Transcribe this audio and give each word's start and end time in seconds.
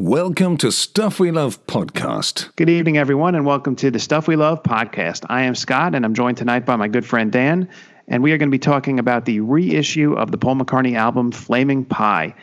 Welcome 0.00 0.58
to 0.58 0.70
Stuff 0.70 1.18
We 1.18 1.32
Love 1.32 1.66
podcast. 1.66 2.54
Good 2.54 2.70
evening, 2.70 2.96
everyone, 2.96 3.34
and 3.34 3.44
welcome 3.44 3.74
to 3.74 3.90
the 3.90 3.98
Stuff 3.98 4.28
We 4.28 4.36
Love 4.36 4.62
podcast. 4.62 5.26
I 5.28 5.42
am 5.42 5.56
Scott, 5.56 5.96
and 5.96 6.04
I'm 6.04 6.14
joined 6.14 6.36
tonight 6.36 6.64
by 6.64 6.76
my 6.76 6.86
good 6.86 7.04
friend 7.04 7.32
Dan, 7.32 7.68
and 8.06 8.22
we 8.22 8.30
are 8.30 8.38
going 8.38 8.48
to 8.48 8.54
be 8.54 8.60
talking 8.60 9.00
about 9.00 9.24
the 9.24 9.40
reissue 9.40 10.12
of 10.12 10.30
the 10.30 10.38
Paul 10.38 10.54
McCartney 10.54 10.94
album 10.94 11.32
Flaming 11.32 11.84
Pie. 11.84 12.36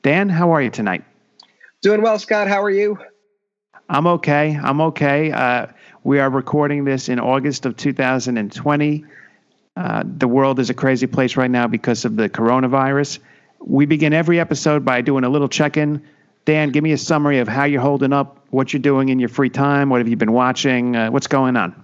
Dan, 0.00 0.30
how 0.30 0.52
are 0.52 0.62
you 0.62 0.70
tonight? 0.70 1.04
Doing 1.82 2.00
well, 2.00 2.18
Scott. 2.18 2.48
How 2.48 2.62
are 2.62 2.70
you? 2.70 2.98
I'm 3.90 4.06
okay. 4.06 4.58
I'm 4.58 4.80
okay. 4.80 5.32
Uh, 5.32 5.66
we 6.02 6.18
are 6.18 6.30
recording 6.30 6.86
this 6.86 7.10
in 7.10 7.20
August 7.20 7.66
of 7.66 7.76
2020. 7.76 9.04
Uh, 9.76 10.02
the 10.02 10.28
world 10.28 10.58
is 10.60 10.70
a 10.70 10.74
crazy 10.74 11.06
place 11.06 11.36
right 11.36 11.50
now 11.50 11.66
because 11.66 12.06
of 12.06 12.16
the 12.16 12.30
coronavirus. 12.30 13.18
We 13.60 13.84
begin 13.84 14.14
every 14.14 14.40
episode 14.40 14.82
by 14.82 15.02
doing 15.02 15.24
a 15.24 15.28
little 15.28 15.50
check 15.50 15.76
in 15.76 16.02
Dan, 16.46 16.70
give 16.70 16.84
me 16.84 16.92
a 16.92 16.98
summary 16.98 17.40
of 17.40 17.48
how 17.48 17.64
you're 17.64 17.80
holding 17.80 18.12
up, 18.12 18.38
what 18.50 18.72
you're 18.72 18.80
doing 18.80 19.08
in 19.08 19.18
your 19.18 19.28
free 19.28 19.50
time, 19.50 19.90
what 19.90 19.98
have 19.98 20.06
you 20.06 20.16
been 20.16 20.32
watching, 20.32 20.94
uh, 20.94 21.10
what's 21.10 21.26
going 21.26 21.56
on? 21.56 21.74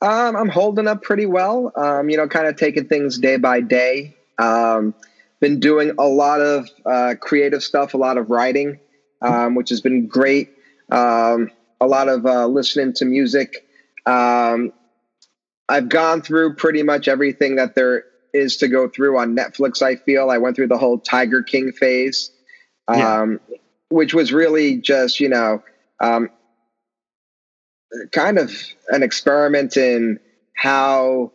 Um, 0.00 0.36
I'm 0.36 0.48
holding 0.48 0.88
up 0.88 1.02
pretty 1.02 1.26
well. 1.26 1.70
Um, 1.76 2.08
you 2.08 2.16
know, 2.16 2.26
kind 2.28 2.46
of 2.46 2.56
taking 2.56 2.88
things 2.88 3.18
day 3.18 3.36
by 3.36 3.60
day. 3.60 4.16
Um, 4.38 4.94
been 5.40 5.60
doing 5.60 5.92
a 5.98 6.06
lot 6.06 6.40
of 6.40 6.66
uh, 6.86 7.14
creative 7.20 7.62
stuff, 7.62 7.92
a 7.92 7.98
lot 7.98 8.16
of 8.16 8.30
writing, 8.30 8.80
um, 9.20 9.54
which 9.54 9.68
has 9.68 9.82
been 9.82 10.06
great. 10.06 10.48
Um, 10.90 11.50
a 11.78 11.86
lot 11.86 12.08
of 12.08 12.24
uh, 12.24 12.46
listening 12.46 12.94
to 12.94 13.04
music. 13.04 13.66
Um, 14.06 14.72
I've 15.68 15.90
gone 15.90 16.22
through 16.22 16.54
pretty 16.54 16.82
much 16.82 17.06
everything 17.06 17.56
that 17.56 17.74
there 17.74 18.04
is 18.32 18.56
to 18.58 18.68
go 18.68 18.88
through 18.88 19.18
on 19.18 19.36
Netflix. 19.36 19.82
I 19.82 19.96
feel 19.96 20.30
I 20.30 20.38
went 20.38 20.56
through 20.56 20.68
the 20.68 20.78
whole 20.78 20.98
Tiger 20.98 21.42
King 21.42 21.72
phase 21.72 22.30
um, 22.88 22.98
yeah. 23.47 23.47
Which 23.90 24.14
was 24.14 24.32
really 24.32 24.76
just 24.76 25.20
you 25.20 25.28
know 25.28 25.62
um, 26.00 26.30
kind 28.12 28.38
of 28.38 28.52
an 28.88 29.02
experiment 29.02 29.76
in 29.76 30.18
how 30.54 31.32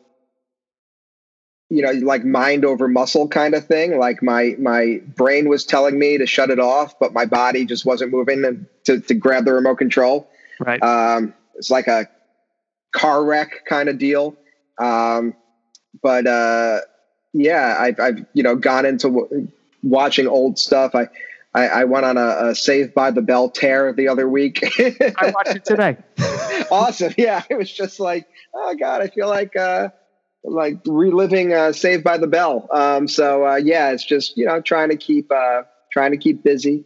you 1.70 1.82
know 1.82 1.92
like 1.92 2.24
mind 2.24 2.66
over 2.66 2.88
muscle 2.88 3.28
kind 3.28 3.56
of 3.56 3.66
thing. 3.66 3.98
Like 3.98 4.22
my 4.22 4.56
my 4.60 5.02
brain 5.16 5.50
was 5.50 5.66
telling 5.66 5.98
me 5.98 6.18
to 6.18 6.26
shut 6.26 6.50
it 6.50 6.60
off 6.60 6.98
but 7.00 7.14
my 7.14 7.26
body 7.26 7.66
just 7.66 7.86
wasn't 7.86 8.12
moving 8.12 8.68
to, 8.86 9.00
to 9.00 9.14
grab 9.14 9.46
the 9.46 9.54
remote 9.54 9.78
control. 9.78 10.30
Right. 10.60 10.82
Um, 10.84 11.34
it's 11.56 11.72
like 11.72 11.88
a 11.88 12.08
car 12.96 13.24
wreck 13.24 13.66
kind 13.68 13.90
of 13.90 13.98
deal. 13.98 14.36
Um, 14.78 15.34
but 16.02 16.28
uh, 16.28 16.82
yeah 17.34 17.78
I've, 17.80 18.00
I've 18.00 18.26
you 18.34 18.44
know 18.44 18.56
gone 18.56 18.86
into 18.86 19.08
w- 19.08 19.48
watching 19.82 20.28
old 20.28 20.60
stuff. 20.60 20.94
I 20.94 21.08
I, 21.56 21.68
I 21.68 21.84
went 21.84 22.06
on 22.06 22.18
a, 22.18 22.50
a 22.50 22.56
Saved 22.56 22.94
by 22.94 23.12
the 23.12 23.22
Bell 23.22 23.50
tear 23.50 23.94
the 23.94 24.08
other 24.08 24.28
week. 24.28 24.64
I 24.80 25.32
watched 25.36 25.56
it 25.56 25.66
today. 25.66 25.98
awesome. 26.72 27.14
Yeah. 27.18 27.44
It 27.50 27.56
was 27.56 27.72
just 27.72 28.00
like, 28.00 28.28
oh 28.54 28.76
God, 28.76 29.02
I 29.02 29.08
feel 29.08 29.30
like, 29.30 29.56
uh, 29.56 29.90
like 30.44 30.80
reliving 30.86 31.54
uh, 31.54 31.72
Saved 31.72 32.04
by 32.04 32.18
the 32.18 32.28
Bell. 32.28 32.68
Um, 32.72 33.08
so 33.08 33.48
uh, 33.48 33.56
yeah, 33.56 33.92
it's 33.92 34.06
just 34.06 34.38
you 34.38 34.46
know 34.46 34.62
trying 34.62 34.90
to 34.90 34.98
keep 34.98 35.32
uh, 35.32 35.64
trying 35.92 36.12
to 36.12 36.18
keep 36.18 36.44
busy, 36.44 36.86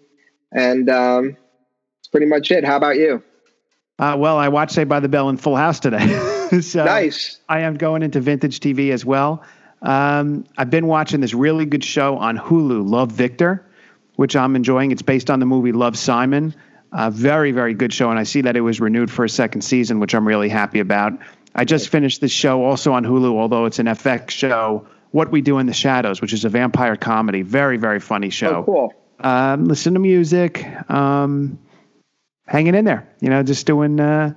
and 0.51 0.89
um, 0.89 1.37
it's 1.99 2.07
pretty 2.07 2.27
much 2.27 2.51
it. 2.51 2.63
How 2.63 2.77
about 2.77 2.97
you? 2.97 3.23
Uh, 3.99 4.15
well, 4.17 4.37
I 4.37 4.49
watched 4.49 4.73
Saved 4.73 4.89
by 4.89 4.99
the 4.99 5.09
Bell 5.09 5.29
in 5.29 5.37
Full 5.37 5.55
House 5.55 5.79
today. 5.79 6.07
so 6.61 6.85
nice. 6.85 7.39
I 7.49 7.61
am 7.61 7.75
going 7.75 8.03
into 8.03 8.21
vintage 8.21 8.59
TV 8.59 8.91
as 8.91 9.03
well. 9.03 9.43
Um, 9.81 10.45
I've 10.57 10.69
been 10.69 10.87
watching 10.87 11.19
this 11.19 11.33
really 11.33 11.65
good 11.65 11.83
show 11.83 12.17
on 12.17 12.37
Hulu, 12.37 12.87
Love 12.87 13.11
Victor 13.11 13.66
which 14.17 14.35
I'm 14.35 14.55
enjoying. 14.55 14.91
It's 14.91 15.01
based 15.01 15.29
on 15.29 15.39
the 15.39 15.45
movie 15.45 15.71
Love 15.71 15.97
Simon. 15.97 16.53
A 16.91 17.11
very, 17.11 17.51
very 17.51 17.73
good 17.73 17.93
show, 17.93 18.09
and 18.09 18.19
I 18.19 18.23
see 18.23 18.41
that 18.41 18.55
it 18.55 18.61
was 18.61 18.79
renewed 18.79 19.11
for 19.11 19.25
a 19.25 19.29
second 19.29 19.61
season, 19.61 19.99
which 19.99 20.13
I'm 20.13 20.27
really 20.27 20.49
happy 20.49 20.79
about. 20.79 21.13
I 21.53 21.65
just 21.65 21.89
finished 21.89 22.21
this 22.21 22.31
show 22.31 22.63
also 22.63 22.93
on 22.93 23.03
Hulu, 23.03 23.37
although 23.37 23.65
it's 23.65 23.79
an 23.79 23.87
FX 23.87 24.29
show, 24.31 24.87
What 25.11 25.31
We 25.31 25.41
Do 25.41 25.59
in 25.59 25.65
the 25.65 25.73
Shadows, 25.73 26.21
which 26.21 26.33
is 26.33 26.45
a 26.45 26.49
vampire 26.49 26.95
comedy. 26.95 27.41
Very, 27.41 27.77
very 27.77 27.99
funny 27.99 28.29
show. 28.29 28.57
Oh, 28.57 28.63
cool. 28.63 28.93
Um, 29.19 29.65
listen 29.65 29.93
to 29.93 29.99
music, 29.99 30.65
um, 30.89 31.59
hanging 32.47 32.75
in 32.75 32.85
there. 32.85 33.07
You 33.19 33.29
know, 33.29 33.43
just 33.43 33.67
doing 33.67 33.99
uh, 33.99 34.33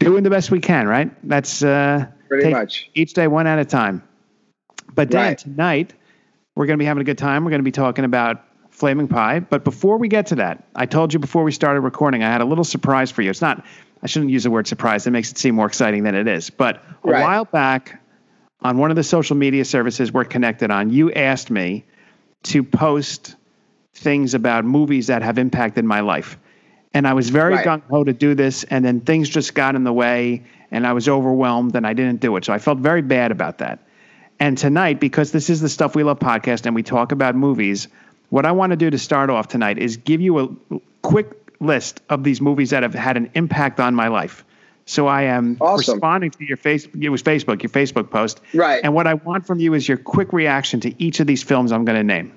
doing 0.00 0.22
the 0.22 0.30
best 0.30 0.50
we 0.50 0.60
can. 0.60 0.88
Right? 0.88 1.10
That's 1.28 1.62
uh, 1.62 2.06
pretty 2.28 2.50
much 2.50 2.90
each 2.94 3.12
day 3.12 3.28
one 3.28 3.46
at 3.46 3.58
a 3.58 3.64
time. 3.64 4.02
But 4.94 5.10
Dan, 5.10 5.22
right. 5.22 5.38
tonight 5.38 5.94
we're 6.54 6.66
going 6.66 6.78
to 6.78 6.82
be 6.82 6.86
having 6.86 7.02
a 7.02 7.04
good 7.04 7.18
time. 7.18 7.44
We're 7.44 7.50
going 7.50 7.60
to 7.60 7.64
be 7.64 7.72
talking 7.72 8.04
about 8.04 8.42
Flaming 8.76 9.08
Pie. 9.08 9.40
But 9.40 9.64
before 9.64 9.96
we 9.96 10.06
get 10.06 10.26
to 10.26 10.34
that, 10.34 10.62
I 10.74 10.84
told 10.84 11.14
you 11.14 11.18
before 11.18 11.44
we 11.44 11.52
started 11.52 11.80
recording, 11.80 12.22
I 12.22 12.30
had 12.30 12.42
a 12.42 12.44
little 12.44 12.62
surprise 12.62 13.10
for 13.10 13.22
you. 13.22 13.30
It's 13.30 13.40
not, 13.40 13.64
I 14.02 14.06
shouldn't 14.06 14.30
use 14.30 14.44
the 14.44 14.50
word 14.50 14.66
surprise. 14.66 15.06
It 15.06 15.12
makes 15.12 15.30
it 15.30 15.38
seem 15.38 15.54
more 15.54 15.66
exciting 15.66 16.02
than 16.02 16.14
it 16.14 16.28
is. 16.28 16.50
But 16.50 16.84
a 17.02 17.10
right. 17.10 17.22
while 17.22 17.46
back 17.46 18.02
on 18.60 18.76
one 18.76 18.90
of 18.90 18.96
the 18.96 19.02
social 19.02 19.34
media 19.34 19.64
services 19.64 20.12
we're 20.12 20.24
connected 20.24 20.70
on, 20.70 20.90
you 20.90 21.10
asked 21.10 21.50
me 21.50 21.86
to 22.44 22.62
post 22.62 23.36
things 23.94 24.34
about 24.34 24.66
movies 24.66 25.06
that 25.06 25.22
have 25.22 25.38
impacted 25.38 25.86
my 25.86 26.00
life. 26.00 26.38
And 26.92 27.08
I 27.08 27.14
was 27.14 27.30
very 27.30 27.54
right. 27.54 27.66
gung 27.66 27.82
ho 27.88 28.04
to 28.04 28.12
do 28.12 28.34
this, 28.34 28.64
and 28.64 28.84
then 28.84 29.00
things 29.00 29.30
just 29.30 29.54
got 29.54 29.74
in 29.74 29.84
the 29.84 29.92
way, 29.92 30.44
and 30.70 30.86
I 30.86 30.92
was 30.92 31.08
overwhelmed, 31.08 31.74
and 31.76 31.86
I 31.86 31.94
didn't 31.94 32.20
do 32.20 32.36
it. 32.36 32.44
So 32.44 32.52
I 32.52 32.58
felt 32.58 32.78
very 32.78 33.02
bad 33.02 33.30
about 33.30 33.58
that. 33.58 33.86
And 34.38 34.58
tonight, 34.58 35.00
because 35.00 35.32
this 35.32 35.48
is 35.48 35.62
the 35.62 35.68
Stuff 35.70 35.94
We 35.94 36.02
Love 36.02 36.18
podcast 36.18 36.66
and 36.66 36.74
we 36.74 36.82
talk 36.82 37.12
about 37.12 37.34
movies, 37.34 37.88
what 38.30 38.46
I 38.46 38.52
want 38.52 38.70
to 38.70 38.76
do 38.76 38.90
to 38.90 38.98
start 38.98 39.30
off 39.30 39.48
tonight 39.48 39.78
is 39.78 39.96
give 39.96 40.20
you 40.20 40.38
a 40.38 40.78
quick 41.02 41.30
list 41.60 42.00
of 42.08 42.24
these 42.24 42.40
movies 42.40 42.70
that 42.70 42.82
have 42.82 42.94
had 42.94 43.16
an 43.16 43.30
impact 43.34 43.80
on 43.80 43.94
my 43.94 44.08
life. 44.08 44.44
So 44.84 45.08
I 45.08 45.22
am 45.22 45.56
awesome. 45.60 45.94
responding 45.94 46.30
to 46.30 46.44
your 46.44 46.56
face. 46.56 46.86
It 47.00 47.08
was 47.08 47.22
Facebook, 47.22 47.62
your 47.62 47.70
Facebook 47.70 48.10
post, 48.10 48.40
right? 48.54 48.80
And 48.84 48.94
what 48.94 49.06
I 49.06 49.14
want 49.14 49.46
from 49.46 49.58
you 49.58 49.74
is 49.74 49.88
your 49.88 49.96
quick 49.96 50.32
reaction 50.32 50.80
to 50.80 51.02
each 51.02 51.18
of 51.18 51.26
these 51.26 51.42
films 51.42 51.72
I'm 51.72 51.84
going 51.84 51.98
to 51.98 52.04
name. 52.04 52.32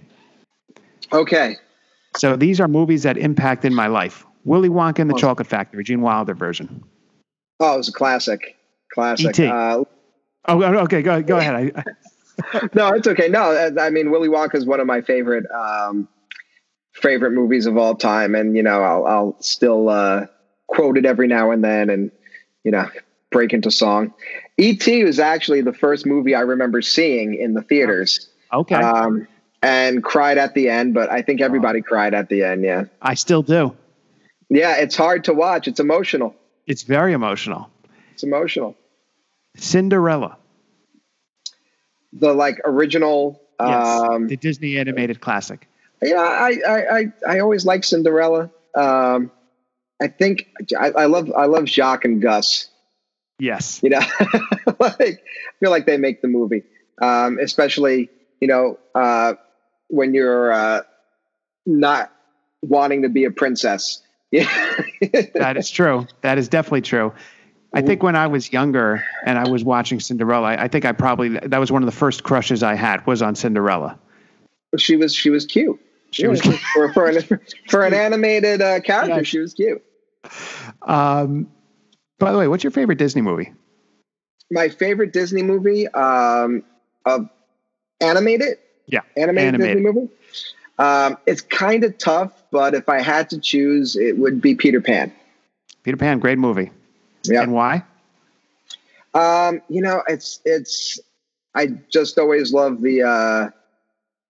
Okay. 1.13 1.57
So 2.17 2.35
these 2.35 2.59
are 2.59 2.67
movies 2.67 3.03
that 3.03 3.17
impacted 3.17 3.71
my 3.71 3.87
life. 3.87 4.25
Willy 4.45 4.69
Wonka 4.69 4.99
and 4.99 5.09
the 5.09 5.15
Chocolate 5.15 5.47
Factory, 5.47 5.83
Gene 5.83 6.01
Wilder 6.01 6.33
version. 6.33 6.83
Oh, 7.59 7.75
it 7.75 7.77
was 7.77 7.89
a 7.89 7.91
classic. 7.91 8.57
Classic. 8.93 9.27
E.T. 9.27 9.45
Uh, 9.45 9.83
oh, 10.47 10.63
okay. 10.63 11.03
Go 11.03 11.21
go 11.21 11.37
ahead. 11.37 11.73
I, 11.75 11.83
no, 12.73 12.89
it's 12.89 13.07
okay. 13.07 13.27
No, 13.27 13.71
I 13.79 13.89
mean 13.89 14.11
Willy 14.11 14.29
Wonka 14.29 14.55
is 14.55 14.65
one 14.65 14.79
of 14.79 14.87
my 14.87 15.01
favorite 15.01 15.45
um, 15.51 16.07
favorite 16.93 17.31
movies 17.31 17.65
of 17.65 17.77
all 17.77 17.95
time, 17.95 18.35
and 18.35 18.55
you 18.55 18.63
know 18.63 18.81
I'll 18.81 19.05
I'll 19.05 19.35
still 19.39 19.89
uh, 19.89 20.25
quote 20.67 20.97
it 20.97 21.05
every 21.05 21.27
now 21.27 21.51
and 21.51 21.63
then, 21.63 21.89
and 21.89 22.11
you 22.63 22.71
know 22.71 22.89
break 23.31 23.53
into 23.53 23.71
song. 23.71 24.13
E.T. 24.57 25.03
was 25.03 25.19
actually 25.19 25.61
the 25.61 25.73
first 25.73 26.05
movie 26.05 26.35
I 26.35 26.41
remember 26.41 26.81
seeing 26.81 27.35
in 27.35 27.53
the 27.53 27.61
theaters. 27.61 28.27
Okay. 28.51 28.75
Um, 28.75 29.27
and 29.61 30.03
cried 30.03 30.37
at 30.37 30.53
the 30.53 30.69
end, 30.69 30.93
but 30.93 31.11
I 31.11 31.21
think 31.21 31.41
everybody 31.41 31.79
oh. 31.79 31.83
cried 31.83 32.13
at 32.13 32.29
the 32.29 32.43
end. 32.43 32.63
Yeah, 32.63 32.85
I 33.01 33.13
still 33.13 33.43
do. 33.43 33.75
Yeah, 34.49 34.77
it's 34.77 34.95
hard 34.95 35.25
to 35.25 35.33
watch. 35.33 35.67
It's 35.67 35.79
emotional. 35.79 36.35
It's 36.65 36.83
very 36.83 37.13
emotional. 37.13 37.69
It's 38.13 38.23
emotional. 38.23 38.75
Cinderella 39.55 40.37
the 42.13 42.33
like 42.33 42.59
original 42.65 43.41
yes, 43.59 44.01
um, 44.01 44.27
the 44.27 44.37
Disney 44.37 44.77
animated 44.77 45.21
classic. 45.21 45.67
Yeah, 46.01 46.17
I 46.17 46.59
I 46.67 46.97
I, 46.97 47.05
I 47.27 47.39
always 47.39 47.65
like 47.65 47.83
Cinderella. 47.83 48.49
Um, 48.75 49.31
I 50.01 50.07
think 50.07 50.47
I, 50.79 50.91
I 50.91 51.05
love 51.05 51.31
I 51.35 51.45
love 51.45 51.65
Jaq 51.65 52.05
and 52.05 52.21
Gus. 52.21 52.69
Yes, 53.39 53.81
you 53.83 53.89
know, 53.89 53.99
like 54.79 54.99
I 54.99 55.17
feel 55.59 55.71
like 55.71 55.85
they 55.85 55.97
make 55.97 56.21
the 56.21 56.27
movie, 56.27 56.63
um, 57.01 57.37
especially 57.39 58.09
you 58.39 58.47
know 58.47 58.79
uh, 58.95 59.33
when 59.87 60.13
you're 60.13 60.51
uh, 60.51 60.81
not 61.65 62.11
wanting 62.61 63.03
to 63.03 63.09
be 63.09 63.25
a 63.25 63.31
princess. 63.31 64.01
Yeah, 64.31 64.49
that 65.33 65.55
is 65.57 65.69
true. 65.69 66.07
That 66.21 66.37
is 66.37 66.49
definitely 66.49 66.81
true. 66.81 67.13
I 67.73 67.81
think 67.81 68.01
when 68.01 68.15
I 68.15 68.27
was 68.27 68.51
younger 68.51 69.03
and 69.25 69.37
I 69.37 69.47
was 69.47 69.63
watching 69.63 69.99
Cinderella, 69.99 70.55
I 70.57 70.67
think 70.67 70.85
I 70.85 70.91
probably 70.91 71.29
that 71.29 71.59
was 71.59 71.71
one 71.71 71.83
of 71.83 71.85
the 71.85 71.95
first 71.95 72.23
crushes 72.23 72.63
I 72.63 72.73
had 72.73 73.05
was 73.05 73.21
on 73.21 73.35
Cinderella. 73.35 73.99
She 74.77 74.95
was 74.95 75.13
she 75.13 75.29
was 75.29 75.45
cute. 75.45 75.79
She 76.11 76.23
yeah, 76.23 76.29
was 76.29 76.41
for 76.41 76.91
for 76.93 77.07
an 77.07 77.39
for 77.67 77.85
an 77.85 77.93
animated 77.93 78.61
uh, 78.61 78.79
character. 78.79 79.17
Yeah. 79.17 79.23
She 79.23 79.39
was 79.39 79.53
cute. 79.53 79.83
Um, 80.81 81.51
by 82.17 82.31
the 82.31 82.37
way, 82.37 82.47
what's 82.47 82.63
your 82.63 82.71
favorite 82.71 82.97
Disney 82.97 83.21
movie? 83.21 83.53
My 84.51 84.69
favorite 84.69 85.13
Disney 85.13 85.43
movie, 85.43 85.87
um, 85.89 86.63
uh, 87.05 87.19
animated. 88.01 88.57
Yeah, 88.87 89.01
animated, 89.15 89.55
animated. 89.55 89.77
Disney 89.77 89.91
movie. 89.91 90.13
Um, 90.79 91.17
it's 91.27 91.41
kind 91.41 91.83
of 91.83 91.97
tough, 91.99 92.31
but 92.51 92.73
if 92.73 92.89
I 92.89 93.01
had 93.01 93.29
to 93.31 93.39
choose, 93.39 93.95
it 93.95 94.17
would 94.17 94.41
be 94.41 94.55
Peter 94.55 94.81
Pan. 94.81 95.11
Peter 95.83 95.97
Pan, 95.97 96.19
great 96.19 96.39
movie. 96.39 96.71
Yeah. 97.23 97.43
And 97.43 97.53
why? 97.53 97.83
Um, 99.13 99.61
you 99.69 99.81
know, 99.81 100.03
it's 100.07 100.39
it's 100.45 100.99
I 101.55 101.67
just 101.91 102.17
always 102.17 102.53
love 102.53 102.81
the 102.81 103.03
uh 103.03 103.49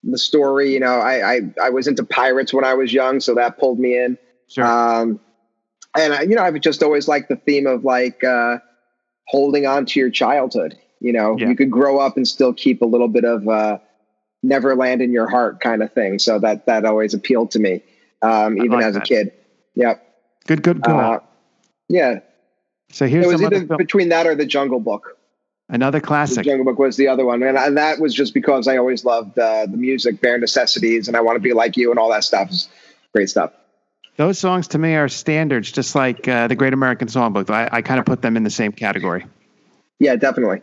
the 0.04 0.18
story. 0.18 0.74
You 0.74 0.80
know, 0.80 1.00
I, 1.00 1.36
I, 1.36 1.42
I 1.64 1.70
was 1.70 1.88
into 1.88 2.04
pirates 2.04 2.54
when 2.54 2.64
I 2.64 2.74
was 2.74 2.94
young, 2.94 3.20
so 3.20 3.36
that 3.36 3.58
pulled 3.60 3.80
me 3.80 3.98
in. 3.98 4.18
Sure. 4.48 4.66
Um, 4.66 5.20
and 5.98 6.14
I, 6.14 6.22
you 6.22 6.36
know, 6.36 6.42
I've 6.44 6.60
just 6.62 6.82
always 6.84 7.08
liked 7.08 7.28
the 7.30 7.36
theme 7.36 7.68
of 7.68 7.84
like 7.84 8.24
uh, 8.24 8.60
holding 9.28 9.66
on 9.68 9.86
to 9.88 10.00
your 10.00 10.10
childhood. 10.10 10.78
You 11.02 11.14
know, 11.14 11.36
Yeah. 11.38 11.50
you 11.50 11.56
could 11.56 11.72
grow 11.72 12.00
up 12.00 12.16
and 12.18 12.28
still 12.28 12.54
keep 12.54 12.82
a 12.82 12.86
little 12.86 13.08
bit 13.10 13.26
of 13.26 13.48
uh, 13.48 13.80
Neverland 14.44 15.02
in 15.02 15.12
your 15.12 15.30
heart, 15.30 15.60
kind 15.60 15.84
of 15.84 15.92
thing. 15.92 16.20
So 16.20 16.40
that 16.40 16.66
that 16.68 16.86
always 16.86 17.14
appealed 17.14 17.52
to 17.52 17.60
me, 17.60 17.82
um, 18.22 18.58
even 18.58 18.72
like 18.72 18.86
as 18.86 18.96
a 18.96 19.02
kid. 19.02 19.34
Yep. 19.76 20.02
good, 20.48 20.64
good, 20.64 20.82
good. 20.82 20.92
Uh, 20.96 21.20
yeah. 21.90 22.20
So 22.92 23.08
here's 23.08 23.26
It 23.26 23.30
was 23.30 23.42
some 23.42 23.54
either 23.54 23.78
between 23.78 24.10
that 24.10 24.28
or 24.28 24.36
the 24.36 24.46
Jungle 24.46 24.80
Book. 24.80 25.18
another 25.70 26.00
classic. 26.00 26.38
The. 26.38 26.44
Jungle 26.44 26.66
Book 26.66 26.80
was 26.80 26.98
the 26.98 27.08
other 27.08 27.26
one, 27.26 27.44
and, 27.44 27.58
and 27.58 27.78
that 27.78 28.00
was 28.00 28.14
just 28.14 28.34
because 28.34 28.68
I 28.68 28.78
always 28.78 29.06
loved 29.06 29.38
uh, 29.38 29.66
the 29.66 29.78
music, 29.78 30.22
bare 30.22 30.38
necessities, 30.38 31.08
and 31.08 31.16
I 31.16 31.22
want 31.22 31.36
to 31.36 31.42
be 31.42 31.54
like 31.54 31.78
you, 31.78 31.92
and 31.92 32.00
all 32.00 32.10
that 32.10 32.24
stuff. 32.24 32.50
It's 32.50 32.70
great 33.14 33.30
stuff. 33.30 33.52
Those 34.18 34.38
songs 34.38 34.68
to 34.70 34.78
me 34.78 34.96
are 34.96 35.08
standards, 35.08 35.72
just 35.72 35.96
like 35.96 36.28
uh, 36.28 36.48
the 36.48 36.56
Great 36.56 36.74
American 36.74 37.08
Songbook. 37.08 37.50
I, 37.50 37.70
I 37.72 37.82
kind 37.82 38.00
of 38.00 38.06
put 38.06 38.22
them 38.22 38.36
in 38.36 38.44
the 38.44 38.50
same 38.50 38.72
category. 38.74 39.26
Yeah, 40.00 40.16
definitely. 40.18 40.62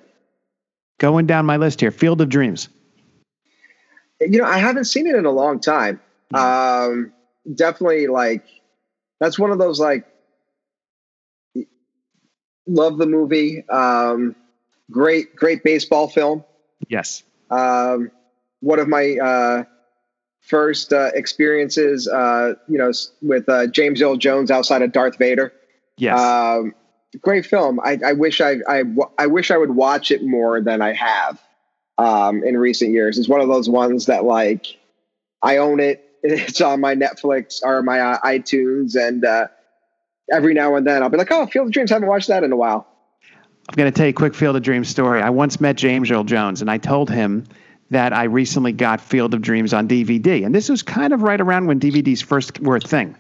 Going 0.99 1.27
down 1.27 1.47
my 1.47 1.57
list 1.57 1.81
here, 1.81 1.91
Field 1.91 2.21
of 2.21 2.29
Dreams. 2.29 2.69
You 4.21 4.39
know, 4.39 4.45
I 4.45 4.59
haven't 4.59 4.85
seen 4.87 5.07
it 5.07 5.15
in 5.15 5.27
a 5.27 5.31
long 5.31 5.61
time. 5.61 6.01
Um, 6.35 7.13
definitely, 7.55 8.07
like 8.09 8.45
that's 9.21 9.39
one 9.39 9.51
of 9.51 9.59
those 9.59 9.79
like 9.79 10.07
love 12.67 12.99
the 12.99 13.07
movie. 13.07 13.69
Um, 13.69 14.35
great, 14.91 15.35
great 15.37 15.63
baseball 15.65 16.09
film. 16.09 16.45
Yes. 16.89 17.23
um, 17.51 18.11
one 18.61 18.79
of 18.79 18.89
my 18.89 19.17
uh, 19.23 19.65
first 20.41 20.93
uh, 20.93 21.11
experiences, 21.15 22.09
uh, 22.09 22.55
you 22.69 22.79
know, 22.79 22.93
with 23.23 23.49
uh, 23.49 23.67
James 23.67 24.01
Earl 24.01 24.17
Jones 24.17 24.51
outside 24.51 24.83
of 24.83 24.93
Darth 24.93 25.19
Vader. 25.19 25.53
Yes. 25.97 26.19
Um, 26.19 26.75
great 27.21 27.47
film. 27.47 27.81
I, 27.81 27.99
I 28.05 28.13
wish 28.13 28.41
I, 28.41 28.57
I 28.69 28.83
I 29.19 29.27
wish 29.27 29.51
I 29.51 29.57
would 29.57 29.71
watch 29.71 30.11
it 30.11 30.25
more 30.25 30.61
than 30.61 30.83
I 30.83 30.93
have 30.93 31.41
um, 31.99 32.43
in 32.45 32.57
recent 32.57 32.93
years. 32.93 33.19
It's 33.19 33.29
one 33.29 33.41
of 33.41 33.49
those 33.49 33.69
ones 33.69 34.07
that 34.07 34.25
like 34.25 34.67
I 35.43 35.59
own 35.59 35.81
it. 35.81 36.03
It's 36.29 36.61
on 36.61 36.81
my 36.81 36.97
Netflix 36.97 37.63
or 37.63 37.83
my 37.85 38.01
uh, 38.01 38.19
iTunes, 38.25 38.97
and 38.97 39.25
uh, 39.25 39.47
every 40.33 40.55
now 40.55 40.75
and 40.77 40.87
then 40.87 41.03
I'll 41.03 41.09
be 41.09 41.17
like, 41.19 41.31
"Oh, 41.33 41.47
Field 41.47 41.67
of 41.69 41.73
Dreams." 41.73 41.91
Haven't 41.91 42.09
watched 42.09 42.29
that 42.29 42.45
in 42.45 42.53
a 42.53 42.57
while. 42.57 42.87
I'm 43.69 43.75
going 43.75 43.91
to 43.91 43.97
tell 43.97 44.07
you 44.07 44.11
a 44.11 44.15
quick 44.15 44.35
Field 44.35 44.55
of 44.57 44.63
Dreams 44.63 44.89
story. 44.89 45.21
I 45.21 45.31
once 45.31 45.61
met 45.61 45.77
James 45.77 46.11
Earl 46.11 46.25
Jones, 46.25 46.61
and 46.61 46.71
I 46.71 46.79
told 46.79 47.11
him 47.11 47.45
that 47.91 48.13
I 48.13 48.25
recently 48.25 48.73
got 48.73 49.01
Field 49.01 49.35
of 49.35 49.43
Dreams 49.43 49.73
on 49.75 49.89
DVD. 49.89 50.45
And 50.47 50.55
this 50.55 50.69
was 50.69 50.83
kind 50.83 51.13
of 51.13 51.23
right 51.23 51.41
around 51.41 51.67
when 51.67 51.81
DVDs 51.81 52.23
first 52.23 52.61
were 52.61 52.77
a 52.77 52.81
thing. 52.81 53.17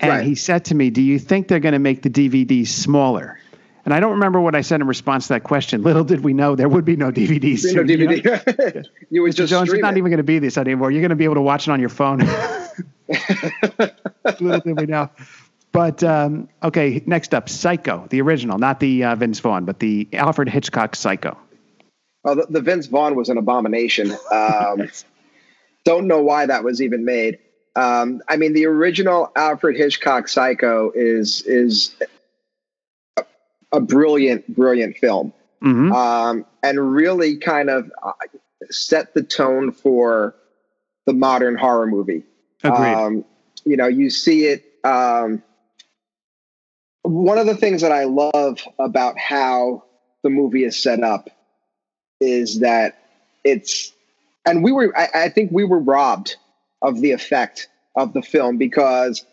And 0.00 0.10
Right. 0.10 0.24
he 0.24 0.34
said 0.34 0.66
to 0.66 0.74
me, 0.74 0.90
Do 0.90 1.02
you 1.02 1.18
think 1.18 1.48
they're 1.48 1.60
going 1.60 1.72
to 1.72 1.78
make 1.78 2.02
the 2.02 2.10
DVD 2.10 2.66
smaller? 2.66 3.38
And 3.86 3.94
I 3.94 4.00
don't 4.00 4.12
remember 4.12 4.40
what 4.40 4.54
I 4.54 4.60
said 4.60 4.80
in 4.82 4.86
response 4.86 5.26
to 5.28 5.32
that 5.34 5.42
question. 5.44 5.82
Little 5.82 6.04
did 6.04 6.20
we 6.22 6.34
know 6.34 6.54
there 6.54 6.68
would 6.68 6.84
be 6.84 6.96
no 6.96 7.10
DVDs. 7.10 7.64
You 7.64 7.74
know, 7.74 7.86
soon, 7.86 7.88
you 7.88 7.96
know? 8.06 8.12
DVD. 8.12 8.84
you 9.10 9.22
would 9.22 9.32
Mr. 9.32 9.36
just 9.36 9.50
Jones, 9.50 9.72
it's 9.72 9.80
not 9.80 9.94
it. 9.94 9.98
even 9.98 10.10
going 10.10 10.18
to 10.18 10.22
be 10.22 10.38
this 10.38 10.58
anymore. 10.58 10.90
You're 10.90 11.00
going 11.00 11.08
to 11.10 11.16
be 11.16 11.24
able 11.24 11.36
to 11.36 11.40
watch 11.42 11.66
it 11.66 11.70
on 11.70 11.80
your 11.80 11.88
phone. 11.88 12.18
Little 14.40 14.60
did 14.60 14.78
we 14.78 14.86
know. 14.86 15.08
But 15.72 16.02
um, 16.02 16.48
okay, 16.62 17.02
next 17.06 17.32
up, 17.32 17.48
Psycho, 17.48 18.06
the 18.10 18.20
original, 18.20 18.58
not 18.58 18.80
the 18.80 19.04
uh, 19.04 19.14
Vince 19.14 19.38
Vaughn, 19.38 19.64
but 19.64 19.78
the 19.78 20.08
Alfred 20.12 20.48
Hitchcock 20.48 20.96
Psycho. 20.96 21.36
Oh, 22.24 22.34
the, 22.34 22.46
the 22.50 22.60
Vince 22.60 22.86
Vaughn 22.86 23.14
was 23.14 23.28
an 23.28 23.38
abomination. 23.38 24.12
Um, 24.32 24.90
don't 25.84 26.06
know 26.06 26.22
why 26.22 26.46
that 26.46 26.64
was 26.64 26.82
even 26.82 27.04
made. 27.04 27.38
Um, 27.76 28.20
I 28.28 28.36
mean, 28.36 28.52
the 28.52 28.66
original 28.66 29.30
Alfred 29.36 29.76
Hitchcock 29.76 30.28
Psycho 30.28 30.90
is 30.94 31.42
is 31.42 31.94
a, 33.16 33.24
a 33.72 33.80
brilliant, 33.80 34.54
brilliant 34.54 34.96
film, 34.98 35.32
hmm 35.62 35.92
um, 35.92 36.46
and 36.62 36.92
really 36.92 37.36
kind 37.36 37.70
of 37.70 37.90
uh, 38.02 38.12
set 38.70 39.14
the 39.14 39.22
tone 39.22 39.70
for 39.70 40.34
the 41.06 41.12
modern 41.12 41.56
horror 41.56 41.86
movie. 41.86 42.24
Agreed. 42.64 42.92
Um, 42.92 43.24
you 43.64 43.76
know, 43.76 43.86
you 43.86 44.10
see 44.10 44.46
it. 44.46 44.64
One 47.10 47.38
of 47.38 47.46
the 47.46 47.56
things 47.56 47.82
that 47.82 47.90
I 47.90 48.04
love 48.04 48.60
about 48.78 49.18
how 49.18 49.82
the 50.22 50.30
movie 50.30 50.64
is 50.64 50.80
set 50.80 51.02
up 51.02 51.28
is 52.20 52.60
that 52.60 53.02
it's, 53.42 53.92
and 54.46 54.62
we 54.62 54.70
were, 54.70 54.96
I, 54.96 55.08
I 55.14 55.28
think 55.28 55.50
we 55.50 55.64
were 55.64 55.80
robbed 55.80 56.36
of 56.80 57.00
the 57.00 57.10
effect 57.10 57.68
of 57.96 58.12
the 58.12 58.22
film 58.22 58.58
because 58.58 59.24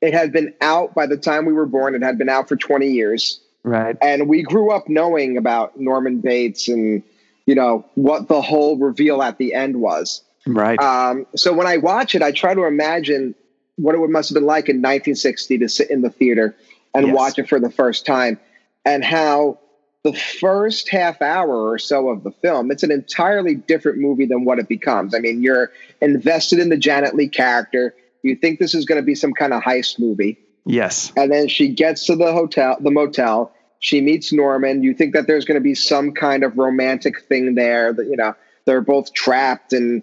it 0.00 0.14
had 0.14 0.32
been 0.32 0.54
out 0.62 0.94
by 0.94 1.06
the 1.06 1.18
time 1.18 1.44
we 1.44 1.52
were 1.52 1.66
born. 1.66 1.94
It 1.94 2.02
had 2.02 2.16
been 2.16 2.30
out 2.30 2.48
for 2.48 2.56
20 2.56 2.86
years 2.86 3.38
right. 3.64 3.98
and 4.00 4.28
we 4.28 4.42
grew 4.42 4.70
up 4.70 4.88
knowing 4.88 5.36
about 5.36 5.78
Norman 5.78 6.20
Bates 6.20 6.68
and, 6.68 7.02
you 7.44 7.54
know, 7.54 7.84
what 7.96 8.28
the 8.28 8.40
whole 8.40 8.78
reveal 8.78 9.22
at 9.22 9.36
the 9.36 9.52
end 9.52 9.78
was. 9.78 10.22
Right. 10.46 10.78
Um, 10.80 11.26
so 11.36 11.52
when 11.52 11.66
I 11.66 11.76
watch 11.76 12.14
it, 12.14 12.22
I 12.22 12.32
try 12.32 12.54
to 12.54 12.64
imagine 12.64 13.34
what 13.76 13.94
it 13.94 13.98
must 14.08 14.30
have 14.30 14.34
been 14.34 14.46
like 14.46 14.70
in 14.70 14.76
1960 14.76 15.58
to 15.58 15.68
sit 15.68 15.90
in 15.90 16.00
the 16.00 16.08
theater 16.08 16.56
and 16.96 17.08
Yes. 17.08 17.14
watch 17.16 17.38
it 17.38 17.48
for 17.48 17.60
the 17.60 17.70
first 17.70 18.06
time, 18.06 18.38
and 18.84 19.04
how 19.04 19.58
the 20.02 20.12
first 20.12 20.88
half 20.88 21.20
hour 21.20 21.68
or 21.68 21.78
so 21.78 22.08
of 22.08 22.22
the 22.22 22.30
film, 22.30 22.70
it's 22.70 22.82
an 22.84 22.92
entirely 22.92 23.56
different 23.56 23.98
movie 23.98 24.26
than 24.26 24.44
what 24.44 24.58
it 24.58 24.68
becomes. 24.68 25.14
I 25.14 25.18
mean, 25.18 25.42
you're 25.42 25.72
invested 26.00 26.60
in 26.60 26.68
the 26.68 26.76
Janet 26.76 27.16
Leigh 27.16 27.28
character. 27.28 27.92
You 28.22 28.36
think 28.36 28.60
this 28.60 28.74
is 28.74 28.84
going 28.84 29.00
to 29.00 29.04
be 29.04 29.14
some 29.14 29.32
kind 29.32 29.52
of 29.52 29.62
heist 29.62 29.98
movie, 29.98 30.38
yes. 30.64 31.12
and 31.16 31.32
then 31.32 31.48
she 31.48 31.68
gets 31.68 32.06
to 32.06 32.16
the 32.16 32.32
hotel, 32.32 32.76
the 32.80 32.90
motel. 32.90 33.52
She 33.80 34.00
meets 34.00 34.32
Norman. 34.32 34.82
You 34.82 34.94
think 34.94 35.12
that 35.14 35.26
there's 35.26 35.44
going 35.44 35.56
to 35.56 35.64
be 35.64 35.74
some 35.74 36.12
kind 36.12 36.44
of 36.44 36.56
romantic 36.56 37.20
thing 37.22 37.54
there. 37.56 37.92
That 37.92 38.06
you 38.06 38.16
know 38.16 38.34
they're 38.64 38.80
both 38.80 39.12
trapped, 39.12 39.72
and 39.72 40.02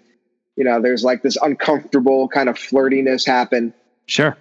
you 0.56 0.64
know 0.64 0.80
there's 0.80 1.02
like 1.02 1.22
this 1.22 1.36
uncomfortable 1.42 2.28
kind 2.28 2.48
of 2.48 2.56
flirtiness 2.56 3.26
happen. 3.26 3.74
Sure. 4.06 4.36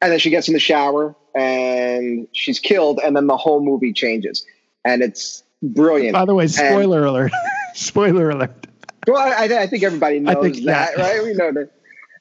And 0.00 0.12
then 0.12 0.18
she 0.18 0.30
gets 0.30 0.48
in 0.48 0.54
the 0.54 0.60
shower 0.60 1.14
and 1.34 2.28
she's 2.32 2.58
killed, 2.58 3.00
and 3.04 3.16
then 3.16 3.26
the 3.26 3.36
whole 3.36 3.60
movie 3.60 3.92
changes, 3.92 4.44
and 4.84 5.02
it's 5.02 5.42
brilliant. 5.62 6.14
By 6.14 6.24
the 6.24 6.34
way, 6.34 6.46
spoiler 6.46 7.04
alert. 7.04 7.32
spoiler 7.74 8.30
alert. 8.30 8.66
Well, 9.06 9.18
I, 9.18 9.44
I 9.44 9.66
think 9.66 9.82
everybody 9.82 10.18
knows 10.18 10.42
think, 10.42 10.64
that, 10.64 10.94
yeah. 10.96 11.02
right? 11.02 11.22
We 11.22 11.34
know 11.34 11.52
that. 11.52 11.70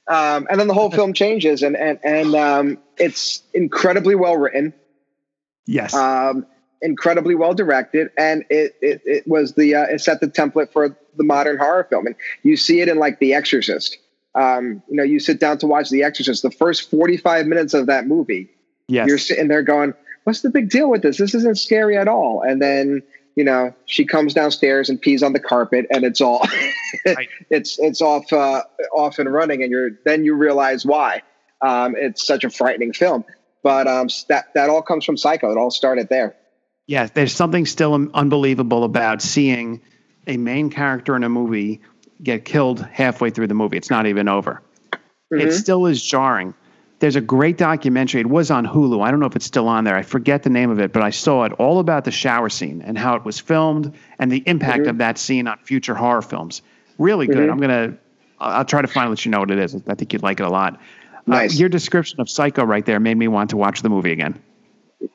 Um, 0.08 0.48
and 0.50 0.60
then 0.60 0.68
the 0.68 0.74
whole 0.74 0.92
film 1.00 1.14
changes, 1.14 1.64
and 1.64 1.76
and 1.76 2.00
and 2.04 2.36
um, 2.36 2.78
it's 2.98 3.42
incredibly 3.54 4.16
well 4.16 4.38
written. 4.38 4.74
Yes. 5.66 5.96
um, 5.96 6.46
incredibly 6.82 7.36
well 7.36 7.54
directed, 7.54 8.10
and 8.18 8.46
it 8.50 8.76
it, 8.82 9.02
it 9.06 9.28
was 9.28 9.54
the 9.54 9.76
uh, 9.76 9.84
it 9.84 10.02
set 10.02 10.20
the 10.20 10.28
template 10.28 10.72
for 10.72 10.96
the 11.16 11.24
modern 11.24 11.58
horror 11.58 11.86
film, 11.90 12.06
and 12.06 12.16
you 12.44 12.56
see 12.58 12.82
it 12.82 12.88
in 12.88 12.98
like 12.98 13.20
The 13.20 13.34
Exorcist. 13.34 13.98
Um, 14.36 14.84
you 14.90 14.96
know, 14.98 15.04
you 15.04 15.20
sit 15.20 15.40
down 15.40 15.58
to 15.60 15.68
watch 15.68 15.90
The 15.90 16.04
Exorcist. 16.04 16.44
The 16.44 16.52
first 16.52 16.90
forty 16.90 17.18
five 17.18 17.48
minutes 17.48 17.74
of 17.74 17.88
that 17.88 18.06
movie, 18.08 18.50
yes. 18.88 19.08
you're 19.08 19.18
sitting 19.18 19.48
there 19.48 19.64
going, 19.64 19.94
"What's 20.26 20.42
the 20.42 20.50
big 20.50 20.70
deal 20.70 20.90
with 20.90 21.02
this? 21.02 21.18
This 21.18 21.34
isn't 21.34 21.58
scary 21.58 21.98
at 21.98 22.08
all." 22.08 22.42
And 22.42 22.62
then 22.62 23.02
you 23.36 23.44
know 23.44 23.74
she 23.86 24.06
comes 24.06 24.34
downstairs 24.34 24.90
and 24.90 25.00
pees 25.00 25.24
on 25.24 25.34
the 25.34 25.40
carpet, 25.40 25.88
and 25.90 26.04
it's 26.04 26.22
all 26.22 26.46
Right. 27.06 27.30
it's 27.50 27.80
it's 27.80 28.02
off 28.02 28.32
uh, 28.32 28.64
off 28.94 29.20
and 29.20 29.32
running, 29.32 29.64
and 29.64 29.72
you're 29.72 29.92
then 30.04 30.26
you 30.26 30.36
realize 30.36 30.86
why. 30.86 31.22
Um, 31.62 31.96
it's 31.98 32.26
such 32.26 32.44
a 32.44 32.50
frightening 32.50 32.94
film, 32.94 33.24
but 33.64 33.88
um, 33.88 34.10
that 34.28 34.54
that 34.54 34.70
all 34.70 34.82
comes 34.82 35.06
from 35.06 35.18
Psycho. 35.18 35.52
It 35.52 35.58
all 35.58 35.72
started 35.72 36.10
there. 36.10 36.36
Yeah, 36.88 37.08
there's 37.08 37.34
something 37.34 37.66
still 37.66 37.94
unbelievable 38.14 38.84
about 38.84 39.22
seeing 39.22 39.82
a 40.28 40.38
main 40.38 40.70
character 40.70 41.16
in 41.16 41.24
a 41.24 41.30
movie 41.30 41.82
get 42.22 42.46
killed 42.46 42.86
halfway 42.92 43.30
through 43.30 43.48
the 43.48 43.54
movie. 43.54 43.78
It's 43.78 43.90
not 43.90 44.08
even 44.08 44.28
over. 44.28 44.62
It 44.94 45.00
mm-hmm. 45.32 45.52
still 45.52 45.86
is 45.86 46.04
jarring. 46.04 46.54
There's 47.00 47.16
a 47.16 47.22
great 47.22 47.58
documentary. 47.58 48.22
It 48.22 48.28
was 48.28 48.52
on 48.52 48.66
Hulu. 48.66 49.06
I 49.06 49.12
don't 49.12 49.20
know 49.20 49.26
if 49.26 49.36
it's 49.36 49.46
still 49.46 49.68
on 49.68 49.84
there. 49.84 49.96
I 49.96 50.02
forget 50.02 50.44
the 50.44 50.50
name 50.50 50.70
of 50.70 50.80
it, 50.80 50.94
but 50.94 51.04
I 51.04 51.10
saw 51.10 51.44
it 51.44 51.52
all 51.54 51.80
about 51.80 52.06
the 52.06 52.12
shower 52.12 52.50
scene 52.50 52.82
and 52.82 52.98
how 52.98 53.16
it 53.16 53.26
was 53.26 53.40
filmed 53.40 53.94
and 54.18 54.32
the 54.32 54.44
impact 54.46 54.82
mm-hmm. 54.82 54.92
of 54.92 54.98
that 55.00 55.18
scene 55.18 55.48
on 55.48 55.58
future 55.60 55.94
horror 55.94 56.22
films. 56.22 56.62
Really 56.98 57.28
good. 57.28 57.38
Mm-hmm. 57.38 57.52
I'm 57.52 57.60
gonna. 57.60 57.98
I'll 58.40 58.58
I'll 58.58 58.66
try 58.66 58.82
to 58.82 58.88
find 58.88 59.10
let 59.10 59.26
you 59.26 59.32
know 59.32 59.40
what 59.40 59.52
it 59.52 59.60
is. 59.60 59.76
I 59.88 59.96
think 59.96 60.14
you'd 60.14 60.24
like 60.24 60.40
it 60.40 60.46
a 60.46 60.50
lot. 60.50 60.76
Uh, 60.76 61.22
nice. 61.28 61.56
Uh, 61.56 61.60
your 61.60 61.70
description 61.70 62.22
of 62.22 62.30
Psycho 62.30 62.64
right 62.64 62.86
there 62.86 63.00
made 63.00 63.18
me 63.18 63.28
want 63.28 63.50
to 63.50 63.58
watch 63.58 63.82
the 63.82 63.90
movie 63.90 64.12
again. 64.12 64.42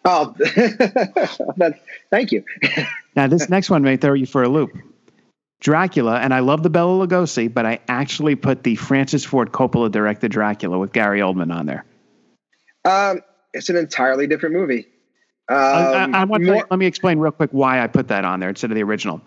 Oh, 0.04 0.35
thank 2.11 2.33
you. 2.33 2.45
Now, 3.16 3.26
this 3.26 3.49
next 3.49 3.71
one 3.71 3.83
may 3.83 3.97
throw 3.97 4.12
you 4.12 4.25
for 4.25 4.45
a 4.45 4.49
loop. 4.49 4.71
Dracula, 5.61 6.17
and 6.19 6.33
I 6.33 6.40
love 6.40 6.62
the 6.62 6.71
Bela 6.71 7.07
Lugosi, 7.07 7.52
but 7.52 7.67
I 7.67 7.81
actually 7.87 8.35
put 8.35 8.62
the 8.62 8.75
Francis 8.76 9.25
Ford 9.25 9.52
Coppola 9.52 9.90
directed 9.90 10.31
Dracula 10.33 10.79
with 10.79 10.93
Gary 10.93 11.21
Oldman 11.21 11.55
on 11.55 11.67
there. 11.67 11.85
Um, 12.85 13.21
it's 13.52 13.69
an 13.69 13.76
entirely 13.76 14.26
different 14.26 14.55
movie. 14.55 14.87
Um, 15.49 15.57
I, 15.59 16.09
I, 16.12 16.21
I 16.21 16.25
want 16.25 16.45
to, 16.45 16.52
more- 16.52 16.67
let 16.71 16.79
me 16.79 16.87
explain 16.87 17.19
real 17.19 17.33
quick 17.33 17.50
why 17.52 17.81
I 17.83 17.88
put 17.88 18.09
that 18.09 18.25
on 18.25 18.40
there 18.40 18.49
instead 18.49 18.71
of 18.71 18.75
the 18.75 18.83
original. 18.83 19.21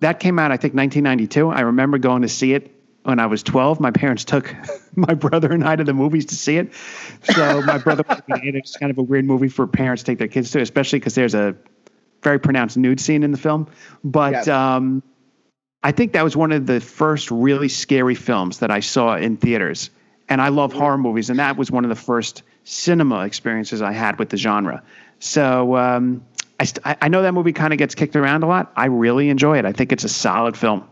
That 0.00 0.20
came 0.20 0.38
out, 0.38 0.52
I 0.52 0.56
think, 0.56 0.74
1992. 0.74 1.48
I 1.48 1.62
remember 1.62 1.98
going 1.98 2.22
to 2.22 2.28
see 2.28 2.52
it 2.52 2.70
when 3.02 3.18
I 3.18 3.26
was 3.26 3.42
12. 3.42 3.80
My 3.80 3.90
parents 3.90 4.24
took 4.24 4.54
my 4.94 5.14
brother 5.14 5.50
and 5.50 5.64
I 5.64 5.74
to 5.74 5.82
the 5.84 5.94
movies 5.94 6.26
to 6.26 6.34
see 6.36 6.58
it. 6.58 6.74
So 7.24 7.62
my 7.62 7.78
brother, 7.78 8.04
it's 8.28 8.76
kind 8.76 8.90
of 8.90 8.98
a 8.98 9.02
weird 9.02 9.24
movie 9.24 9.48
for 9.48 9.66
parents 9.66 10.02
to 10.02 10.12
take 10.12 10.18
their 10.18 10.28
kids 10.28 10.50
to, 10.52 10.60
especially 10.60 10.98
because 11.00 11.14
there's 11.14 11.34
a 11.34 11.56
very 12.22 12.38
pronounced 12.38 12.76
nude 12.76 13.00
scene 13.00 13.22
in 13.22 13.30
the 13.32 13.38
film. 13.38 13.68
But 14.04 14.46
Yeah. 14.46 14.76
um, 14.76 15.02
I 15.82 15.92
think 15.92 16.12
that 16.12 16.24
was 16.24 16.36
one 16.36 16.52
of 16.52 16.66
the 16.66 16.80
first 16.80 17.30
really 17.30 17.68
scary 17.68 18.14
films 18.14 18.58
that 18.58 18.70
I 18.70 18.80
saw 18.80 19.16
in 19.16 19.36
theaters. 19.36 19.90
And 20.28 20.42
I 20.42 20.48
love 20.48 20.72
horror 20.72 20.98
movies, 20.98 21.30
and 21.30 21.38
that 21.38 21.56
was 21.56 21.70
one 21.70 21.84
of 21.84 21.88
the 21.88 21.94
first 21.94 22.42
cinema 22.64 23.20
experiences 23.24 23.80
I 23.80 23.92
had 23.92 24.18
with 24.18 24.30
the 24.30 24.36
genre. 24.36 24.82
So 25.20 25.76
um, 25.76 26.24
I, 26.58 26.64
st- 26.64 26.84
I 27.00 27.06
know 27.08 27.22
that 27.22 27.32
movie 27.32 27.52
kind 27.52 27.72
of 27.72 27.78
gets 27.78 27.94
kicked 27.94 28.16
around 28.16 28.42
a 28.42 28.48
lot. 28.48 28.72
I 28.74 28.86
really 28.86 29.28
enjoy 29.28 29.58
it. 29.58 29.64
I 29.64 29.70
think 29.72 29.92
it's 29.92 30.02
a 30.02 30.08
solid 30.08 30.56
film. 30.56 30.84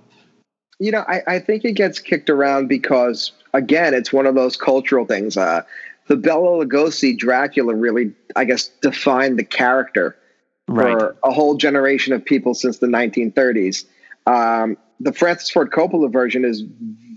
you 0.78 0.92
know, 0.92 1.04
I, 1.08 1.22
I 1.26 1.38
think 1.40 1.64
it 1.64 1.72
gets 1.72 1.98
kicked 1.98 2.30
around 2.30 2.68
because 2.68 3.32
again, 3.54 3.92
it's 3.92 4.12
one 4.12 4.26
of 4.26 4.36
those 4.36 4.56
cultural 4.56 5.04
things. 5.04 5.36
Uh, 5.36 5.62
the 6.06 6.16
Bela 6.16 6.64
Lugosi 6.64 7.18
Dracula 7.18 7.74
really, 7.74 8.12
I 8.36 8.44
guess, 8.44 8.68
defined 8.82 9.38
the 9.38 9.44
character 9.44 10.16
Right. 10.68 10.98
for 10.98 11.16
a 11.24 11.30
whole 11.30 11.56
generation 11.56 12.12
of 12.14 12.24
people 12.24 12.54
since 12.54 12.78
the 12.78 12.86
1930s. 12.86 13.84
Um, 14.26 14.76
the 15.00 15.12
Francis 15.12 15.50
Ford 15.50 15.70
Coppola 15.70 16.12
version 16.12 16.44
is 16.44 16.62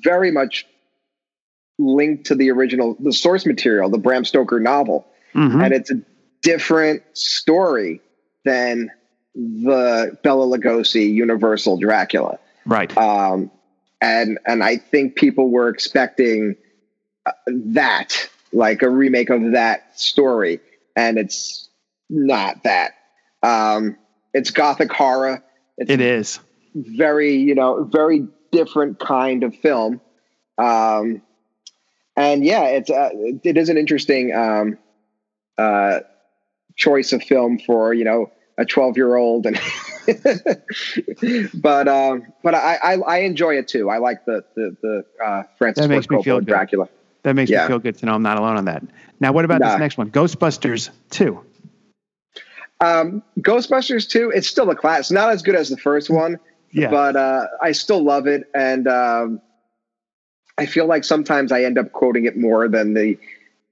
very 0.04 0.32
much 0.32 0.66
linked 1.80 2.26
to 2.28 2.36
the 2.36 2.50
original, 2.52 2.98
the 3.00 3.14
source 3.14 3.46
material, 3.46 3.90
the 3.90 3.98
Bram 3.98 4.26
Stoker 4.26 4.60
novel, 4.60 5.08
Mhm. 5.34 5.64
and 5.64 5.74
it's 5.74 5.92
a 5.92 6.02
different 6.42 7.04
story 7.14 8.02
than 8.46 8.90
the 9.36 10.18
Bela 10.24 10.46
Lugosi 10.58 11.12
Universal 11.14 11.78
Dracula 11.78 12.40
Right. 12.66 12.96
um, 12.98 13.52
and 14.02 14.40
and 14.46 14.64
I 14.64 14.78
think 14.78 15.16
people 15.16 15.50
were 15.50 15.70
expecting 15.70 16.56
uh, 17.26 17.32
that, 17.48 18.30
like 18.54 18.82
a 18.82 18.90
remake 18.90 19.30
of 19.30 19.52
that 19.52 20.00
story, 20.00 20.60
and 20.96 21.18
it's 21.18 21.70
not 22.10 22.64
that. 22.64 22.94
Um, 23.44 23.98
it's 24.34 24.50
gothic 24.52 24.92
horror. 24.92 25.44
It's 25.78 25.92
it 25.92 26.00
is. 26.02 26.40
Very, 26.76 27.36
you 27.36 27.56
know, 27.56 27.84
very 27.86 28.28
different 28.52 29.00
kind 29.00 29.44
of 29.44 29.56
film. 29.56 30.02
Um, 30.58 31.22
and 32.16 32.44
yeah, 32.44 32.64
it's 32.64 32.90
uh, 32.90 33.10
it 33.14 33.58
is 33.58 33.70
an 33.70 33.78
interesting 33.78 34.34
um, 34.34 34.78
uh, 35.58 36.00
choice 36.76 37.14
of 37.14 37.22
film 37.24 37.60
for 37.60 37.94
you 37.94 38.04
know 38.04 38.32
a 38.58 38.66
twelve 38.66 38.98
year 38.98 39.16
old 39.16 39.46
and. 39.46 39.60
but 41.54 41.88
um, 41.88 42.24
but 42.44 42.56
I, 42.56 42.76
I 42.82 42.94
I 42.96 43.18
enjoy 43.20 43.56
it 43.58 43.68
too. 43.68 43.90
I 43.90 43.98
like 43.98 44.24
the 44.26 44.44
the 44.56 44.76
the 44.82 45.06
uh, 45.24 45.44
Francis 45.58 45.84
That 45.86 45.90
makes 45.90 46.06
Ford 46.08 46.20
me 46.20 46.24
feel 46.24 46.40
good. 46.40 46.46
Dracula. 46.48 46.88
That 47.24 47.36
makes 47.36 47.52
Yeah. 47.52 47.64
me 47.64 47.68
feel 47.68 47.80
good 47.80 47.98
to 47.98 48.06
know 48.06 48.14
I'm 48.14 48.24
not 48.24 48.38
alone 48.38 48.56
on 48.56 48.66
that. 48.66 48.84
Now, 49.20 49.34
what 49.34 49.44
about 49.44 49.60
Nah. 49.60 49.72
this 49.72 49.80
next 49.80 49.98
one? 49.98 50.10
Ghostbusters 50.10 50.92
2. 51.10 51.44
Um, 52.80 53.22
Ghostbusters 53.40 54.08
two. 54.08 54.32
It's 54.34 54.48
still 54.48 54.70
a 54.70 54.76
class. 54.76 55.12
Not 55.12 55.30
as 55.32 55.42
good 55.42 55.56
as 55.56 55.70
the 55.70 55.78
first 55.78 56.10
one. 56.10 56.40
Yeah. 56.72 56.90
but 56.90 57.16
uh, 57.16 57.46
I 57.62 57.72
still 57.72 58.04
love 58.04 58.28
it, 58.28 58.44
and 58.54 58.88
um, 58.88 59.42
I 60.58 60.66
feel 60.66 60.86
like 60.86 61.04
sometimes 61.04 61.52
I 61.52 61.64
end 61.64 61.78
up 61.78 61.92
quoting 61.92 62.26
it 62.26 62.38
more 62.38 62.68
than 62.68 62.94
the 62.94 63.18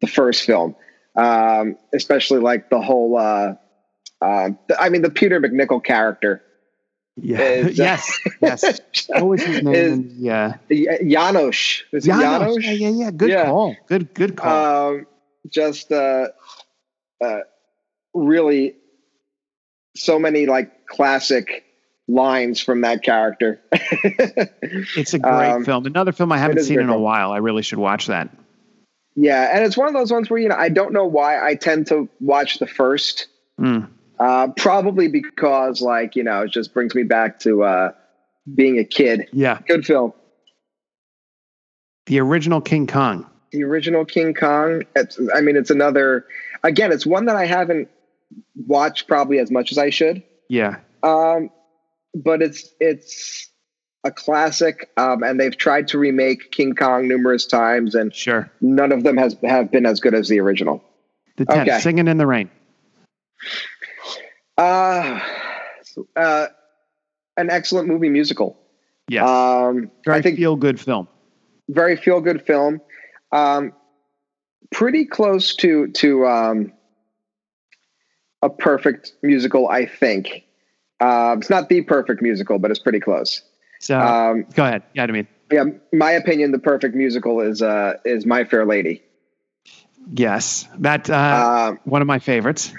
the 0.02 0.08
first 0.08 0.44
film, 0.44 0.76
um, 1.16 1.78
especially 1.94 2.40
like 2.40 2.70
the 2.70 2.82
whole. 2.82 3.18
Uh, 3.18 3.56
um, 4.22 4.58
I 4.80 4.90
mean, 4.90 5.02
the 5.02 5.10
Peter 5.10 5.40
MacNicol 5.42 5.84
character, 5.84 6.42
yeah. 7.18 7.40
is, 7.42 7.80
uh, 7.80 7.84
yes. 7.84 8.20
Yes. 8.42 8.82
What 9.10 9.28
was 9.28 9.42
his 9.44 9.62
name? 9.62 9.76
Is- 9.76 9.94
in 9.94 10.22
the, 10.22 10.32
uh, 10.32 10.54
Y- 10.70 10.86
Janosz. 11.04 11.82
Is 11.92 12.06
it 12.08 12.10
Janos. 12.10 12.58
Janosz? 12.58 12.64
Yeah, 12.64 12.72
yeah, 12.72 12.90
yeah. 12.90 13.12
Good 13.12 13.30
Yeah. 13.30 13.46
call. 13.46 13.76
Good, 13.88 14.14
good 14.14 14.36
call. 14.38 14.90
Um, 14.96 15.08
just 15.50 15.92
uh, 15.92 16.30
uh, 17.24 17.40
really 18.14 18.76
so 19.96 20.18
many 20.18 20.46
like 20.48 20.88
classic 20.88 21.65
lines 22.08 22.60
from 22.60 22.82
that 22.82 23.04
character. 23.04 23.62
it's 23.72 25.14
a 25.14 25.20
great 25.20 25.50
um, 25.50 25.66
film. 25.66 25.86
Another 25.86 26.12
film 26.12 26.32
I 26.32 26.38
haven't 26.38 26.64
seen 26.64 26.80
in 26.80 26.90
a 26.90 27.00
while. 27.00 27.32
I 27.32 27.38
really 27.38 27.62
should 27.62 27.80
watch 27.80 28.08
that. 28.08 28.30
Yeah, 29.16 29.56
and 29.56 29.64
it's 29.64 29.78
one 29.78 29.88
of 29.88 29.94
those 29.94 30.12
ones 30.12 30.30
where 30.30 30.40
you 30.40 30.50
know 30.50 30.56
I 30.56 30.70
don't 30.70 30.92
know 30.92 31.06
why 31.06 31.44
I 31.44 31.56
tend 31.56 31.88
to 31.88 32.10
watch 32.20 32.60
the 32.60 32.68
first. 32.68 33.28
Mm. 33.60 33.90
Uh, 34.20 34.48
probably 34.58 35.08
because 35.08 35.82
like 35.82 36.16
you 36.16 36.24
know 36.24 36.42
it 36.42 36.52
just 36.52 36.74
brings 36.74 36.94
me 36.94 37.04
back 37.04 37.40
to 37.40 37.64
uh, 37.64 37.92
being 38.54 38.78
a 38.78 38.84
kid. 38.84 39.28
Yeah. 39.32 39.60
Good 39.68 39.86
film. 39.86 40.14
The 42.06 42.20
original 42.20 42.62
King 42.62 42.88
Kong. 42.88 43.26
The 43.52 43.64
original 43.64 44.06
King 44.06 44.34
Kong. 44.34 44.84
It's, 44.96 45.20
I 45.34 45.42
mean, 45.42 45.56
it's 45.56 45.72
another. 45.72 46.26
Again, 46.64 46.92
it's 46.92 47.06
one 47.06 47.26
that 47.26 47.36
I 47.36 47.46
haven't 47.46 47.90
watched 48.68 49.08
probably 49.08 49.40
as 49.40 49.50
much 49.50 49.72
as 49.72 49.78
I 49.78 49.90
should. 49.90 50.24
Yeah. 50.50 50.78
Um, 51.04 51.50
but 52.16 52.42
it's 52.42 52.70
it's 52.80 53.50
a 54.04 54.12
classic, 54.12 54.90
um, 54.98 55.24
and 55.24 55.40
they've 55.40 55.58
tried 55.58 55.88
to 55.90 55.98
remake 56.00 56.52
King 56.52 56.74
Kong 56.76 57.08
numerous 57.08 57.46
times, 57.46 57.94
and 57.96 58.14
Sure. 58.14 58.50
none 58.62 58.92
of 58.92 59.04
them 59.04 59.18
has 59.18 59.36
have 59.44 59.70
been 59.72 59.86
as 59.86 60.00
good 60.00 60.14
as 60.16 60.28
the 60.30 60.40
original. 60.40 60.84
The 61.38 61.46
10th, 61.46 61.62
Okay. 61.64 61.80
Singing 61.80 62.08
in 62.08 62.18
the 62.18 62.26
Rain. 62.28 62.50
Uh, 64.58 65.20
uh, 66.16 66.48
an 67.38 67.50
excellent 67.50 67.88
movie 67.88 68.10
musical. 68.10 68.58
Yes. 69.10 69.28
Um, 69.28 69.92
Very 70.06 70.18
I 70.18 70.22
think 70.22 70.38
feel 70.38 70.56
good 70.56 70.80
film. 70.80 71.08
very 71.70 71.96
feel 71.98 72.22
good 72.22 72.42
film. 72.46 72.80
Um, 73.32 73.74
pretty 74.72 75.06
close 75.06 75.56
to 75.58 75.88
to 75.90 76.26
um, 76.26 76.72
a 78.42 78.50
perfect 78.50 79.14
musical, 79.22 79.68
I 79.68 79.86
think. 79.86 80.45
Uh, 81.00 81.36
it's 81.38 81.50
not 81.50 81.70
the 81.70 81.82
perfect 81.82 82.22
musical, 82.22 82.58
but 82.60 82.72
it's 82.72 82.80
pretty 82.80 83.00
close. 83.00 83.42
So 83.80 84.00
Um, 84.00 84.46
go 84.54 84.64
ahead. 84.66 84.84
Yeah, 84.94 85.04
I 85.04 85.08
mean, 85.08 85.28
yeah, 85.52 85.66
my 85.94 86.12
opinion, 86.12 86.52
the 86.52 86.60
perfect 86.60 86.96
musical 86.96 87.42
is 87.42 87.62
uh, 87.62 87.96
is 88.06 88.26
My 88.26 88.44
Fair 88.46 88.66
Lady. 88.66 89.04
yes. 90.14 90.68
That 90.80 91.10
uh, 91.10 91.68
Um, 91.72 91.80
one 91.84 92.02
of 92.02 92.08
my 92.08 92.20
favorites. 92.20 92.74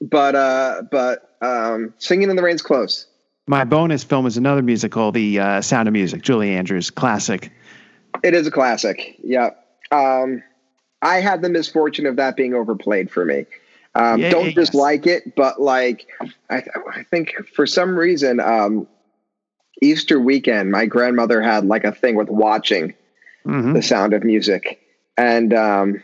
but 0.00 0.34
uh, 0.34 0.82
but 0.90 1.36
um, 1.40 1.94
Singing 1.98 2.30
in 2.30 2.36
the 2.36 2.42
Rain's 2.42 2.62
close. 2.62 3.06
My 3.46 3.64
bonus 3.64 4.02
film 4.04 4.26
is 4.26 4.38
another 4.38 4.62
musical, 4.62 5.12
The 5.12 5.38
uh, 5.38 5.60
Sound 5.60 5.86
of 5.86 5.92
Music, 5.92 6.22
Julie 6.22 6.54
Andrews, 6.54 6.90
classic. 6.90 7.52
It 8.22 8.32
is 8.34 8.46
a 8.46 8.50
classic. 8.50 9.16
Yeah. 9.22 9.50
Um, 9.90 10.42
I 11.02 11.20
had 11.20 11.42
the 11.42 11.50
misfortune 11.50 12.06
of 12.06 12.16
that 12.16 12.36
being 12.36 12.54
overplayed 12.54 13.10
for 13.10 13.26
me. 13.26 13.44
Um, 13.94 14.20
Yeah, 14.22 14.28
don't 14.28 14.46
yes. 14.46 14.54
dislike 14.54 15.06
it, 15.06 15.34
but 15.36 15.60
like, 15.60 16.06
I, 16.50 16.64
I 16.92 17.02
think 17.04 17.34
for 17.54 17.66
some 17.66 17.96
reason, 17.96 18.40
um, 18.40 18.88
Easter 19.82 20.20
weekend, 20.20 20.70
my 20.70 20.86
grandmother 20.86 21.40
had 21.40 21.64
like 21.64 21.84
a 21.84 21.92
thing 21.92 22.16
with 22.16 22.28
watching 22.28 22.94
hmm 23.44 23.72
the 23.72 23.82
sound 23.82 24.12
of 24.14 24.24
music. 24.24 24.80
And, 25.16 25.52
um, 25.54 26.02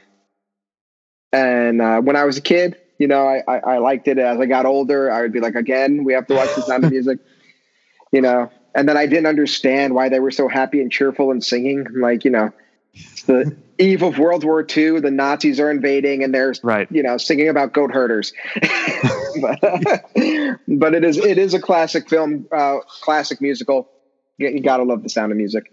and, 1.33 1.81
uh, 1.81 2.01
when 2.01 2.17
I 2.17 2.25
was 2.25 2.37
a 2.37 2.43
kid, 2.43 2.77
you 2.99 3.07
know, 3.09 3.27
I, 3.27 3.43
I, 3.49 3.59
I 3.59 3.79
liked 3.79 4.09
it 4.09 4.19
as 4.19 4.39
I 4.39 4.47
got 4.47 4.67
older. 4.67 5.11
I 5.11 5.23
would 5.23 5.33
be 5.33 5.41
like, 5.41 5.55
again, 5.55 6.05
we 6.05 6.13
have 6.13 6.27
to 6.29 6.35
watch 6.35 6.55
the 6.55 6.63
sound 6.63 6.85
of 6.85 6.91
music, 6.91 7.19
you 8.13 8.21
know, 8.21 8.51
and 8.75 8.89
then 8.89 8.97
I 8.97 9.07
didn't 9.07 9.27
understand 9.27 9.95
why 9.95 10.09
they 10.09 10.21
were 10.21 10.31
so 10.31 10.49
happy 10.49 10.81
and 10.81 10.93
cheerful 10.93 11.31
and 11.31 11.43
singing. 11.43 11.87
Like, 11.95 12.25
you 12.25 12.31
know, 12.31 12.53
it's 12.95 13.23
the 13.25 13.57
eve 13.79 14.03
of 14.03 14.19
World 14.19 14.45
War 14.45 14.61
II, 14.77 15.01
the 15.01 15.11
Nazis 15.11 15.59
are 15.61 15.71
invading 15.71 16.23
and 16.23 16.35
they're, 16.35 16.55
Right. 16.63 16.87
you 16.91 17.03
know, 17.03 17.17
singing 17.17 17.49
about 17.49 17.73
goat 17.73 17.93
herders. 17.93 18.33
but, 19.41 19.61
but 20.69 20.95
it 20.95 21.05
is, 21.05 21.17
it 21.19 21.39
is 21.39 21.55
a 21.55 21.61
classic 21.61 22.09
film, 22.09 22.47
uh, 22.53 22.79
classic 23.03 23.41
musical. 23.41 23.89
You, 24.39 24.49
you 24.51 24.61
gotta 24.61 24.83
love 24.83 25.03
the 25.03 25.09
sound 25.09 25.33
of 25.33 25.39
music. 25.39 25.73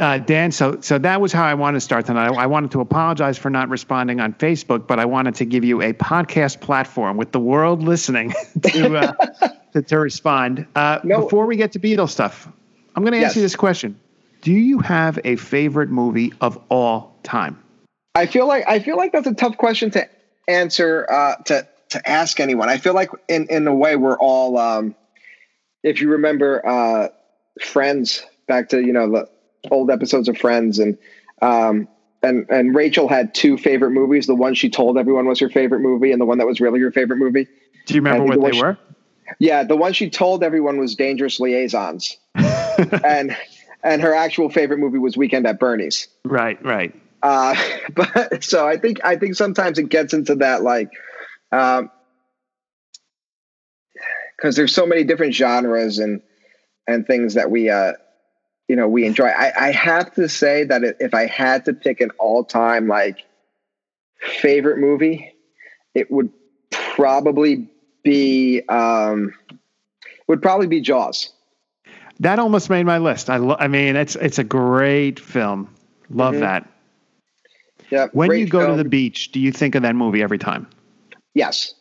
Uh, 0.00 0.18
Dan, 0.18 0.50
so 0.50 0.80
so 0.80 0.98
that 0.98 1.20
was 1.20 1.32
how 1.32 1.44
I 1.44 1.54
wanted 1.54 1.76
to 1.76 1.80
start 1.80 2.06
tonight. 2.06 2.26
I, 2.26 2.34
I 2.34 2.46
wanted 2.46 2.72
to 2.72 2.80
apologize 2.80 3.38
for 3.38 3.48
not 3.48 3.68
responding 3.68 4.18
on 4.18 4.32
Facebook, 4.34 4.88
but 4.88 4.98
I 4.98 5.04
wanted 5.04 5.36
to 5.36 5.44
give 5.44 5.64
you 5.64 5.82
a 5.82 5.92
podcast 5.92 6.60
platform 6.60 7.16
with 7.16 7.30
the 7.30 7.38
world 7.38 7.80
listening 7.80 8.34
to 8.64 8.96
uh, 8.96 9.12
to, 9.72 9.82
to 9.82 9.98
respond. 10.00 10.66
Uh, 10.74 10.98
No. 11.04 11.22
Before 11.22 11.46
we 11.46 11.56
get 11.56 11.70
to 11.72 11.78
Beatles 11.78 12.10
stuff, 12.10 12.48
I'm 12.96 13.04
going 13.04 13.12
to 13.12 13.18
ask 13.18 13.28
Yes. 13.30 13.36
you 13.36 13.42
this 13.42 13.54
question: 13.54 14.00
Do 14.44 14.52
you 14.52 14.78
have 14.80 15.18
a 15.24 15.36
favorite 15.36 15.88
movie 15.88 16.34
of 16.42 16.62
all 16.68 17.18
time? 17.22 17.58
I 18.14 18.26
feel 18.26 18.46
like 18.46 18.64
I 18.68 18.78
feel 18.78 18.98
like 18.98 19.10
that's 19.10 19.26
a 19.26 19.32
tough 19.32 19.56
question 19.56 19.90
to 19.92 20.06
answer 20.46 21.06
uh, 21.10 21.36
to 21.46 21.66
to 21.88 22.08
ask 22.08 22.38
anyone. 22.40 22.68
I 22.68 22.76
feel 22.76 22.92
like 22.92 23.08
in 23.26 23.46
in 23.48 23.66
a 23.66 23.74
way 23.74 23.96
we're 23.96 24.18
all 24.18 24.58
um, 24.58 24.94
if 25.82 26.02
you 26.02 26.10
remember 26.10 26.64
uh, 26.66 27.08
Friends 27.62 28.22
back 28.46 28.68
to 28.68 28.82
you 28.82 28.92
know 28.92 29.10
the 29.10 29.28
old 29.70 29.90
episodes 29.90 30.28
of 30.28 30.36
Friends 30.36 30.78
and 30.78 30.98
um, 31.40 31.88
and 32.22 32.44
and 32.50 32.74
Rachel 32.74 33.08
had 33.08 33.34
two 33.34 33.56
favorite 33.56 33.92
movies. 33.92 34.26
The 34.26 34.34
one 34.34 34.52
she 34.54 34.68
told 34.68 34.98
everyone 34.98 35.24
was 35.26 35.40
her 35.40 35.48
favorite 35.48 35.80
movie, 35.80 36.12
and 36.12 36.20
the 36.20 36.26
one 36.26 36.36
that 36.36 36.46
was 36.46 36.60
really 36.60 36.80
her 36.80 36.92
favorite 36.92 37.16
movie. 37.16 37.48
Do 37.86 37.94
you 37.94 38.02
remember 38.02 38.24
what 38.26 38.36
it 38.36 38.40
they 38.42 38.48
was- 38.58 38.62
were? 38.62 38.78
Yeah, 39.38 39.64
the 39.64 39.74
one 39.74 39.94
she 39.94 40.10
told 40.10 40.44
everyone 40.44 40.76
was 40.78 40.96
Dangerous 40.96 41.40
Liaisons, 41.40 42.18
and 42.34 43.34
and 43.84 44.00
her 44.00 44.14
actual 44.14 44.48
favorite 44.48 44.78
movie 44.78 44.98
was 44.98 45.16
Weekend 45.16 45.46
at 45.46 45.60
Bernie's. 45.60 46.08
Right, 46.24 46.62
right. 46.64 46.92
Uh, 47.22 47.54
but 47.94 48.42
so 48.42 48.66
I 48.66 48.78
think 48.78 48.98
I 49.04 49.16
think 49.16 49.36
sometimes 49.36 49.78
it 49.78 49.90
gets 49.90 50.14
into 50.14 50.34
that 50.36 50.62
like, 50.62 50.90
because 51.50 51.82
um, 51.82 51.90
there's 54.50 54.74
so 54.74 54.86
many 54.86 55.04
different 55.04 55.34
genres 55.34 55.98
and 55.98 56.22
and 56.86 57.06
things 57.06 57.34
that 57.34 57.50
we 57.50 57.68
uh, 57.68 57.92
you 58.68 58.74
know 58.74 58.88
we 58.88 59.04
enjoy. 59.04 59.26
I, 59.26 59.52
I 59.68 59.70
have 59.72 60.12
to 60.14 60.28
say 60.28 60.64
that 60.64 60.82
if 60.98 61.14
I 61.14 61.26
had 61.26 61.66
to 61.66 61.74
pick 61.74 62.00
an 62.00 62.10
all 62.18 62.42
time 62.42 62.88
like 62.88 63.24
favorite 64.18 64.78
movie, 64.78 65.34
it 65.94 66.10
would 66.10 66.30
probably 66.70 67.68
be 68.02 68.62
um, 68.68 69.34
would 70.26 70.40
probably 70.40 70.68
be 70.68 70.80
Jaws. 70.80 71.33
That 72.24 72.38
almost 72.38 72.70
made 72.70 72.84
my 72.84 72.96
list. 72.96 73.28
I 73.28 73.36
lo- 73.36 73.56
I 73.58 73.68
mean, 73.68 73.96
it's 73.96 74.16
it's 74.16 74.38
a 74.38 74.44
great 74.44 75.20
film. 75.20 75.68
Love 76.08 76.32
mm-hmm. 76.32 76.40
that. 76.40 76.70
Yeah. 77.90 78.06
When 78.12 78.32
you 78.32 78.46
go 78.46 78.60
film. 78.60 78.78
to 78.78 78.82
the 78.82 78.88
beach, 78.88 79.30
do 79.30 79.40
you 79.40 79.52
think 79.52 79.74
of 79.74 79.82
that 79.82 79.94
movie 79.94 80.22
every 80.22 80.38
time? 80.38 80.66
Yes. 81.34 81.74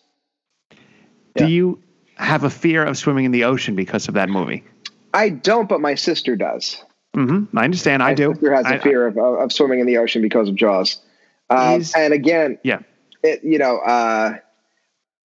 Do 1.36 1.46
yeah. 1.46 1.46
you 1.46 1.82
have 2.16 2.44
a 2.44 2.50
fear 2.50 2.84
of 2.84 2.98
swimming 2.98 3.24
in 3.24 3.32
the 3.32 3.46
ocean 3.46 3.76
because 3.76 4.10
of 4.10 4.16
that 4.16 4.28
movie? 4.28 4.66
I 5.14 5.30
don't, 5.30 5.70
but 5.70 5.80
my 5.80 5.96
sister 5.96 6.36
does. 6.36 6.84
Mm-hmm. 7.16 7.58
I 7.58 7.64
understand. 7.64 8.02
My 8.02 8.10
I 8.10 8.14
do. 8.14 8.34
Sister 8.34 8.54
has 8.54 8.66
a 8.66 8.76
I, 8.76 8.80
fear 8.80 9.08
of, 9.08 9.18
of 9.18 9.54
swimming 9.54 9.80
in 9.80 9.86
the 9.86 9.98
ocean 9.98 10.22
because 10.22 10.50
of 10.50 10.56
Jaws. 10.56 11.00
Um, 11.50 11.84
and 11.96 12.14
again, 12.14 12.60
yeah, 12.66 12.80
it, 13.24 13.46
you 13.46 13.60
know, 13.60 13.78
uh, 13.78 14.40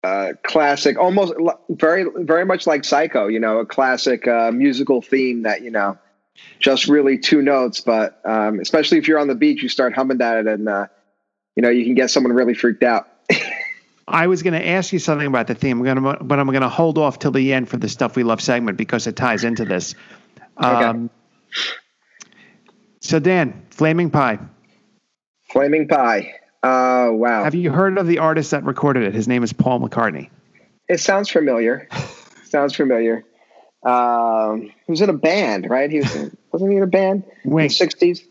uh, 0.04 0.34
classic, 0.44 0.98
almost 0.98 1.34
very, 1.70 2.06
very 2.16 2.46
much 2.46 2.68
like 2.68 2.84
Psycho. 2.84 3.28
You 3.28 3.40
know, 3.40 3.60
a 3.60 3.66
classic 3.66 4.28
uh, 4.28 4.52
musical 4.52 5.02
theme 5.02 5.44
that 5.44 5.62
you 5.62 5.72
know, 5.72 5.98
just 6.60 6.88
really 6.88 7.18
two 7.18 7.42
notes. 7.42 7.82
But 7.82 8.20
um, 8.26 8.60
especially 8.60 8.98
if 8.98 9.08
you're 9.08 9.20
on 9.20 9.28
the 9.28 9.36
beach, 9.36 9.62
you 9.62 9.70
start 9.70 9.94
humming 9.94 10.20
that, 10.20 10.48
and 10.48 10.70
uh, 10.70 10.88
you 11.56 11.64
know, 11.64 11.70
you 11.70 11.86
can 11.86 11.96
get 11.96 12.12
someone 12.12 12.34
really 12.34 12.54
freaked 12.54 12.84
out. 12.84 13.08
I 14.08 14.28
was 14.28 14.42
going 14.42 14.54
to 14.54 14.66
ask 14.66 14.94
you 14.94 15.00
something 15.00 15.28
about 15.28 15.48
the 15.48 15.56
theme, 15.56 15.80
I'm 15.80 16.02
gonna, 16.02 16.24
but 16.24 16.40
I'm 16.40 16.48
going 16.48 16.62
to 16.62 16.70
hold 16.70 16.98
off 16.98 17.20
till 17.20 17.32
the 17.32 17.52
end 17.52 17.68
for 17.68 17.76
the 17.76 17.90
stuff 17.90 18.16
we 18.16 18.24
love 18.24 18.42
segment 18.42 18.78
because 18.78 19.06
it 19.06 19.18
ties 19.18 19.44
into 19.44 19.66
this. 19.66 19.96
Um, 20.56 21.06
okay. 21.06 21.14
So, 23.02 23.20
Dan, 23.20 23.66
Flaming 23.70 24.10
Pie. 24.10 24.40
Flaming 25.52 25.88
Pie. 25.88 26.34
Oh, 26.64 27.14
wow. 27.14 27.44
Have 27.44 27.56
you 27.56 27.72
heard 27.72 27.98
of 27.98 28.08
the 28.08 28.20
artist 28.20 28.52
that 28.52 28.64
recorded 28.64 29.04
it? 29.04 29.14
His 29.14 29.28
name 29.28 29.44
is 29.44 29.54
Paul 29.54 29.80
McCartney. 29.80 30.30
It 30.88 31.00
sounds 31.00 31.30
familiar. 31.30 31.88
sounds 32.46 32.76
familiar. 32.76 33.24
Um, 33.86 34.72
he 34.86 34.92
was 34.92 35.02
in 35.02 35.10
a 35.10 35.14
band, 35.14 35.70
right? 35.70 35.90
He 35.90 36.00
was 36.00 36.16
in, 36.16 36.38
wasn't 36.52 36.72
he 36.72 36.78
in 36.78 36.84
a 36.84 36.88
band 36.88 37.24
Wings. 37.46 37.80
in 37.80 37.88
the 37.88 37.94
60s? 37.94 38.22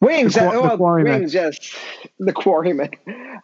Wings. 0.00 0.34
The, 0.34 0.52
oh, 0.52 0.76
the 0.76 0.82
Wings, 0.82 1.32
yes. 1.32 1.76
The 2.18 2.32
Quarrymen. 2.32 2.90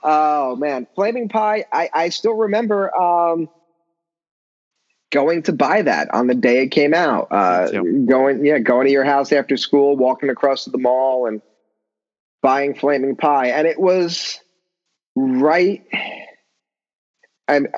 Oh, 0.03 0.57
man. 0.57 0.87
Flaming 0.95 1.29
Pie, 1.29 1.67
I, 1.73 1.89
I 1.93 2.09
still 2.09 2.35
remember 2.35 2.95
um, 2.97 3.49
going 5.11 5.43
to 5.45 5.53
buy 5.53 5.83
that 5.83 6.13
on 6.13 6.27
the 6.27 6.35
day 6.35 6.63
it 6.63 6.69
came 6.69 6.95
out. 6.95 7.29
Uh, 7.31 7.71
going, 7.71 8.45
yeah, 8.45 8.59
going 8.59 8.87
to 8.87 8.93
your 8.93 9.05
house 9.05 9.33
after 9.33 9.57
school, 9.57 9.97
walking 9.97 10.31
across 10.31 10.65
to 10.65 10.71
the 10.71 10.79
mall 10.79 11.27
and 11.27 11.41
buying 12.43 12.75
Flaming 12.75 13.17
Pie. 13.17 13.49
And 13.49 13.67
it 13.67 13.81
was 13.81 14.41
right. 15.17 15.85
And 17.47 17.69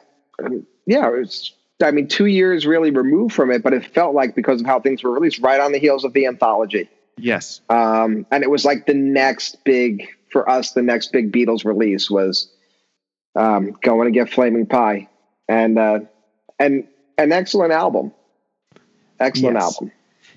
yeah, 0.87 1.09
it 1.09 1.19
was, 1.21 1.53
I 1.83 1.91
mean, 1.91 2.09
two 2.09 2.27
years 2.27 2.67
really 2.67 2.91
removed 2.91 3.35
from 3.35 3.51
it, 3.51 3.63
but 3.63 3.73
it 3.73 3.87
felt 3.87 4.15
like 4.15 4.35
because 4.35 4.61
of 4.61 4.67
how 4.67 4.81
things 4.81 5.03
were 5.03 5.11
released, 5.11 5.41
right 5.41 5.61
on 5.61 5.73
the 5.73 5.79
heels 5.79 6.05
of 6.05 6.13
the 6.13 6.27
anthology. 6.27 6.89
Yes. 7.17 7.61
Um, 7.69 8.27
and 8.31 8.43
it 8.43 8.51
was 8.51 8.65
like 8.65 8.87
the 8.87 8.95
next 8.95 9.65
big, 9.65 10.09
for 10.33 10.49
us, 10.49 10.73
the 10.73 10.83
next 10.83 11.13
big 11.13 11.33
Beatles 11.33 11.65
release 11.65 12.11
was 12.11 12.53
um, 13.37 13.77
going 13.83 14.13
to 14.13 14.19
get 14.19 14.31
Flaming 14.31 14.67
Pie. 14.67 15.09
And, 15.49 15.79
uh, 15.79 16.01
and 16.59 16.87
an 17.19 17.33
excellent 17.33 17.73
album. 17.73 18.13
Excellent 19.19 19.57
yes. 19.57 19.63
album. 19.65 19.93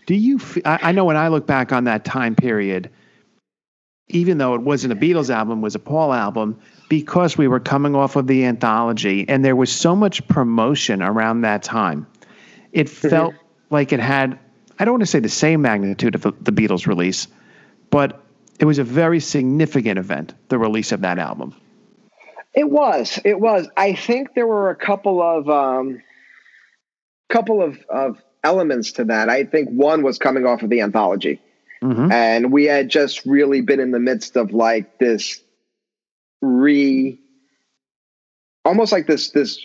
Do 0.05 0.15
you? 0.15 0.35
F- 0.35 0.57
I 0.65 0.91
know 0.91 1.05
when 1.05 1.15
I 1.15 1.29
look 1.29 1.47
back 1.47 1.71
on 1.71 1.85
that 1.85 2.03
time 2.03 2.35
period, 2.35 2.89
even 4.09 4.37
though 4.37 4.55
it 4.55 4.61
wasn't 4.61 4.93
a 4.93 4.95
Beatles 4.95 5.29
album, 5.29 5.61
was 5.61 5.75
a 5.75 5.79
Paul 5.79 6.13
album, 6.13 6.59
because 6.89 7.37
we 7.37 7.47
were 7.47 7.59
coming 7.59 7.95
off 7.95 8.15
of 8.15 8.27
the 8.27 8.45
anthology, 8.45 9.25
and 9.27 9.43
there 9.43 9.55
was 9.55 9.71
so 9.71 9.95
much 9.95 10.27
promotion 10.27 11.01
around 11.01 11.41
that 11.41 11.63
time. 11.63 12.07
It 12.71 12.87
mm-hmm. 12.87 13.09
felt 13.09 13.33
like 13.69 13.93
it 13.93 13.99
had. 13.99 14.39
I 14.79 14.85
don't 14.85 14.93
want 14.93 15.03
to 15.03 15.07
say 15.07 15.19
the 15.19 15.29
same 15.29 15.61
magnitude 15.61 16.15
of 16.15 16.21
the, 16.21 16.31
the 16.41 16.51
Beatles 16.51 16.87
release, 16.87 17.27
but 17.89 18.21
it 18.59 18.65
was 18.65 18.79
a 18.79 18.83
very 18.83 19.19
significant 19.19 19.99
event. 19.99 20.33
The 20.49 20.57
release 20.57 20.91
of 20.91 21.01
that 21.01 21.19
album. 21.19 21.55
It 22.53 22.69
was. 22.69 23.19
It 23.23 23.39
was. 23.39 23.67
I 23.77 23.93
think 23.93 24.33
there 24.35 24.47
were 24.47 24.69
a 24.69 24.75
couple 24.75 25.21
of. 25.21 25.49
Um, 25.49 26.01
couple 27.33 27.63
of, 27.63 27.79
of 27.89 28.21
elements 28.43 28.93
to 28.93 29.05
that. 29.05 29.27
I 29.27 29.43
think 29.43 29.69
one 29.69 30.03
was 30.03 30.19
coming 30.19 30.45
off 30.45 30.61
of 30.61 30.69
the 30.69 30.81
anthology. 30.81 31.41
Mm-hmm. 31.83 32.11
And 32.11 32.51
we 32.51 32.65
had 32.65 32.89
just 32.89 33.25
really 33.25 33.61
been 33.61 33.79
in 33.79 33.91
the 33.91 33.99
midst 33.99 34.37
of 34.37 34.53
like 34.53 34.99
this 34.99 35.41
re 36.41 37.19
almost 38.63 38.91
like 38.91 39.05
this 39.05 39.31
this 39.31 39.59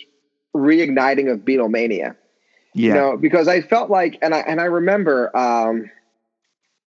reigniting 0.55 1.31
of 1.31 1.39
Beatlemania. 1.39 2.15
Yeah. 2.73 2.87
You 2.87 2.93
know, 2.93 3.17
because 3.17 3.47
I 3.47 3.61
felt 3.61 3.89
like 3.89 4.19
and 4.21 4.35
I 4.35 4.39
and 4.39 4.59
I 4.59 4.65
remember 4.65 5.35
um, 5.35 5.89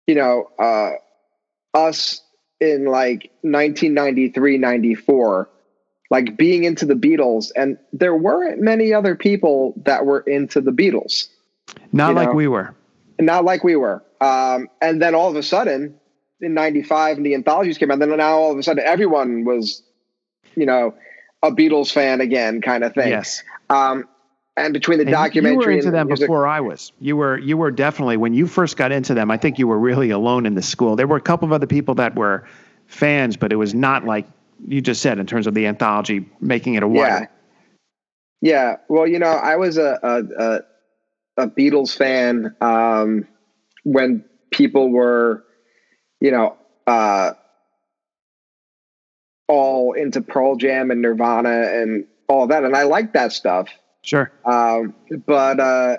you 0.08 0.16
know, 0.16 0.50
uh 0.60 0.92
us 1.74 2.22
in 2.60 2.86
like 2.86 3.32
1993, 3.42 4.58
94 4.58 5.50
like 6.14 6.38
being 6.38 6.64
into 6.64 6.86
the 6.86 6.94
Beatles, 6.94 7.52
and 7.56 7.76
there 7.92 8.16
weren't 8.16 8.62
many 8.62 8.94
other 8.94 9.16
people 9.16 9.74
that 9.86 10.06
were 10.06 10.20
into 10.20 10.62
the 10.62 10.70
Beatles. 10.70 11.28
Not 11.92 12.14
like 12.14 12.30
know? 12.30 12.36
we 12.36 12.48
were. 12.48 12.76
Not 13.26 13.46
like 13.46 13.64
we 13.64 13.76
were. 13.76 14.04
Um, 14.22 14.70
and 14.82 15.02
then 15.02 15.16
all 15.16 15.30
of 15.30 15.36
a 15.36 15.44
sudden, 15.44 15.96
in 16.42 16.54
'95, 16.54 17.18
and 17.18 17.26
the 17.26 17.36
anthologies 17.36 17.78
came 17.78 17.92
out. 17.92 18.00
Then 18.00 18.16
now 18.16 18.38
all 18.38 18.52
of 18.52 18.58
a 18.58 18.64
sudden, 18.64 18.84
everyone 18.86 19.46
was, 19.46 19.84
you 20.56 20.66
know, 20.66 20.96
a 21.42 21.52
Beatles 21.52 21.92
fan 21.92 22.22
again, 22.22 22.62
kind 22.62 22.84
of 22.84 22.94
thing. 22.94 23.10
Yes. 23.10 23.44
Um, 23.70 24.08
and 24.56 24.74
between 24.74 25.00
the 25.00 25.06
and 25.06 25.12
documentary, 25.12 25.54
you 25.54 25.60
were 25.60 25.72
into 25.72 25.92
them 25.92 26.08
music, 26.08 26.28
before 26.28 26.48
I 26.48 26.60
was. 26.60 26.92
You 27.00 27.18
were 27.18 27.38
you 27.40 27.58
were 27.58 27.72
definitely 27.72 28.18
when 28.18 28.34
you 28.34 28.46
first 28.46 28.78
got 28.78 28.92
into 28.92 29.14
them. 29.14 29.32
I 29.32 29.38
think 29.38 29.58
you 29.58 29.68
were 29.68 29.80
really 29.80 30.12
alone 30.12 30.46
in 30.46 30.54
the 30.54 30.62
school. 30.62 30.96
There 30.96 31.08
were 31.08 31.18
a 31.18 31.22
couple 31.22 31.48
of 31.48 31.52
other 31.52 31.66
people 31.66 31.96
that 31.96 32.16
were 32.16 32.48
fans, 32.86 33.36
but 33.36 33.52
it 33.52 33.56
was 33.56 33.74
not 33.74 34.06
like 34.06 34.28
you 34.68 34.80
just 34.80 35.02
said 35.02 35.18
in 35.18 35.26
terms 35.26 35.48
of 35.48 35.56
the 35.56 35.66
anthology, 35.66 36.30
making 36.40 36.76
it 36.76 36.84
a 36.84 36.88
wider. 36.88 37.22
Yeah. 37.22 37.28
Yeah. 38.42 38.76
Well, 38.90 39.08
you 39.08 39.18
know, 39.20 39.32
I 39.32 39.56
was 39.56 39.78
a 39.78 40.00
a, 40.04 40.44
a, 40.44 40.60
a 41.38 41.48
Beatles 41.48 41.96
fan 41.96 42.56
um, 42.62 43.28
when 43.84 44.26
people 44.52 44.90
were, 44.90 45.44
you 46.20 46.32
know, 46.32 46.58
uh, 46.88 47.32
all 49.48 49.94
into 49.94 50.22
Pearl 50.22 50.56
Jam 50.56 50.92
and 50.92 51.02
Nirvana 51.02 51.82
and 51.82 52.06
all 52.28 52.48
that, 52.48 52.64
and 52.64 52.76
I 52.76 52.84
like 52.84 53.14
that 53.14 53.34
stuff. 53.34 53.70
Sure. 54.02 54.32
Um, 54.46 54.94
but 55.26 55.60
uh, 55.60 55.98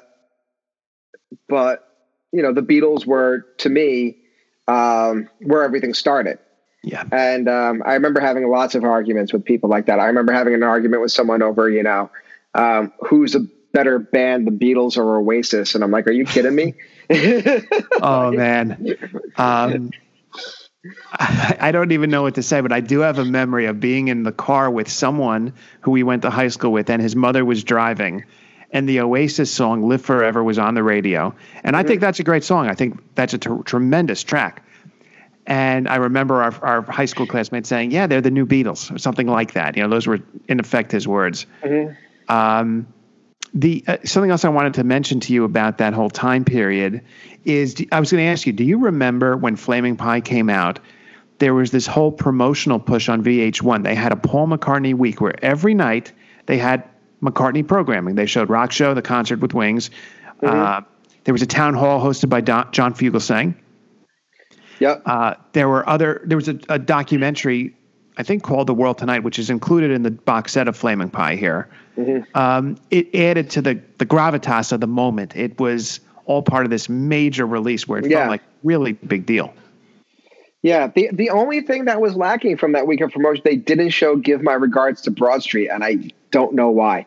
but 1.49 1.89
you 2.33 2.43
know, 2.43 2.53
the 2.53 2.63
Beatles 2.63 3.07
were 3.07 3.47
to 3.59 3.69
me 3.69 4.19
um, 4.67 5.29
where 5.41 5.63
everything 5.63 5.95
started. 5.95 6.39
Yeah. 6.83 7.05
And 7.13 7.49
um, 7.49 7.83
I 7.87 7.95
remember 7.95 8.21
having 8.21 8.47
lots 8.49 8.75
of 8.75 8.85
arguments 8.85 9.33
with 9.33 9.45
people 9.45 9.71
like 9.71 9.87
that. 9.87 9.99
I 9.99 10.07
remember 10.07 10.33
having 10.33 10.53
an 10.53 10.63
argument 10.63 11.01
with 11.01 11.13
someone 11.13 11.43
over, 11.43 11.71
you 11.71 11.83
know, 11.83 12.11
um, 12.55 12.93
who's 13.09 13.35
a 13.35 13.47
better 13.75 13.99
band, 13.99 14.47
the 14.47 14.53
Beatles 14.53 14.97
or 14.97 15.19
Oasis? 15.19 15.75
And 15.75 15.85
I'm 15.85 15.91
like, 15.91 16.07
are 16.07 16.13
you 16.13 16.25
kidding 16.25 16.55
me? 16.55 16.75
oh 18.01 18.31
man. 18.33 18.97
Um, 19.37 19.91
I, 21.13 21.57
I 21.61 21.73
don't 21.73 21.93
even 21.93 22.11
know 22.11 22.23
what 22.23 22.37
to 22.37 22.43
say, 22.43 22.61
but 22.61 22.73
I 22.73 22.81
do 22.81 23.01
have 23.01 23.19
a 23.19 23.25
memory 23.25 23.67
of 23.67 23.81
being 23.81 24.09
in 24.09 24.23
the 24.23 24.33
car 24.33 24.71
with 24.71 24.89
someone 24.89 25.53
who 25.81 25.91
we 25.91 26.03
went 26.03 26.23
to 26.23 26.31
high 26.31 26.49
school 26.49 26.73
with, 26.73 26.89
and 26.89 27.03
his 27.03 27.17
mother 27.17 27.45
was 27.45 27.65
driving, 27.65 28.25
and 28.71 28.89
the 28.89 29.01
Oasis 29.01 29.51
song 29.51 29.89
"Live 29.89 30.03
Forever" 30.03 30.43
was 30.43 30.59
on 30.59 30.75
the 30.75 30.83
radio, 30.83 31.35
and 31.63 31.77
I 31.77 31.83
think 31.83 32.01
that's 32.01 32.21
a 32.21 32.25
great 32.25 32.45
song. 32.45 32.69
I 32.69 32.75
think 32.75 33.01
that's 33.15 33.35
a 33.35 33.39
t- 33.39 33.51
tremendous 33.65 34.23
track. 34.23 34.63
And 35.47 35.89
I 35.89 35.97
remember 35.97 36.43
our, 36.43 36.55
our 36.65 36.83
high 36.83 37.05
school 37.05 37.27
classmates 37.27 37.69
saying, 37.69 37.91
"Yeah, 37.91 38.07
they're 38.07 38.21
the 38.21 38.31
new 38.31 38.47
Beatles," 38.47 38.95
or 38.95 38.99
something 38.99 39.27
like 39.27 39.53
that. 39.55 39.77
You 39.77 39.83
know, 39.83 39.89
those 39.89 40.07
were 40.07 40.21
in 40.49 40.61
effect 40.61 40.93
his 40.93 41.09
words. 41.09 41.47
Mm-hmm. 41.63 41.95
Um, 42.35 42.87
the 43.55 43.85
uh, 43.87 43.99
something 44.05 44.31
else 44.31 44.45
I 44.45 44.49
wanted 44.49 44.75
to 44.75 44.85
mention 44.85 45.21
to 45.21 45.33
you 45.33 45.45
about 45.45 45.79
that 45.79 45.95
whole 45.95 46.11
time 46.11 46.45
period 46.45 47.03
is 47.45 47.77
I 47.93 48.01
was 48.01 48.11
going 48.11 48.25
to 48.25 48.31
ask 48.31 48.47
you, 48.47 48.53
do 48.53 48.65
you 48.65 48.79
remember 48.79 49.37
when 49.37 49.57
Flaming 49.57 49.97
Pie 49.97 50.21
came 50.21 50.51
out? 50.51 50.81
There 51.39 51.55
was 51.55 51.71
this 51.71 51.87
whole 51.87 52.13
promotional 52.13 52.79
push 52.79 53.09
on 53.09 53.23
VH1. 53.23 53.85
They 53.85 53.95
had 53.95 54.13
a 54.13 54.17
Paul 54.17 54.49
McCartney 54.49 54.95
week 54.95 55.21
where 55.21 55.35
every 55.45 55.75
night 55.75 56.13
they 56.47 56.59
had 56.59 56.85
McCartney 57.23 57.67
programming. 57.67 58.15
They 58.15 58.27
showed 58.27 58.51
Rock 58.51 58.73
Show, 58.73 58.95
the 58.95 59.03
concert 59.03 59.41
with 59.41 59.55
Wings. 59.55 59.91
Mm-hmm. 60.43 60.47
Uh, 60.47 60.81
There 61.25 61.33
was 61.33 61.43
a 61.43 61.47
town 61.47 61.75
hall 61.75 62.05
hosted 62.05 62.29
by 62.29 62.41
Don, 62.41 62.71
John 62.73 62.95
Fugelsang. 62.95 63.55
Yep. 64.81 65.03
Uh, 65.07 65.35
there 65.53 65.69
were 65.69 65.89
other. 65.89 66.23
There 66.25 66.37
was 66.37 66.49
a, 66.49 66.59
a, 66.69 66.79
documentary, 66.79 67.77
I 68.17 68.25
think, 68.25 68.43
called 68.43 68.67
"The 68.67 68.75
World 68.75 68.99
Tonight," 68.99 69.21
which 69.21 69.39
is 69.39 69.49
included 69.49 69.93
in 69.93 70.03
the 70.03 70.11
box 70.11 70.53
set 70.53 70.67
of 70.67 70.77
Flaming 70.77 71.11
Pie 71.11 71.37
here. 71.37 71.69
Mm-hmm. 71.97 72.37
Um, 72.37 72.77
it 72.91 73.15
added 73.15 73.51
to 73.51 73.63
the 73.63 73.81
the 73.99 74.07
gravitas 74.07 74.73
of 74.73 74.81
the 74.81 74.87
moment. 74.87 75.37
It 75.37 75.59
was 75.59 76.01
all 76.27 76.43
part 76.43 76.65
of 76.65 76.71
this 76.71 76.89
major 76.89 77.47
release 77.47 77.87
where 77.87 77.99
it 77.99 78.11
yeah. 78.11 78.21
felt 78.21 78.31
like 78.31 78.43
really 78.63 78.93
big 78.93 79.27
deal. 79.27 79.55
Yeah, 80.63 80.87
the 80.89 81.11
the 81.13 81.31
only 81.31 81.61
thing 81.61 81.85
that 81.85 82.01
was 82.01 82.17
lacking 82.17 82.57
from 82.57 82.73
that 82.73 82.87
week 82.87 83.03
of 83.03 83.13
promotion, 83.13 83.43
they 83.45 83.57
didn't 83.57 83.91
show 83.91 84.17
"Give 84.17 84.43
My 84.43 84.55
Regards 84.55 85.03
to 85.03 85.11
Broad 85.11 85.43
Street," 85.43 85.69
and 85.69 85.85
I 85.85 86.11
don't 86.31 86.55
know 86.55 86.71
why. 86.71 87.07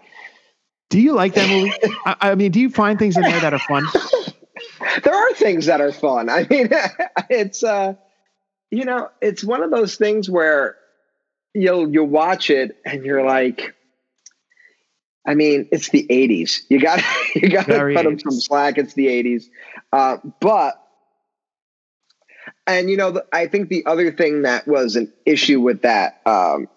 Do 0.89 1.01
you 1.01 1.13
like 1.13 1.33
that 1.33 1.49
movie? 1.49 1.73
I, 2.05 2.15
I, 2.21 2.35
mean, 2.35 2.51
do 2.51 2.59
you 2.61 2.69
find 2.69 2.97
things 2.97 3.17
in 3.17 3.23
there 3.23 3.39
that 3.41 3.53
are 3.53 3.59
fun? 3.59 3.83
there 5.03 5.13
are 5.13 5.33
things 5.33 5.65
that 5.65 5.81
are 5.81 5.91
fun. 5.91 6.29
I 6.29 6.47
mean, 6.49 6.69
it's 7.29 7.63
uh, 7.63 7.95
you 8.69 8.85
know, 8.85 9.09
it's 9.21 9.43
one 9.43 9.63
of 9.63 9.71
those 9.71 9.95
things 9.95 10.29
where 10.29 10.77
you'll 11.53 11.91
you 11.91 12.03
watch 12.03 12.49
it 12.49 12.77
and 12.85 13.03
you're 13.03 13.25
like, 13.25 13.73
I 15.27 15.35
mean, 15.35 15.67
it's 15.71 15.89
the 15.89 16.07
'80s. 16.09 16.61
You 16.69 16.79
got 16.79 17.03
you 17.35 17.49
got 17.49 17.67
to 17.67 17.93
cut 17.93 18.03
them 18.03 18.17
some 18.17 18.39
slack. 18.39 18.77
It's 18.77 18.93
the 18.93 19.07
'80s, 19.07 19.49
uh, 19.91 20.17
but 20.39 20.81
and 22.65 22.89
you 22.89 22.97
know, 22.97 23.21
I 23.31 23.47
think 23.47 23.69
the 23.69 23.85
other 23.85 24.11
thing 24.11 24.43
that 24.43 24.67
was 24.67 24.95
an 24.95 25.11
issue 25.25 25.61
with 25.61 25.83
that 25.83 26.21
um, 26.25 26.67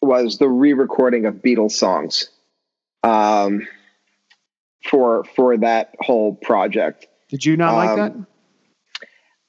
was 0.00 0.38
the 0.38 0.48
re-recording 0.48 1.26
of 1.26 1.34
Beatles 1.36 1.72
songs 1.72 2.28
um, 3.02 3.66
for 4.88 5.24
for 5.36 5.56
that 5.58 5.94
whole 6.00 6.34
project. 6.34 7.06
Did 7.28 7.44
you 7.44 7.56
not 7.56 7.74
um, 7.74 7.76
like 7.76 7.96
that? 7.96 8.26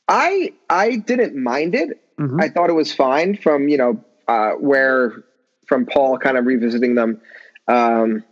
I 0.07 0.53
I 0.69 0.95
didn't 0.97 1.35
mind 1.35 1.75
it. 1.75 2.01
Mm-hmm. 2.19 2.41
I 2.41 2.49
thought 2.49 2.69
it 2.69 2.73
was 2.73 2.93
fine 2.93 3.35
from 3.35 3.67
you 3.67 3.77
know 3.77 4.03
uh, 4.27 4.51
where 4.51 5.23
from 5.67 5.85
Paul 5.85 6.17
kind 6.17 6.37
of 6.37 6.45
revisiting 6.45 6.95
them, 6.95 7.21
um, 7.67 8.23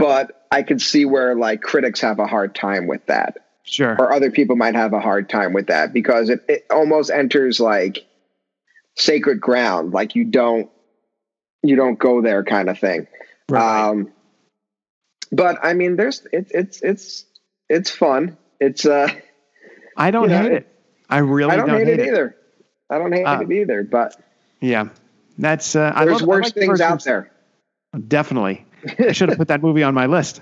but 0.00 0.46
I 0.50 0.62
could 0.62 0.80
see 0.80 1.04
where 1.04 1.34
like 1.36 1.60
critics 1.60 2.00
have 2.00 2.18
a 2.18 2.26
hard 2.26 2.54
time 2.54 2.86
with 2.86 3.04
that. 3.06 3.36
Sure. 3.64 3.94
Or 3.98 4.12
other 4.12 4.30
people 4.30 4.56
might 4.56 4.74
have 4.74 4.94
a 4.94 5.00
hard 5.00 5.28
time 5.28 5.52
with 5.52 5.66
that 5.66 5.92
because 5.92 6.30
it, 6.30 6.42
it 6.48 6.66
almost 6.70 7.10
enters 7.10 7.60
like 7.60 8.06
sacred 8.96 9.40
ground. 9.42 9.92
Like 9.92 10.14
you 10.14 10.24
don't 10.24 10.70
you 11.62 11.76
don't 11.76 11.98
go 11.98 12.22
there 12.22 12.42
kind 12.42 12.70
of 12.70 12.78
thing. 12.78 13.08
Right. 13.50 13.88
Um, 13.88 14.10
but 15.30 15.58
I 15.62 15.74
mean, 15.74 15.96
there's 15.96 16.26
it's 16.32 16.50
it's 16.50 16.82
it's 16.82 17.24
it's 17.68 17.90
fun. 17.90 18.38
It's 18.58 18.86
uh, 18.86 19.08
I 19.98 20.10
don't 20.10 20.30
hate 20.30 20.50
know, 20.50 20.56
it. 20.56 20.76
I 21.10 21.18
really 21.18 21.52
I 21.52 21.56
don't, 21.56 21.68
don't 21.68 21.78
hate, 21.78 21.86
hate 21.88 22.00
it, 22.00 22.08
either. 22.08 22.36
I 22.88 22.96
don't 22.96 23.12
hate 23.12 23.24
uh, 23.24 23.40
it 23.42 23.52
either. 23.52 23.82
But 23.82 24.16
yeah, 24.62 24.88
that's 25.36 25.76
uh, 25.76 25.92
there's 26.04 26.20
love, 26.20 26.28
worse 26.28 26.44
like 26.46 26.54
things 26.54 26.80
out 26.80 27.04
there. 27.04 27.30
Definitely, 28.08 28.64
I 28.98 29.12
should 29.12 29.28
have 29.28 29.38
put 29.38 29.48
that 29.48 29.62
movie 29.62 29.82
on 29.82 29.94
my 29.94 30.06
list. 30.06 30.40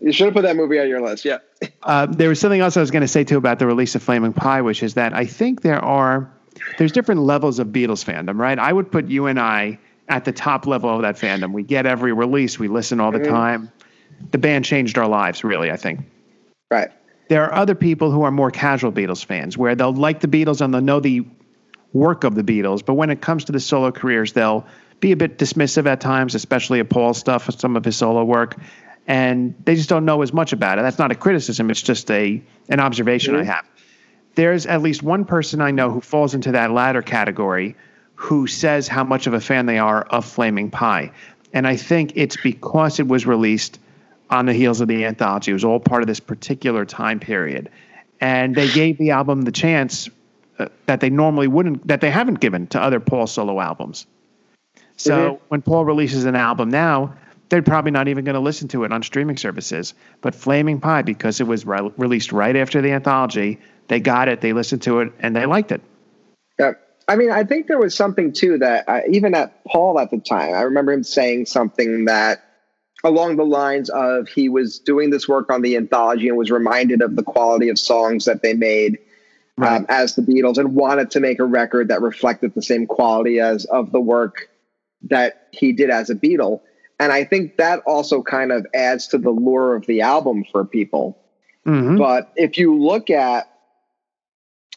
You 0.00 0.12
should 0.12 0.26
have 0.26 0.34
put 0.34 0.42
that 0.42 0.56
movie 0.56 0.78
on 0.78 0.88
your 0.88 1.02
list. 1.02 1.24
Yeah. 1.24 1.38
Uh, 1.82 2.06
there 2.06 2.28
was 2.28 2.40
something 2.40 2.60
else 2.60 2.76
I 2.76 2.80
was 2.80 2.90
going 2.90 3.02
to 3.02 3.08
say 3.08 3.24
too 3.24 3.36
about 3.36 3.58
the 3.58 3.66
release 3.66 3.94
of 3.94 4.02
Flaming 4.02 4.32
Pie, 4.32 4.62
which 4.62 4.82
is 4.82 4.94
that 4.94 5.12
I 5.12 5.26
think 5.26 5.60
there 5.60 5.82
are 5.84 6.32
there's 6.78 6.92
different 6.92 7.22
levels 7.22 7.58
of 7.58 7.68
Beatles 7.68 8.04
fandom, 8.04 8.38
right? 8.38 8.58
I 8.58 8.72
would 8.72 8.90
put 8.90 9.08
you 9.08 9.26
and 9.26 9.38
I 9.38 9.78
at 10.08 10.24
the 10.24 10.32
top 10.32 10.66
level 10.66 10.90
of 10.90 11.02
that 11.02 11.16
fandom. 11.16 11.52
We 11.52 11.62
get 11.62 11.86
every 11.86 12.12
release, 12.12 12.58
we 12.58 12.68
listen 12.68 13.00
all 13.00 13.12
the 13.12 13.20
mm-hmm. 13.20 13.30
time. 13.30 13.72
The 14.32 14.38
band 14.38 14.64
changed 14.64 14.98
our 14.98 15.08
lives, 15.08 15.44
really, 15.44 15.70
I 15.70 15.76
think. 15.76 16.00
Right. 16.70 16.90
There 17.28 17.44
are 17.44 17.54
other 17.54 17.74
people 17.74 18.10
who 18.10 18.22
are 18.22 18.30
more 18.30 18.50
casual 18.50 18.92
Beatles 18.92 19.24
fans 19.24 19.56
where 19.56 19.74
they'll 19.74 19.92
like 19.92 20.20
the 20.20 20.28
Beatles 20.28 20.60
and 20.60 20.74
they'll 20.74 20.80
know 20.80 21.00
the 21.00 21.26
work 21.92 22.24
of 22.24 22.34
the 22.34 22.42
Beatles, 22.42 22.84
but 22.84 22.94
when 22.94 23.10
it 23.10 23.20
comes 23.20 23.44
to 23.44 23.52
the 23.52 23.60
solo 23.60 23.92
careers, 23.92 24.32
they'll 24.32 24.66
be 25.00 25.12
a 25.12 25.16
bit 25.16 25.38
dismissive 25.38 25.86
at 25.86 26.00
times, 26.00 26.34
especially 26.34 26.80
of 26.80 26.88
Paul's 26.88 27.18
stuff, 27.18 27.50
some 27.58 27.76
of 27.76 27.84
his 27.84 27.96
solo 27.96 28.22
work, 28.24 28.56
and 29.06 29.54
they 29.64 29.74
just 29.74 29.88
don't 29.88 30.04
know 30.04 30.22
as 30.22 30.32
much 30.32 30.52
about 30.52 30.78
it. 30.78 30.82
That's 30.82 30.98
not 30.98 31.10
a 31.10 31.14
criticism; 31.14 31.70
it's 31.70 31.82
just 31.82 32.10
a 32.10 32.42
an 32.68 32.80
observation 32.80 33.34
mm-hmm. 33.34 33.50
I 33.50 33.54
have. 33.54 33.66
There's 34.34 34.66
at 34.66 34.82
least 34.82 35.02
one 35.02 35.24
person 35.24 35.60
I 35.60 35.70
know 35.70 35.90
who 35.90 36.00
falls 36.00 36.34
into 36.34 36.52
that 36.52 36.70
latter 36.70 37.02
category 37.02 37.74
who 38.20 38.46
says 38.46 38.86
how 38.86 39.02
much 39.02 39.26
of 39.26 39.32
a 39.32 39.40
fan 39.40 39.64
they 39.64 39.78
are 39.78 40.02
of 40.02 40.26
Flaming 40.26 40.70
Pie. 40.70 41.10
And 41.54 41.66
I 41.66 41.76
think 41.76 42.12
it's 42.16 42.36
because 42.36 43.00
it 43.00 43.08
was 43.08 43.26
released 43.26 43.80
on 44.28 44.44
the 44.44 44.52
heels 44.52 44.82
of 44.82 44.88
the 44.88 45.06
anthology. 45.06 45.50
It 45.50 45.54
was 45.54 45.64
all 45.64 45.80
part 45.80 46.02
of 46.02 46.06
this 46.06 46.20
particular 46.20 46.84
time 46.84 47.18
period. 47.18 47.70
And 48.20 48.54
they 48.54 48.68
gave 48.68 48.98
the 48.98 49.12
album 49.12 49.42
the 49.42 49.52
chance 49.52 50.10
uh, 50.58 50.66
that 50.84 51.00
they 51.00 51.08
normally 51.08 51.48
wouldn't, 51.48 51.88
that 51.88 52.02
they 52.02 52.10
haven't 52.10 52.40
given 52.40 52.66
to 52.68 52.80
other 52.80 53.00
Paul 53.00 53.26
solo 53.26 53.58
albums. 53.58 54.06
So 55.00 55.34
mm-hmm. 55.34 55.44
when 55.48 55.62
Paul 55.62 55.86
releases 55.86 56.26
an 56.26 56.36
album 56.36 56.68
now, 56.68 57.14
they're 57.48 57.62
probably 57.62 57.90
not 57.90 58.08
even 58.08 58.24
going 58.24 58.34
to 58.34 58.40
listen 58.40 58.68
to 58.68 58.84
it 58.84 58.92
on 58.92 59.02
streaming 59.02 59.38
services. 59.38 59.94
But 60.20 60.34
Flaming 60.34 60.78
Pie, 60.78 61.02
because 61.02 61.40
it 61.40 61.46
was 61.46 61.64
re- 61.64 61.90
released 61.96 62.32
right 62.32 62.54
after 62.54 62.82
the 62.82 62.92
anthology, 62.92 63.58
they 63.88 63.98
got 63.98 64.28
it, 64.28 64.42
they 64.42 64.52
listened 64.52 64.82
to 64.82 65.00
it, 65.00 65.12
and 65.18 65.34
they 65.34 65.46
liked 65.46 65.72
it. 65.72 65.80
Yeah. 66.58 66.72
I 67.08 67.16
mean, 67.16 67.30
I 67.30 67.44
think 67.44 67.66
there 67.66 67.78
was 67.78 67.94
something 67.94 68.34
too 68.34 68.58
that 68.58 68.88
uh, 68.88 69.00
even 69.08 69.34
at 69.34 69.64
Paul 69.64 69.98
at 69.98 70.10
the 70.10 70.18
time, 70.18 70.52
I 70.54 70.62
remember 70.62 70.92
him 70.92 71.02
saying 71.02 71.46
something 71.46 72.04
that 72.04 72.44
along 73.02 73.36
the 73.36 73.44
lines 73.44 73.88
of 73.88 74.28
he 74.28 74.50
was 74.50 74.80
doing 74.80 75.08
this 75.08 75.26
work 75.26 75.50
on 75.50 75.62
the 75.62 75.76
anthology 75.76 76.28
and 76.28 76.36
was 76.36 76.50
reminded 76.50 77.00
of 77.00 77.16
the 77.16 77.22
quality 77.22 77.70
of 77.70 77.78
songs 77.78 78.26
that 78.26 78.42
they 78.42 78.52
made 78.52 78.98
um, 79.56 79.64
right. 79.64 79.76
um, 79.78 79.86
as 79.88 80.14
the 80.14 80.22
Beatles 80.22 80.58
and 80.58 80.76
wanted 80.76 81.12
to 81.12 81.20
make 81.20 81.40
a 81.40 81.44
record 81.44 81.88
that 81.88 82.02
reflected 82.02 82.54
the 82.54 82.62
same 82.62 82.86
quality 82.86 83.40
as 83.40 83.64
of 83.64 83.92
the 83.92 84.00
work 84.00 84.49
that 85.02 85.48
he 85.52 85.72
did 85.72 85.90
as 85.90 86.10
a 86.10 86.14
Beatle. 86.14 86.60
And 86.98 87.12
I 87.12 87.24
think 87.24 87.56
that 87.56 87.80
also 87.86 88.22
kind 88.22 88.52
of 88.52 88.66
adds 88.74 89.06
to 89.08 89.18
the 89.18 89.30
lure 89.30 89.74
of 89.74 89.86
the 89.86 90.02
album 90.02 90.44
for 90.52 90.64
people. 90.64 91.18
Mm-hmm. 91.66 91.96
But 91.96 92.32
if 92.36 92.58
you 92.58 92.78
look 92.78 93.10
at 93.10 93.50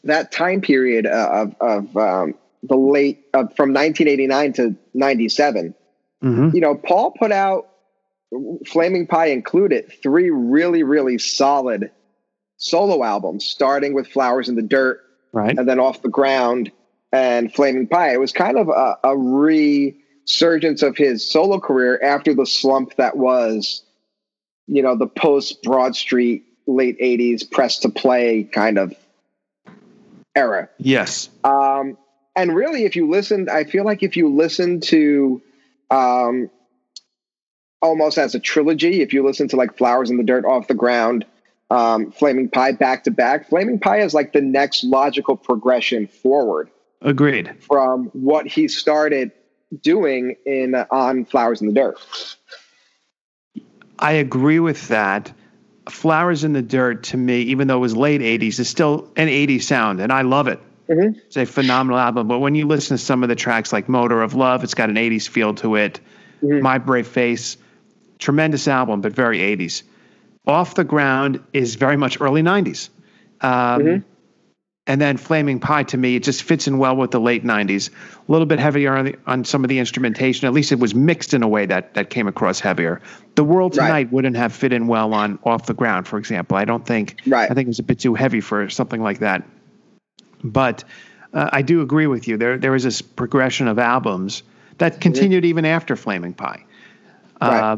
that 0.04 0.32
time 0.32 0.62
period 0.62 1.06
of, 1.06 1.56
of 1.60 1.98
um, 1.98 2.36
the 2.64 2.78
late 2.78 3.26
uh, 3.34 3.48
from 3.56 3.74
1989 3.74 4.54
to 4.54 4.76
97 4.94 5.76
mm-hmm. 6.24 6.56
you 6.56 6.62
know 6.62 6.76
paul 6.76 7.12
put 7.12 7.32
out 7.32 7.70
flaming 8.66 9.06
pie 9.06 9.28
included 9.28 9.92
three 10.02 10.30
really 10.30 10.84
really 10.84 11.18
solid 11.18 11.92
solo 12.58 13.04
albums 13.04 13.46
starting 13.46 13.94
with 13.94 14.08
flowers 14.08 14.50
in 14.50 14.56
the 14.56 14.62
dirt 14.62 15.02
right 15.34 15.58
and 15.58 15.68
then 15.68 15.80
off 15.80 16.02
the 16.02 16.10
ground 16.10 16.72
and 17.12 17.54
flaming 17.54 17.88
pie 17.88 18.14
it 18.14 18.20
was 18.20 18.32
kind 18.32 18.58
of 18.58 18.70
a, 18.70 18.98
a 19.04 19.18
resurgence 20.26 20.82
of 20.82 20.98
his 20.98 21.30
solo 21.30 21.60
career 21.60 22.00
after 22.02 22.34
the 22.34 22.46
slump 22.46 22.96
that 22.96 23.18
was 23.18 23.84
you 24.68 24.82
know 24.82 24.96
the 24.96 25.08
post 25.08 25.62
broad 25.64 25.96
street 25.96 26.46
late 26.66 27.00
80s 27.00 27.50
press 27.50 27.80
to 27.80 27.90
play 27.90 28.44
kind 28.44 28.78
of 28.78 28.94
era. 30.36 30.70
Yes. 30.78 31.30
Um, 31.44 31.98
and 32.36 32.56
really, 32.56 32.86
if 32.86 32.96
you 32.96 33.10
listen, 33.10 33.50
I 33.50 33.66
feel 33.66 33.84
like 33.84 34.02
if 34.02 34.18
you 34.18 34.34
listen 34.34 34.80
to 34.82 35.42
um, 35.92 36.50
almost 37.82 38.18
as 38.18 38.34
a 38.34 38.40
trilogy, 38.40 39.02
if 39.02 39.14
you 39.14 39.26
listen 39.26 39.50
to 39.50 39.56
like 39.56 39.78
Flowers 39.78 40.10
in 40.10 40.18
the 40.18 40.24
Dirt, 40.24 40.46
Off 40.46 40.68
the 40.68 40.74
Ground, 40.74 41.26
um, 41.70 42.12
Flaming 42.12 42.50
Pie 42.50 42.72
back 42.72 43.04
to 43.04 43.12
back, 43.12 43.50
Flaming 43.50 43.80
Pie 43.80 44.00
is 44.00 44.14
like 44.14 44.34
the 44.34 44.42
next 44.42 44.84
logical 44.84 45.36
progression 45.36 46.08
forward. 46.08 46.70
Agreed. 47.02 47.54
From 47.60 48.06
what 48.14 48.48
he 48.48 48.70
started 48.70 49.32
doing 49.82 50.36
in 50.46 50.76
uh, 50.76 50.86
on 50.92 51.26
Flowers 51.26 51.62
in 51.62 51.68
the 51.68 51.74
Dirt. 51.74 52.00
I 54.00 54.14
agree 54.14 54.60
with 54.60 54.88
that. 54.90 55.32
Flowers 55.90 56.44
in 56.44 56.54
the 56.54 56.62
Dirt 56.62 57.04
to 57.04 57.18
me, 57.18 57.42
even 57.42 57.68
though 57.68 57.78
it 57.78 57.82
was 57.82 57.96
late 57.96 58.22
80s, 58.22 58.60
is 58.60 58.70
still 58.70 59.12
an 59.16 59.28
80s 59.28 59.64
sound, 59.64 60.00
and 60.00 60.12
I 60.12 60.22
love 60.22 60.48
it. 60.48 60.60
Mm-hmm. 60.90 61.20
It's 61.26 61.38
a 61.38 61.46
phenomenal 61.46 62.00
album. 62.00 62.28
But 62.28 62.40
when 62.40 62.56
you 62.56 62.68
listen 62.68 62.98
to 62.98 63.04
some 63.04 63.24
of 63.24 63.30
the 63.30 63.36
tracks 63.36 63.72
like 63.72 63.88
Motor 63.88 64.22
of 64.22 64.34
Love, 64.34 64.64
it's 64.64 64.74
got 64.74 64.90
an 64.90 64.96
80s 64.96 65.28
feel 65.28 65.54
to 65.56 65.76
it. 65.76 66.00
Mm-hmm. 66.42 66.62
My 66.62 66.78
Brave 66.78 67.08
Face, 67.08 67.58
tremendous 68.20 68.68
album, 68.68 69.02
but 69.02 69.14
very 69.14 69.40
80s. 69.40 69.84
Off 70.46 70.76
the 70.76 70.84
Ground 70.84 71.42
is 71.54 71.76
very 71.76 71.96
much 71.96 72.20
early 72.20 72.42
90s. 72.42 72.90
Um, 73.42 73.50
mm-hmm. 73.50 74.10
And 74.86 75.00
then 75.00 75.16
Flaming 75.16 75.62
Pie 75.62 75.84
to 75.84 75.98
me, 75.98 76.18
it 76.18 76.24
just 76.24 76.44
fits 76.44 76.68
in 76.68 76.78
well 76.78 76.98
with 76.98 77.12
the 77.12 77.20
late 77.20 77.46
90s. 77.46 77.90
A 77.90 78.32
little 78.32 78.46
bit 78.46 78.60
heavier 78.60 78.94
on, 78.94 79.06
the, 79.06 79.16
on 79.26 79.46
some 79.46 79.64
of 79.64 79.70
the 79.70 79.80
instrumentation. 79.80 80.46
At 80.46 80.54
least 80.54 80.74
it 80.74 80.80
was 80.80 80.94
mixed 80.94 81.34
in 81.34 81.42
a 81.42 81.48
way 81.48 81.66
that, 81.66 81.94
that 81.94 82.10
came 82.10 82.28
across 82.28 82.60
heavier. 82.60 83.02
The 83.36 83.46
World 83.46 83.74
Tonight 83.74 83.90
right. 83.90 84.12
wouldn't 84.12 84.36
have 84.36 84.52
fit 84.52 84.74
in 84.74 84.88
well 84.88 85.14
on 85.14 85.40
Off 85.46 85.68
the 85.68 85.74
Ground, 85.74 86.06
for 86.06 86.18
example. 86.18 86.58
I 86.58 86.66
don't 86.66 86.86
think. 86.86 87.22
Right. 87.26 87.50
I 87.50 87.54
think 87.54 87.68
it 87.68 87.70
was 87.70 87.80
a 87.80 87.84
bit 87.84 88.00
too 88.00 88.14
heavy 88.14 88.42
for 88.42 88.70
something 88.70 89.02
like 89.02 89.20
that. 89.20 89.48
But 90.44 90.84
uh, 91.34 91.50
I 91.54 91.62
do 91.62 91.82
agree 91.82 92.08
with 92.08 92.28
you. 92.28 92.36
There, 92.36 92.58
there 92.58 92.72
was 92.72 92.84
this 92.84 93.02
progression 93.02 93.70
of 93.70 93.80
albums 93.80 94.44
that 94.80 95.00
continued 95.00 95.46
even 95.46 95.64
after 95.64 95.96
Flaming 95.96 96.34
Pie. 96.34 96.66
Uh, 97.40 97.78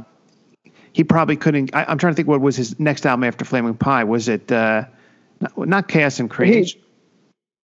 he 0.92 1.04
probably 1.04 1.36
couldn't. 1.36 1.76
I, 1.76 1.92
am 1.92 2.00
trying 2.00 2.14
to 2.14 2.16
think 2.16 2.28
what 2.28 2.42
was 2.42 2.56
his 2.56 2.80
next 2.80 3.06
album 3.06 3.26
after 3.26 3.46
Flaming 3.46 3.76
Pie. 3.76 4.06
Was 4.06 4.28
it 4.28 4.52
uh, 4.52 4.86
not, 5.40 5.68
not 5.68 5.88
Chaos 5.88 6.20
and 6.20 6.30
Creation? 6.30 6.82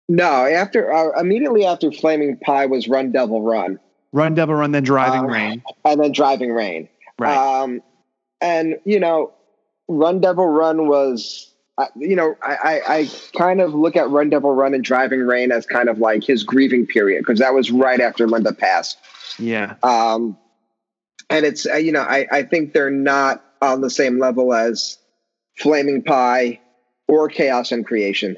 No, 0.09 0.25
after 0.45 0.91
uh, 0.91 1.19
immediately 1.19 1.65
after 1.65 1.91
Flaming 1.91 2.37
Pie 2.37 2.65
was 2.65 2.87
Run 2.87 3.11
Devil 3.11 3.41
Run. 3.41 3.79
Run 4.11 4.33
Devil 4.33 4.55
Run, 4.55 4.71
then 4.71 4.83
Driving 4.83 5.21
Um, 5.21 5.27
Rain. 5.27 5.63
and 5.85 6.01
then 6.01 6.11
Driving 6.11 6.51
Rain. 6.51 6.89
Right. 7.19 7.37
Um, 7.37 7.81
and 8.41 8.79
you 8.85 8.99
know, 8.99 9.31
Run 9.87 10.19
Devil 10.19 10.47
Run 10.47 10.87
was, 10.87 11.53
uh, 11.77 11.85
you 11.95 12.15
know, 12.15 12.35
I, 12.41 12.55
I, 12.87 12.95
I 12.97 13.09
kind 13.37 13.61
of 13.61 13.73
look 13.75 13.95
at 13.95 14.09
Run 14.09 14.29
Devil 14.31 14.51
Run 14.55 14.73
and 14.73 14.83
Driving 14.83 15.19
Rain 15.21 15.51
as 15.51 15.65
kind 15.67 15.89
of 15.89 15.99
like 15.99 16.23
his 16.23 16.43
grieving 16.43 16.87
period 16.87 17.19
because 17.19 17.39
that 17.39 17.53
was 17.53 17.69
right 17.71 17.99
after 18.01 18.27
Linda 18.27 18.51
passed. 18.53 18.97
yeah. 19.37 19.75
Um, 19.83 20.37
and 21.29 21.45
it's 21.45 21.67
uh, 21.67 21.75
you 21.75 21.91
know, 21.91 22.01
I, 22.01 22.25
I 22.31 22.43
think 22.43 22.73
they're 22.73 22.89
not 22.89 23.45
on 23.61 23.81
the 23.81 23.89
same 23.91 24.17
level 24.17 24.53
as 24.55 24.97
Flaming 25.59 26.01
Pie 26.01 26.59
or 27.07 27.29
Chaos 27.29 27.71
and 27.71 27.85
Creation, 27.85 28.37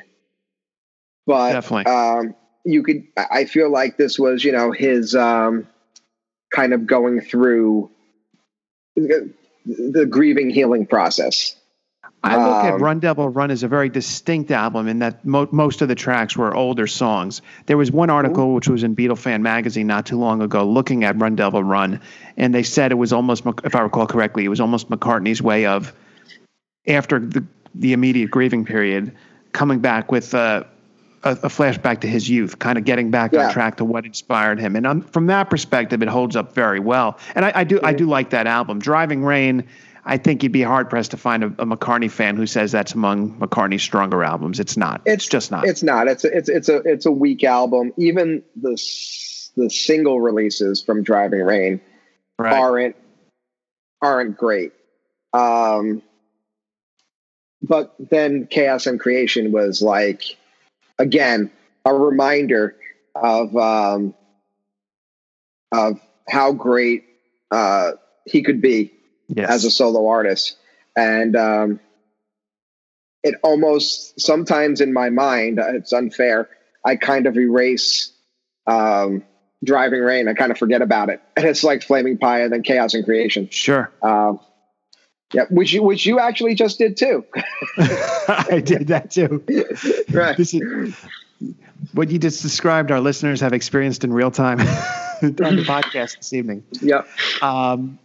but 1.26 1.54
Definitely. 1.54 1.92
um, 1.92 2.36
you 2.66 2.84
could. 2.84 3.04
I 3.18 3.46
feel 3.46 3.72
like 3.72 3.98
this 3.98 4.20
was 4.20 4.44
you 4.44 4.52
know 4.52 4.72
his 4.72 5.16
um, 5.16 5.68
kind 6.54 6.74
of 6.74 6.86
going 6.86 7.22
through 7.22 7.90
the, 8.96 9.34
the 9.66 10.06
grieving 10.06 10.50
healing 10.50 10.86
process. 10.86 11.56
I 12.24 12.36
look 12.36 12.66
at 12.66 12.74
Um, 12.74 12.84
Run 12.84 13.00
Devil 13.00 13.30
Run 13.30 13.50
as 13.50 13.64
a 13.64 13.68
very 13.68 13.90
distinct 13.90 14.52
album 14.52 14.88
in 14.88 15.00
that 15.00 15.26
mo- 15.26 15.50
most 15.52 15.82
of 15.82 15.88
the 15.88 15.96
tracks 15.96 16.38
were 16.38 16.56
older 16.56 16.86
songs. 16.86 17.42
There 17.66 17.78
was 17.78 17.92
one 17.92 18.12
article 18.12 18.54
which 18.54 18.68
was 18.68 18.84
in 18.84 18.96
Beatle 18.96 19.18
Fan 19.18 19.42
magazine 19.42 19.88
not 19.88 20.06
too 20.06 20.20
long 20.20 20.40
ago 20.42 20.64
looking 20.64 21.04
at 21.04 21.20
Run 21.20 21.36
Devil 21.36 21.64
Run, 21.64 22.00
and 22.38 22.54
they 22.54 22.62
said 22.62 22.92
it 22.92 22.96
was 22.96 23.12
almost, 23.12 23.44
if 23.64 23.76
I 23.76 23.82
recall 23.82 24.06
correctly, 24.06 24.46
it 24.46 24.50
was 24.50 24.60
almost 24.60 24.90
McCartney's 24.90 25.42
way 25.42 25.66
of, 25.66 25.94
after 26.88 27.18
the, 27.20 27.44
the 27.74 27.94
immediate 27.94 28.30
grieving 28.30 28.66
period, 28.66 29.16
coming 29.52 29.80
back 29.80 30.12
with 30.12 30.36
uh, 30.36 30.64
a, 31.24 31.32
a 31.32 31.48
flashback 31.50 32.02
to 32.02 32.08
his 32.08 32.30
youth, 32.30 32.60
kind 32.60 32.78
of 32.78 32.84
getting 32.84 33.12
back 33.12 33.34
Yeah. 33.34 33.48
on 33.48 33.54
track 33.54 33.78
to 33.78 33.86
what 33.86 34.06
inspired 34.06 34.60
him. 34.60 34.76
And 34.76 34.88
um, 34.88 35.02
from 35.02 35.28
that 35.28 35.50
perspective, 35.50 36.02
it 36.02 36.08
holds 36.10 36.36
up 36.36 36.54
very 36.54 36.80
well. 36.80 37.18
And 37.36 37.46
I, 37.46 37.52
I 37.56 37.64
do, 37.64 37.80
I 37.84 37.94
do 37.94 38.06
like 38.06 38.32
that 38.32 38.48
album. 38.48 38.80
Driving 38.80 39.24
Rain. 39.24 39.68
I 40.04 40.18
think 40.18 40.42
you'd 40.42 40.52
be 40.52 40.64
hard 40.64 40.90
pressed 40.90 41.12
to 41.12 41.18
find 41.18 41.44
a, 41.44 41.48
a 41.48 41.66
McCartney 41.66 42.10
fan 42.10 42.36
who 42.36 42.48
says 42.48 42.72
that's 42.72 42.94
among 42.94 43.38
McCartney's 43.40 43.84
stronger 43.84 44.24
albums. 44.24 44.60
It's 44.60 44.76
not. 44.76 45.02
It's, 45.06 45.28
just 45.28 45.52
not. 45.52 45.68
It's 45.68 45.84
not. 45.84 46.08
It's 46.08 46.24
a, 46.24 46.36
it's 46.36 46.50
it's 46.50 46.70
a 46.70 46.78
it's 46.78 47.06
a 47.06 47.12
weak 47.12 47.44
album. 47.44 47.94
Even 47.98 48.42
the 48.56 48.72
the 49.56 49.70
single 49.70 50.20
releases 50.20 50.82
from 50.82 51.04
Driving 51.04 51.42
Rain 51.42 51.82
right. 52.40 52.54
aren't 52.54 52.96
aren't 54.02 54.38
great. 54.38 54.74
Um, 55.34 56.02
but 57.62 57.94
then 58.00 58.48
Chaos 58.48 58.88
and 58.88 59.00
Creation 59.00 59.52
was 59.52 59.84
like 59.84 60.24
again 61.02 61.52
a 61.86 61.94
reminder 61.94 62.76
of 63.16 63.56
um, 63.56 64.14
of 65.72 66.00
how 66.30 66.54
great 66.54 67.04
uh, 67.50 67.92
he 68.26 68.44
could 68.44 68.62
be 68.62 68.94
yes. 69.28 69.50
as 69.50 69.66
a 69.66 69.72
solo 69.72 70.08
artist, 70.08 70.58
and 70.96 71.36
um, 71.36 71.80
it 73.24 73.36
almost 73.44 74.20
sometimes 74.20 74.82
in 74.82 74.94
my 74.94 75.10
mind 75.10 75.60
uh, 75.60 75.74
it's 75.74 75.94
unfair. 75.94 76.50
I 76.86 76.96
kind 76.96 77.28
of 77.28 77.38
erase 77.38 78.12
um, 78.68 79.24
Driving 79.64 80.02
Rain. 80.02 80.28
I 80.28 80.34
kind 80.34 80.52
of 80.52 80.58
forget 80.58 80.82
about 80.82 81.10
it, 81.10 81.22
and 81.36 81.46
it's 81.48 81.64
like 81.64 81.84
Flaming 81.84 82.18
Pie 82.18 82.42
and 82.42 82.54
then 82.54 82.64
Chaos 82.64 82.94
and 82.94 83.04
Creation. 83.04 83.50
sure. 83.50 83.92
Um, 84.02 84.40
yeah, 85.34 85.46
which 85.50 85.74
you 85.74 85.84
which 85.84 86.06
you 86.06 86.20
actually 86.20 86.56
just 86.56 86.78
did 86.78 86.98
too. 86.98 87.26
I 87.78 88.62
did 88.64 88.88
that 88.88 89.12
too. 89.12 89.44
right. 90.12 90.36
This 90.38 90.54
is, 90.54 90.96
what 91.94 92.10
you 92.12 92.20
just 92.20 92.42
described, 92.42 92.92
our 92.92 93.00
listeners 93.02 93.42
have 93.42 93.54
experienced 93.54 94.04
in 94.04 94.14
real 94.14 94.32
time 94.32 94.60
on 94.62 94.66
the 95.56 95.64
podcast 95.68 96.18
this 96.18 96.34
evening. 96.34 96.64
Yep. 96.82 97.08
Um, 97.42 97.98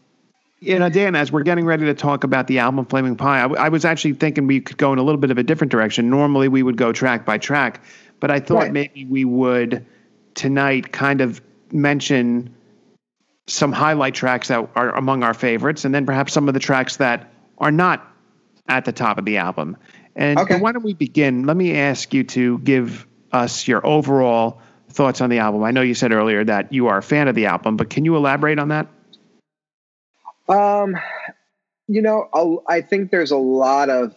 you 0.60 0.78
know, 0.78 0.88
Dan, 0.88 1.14
as 1.14 1.30
we're 1.30 1.42
getting 1.42 1.66
ready 1.66 1.84
to 1.84 1.92
talk 1.94 2.24
about 2.24 2.46
the 2.46 2.58
album 2.60 2.86
Flaming 2.86 3.14
Pie, 3.14 3.40
I, 3.40 3.42
w- 3.42 3.60
I 3.60 3.68
was 3.68 3.84
actually 3.84 4.14
thinking 4.14 4.46
we 4.46 4.60
could 4.60 4.78
go 4.78 4.90
in 4.92 4.98
a 4.98 5.02
little 5.02 5.20
bit 5.20 5.30
of 5.30 5.36
a 5.36 5.42
different 5.42 5.70
direction. 5.70 6.08
Normally, 6.08 6.48
we 6.48 6.62
would 6.62 6.78
go 6.78 6.92
track 6.92 7.26
by 7.26 7.36
track, 7.36 7.82
but 8.20 8.30
I 8.30 8.40
thought 8.40 8.62
Right. 8.62 8.72
maybe 8.72 9.04
we 9.04 9.26
would 9.26 9.84
tonight 10.34 10.92
kind 10.92 11.20
of 11.20 11.42
mention 11.72 12.54
some 13.48 13.72
highlight 13.72 14.14
tracks 14.14 14.48
that 14.48 14.68
are 14.74 14.94
among 14.96 15.22
our 15.22 15.34
favorites, 15.34 15.84
and 15.84 15.94
then 15.94 16.04
perhaps 16.06 16.32
some 16.32 16.48
of 16.48 16.54
the 16.54 16.60
tracks 16.60 16.96
that 16.96 17.32
are 17.58 17.70
not 17.70 18.06
at 18.68 18.84
the 18.84 18.92
top 18.92 19.18
of 19.18 19.24
the 19.24 19.36
album. 19.36 19.76
And 20.16 20.38
Okay. 20.38 20.58
why 20.58 20.72
don't 20.72 20.82
we 20.82 20.94
begin? 20.94 21.44
Let 21.46 21.56
me 21.56 21.76
ask 21.76 22.12
you 22.12 22.24
to 22.24 22.58
give 22.58 23.06
us 23.32 23.68
your 23.68 23.86
overall 23.86 24.60
thoughts 24.88 25.20
on 25.20 25.30
the 25.30 25.38
album. 25.38 25.62
I 25.62 25.70
know 25.70 25.82
you 25.82 25.94
said 25.94 26.12
earlier 26.12 26.42
that 26.44 26.72
you 26.72 26.88
are 26.88 26.98
a 26.98 27.02
fan 27.02 27.28
of 27.28 27.34
the 27.34 27.46
album, 27.46 27.76
but 27.76 27.90
can 27.90 28.04
you 28.04 28.16
elaborate 28.16 28.58
on 28.58 28.68
that? 28.68 28.88
Um, 30.48 30.96
you 31.86 32.02
know, 32.02 32.62
I 32.68 32.80
think 32.80 33.10
there's 33.10 33.30
a 33.30 33.36
lot 33.36 33.90
of. 33.90 34.14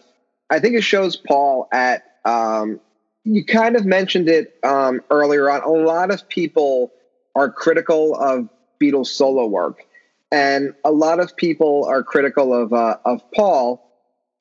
I 0.48 0.58
think 0.58 0.74
it 0.74 0.82
shows 0.82 1.16
Paul 1.16 1.68
at. 1.72 2.04
Um, 2.24 2.80
you 3.24 3.44
kind 3.44 3.76
of 3.76 3.84
mentioned 3.84 4.28
it 4.28 4.56
um, 4.64 5.02
earlier 5.10 5.50
on. 5.50 5.62
A 5.62 5.68
lot 5.68 6.10
of 6.10 6.28
people 6.28 6.92
are 7.34 7.50
critical 7.50 8.14
of 8.16 8.48
Beatles 8.80 9.08
solo 9.08 9.46
work, 9.46 9.84
and 10.32 10.74
a 10.84 10.90
lot 10.90 11.20
of 11.20 11.36
people 11.36 11.84
are 11.88 12.02
critical 12.02 12.54
of 12.54 12.72
uh, 12.72 12.96
of 13.04 13.22
Paul 13.34 13.82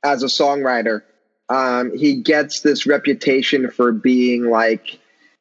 as 0.04 0.24
a 0.24 0.28
songwriter. 0.28 1.02
Um, 1.50 1.96
he 1.98 2.22
gets 2.22 2.62
this 2.62 2.86
reputation 2.86 3.70
for 3.72 3.92
being 3.92 4.50
like 4.50 5.00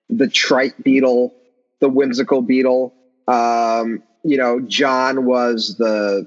the 0.08 0.26
trite 0.26 0.82
Beatle, 0.82 1.32
the 1.80 1.88
whimsical 1.88 2.42
Beatle. 2.42 2.92
Um, 3.26 4.02
you 4.24 4.38
know, 4.38 4.60
John 4.60 5.26
was 5.26 5.76
the 5.76 6.26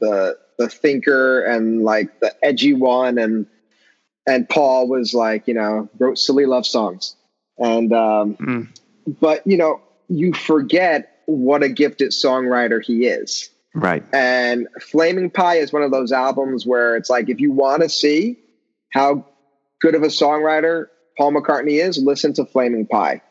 the 0.00 0.36
the 0.58 0.68
thinker 0.68 1.42
and 1.44 1.82
like 1.82 2.08
the 2.20 2.34
edgy 2.44 2.74
one 2.74 3.18
and 3.18 3.46
and 4.26 4.48
Paul 4.48 4.88
was 4.88 5.12
like, 5.14 5.46
you 5.46 5.54
know, 5.54 5.88
wrote 5.98 6.18
silly 6.18 6.46
love 6.46 6.66
songs. 6.66 7.16
And 7.58 7.92
um 7.92 8.34
Mm. 8.36 8.68
but 9.20 9.46
you 9.46 9.56
know, 9.56 9.80
you 10.08 10.32
forget 10.32 11.13
what 11.26 11.62
a 11.62 11.68
gifted 11.68 12.10
songwriter 12.10 12.82
he 12.82 13.06
is. 13.06 13.50
Right. 13.74 14.04
And 14.12 14.68
Flaming 14.80 15.30
Pie 15.30 15.56
is 15.56 15.72
one 15.72 15.82
of 15.82 15.90
those 15.90 16.12
albums 16.12 16.64
where 16.64 16.96
it's 16.96 17.10
like 17.10 17.28
if 17.28 17.40
you 17.40 17.52
want 17.52 17.82
to 17.82 17.88
see 17.88 18.38
how 18.90 19.26
good 19.80 19.94
of 19.94 20.02
a 20.02 20.08
songwriter 20.08 20.86
Paul 21.18 21.32
McCartney 21.32 21.82
is, 21.82 21.98
listen 21.98 22.32
to 22.34 22.44
Flaming 22.44 22.86
Pie 22.86 23.22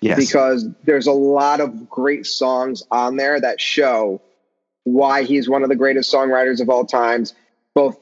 Yes. 0.00 0.16
because 0.18 0.66
there's 0.84 1.06
a 1.06 1.12
lot 1.12 1.60
of 1.60 1.88
great 1.88 2.24
songs 2.24 2.82
on 2.90 3.16
there 3.16 3.38
that 3.38 3.60
show 3.60 4.22
why 4.84 5.24
he's 5.24 5.48
one 5.48 5.62
of 5.62 5.68
the 5.68 5.76
greatest 5.76 6.12
songwriters 6.12 6.60
of 6.60 6.70
all 6.70 6.86
times, 6.86 7.34
both 7.74 7.98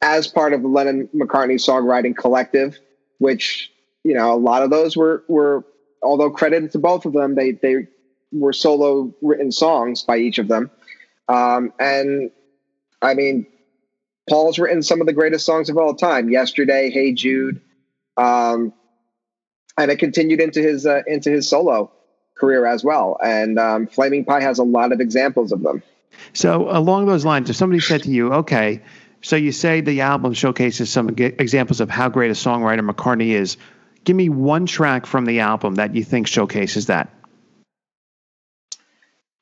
as 0.00 0.28
part 0.28 0.52
of 0.52 0.62
the 0.62 0.68
Lennon 0.68 1.08
McCartney 1.14 1.56
songwriting 1.56 2.16
collective, 2.16 2.78
which 3.18 3.72
you 4.04 4.14
know 4.14 4.32
a 4.32 4.38
lot 4.38 4.62
of 4.62 4.70
those 4.70 4.96
were 4.96 5.24
were 5.28 5.64
although 6.02 6.30
credited 6.30 6.70
to 6.72 6.78
both 6.78 7.04
of 7.04 7.12
them, 7.12 7.34
they 7.34 7.50
they 7.50 7.88
were 8.32 8.52
solo 8.52 9.14
written 9.22 9.52
songs 9.52 10.02
by 10.02 10.18
each 10.18 10.38
of 10.38 10.48
them, 10.48 10.70
um, 11.28 11.72
and 11.78 12.30
I 13.02 13.14
mean. 13.14 13.46
Paul's 14.28 14.60
written 14.60 14.80
some 14.80 15.00
of 15.00 15.08
the 15.08 15.12
greatest 15.12 15.44
songs 15.44 15.70
of 15.70 15.76
all 15.76 15.96
time. 15.96 16.30
Yesterday, 16.30 16.90
Hey 16.90 17.14
Jude, 17.14 17.60
um, 18.16 18.72
and 19.76 19.90
it 19.90 19.98
continued 19.98 20.40
into 20.40 20.60
his 20.60 20.86
uh, 20.86 21.02
into 21.08 21.30
his 21.30 21.48
solo 21.48 21.90
career 22.40 22.66
as 22.66 22.84
well. 22.84 23.18
And 23.22 23.58
um, 23.58 23.86
Flaming 23.86 24.24
Pie 24.24 24.42
has 24.42 24.58
a 24.58 24.64
lot 24.64 24.92
of 24.92 25.00
examples 25.00 25.52
of 25.52 25.62
them. 25.62 25.82
So 26.32 26.68
along 26.70 27.06
those 27.06 27.24
lines, 27.24 27.50
if 27.50 27.56
somebody 27.56 27.80
said 27.80 28.02
to 28.04 28.10
you, 28.10 28.32
okay, 28.34 28.82
so 29.22 29.36
you 29.36 29.52
say 29.52 29.80
the 29.80 30.00
album 30.00 30.32
showcases 30.32 30.90
some 30.90 31.08
examples 31.08 31.80
of 31.80 31.90
how 31.90 32.08
great 32.08 32.30
a 32.30 32.34
songwriter 32.34 32.88
McCartney 32.88 33.28
is. 33.28 33.56
Give 34.04 34.16
me 34.16 34.28
one 34.28 34.66
track 34.66 35.06
from 35.06 35.26
the 35.26 35.40
album 35.40 35.74
that 35.74 35.94
you 35.94 36.04
think 36.04 36.26
showcases 36.26 36.86
that. 36.86 37.12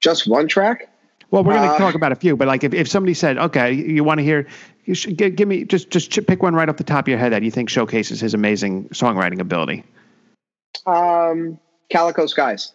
Just 0.01 0.29
one 0.29 0.49
track. 0.49 0.89
Well, 1.31 1.45
we're 1.45 1.55
going 1.55 1.69
to 1.69 1.75
Uh, 1.75 1.79
talk 1.79 1.95
about 1.95 2.13
a 2.13 2.17
few, 2.17 2.37
but 2.37 2.49
like 2.49 2.65
if, 2.65 2.73
if 2.73 2.89
somebody 2.89 3.13
said, 3.15 3.37
okay, 3.37 3.73
you 3.73 4.03
want 4.03 4.19
to 4.19 4.25
hear, 4.25 4.47
you 4.85 4.95
should 4.95 5.17
give, 5.17 5.37
give 5.37 5.47
me 5.47 5.65
just 5.65 5.91
just 5.91 6.11
ch- 6.11 6.27
pick 6.27 6.43
one 6.43 6.55
right 6.55 6.69
off 6.69 6.77
the 6.79 6.85
top 6.85 7.05
of 7.05 7.09
your 7.09 7.19
head 7.19 7.33
that 7.33 7.43
you 7.43 7.51
think 7.51 7.69
showcases 7.69 8.21
his 8.21 8.33
amazing 8.33 8.89
songwriting 8.91 9.41
ability. 9.41 9.85
Um, 10.87 11.59
Calico 11.91 12.27
Skies. 12.27 12.73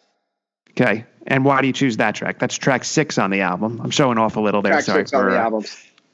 Okay, 0.72 1.06
and 1.28 1.46
why 1.46 1.62
do 1.62 1.68
you 1.68 1.74
choose 1.74 1.98
that 1.98 2.16
track? 2.16 2.38
That's 2.40 2.56
track 2.56 2.84
six 2.84 3.18
on 3.18 3.32
the 3.32 3.42
album. 3.42 3.80
I'm 3.84 3.92
showing 3.92 4.18
off 4.18 4.36
a 4.36 4.40
little 4.40 4.62
there. 4.62 4.74
Track 4.74 4.84
sorry 4.84 5.06
for, 5.06 5.32
the 5.32 5.40
uh. 5.40 5.62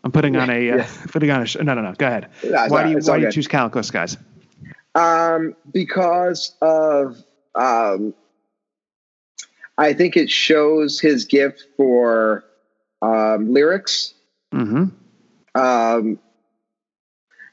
I'm 0.03 0.11
putting 0.13 0.37
on 0.37 0.49
a 0.49 0.53
uh, 0.71 0.75
yeah. 0.77 0.87
putting 1.09 1.29
on 1.31 1.41
a 1.41 1.45
sh- 1.45 1.57
no 1.57 1.73
no 1.73 1.81
no. 1.81 1.93
Go 1.93 2.07
ahead. 2.07 2.29
It's 2.41 2.71
why 2.71 2.83
do 2.83 2.91
you 2.91 2.99
why 2.99 3.19
do 3.19 3.25
you 3.25 3.31
choose 3.31 3.47
Calico 3.47 3.81
Skies? 3.81 4.15
Um, 4.95 5.55
because 5.73 6.55
of 6.61 7.21
um, 7.55 8.13
I 9.79 9.93
think 9.93 10.17
it 10.17 10.29
shows 10.29 10.99
his 10.99 11.23
gift 11.23 11.65
for 11.77 12.43
um, 13.01 13.53
lyrics. 13.53 14.13
Mm-hmm. 14.53 14.87
Um, 15.55 16.19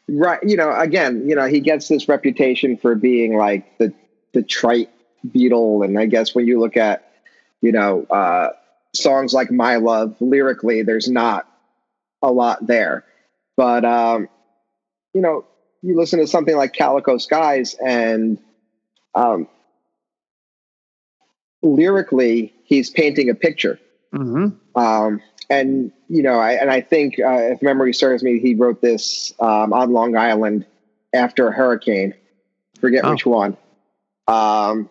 right, 0.08 0.40
you 0.42 0.56
know, 0.56 0.74
again, 0.76 1.28
you 1.28 1.36
know, 1.36 1.46
he 1.46 1.60
gets 1.60 1.86
this 1.86 2.08
reputation 2.08 2.76
for 2.76 2.96
being 2.96 3.36
like 3.36 3.78
the 3.78 3.94
the 4.32 4.42
trite 4.42 4.90
Beatle, 5.24 5.84
and 5.84 5.98
I 5.98 6.06
guess 6.06 6.34
when 6.34 6.48
you 6.48 6.58
look 6.58 6.76
at, 6.76 7.08
you 7.62 7.70
know, 7.70 8.04
uh, 8.10 8.48
songs 8.92 9.32
like 9.32 9.52
"My 9.52 9.76
Love," 9.76 10.16
lyrically, 10.18 10.82
there's 10.82 11.08
not 11.08 11.48
a 12.22 12.32
lot 12.32 12.66
there, 12.66 13.04
but 13.56 13.84
um, 13.84 14.28
you 15.14 15.20
know, 15.20 15.44
you 15.80 15.96
listen 15.96 16.18
to 16.18 16.26
something 16.26 16.56
like 16.56 16.72
"Calico 16.72 17.18
Skies," 17.18 17.76
and 17.84 18.38
um, 19.14 19.46
lyrically, 21.62 22.52
he's 22.64 22.90
painting 22.90 23.30
a 23.30 23.34
picture. 23.34 23.78
Mm-hmm. 24.14 24.78
Um, 24.78 25.20
and 25.48 25.92
you 26.08 26.22
know, 26.22 26.38
I 26.38 26.52
and 26.52 26.70
I 26.70 26.80
think 26.80 27.18
uh, 27.18 27.52
if 27.52 27.62
memory 27.62 27.94
serves 27.94 28.22
me, 28.22 28.38
he 28.38 28.54
wrote 28.54 28.80
this 28.80 29.32
um, 29.40 29.72
on 29.72 29.92
Long 29.92 30.16
Island 30.16 30.66
after 31.12 31.48
a 31.48 31.52
hurricane. 31.52 32.14
Forget 32.80 33.04
Oh. 33.04 33.12
which 33.12 33.24
one. 33.26 33.56
Um, 34.28 34.90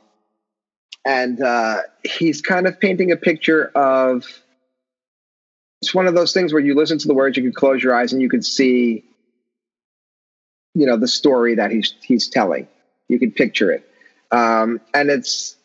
and 1.06 1.42
uh, 1.42 1.82
he's 2.04 2.42
kind 2.42 2.68
of 2.68 2.80
painting 2.80 3.12
a 3.12 3.18
picture 3.18 3.68
of. 3.76 4.26
It's 5.82 5.94
one 5.94 6.08
of 6.08 6.16
those 6.16 6.34
things 6.34 6.52
where 6.52 6.62
you 6.64 6.74
listen 6.74 6.98
to 6.98 7.08
the 7.08 7.14
words, 7.14 7.38
you 7.38 7.44
can 7.44 7.54
close 7.54 7.84
your 7.84 7.94
eyes, 7.94 8.12
and 8.14 8.22
you 8.22 8.30
can 8.30 8.42
see. 8.42 9.04
You 10.74 10.86
know 10.86 10.98
the 10.98 11.08
story 11.08 11.56
that 11.56 11.72
he's 11.72 11.94
he's 12.02 12.28
telling. 12.28 12.68
You 13.08 13.20
can 13.20 13.32
picture 13.32 13.72
it, 13.72 13.88
um, 14.32 14.82
and 14.94 15.10
it's 15.10 15.56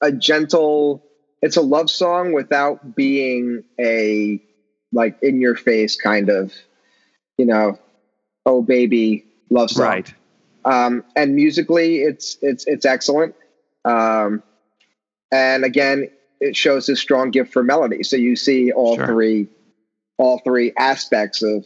a 0.00 0.12
gentle 0.12 1.02
it's 1.42 1.56
a 1.56 1.60
love 1.62 1.88
song 1.90 2.32
without 2.32 2.94
being 2.96 3.62
a 3.80 4.40
like 4.92 5.16
in 5.22 5.40
your 5.40 5.54
face 5.54 5.96
kind 5.96 6.28
of 6.30 6.52
you 7.36 7.44
know 7.46 7.78
oh 8.46 8.62
baby 8.62 9.24
love 9.50 9.70
song 9.70 9.86
Right. 9.86 10.14
um 10.64 11.04
and 11.16 11.34
musically 11.34 11.96
it's 11.98 12.36
it's 12.42 12.66
it's 12.66 12.84
excellent 12.86 13.34
um 13.84 14.42
and 15.32 15.64
again 15.64 16.08
it 16.40 16.56
shows 16.56 16.86
his 16.86 17.00
strong 17.00 17.30
gift 17.30 17.52
for 17.52 17.62
melody 17.62 18.02
so 18.02 18.16
you 18.16 18.36
see 18.36 18.72
all 18.72 18.96
Sure. 18.96 19.06
three 19.06 19.48
all 20.16 20.38
three 20.44 20.72
aspects 20.76 21.42
of 21.42 21.64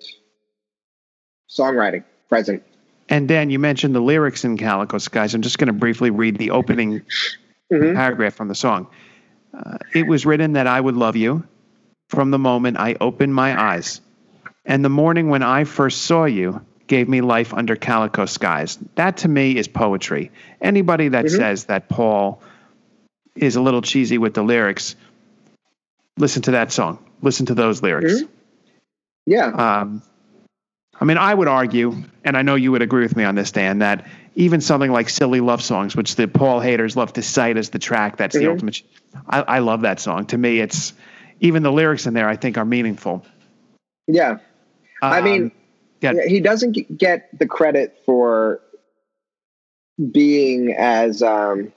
songwriting 1.50 2.04
present 2.28 2.62
And 3.08 3.28
Dan, 3.28 3.50
you 3.50 3.58
mentioned 3.58 3.94
the 3.94 4.00
lyrics 4.00 4.44
in 4.44 4.56
Calico 4.56 4.96
Skies. 4.98 5.34
I'm 5.34 5.42
just 5.42 5.58
going 5.58 5.66
to 5.66 5.72
briefly 5.74 6.10
read 6.10 6.38
the 6.38 6.50
opening 6.50 7.02
Mhm. 7.72 7.94
paragraph 7.94 8.34
from 8.34 8.48
the 8.48 8.54
song. 8.54 8.86
Uh, 9.54 9.78
it 9.94 10.06
was 10.06 10.24
written 10.26 10.54
that 10.54 10.66
I 10.66 10.80
would 10.80 10.96
love 10.96 11.16
you 11.16 11.44
from 12.08 12.30
the 12.30 12.38
moment 12.38 12.76
I 12.78 12.96
opened 13.00 13.34
my 13.34 13.60
eyes. 13.60 14.00
And 14.64 14.84
the 14.84 14.88
morning 14.90 15.28
when 15.28 15.42
I 15.42 15.64
first 15.64 16.02
saw 16.02 16.24
you 16.24 16.60
gave 16.86 17.08
me 17.08 17.20
life 17.20 17.54
under 17.54 17.74
calico 17.76 18.26
skies. 18.26 18.78
That 18.96 19.18
to 19.18 19.28
me 19.28 19.56
is 19.56 19.66
poetry. 19.68 20.30
Anybody 20.60 21.08
that 21.08 21.26
Mhm. 21.26 21.36
says 21.36 21.64
that 21.64 21.88
Paul 21.88 22.42
is 23.34 23.56
a 23.56 23.62
little 23.62 23.80
cheesy 23.82 24.18
with 24.18 24.34
the 24.34 24.42
lyrics, 24.42 24.94
listen 26.18 26.42
to 26.42 26.50
that 26.52 26.70
song. 26.70 26.98
Listen 27.22 27.46
to 27.46 27.54
those 27.54 27.82
lyrics. 27.82 28.22
Mhm. 28.22 28.28
yeah 29.26 29.46
Um, 29.46 30.02
I 31.00 31.04
mean, 31.04 31.16
I 31.16 31.32
would 31.32 31.48
argue, 31.48 31.94
and 32.24 32.36
I 32.36 32.42
know 32.42 32.54
you 32.54 32.70
would 32.72 32.82
agree 32.82 33.02
with 33.02 33.16
me 33.16 33.24
on 33.24 33.34
this, 33.34 33.50
Dan, 33.52 33.78
that 33.78 34.06
even 34.34 34.60
something 34.60 34.90
like 34.92 35.08
"Silly 35.08 35.40
Love 35.40 35.62
Songs," 35.62 35.94
which 35.96 36.16
the 36.16 36.26
Paul 36.28 36.60
haters 36.60 36.96
love 36.96 37.12
to 37.14 37.22
cite 37.22 37.56
as 37.56 37.70
the 37.70 37.78
track 37.78 38.16
that's 38.16 38.36
the 38.36 38.44
Mhm. 38.44 38.50
ultimate, 38.50 38.82
I, 39.28 39.42
I 39.42 39.58
love 39.58 39.82
that 39.82 40.00
song. 40.00 40.26
To 40.26 40.38
me, 40.38 40.60
it's 40.60 40.92
even 41.40 41.62
the 41.62 41.72
lyrics 41.72 42.06
in 42.06 42.14
there. 42.14 42.28
I 42.28 42.36
think 42.36 42.56
are 42.58 42.64
meaningful. 42.64 43.24
yeah 44.06 44.38
I 45.00 45.20
mean, 45.20 45.42
Um, 45.44 45.52
yeah, 46.00 46.12
Yeah, 46.14 46.26
he 46.26 46.40
doesn't 46.40 46.96
get 46.98 47.28
the 47.38 47.46
credit 47.46 47.96
for 48.06 48.60
being 50.10 50.72
as 50.76 51.22
um, 51.22 51.72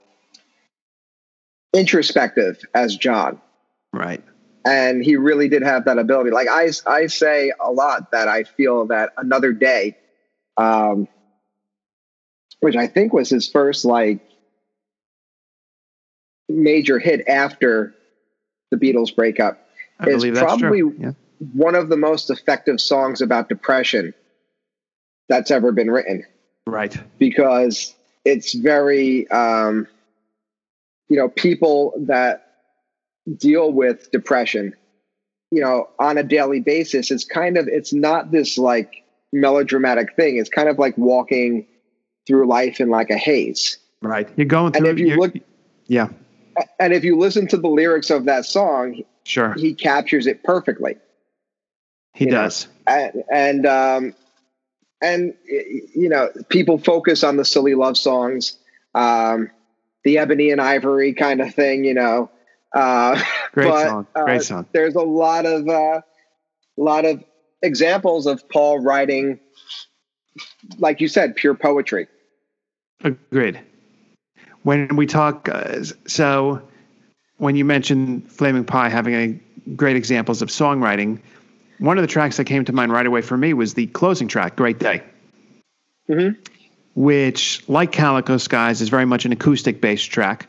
introspective 1.74 2.58
as 2.74 2.96
John. 2.96 3.40
right. 3.92 4.22
And 4.64 5.04
he 5.04 5.16
really 5.16 5.48
did 5.48 5.62
have 5.62 5.84
that 5.84 5.98
ability. 5.98 6.30
Like 6.30 6.48
I, 6.48 6.70
I 6.86 7.06
say 7.06 7.52
a 7.60 7.70
lot 7.70 8.10
that 8.10 8.26
I 8.26 8.42
feel 8.44 8.86
that 8.86 9.12
another 9.16 9.52
day, 9.52 9.96
um, 10.56 11.06
which 12.60 12.76
I 12.76 12.86
think 12.86 13.12
was 13.12 13.28
his 13.28 13.48
first 13.48 13.84
like 13.84 14.20
major 16.48 16.98
hit 16.98 17.26
after 17.28 17.94
the 18.70 18.76
Beatles 18.76 19.14
breakup, 19.14 19.68
I 20.00 20.08
is 20.10 20.24
probably- 20.38 20.82
Yeah. 20.98 21.12
one 21.52 21.74
of 21.74 21.88
the 21.88 21.96
most 21.96 22.30
effective 22.30 22.80
songs 22.80 23.20
about 23.20 23.48
depression 23.48 24.14
that's 25.28 25.50
ever 25.50 25.72
been 25.72 25.90
written. 25.90 26.24
Right. 26.68 26.96
because 27.18 27.94
it's 28.24 28.52
very 28.52 29.28
um, 29.30 29.86
you 31.08 31.16
know 31.16 31.28
people 31.28 31.94
that 32.08 32.54
deal 33.38 33.70
with 33.72 34.10
depression 34.10 34.74
you 35.52 35.60
know 35.60 35.88
on 36.00 36.18
a 36.18 36.24
daily 36.24 36.58
basis 36.60 37.12
it's 37.12 37.24
kind 37.24 37.56
of 37.56 37.68
it's 37.68 37.92
not 37.92 38.32
this 38.32 38.58
like 38.58 39.04
melodramatic 39.32 40.16
thing 40.16 40.38
it's 40.38 40.50
kind 40.50 40.68
of 40.68 40.76
like 40.76 40.98
walking 40.98 41.66
through 42.26 42.46
life 42.48 42.80
in 42.80 42.88
like 42.90 43.10
a 43.10 43.16
haze 43.16 43.78
Right. 44.02 44.28
You're 44.36 44.46
going 44.46 44.72
through. 44.72 44.88
and 44.88 44.98
if 45.00 45.04
you 45.06 45.16
look 45.16 45.34
yeah. 45.86 46.08
and 46.78 46.92
if 46.92 47.02
you 47.04 47.16
listen 47.18 47.46
to 47.48 47.56
the 47.56 47.68
lyrics 47.68 48.10
of 48.10 48.24
that 48.26 48.44
song 48.44 49.02
Sure. 49.24 49.54
he 49.54 49.74
captures 49.74 50.26
it 50.26 50.42
perfectly 50.44 50.96
He 52.14 52.26
you 52.26 52.30
know, 52.30 52.42
does. 52.42 52.68
and 52.86 53.24
and 53.32 53.66
um 53.66 54.14
and 55.02 55.34
you 55.48 56.08
know 56.08 56.30
people 56.48 56.78
focus 56.78 57.24
on 57.24 57.36
the 57.36 57.44
silly 57.44 57.74
love 57.74 57.96
songs 57.98 58.58
um 58.94 59.50
the 60.04 60.18
ebony 60.18 60.50
and 60.50 60.60
ivory 60.60 61.12
kind 61.14 61.40
of 61.40 61.54
thing 61.54 61.84
you 61.84 61.94
know 61.94 62.30
uh 62.74 63.20
Great 63.52 63.68
but, 63.70 63.88
song. 63.88 64.06
uh, 64.14 64.24
Great 64.24 64.42
song. 64.42 64.66
there's 64.72 64.94
a 64.94 65.02
lot 65.02 65.46
of 65.46 65.68
uh 65.68 66.00
lot 66.76 67.04
of 67.04 67.22
examples 67.62 68.26
of 68.26 68.46
paul 68.48 68.78
writing 68.78 69.40
like 70.78 71.00
you 71.00 71.08
said 71.08 71.34
pure 71.36 71.54
poetry 71.54 72.06
Agreed. 73.06 73.60
When 74.62 74.96
we 74.96 75.06
talk, 75.06 75.48
uh, 75.48 75.84
so 76.06 76.60
when 77.38 77.54
you 77.56 77.64
mentioned 77.64 78.30
Flaming 78.30 78.64
Pie 78.64 78.88
having 78.88 79.14
a 79.14 79.70
great 79.76 79.96
examples 79.96 80.42
of 80.42 80.48
songwriting, 80.48 81.20
one 81.78 81.98
of 81.98 82.02
the 82.02 82.08
tracks 82.08 82.36
that 82.38 82.44
came 82.44 82.64
to 82.64 82.72
mind 82.72 82.90
right 82.90 83.06
away 83.06 83.20
for 83.20 83.36
me 83.36 83.52
was 83.52 83.74
the 83.74 83.86
closing 83.88 84.28
track, 84.28 84.56
"Great 84.56 84.78
Day," 84.78 85.02
Mhm. 86.08 86.36
which, 86.94 87.62
like 87.68 87.92
Calico 87.92 88.38
Skies, 88.38 88.80
is 88.80 88.88
very 88.88 89.04
much 89.04 89.24
an 89.24 89.32
acoustic-based 89.32 90.10
track. 90.10 90.48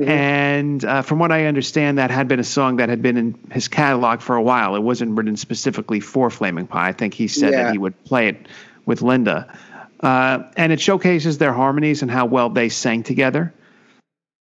Mhm. 0.00 0.08
And 0.08 0.84
uh, 0.84 1.02
from 1.02 1.18
what 1.18 1.32
I 1.32 1.46
understand, 1.46 1.98
that 1.98 2.10
had 2.10 2.28
been 2.28 2.40
a 2.40 2.44
song 2.44 2.76
that 2.76 2.88
had 2.88 3.02
been 3.02 3.16
in 3.16 3.34
his 3.50 3.66
catalog 3.68 4.20
for 4.20 4.36
a 4.36 4.42
while. 4.42 4.76
It 4.76 4.82
wasn't 4.82 5.16
written 5.16 5.36
specifically 5.36 6.00
for 6.00 6.30
Flaming 6.30 6.66
Pie. 6.66 6.88
I 6.88 6.92
think 6.92 7.14
he 7.14 7.26
said 7.26 7.52
Yeah. 7.52 7.64
that 7.64 7.72
he 7.72 7.78
would 7.78 8.04
play 8.04 8.28
it 8.28 8.46
with 8.86 9.02
Linda. 9.02 9.52
Uh, 10.02 10.44
and 10.56 10.72
it 10.72 10.80
showcases 10.80 11.38
their 11.38 11.52
harmonies 11.52 12.02
and 12.02 12.10
how 12.10 12.26
well 12.26 12.48
they 12.48 12.68
sang 12.68 13.02
together. 13.02 13.52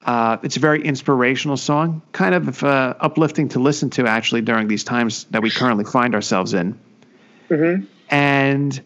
Uh, 0.04 0.38
it's 0.42 0.58
a 0.58 0.60
very 0.60 0.84
inspirational 0.84 1.58
song, 1.58 2.02
kind 2.12 2.34
of 2.34 2.64
uh, 2.64 2.96
uplifting 3.00 3.50
to 3.50 3.60
listen 3.60 3.92
to 3.92 4.08
actually 4.08 4.42
during 4.42 4.68
these 4.68 4.84
times 4.84 5.26
that 5.26 5.44
we 5.44 5.52
currently 5.52 5.86
find 5.86 6.16
ourselves 6.16 6.56
in. 6.56 6.78
Mhm. 7.50 7.86
And 8.10 8.82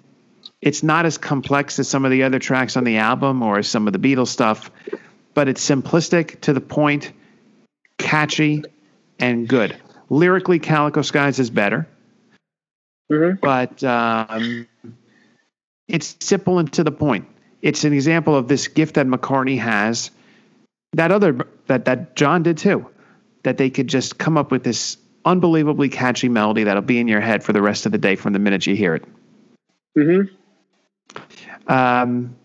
it's 0.62 0.84
not 0.84 1.06
as 1.06 1.18
complex 1.18 1.80
as 1.80 1.88
some 1.88 2.04
of 2.04 2.12
the 2.12 2.24
other 2.24 2.40
tracks 2.40 2.76
on 2.76 2.84
the 2.84 2.98
album 2.98 3.42
or 3.42 3.64
some 3.64 3.88
of 3.88 3.94
the 3.94 4.00
Beatles 4.00 4.28
stuff, 4.28 4.70
but 5.34 5.48
it's 5.48 5.66
simplistic 5.66 6.42
to 6.42 6.52
the 6.52 6.60
point, 6.62 7.14
catchy, 7.98 8.64
and 9.18 9.48
good. 9.48 9.78
Lyrically, 10.10 10.60
Calico 10.60 11.02
Skies 11.02 11.40
is 11.40 11.50
better, 11.50 11.88
Mhm. 13.10 13.40
but 13.40 13.82
um, 13.86 14.68
it's 15.88 16.16
simple 16.20 16.60
and 16.60 16.72
to 16.74 16.84
the 16.84 16.92
point. 16.92 17.28
It's 17.62 17.84
an 17.84 17.94
example 17.94 18.36
of 18.36 18.48
this 18.48 18.68
gift 18.68 18.96
that 18.96 19.08
McCartney 19.08 19.60
has, 19.60 20.12
that 20.94 21.12
other 21.12 21.48
that 21.68 21.86
that 21.86 22.16
John 22.16 22.44
did 22.44 22.58
too, 22.58 22.88
that 23.44 23.58
they 23.58 23.70
could 23.70 23.88
just 23.88 24.18
come 24.18 24.38
up 24.38 24.52
with 24.52 24.64
this 24.64 24.98
unbelievably 25.26 25.90
catchy 25.90 26.30
melody 26.30 26.64
that'll 26.64 26.84
be 26.84 27.00
in 27.00 27.08
your 27.08 27.22
head 27.22 27.44
for 27.44 27.54
the 27.54 27.62
rest 27.62 27.86
of 27.86 27.92
the 27.92 27.98
day 27.98 28.16
from 28.16 28.34
the 28.34 28.40
minute 28.40 28.68
you 28.68 28.76
hear 28.76 28.96
it. 28.96 29.06
Mm-hmm. 29.98 31.72
Um, 31.72 32.36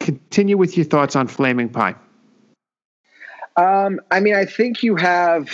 continue 0.00 0.58
with 0.58 0.76
your 0.76 0.84
thoughts 0.84 1.16
on 1.16 1.26
Flaming 1.26 1.70
Pie. 1.70 1.94
Um, 3.56 4.00
I 4.10 4.20
mean, 4.20 4.34
I 4.34 4.44
think 4.44 4.82
you 4.82 4.96
have 4.96 5.48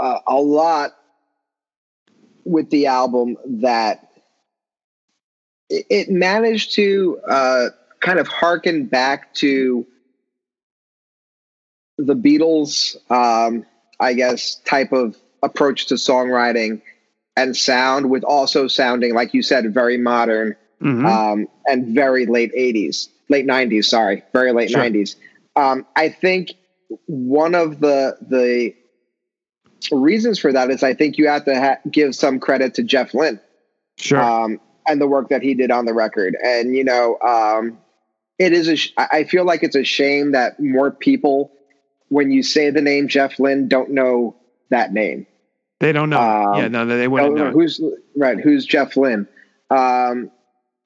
uh, 0.00 0.18
a 0.26 0.34
lot 0.36 0.96
with 2.44 2.70
the 2.70 2.86
album 2.86 3.36
that 3.46 4.11
it, 5.88 6.10
managed 6.10 6.74
to 6.74 7.18
uh, 7.28 7.68
kind 8.00 8.18
of 8.18 8.28
harken 8.28 8.86
back 8.86 9.32
to 9.34 9.86
the 11.98 12.14
Beatles, 12.14 12.96
um, 13.10 13.64
I 14.00 14.14
guess, 14.14 14.56
type 14.64 14.92
of 14.92 15.16
approach 15.42 15.86
to 15.86 15.94
songwriting 15.94 16.82
and 17.36 17.56
sound 17.56 18.10
with 18.10 18.24
also 18.24 18.68
sounding 18.68 19.14
like 19.14 19.32
you 19.34 19.42
said 19.42 19.72
very 19.72 19.96
modern 19.98 20.54
Mhm. 20.80 21.06
um, 21.06 21.48
and 21.66 21.94
very 21.94 22.26
late 22.26 22.52
80s 22.54 23.08
late 23.28 23.46
90s 23.46 23.86
sorry 23.86 24.22
very 24.32 24.52
late 24.52 24.70
Sure. 24.70 24.82
90s 24.82 25.16
um, 25.56 25.86
i 25.96 26.08
think 26.10 26.50
one 27.06 27.54
of 27.54 27.80
the 27.80 28.16
the 28.20 28.74
reasons 29.90 30.38
for 30.38 30.52
that 30.52 30.70
is 30.70 30.82
i 30.82 30.92
think 30.94 31.16
you 31.18 31.26
have 31.28 31.44
to 31.46 31.58
ha- 31.58 31.78
give 31.90 32.14
some 32.14 32.38
credit 32.38 32.74
to 32.74 32.82
jeff 32.82 33.14
lynne 33.14 33.40
sure. 33.98 34.20
um, 34.22 34.60
and 34.86 35.00
the 35.00 35.06
work 35.06 35.28
that 35.30 35.42
he 35.42 35.54
did 35.54 35.70
on 35.70 35.84
the 35.84 35.94
record. 35.94 36.36
And 36.42 36.74
you 36.76 36.84
know, 36.84 37.18
um, 37.20 37.78
it 38.38 38.52
is 38.52 38.68
a. 38.68 38.76
Sh- 38.76 38.92
I 38.98 39.24
feel 39.24 39.44
like 39.44 39.62
it's 39.62 39.76
a 39.76 39.84
shame 39.84 40.32
that 40.32 40.58
more 40.60 40.90
people, 40.90 41.52
when 42.08 42.30
you 42.30 42.42
say 42.42 42.70
the 42.70 42.80
name 42.82 43.08
Jeff 43.08 43.38
Lynne, 43.38 43.68
don't 43.68 43.90
know 43.90 44.36
that 44.70 44.92
name. 44.92 45.26
they 45.80 45.92
don't 45.92 46.10
know. 46.10 46.20
um, 46.20 46.58
yeah, 46.58 46.68
no, 46.68 46.86
they 46.86 47.08
wouldn't 47.08 47.32
Oh, 47.38 47.44
know. 47.46 47.50
who's 47.50 47.80
right? 48.16 48.38
Who's 48.40 48.64
Jeff 48.66 48.96
Lynne? 48.96 49.26
Um, 49.70 50.30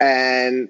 and 0.00 0.68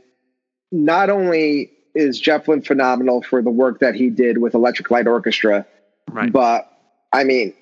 not 0.73 1.11
only 1.11 1.73
is 1.95 2.21
Jeff 2.21 2.47
Lynne 2.49 2.63
phenomenal 2.63 3.23
for 3.23 3.41
the 3.43 3.51
work 3.51 3.81
that 3.81 3.95
he 3.95 4.11
did 4.11 4.39
with 4.39 4.55
Electric 4.55 4.91
Light 4.91 5.07
Orchestra, 5.07 5.67
Right. 6.11 6.31
but 6.33 6.71
I 7.13 7.25
mean, 7.25 7.55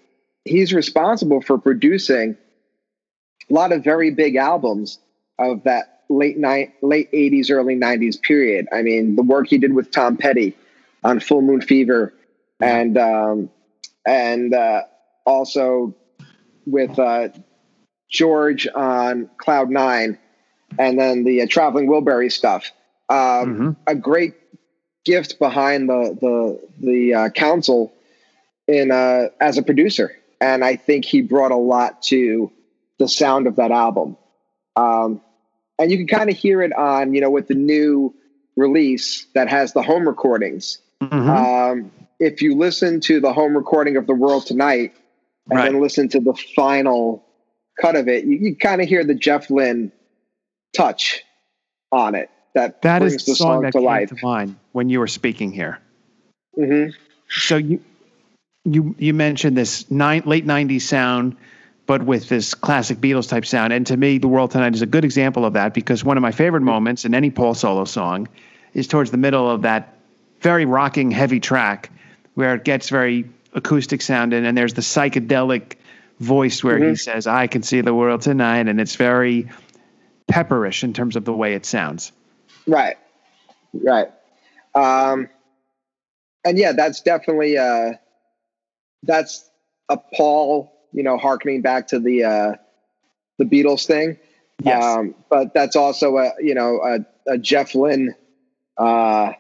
he's 0.45 0.73
responsible 0.75 1.41
for 1.41 1.57
producing 1.59 2.37
a 3.51 3.53
lot 3.55 3.73
of 3.73 3.85
very 3.85 4.11
big 4.11 4.37
albums 4.37 4.99
of 5.39 5.65
that 5.65 6.03
late 6.09 6.39
night, 6.39 6.75
late 6.83 7.11
'80s, 7.13 7.51
early 7.51 7.77
'90s 7.77 8.21
period. 8.21 8.67
I 8.73 8.83
mean, 8.83 9.17
the 9.17 9.23
work 9.23 9.49
he 9.49 9.59
did 9.59 9.73
with 9.75 9.91
Tom 9.91 10.17
Petty 10.17 10.55
on 11.03 11.21
Full 11.21 11.43
Moon 11.43 11.61
Fever, 11.61 12.15
and 12.61 12.97
um, 12.99 13.51
and 14.07 14.55
uh, 14.55 14.83
also 15.27 15.95
with 16.67 16.99
uh, 16.99 17.29
George 18.11 18.67
on 18.75 19.29
Cloud 19.39 19.71
Nine, 19.71 20.19
and 20.79 20.99
then 20.99 21.25
the 21.25 21.43
uh, 21.43 21.47
Traveling 21.49 21.89
Wilbury 21.89 22.31
stuff. 22.31 22.71
Um, 23.09 23.17
Mhm. 23.17 23.77
A 23.87 23.95
great 23.95 24.35
gift 25.05 25.39
behind 25.39 25.89
the 25.89 26.17
the 26.21 26.87
the 26.87 27.15
uh, 27.15 27.29
council 27.31 27.93
in 28.67 28.91
uh, 28.91 29.29
as 29.41 29.59
a 29.59 29.63
producer, 29.63 30.17
and 30.41 30.65
I 30.65 30.77
think 30.77 31.05
he 31.05 31.21
brought 31.21 31.53
a 31.53 31.57
lot 31.57 32.03
to 32.05 32.51
the 32.99 33.09
sound 33.09 33.47
of 33.47 33.57
that 33.57 33.71
album. 33.71 34.17
Um, 34.77 35.21
and 35.79 35.91
you 35.91 35.99
can 35.99 36.07
kind 36.07 36.31
of 36.31 36.37
hear 36.37 36.63
it 36.63 36.73
on 36.73 37.15
you 37.15 37.21
know 37.21 37.31
with 37.31 37.49
the 37.49 37.55
new 37.55 38.15
release 38.57 39.27
that 39.35 39.49
has 39.49 39.73
the 39.73 39.83
home 39.83 40.07
recordings. 40.07 40.79
Mhm. 41.03 41.29
Um, 41.29 41.91
if 42.21 42.41
you 42.43 42.57
listen 42.57 43.01
to 43.01 43.21
the 43.21 43.33
home 43.33 43.57
recording 43.57 43.97
of 43.97 44.07
the 44.07 44.15
world 44.15 44.47
tonight 44.47 44.93
and 45.51 45.59
Right. 45.59 45.73
then 45.73 45.81
listen 45.81 46.09
to 46.11 46.21
the 46.21 46.35
final 46.55 47.25
cut 47.81 47.97
of 47.97 48.09
it, 48.09 48.25
you, 48.25 48.37
you 48.37 48.57
kind 48.57 48.81
of 48.81 48.89
hear 48.89 49.05
the 49.05 49.15
Jeff 49.15 49.51
Lynne 49.51 49.91
touch 50.73 51.25
on 51.91 52.15
it. 52.15 52.31
That 52.55 52.83
that 52.83 53.01
brings 53.01 53.15
is 53.17 53.25
the 53.27 53.35
song 53.35 53.55
song 53.55 53.63
that 53.63 53.73
to 53.73 53.79
came 53.79 53.85
life. 53.85 54.09
to 54.11 54.17
mind 54.23 54.57
when 54.73 54.89
you 54.89 55.01
were 55.01 55.09
speaking 55.09 55.51
here. 55.51 55.79
hmm 56.55 56.87
So 57.29 57.57
you 57.57 57.81
you 58.65 58.95
you 58.99 59.13
mentioned 59.13 59.57
this 59.59 59.91
nine, 59.91 60.23
late 60.25 60.47
'90s 60.47 60.83
sound, 60.83 61.37
but 61.87 62.03
with 62.03 62.29
this 62.29 62.55
classic 62.55 62.99
Beatles 62.99 63.29
type 63.29 63.45
sound. 63.45 63.73
And 63.73 63.87
to 63.87 63.97
me, 63.97 64.19
"The 64.19 64.29
World 64.29 64.51
Tonight" 64.51 64.75
is 64.75 64.83
a 64.83 64.87
good 64.87 65.05
example 65.05 65.45
of 65.45 65.53
that 65.55 65.75
because 65.75 66.05
one 66.05 66.17
of 66.17 66.23
my 66.23 66.33
favorite 66.33 66.63
moments 66.63 67.05
in 67.05 67.15
any 67.15 67.31
Paul 67.31 67.55
solo 67.55 67.85
song 67.85 68.29
is 68.73 68.87
towards 68.87 69.11
the 69.11 69.17
middle 69.17 69.51
of 69.51 69.63
that 69.63 69.95
very 70.41 70.65
rocking, 70.65 71.11
heavy 71.11 71.41
track 71.41 71.91
where 72.35 72.55
it 72.55 72.65
gets 72.65 72.89
very 72.89 73.25
acoustic 73.55 74.03
sounding, 74.03 74.45
and 74.45 74.57
there's 74.59 74.75
the 74.75 74.83
psychedelic 74.83 75.77
voice 76.21 76.63
where 76.65 76.79
he 76.79 76.93
Mhm. 76.93 76.99
says, 76.99 77.27
"I 77.27 77.47
can 77.47 77.63
see 77.63 77.81
the 77.81 77.95
world 77.95 78.23
tonight," 78.23 78.69
and 78.69 78.81
it's 78.81 78.97
very 78.97 79.49
pepperish 80.31 80.83
in 80.83 80.93
terms 80.93 81.17
of 81.17 81.25
the 81.25 81.33
way 81.33 81.55
it 81.55 81.67
sounds. 81.67 82.13
Right, 82.67 82.97
right. 83.73 84.09
Um, 84.75 85.29
and 86.45 86.59
yeah, 86.59 86.73
that's 86.73 87.01
definitely 87.03 87.57
uh, 87.59 87.93
that's 89.03 89.49
a 89.89 89.97
Paul, 89.97 90.73
you 90.95 91.03
know, 91.03 91.19
harkening 91.19 91.61
back 91.61 91.89
to 91.89 91.99
the 91.99 92.25
uh, 92.25 92.53
the 93.39 93.45
Beatles 93.45 93.87
thing. 93.87 94.17
Yes. 94.63 94.83
Um, 94.83 95.15
but 95.29 95.53
that's 95.53 95.77
also 95.77 96.17
a 96.17 96.33
you 96.41 96.55
know 96.55 96.81
a, 96.83 97.35
a 97.35 97.39
Jeff 97.39 97.75
Lynne 97.75 98.15
uh, 98.79 99.33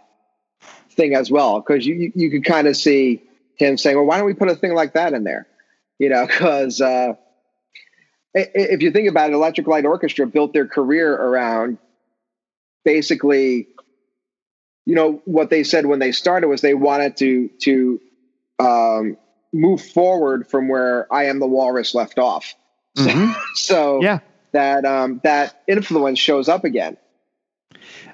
thing 0.90 1.14
as 1.14 1.30
well 1.30 1.60
because 1.60 1.86
you 1.86 1.94
you, 1.94 2.12
you 2.14 2.30
could 2.30 2.44
kind 2.44 2.66
of 2.66 2.76
see 2.76 3.22
him 3.56 3.78
saying, 3.78 3.96
"Well, 3.96 4.04
why 4.04 4.18
don't 4.18 4.26
we 4.26 4.34
put 4.34 4.50
a 4.50 4.56
thing 4.56 4.74
like 4.74 4.94
that 4.94 5.12
in 5.14 5.22
there?" 5.22 5.46
You 5.98 6.08
know, 6.08 6.26
because 6.26 6.80
uh, 6.80 7.14
if 8.34 8.82
you 8.82 8.90
think 8.90 9.08
about 9.08 9.30
it, 9.30 9.34
Electric 9.34 9.68
Light 9.68 9.86
Orchestra 9.86 10.26
built 10.26 10.52
their 10.52 10.66
career 10.66 11.14
around 11.14 11.78
basically, 12.84 13.68
you 14.84 14.96
know, 14.96 15.22
what 15.24 15.50
they 15.50 15.62
said 15.62 15.86
when 15.86 16.00
they 16.00 16.10
started 16.10 16.48
was 16.48 16.60
they 16.60 16.74
wanted 16.74 17.16
to 17.18 17.48
to 17.60 18.00
um, 18.58 19.16
move 19.54 19.80
forward 19.80 20.46
from 20.48 20.68
where 20.68 21.10
I 21.12 21.24
Am 21.26 21.38
the 21.38 21.46
Walrus 21.46 21.94
left 21.94 22.18
off. 22.18 22.54
Mhm. 22.98 23.34
So 23.54 24.02
Yeah. 24.02 24.18
that 24.52 24.84
um, 24.84 25.20
that 25.24 25.62
influence 25.66 26.18
shows 26.18 26.48
up 26.48 26.64
again. 26.64 26.96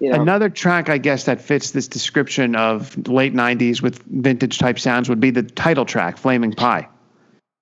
You 0.01 0.11
know, 0.11 0.21
Another 0.21 0.49
track, 0.49 0.89
I 0.89 0.99
guess, 0.99 1.25
that 1.25 1.41
fits 1.41 1.71
this 1.73 1.89
description 1.89 2.55
of 2.57 2.97
late 3.09 3.35
'90s 3.35 3.83
with 3.83 4.03
vintage 4.03 4.59
type 4.59 4.79
sounds 4.79 5.09
would 5.09 5.21
be 5.21 5.31
the 5.31 5.43
title 5.43 5.85
track, 5.85 6.17
"Flaming 6.19 6.53
Pie," 6.53 6.89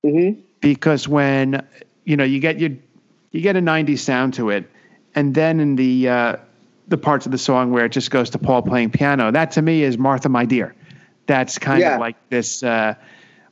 Mhm. 0.05 0.39
because 0.61 1.09
when 1.09 1.67
you 2.05 2.17
know 2.17 2.25
you 2.25 2.41
get 2.41 2.59
your 2.61 2.71
you 3.33 3.41
get 3.41 3.57
a 3.57 3.61
'90s 3.61 4.01
sound 4.03 4.35
to 4.35 4.51
it, 4.51 4.69
and 5.15 5.35
then 5.35 5.61
in 5.61 5.77
the 5.77 6.09
uh, 6.09 6.37
the 6.89 6.99
parts 6.99 7.27
of 7.27 7.33
the 7.33 7.39
song 7.39 7.73
where 7.73 7.85
it 7.85 7.93
just 7.93 8.11
goes 8.11 8.31
to 8.31 8.39
Paul 8.39 8.63
playing 8.63 8.91
piano, 8.91 9.31
that 9.31 9.51
to 9.53 9.63
me 9.63 9.83
is 9.83 9.99
Martha, 9.99 10.29
My 10.29 10.45
Dear. 10.45 10.75
That's 11.27 11.59
kind 11.59 11.81
Yeah. 11.81 11.95
of 11.95 12.01
like 12.01 12.17
this, 12.31 12.63
uh, 12.63 12.95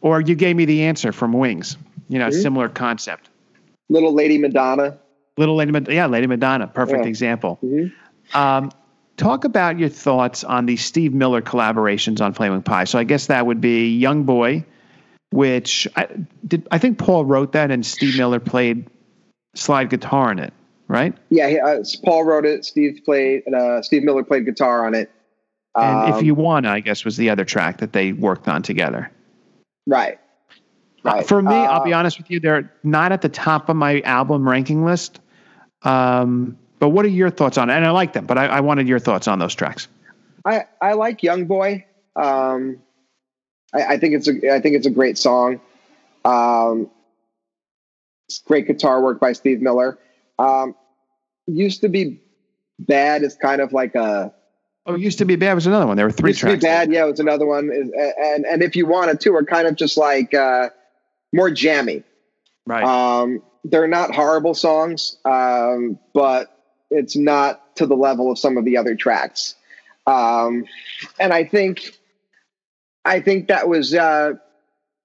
or 0.07 0.21
you 0.21 0.37
gave 0.37 0.55
me 0.55 0.65
the 0.65 0.85
answer 0.85 1.11
from 1.11 1.33
Wings. 1.33 1.77
You 2.09 2.21
know, 2.21 2.29
Mhm. 2.29 2.43
similar 2.43 2.69
concept. 2.69 3.29
Little 3.89 4.13
Lady 4.15 4.39
Madonna. 4.39 4.99
Little 5.37 5.57
Lady, 5.57 5.73
Mad- 5.73 5.89
yeah, 5.91 6.07
Lady 6.07 6.29
Madonna, 6.29 6.69
perfect 6.69 7.03
Yeah. 7.03 7.09
example. 7.09 7.59
Mhm. 7.65 7.93
Um, 8.33 8.71
talk 9.17 9.45
about 9.45 9.79
your 9.79 9.89
thoughts 9.89 10.45
on 10.45 10.67
the 10.67 10.77
Steve 10.77 11.13
Miller 11.13 11.43
collaborations 11.43 12.21
on 12.21 12.33
Flaming 12.33 12.63
Pie. 12.63 12.85
So 12.85 12.99
I 13.01 13.05
guess 13.05 13.27
that 13.27 13.47
would 13.47 13.61
be 13.61 13.97
Young 13.97 14.23
Boy, 14.23 14.65
which 15.31 15.89
I 15.97 16.07
did. 16.47 16.67
I 16.71 16.79
think 16.79 16.99
Paul 16.99 17.25
wrote 17.25 17.53
that, 17.53 17.71
and 17.73 17.85
Steve 17.85 18.17
Miller 18.17 18.39
played 18.39 18.87
slide 19.55 19.91
guitar 19.91 20.31
in 20.31 20.39
it, 20.39 20.53
right? 20.87 21.13
Yeah, 21.31 21.49
he, 21.49 21.59
uh, 21.59 21.83
Paul 22.05 22.25
wrote 22.25 22.47
it. 22.47 22.65
Steve 22.65 23.01
played. 23.05 23.43
Uh, 23.53 23.83
Steve 23.83 24.05
Miller 24.05 24.23
played 24.23 24.45
guitar 24.45 24.87
on 24.87 24.95
it. 24.95 25.11
And 25.77 26.13
Um, 26.13 26.19
if 26.19 26.25
you 26.25 26.35
want, 26.35 26.65
I 26.67 26.81
guess 26.81 27.05
was 27.05 27.17
the 27.17 27.29
other 27.31 27.45
track 27.45 27.79
that 27.79 27.93
they 27.93 28.13
worked 28.13 28.49
on 28.49 28.63
together. 28.63 29.11
Right, 29.87 30.19
right. 31.03 31.27
For 31.27 31.41
me, 31.43 31.55
I'll 31.55 31.85
be 31.85 31.93
Uh, 31.95 31.99
honest 31.99 32.19
with 32.19 32.31
you, 32.31 32.41
they're 32.41 32.73
not 32.83 33.13
at 33.13 33.23
the 33.23 33.29
top 33.29 33.69
of 33.69 33.77
my 33.77 34.01
album 34.03 34.49
ranking 34.49 34.85
list. 34.85 35.21
Um, 35.83 36.57
but 36.79 36.91
what 36.91 37.05
are 37.05 37.09
your 37.09 37.31
thoughts 37.31 37.59
on 37.59 37.71
it? 37.71 37.75
And 37.75 37.85
I 37.87 37.91
like 37.91 38.13
them, 38.13 38.27
but 38.27 38.37
I, 38.39 38.47
I 38.47 38.61
wanted 38.61 38.89
your 38.89 38.99
thoughts 38.99 39.29
on 39.29 39.39
those 39.39 39.55
tracks. 39.55 39.89
I 40.45 40.65
I 40.81 40.93
like 40.93 41.23
Young 41.23 41.47
Boy. 41.47 41.85
Um, 42.15 42.79
I, 43.75 43.85
I 43.95 43.99
think 43.99 44.15
it's 44.15 44.29
a 44.29 44.55
I 44.55 44.61
think 44.61 44.77
it's 44.77 44.87
a 44.87 44.91
great 44.91 45.19
song. 45.19 45.61
Um, 46.25 46.91
great 48.47 48.67
guitar 48.67 49.01
work 49.01 49.21
by 49.21 49.33
Steve 49.33 49.61
Miller. 49.63 49.99
Um, 50.39 50.75
used 51.47 51.81
to 51.83 51.89
be 51.89 52.21
bad 52.79 53.23
is 53.23 53.37
kind 53.37 53.61
of 53.61 53.73
like 53.73 53.95
a 53.95 54.35
Oh, 54.87 54.95
it 54.95 55.01
used 55.01 55.19
to 55.19 55.25
be 55.25 55.37
bad 55.37 55.55
was 55.55 55.67
another 55.67 55.87
one. 55.87 55.97
There 55.97 56.07
were 56.07 56.13
three 56.13 56.31
used 56.31 56.41
tracks. 56.41 56.55
to 56.55 56.59
be 56.59 56.67
bad. 56.67 56.93
Yeah, 56.93 57.07
it 57.07 57.11
was 57.11 57.21
another 57.21 57.45
one. 57.47 57.71
And 57.71 58.45
and 58.45 58.63
if 58.63 58.77
you 58.77 58.87
wanted 58.87 59.21
to, 59.21 59.35
are 59.35 59.45
kind 59.45 59.67
of 59.67 59.75
just 59.75 59.97
like 59.97 60.33
uh, 60.33 60.71
more 61.33 61.51
jammy. 61.51 62.05
Right. 62.67 62.85
Um, 62.85 63.43
they're 63.65 63.89
not 63.89 64.15
horrible 64.15 64.55
songs, 64.55 65.17
um, 65.25 65.99
but 66.15 66.57
it's 66.91 67.17
not 67.17 67.77
to 67.77 67.87
the 67.87 67.97
level 67.97 68.31
of 68.31 68.39
some 68.39 68.57
of 68.57 68.65
the 68.65 68.77
other 68.77 68.95
tracks. 68.95 69.55
Um, 70.07 70.67
and 71.19 71.33
I 71.33 71.45
think, 71.45 71.97
I 73.05 73.21
think 73.21 73.49
that 73.49 73.69
was, 73.69 73.93
uh, 73.95 74.35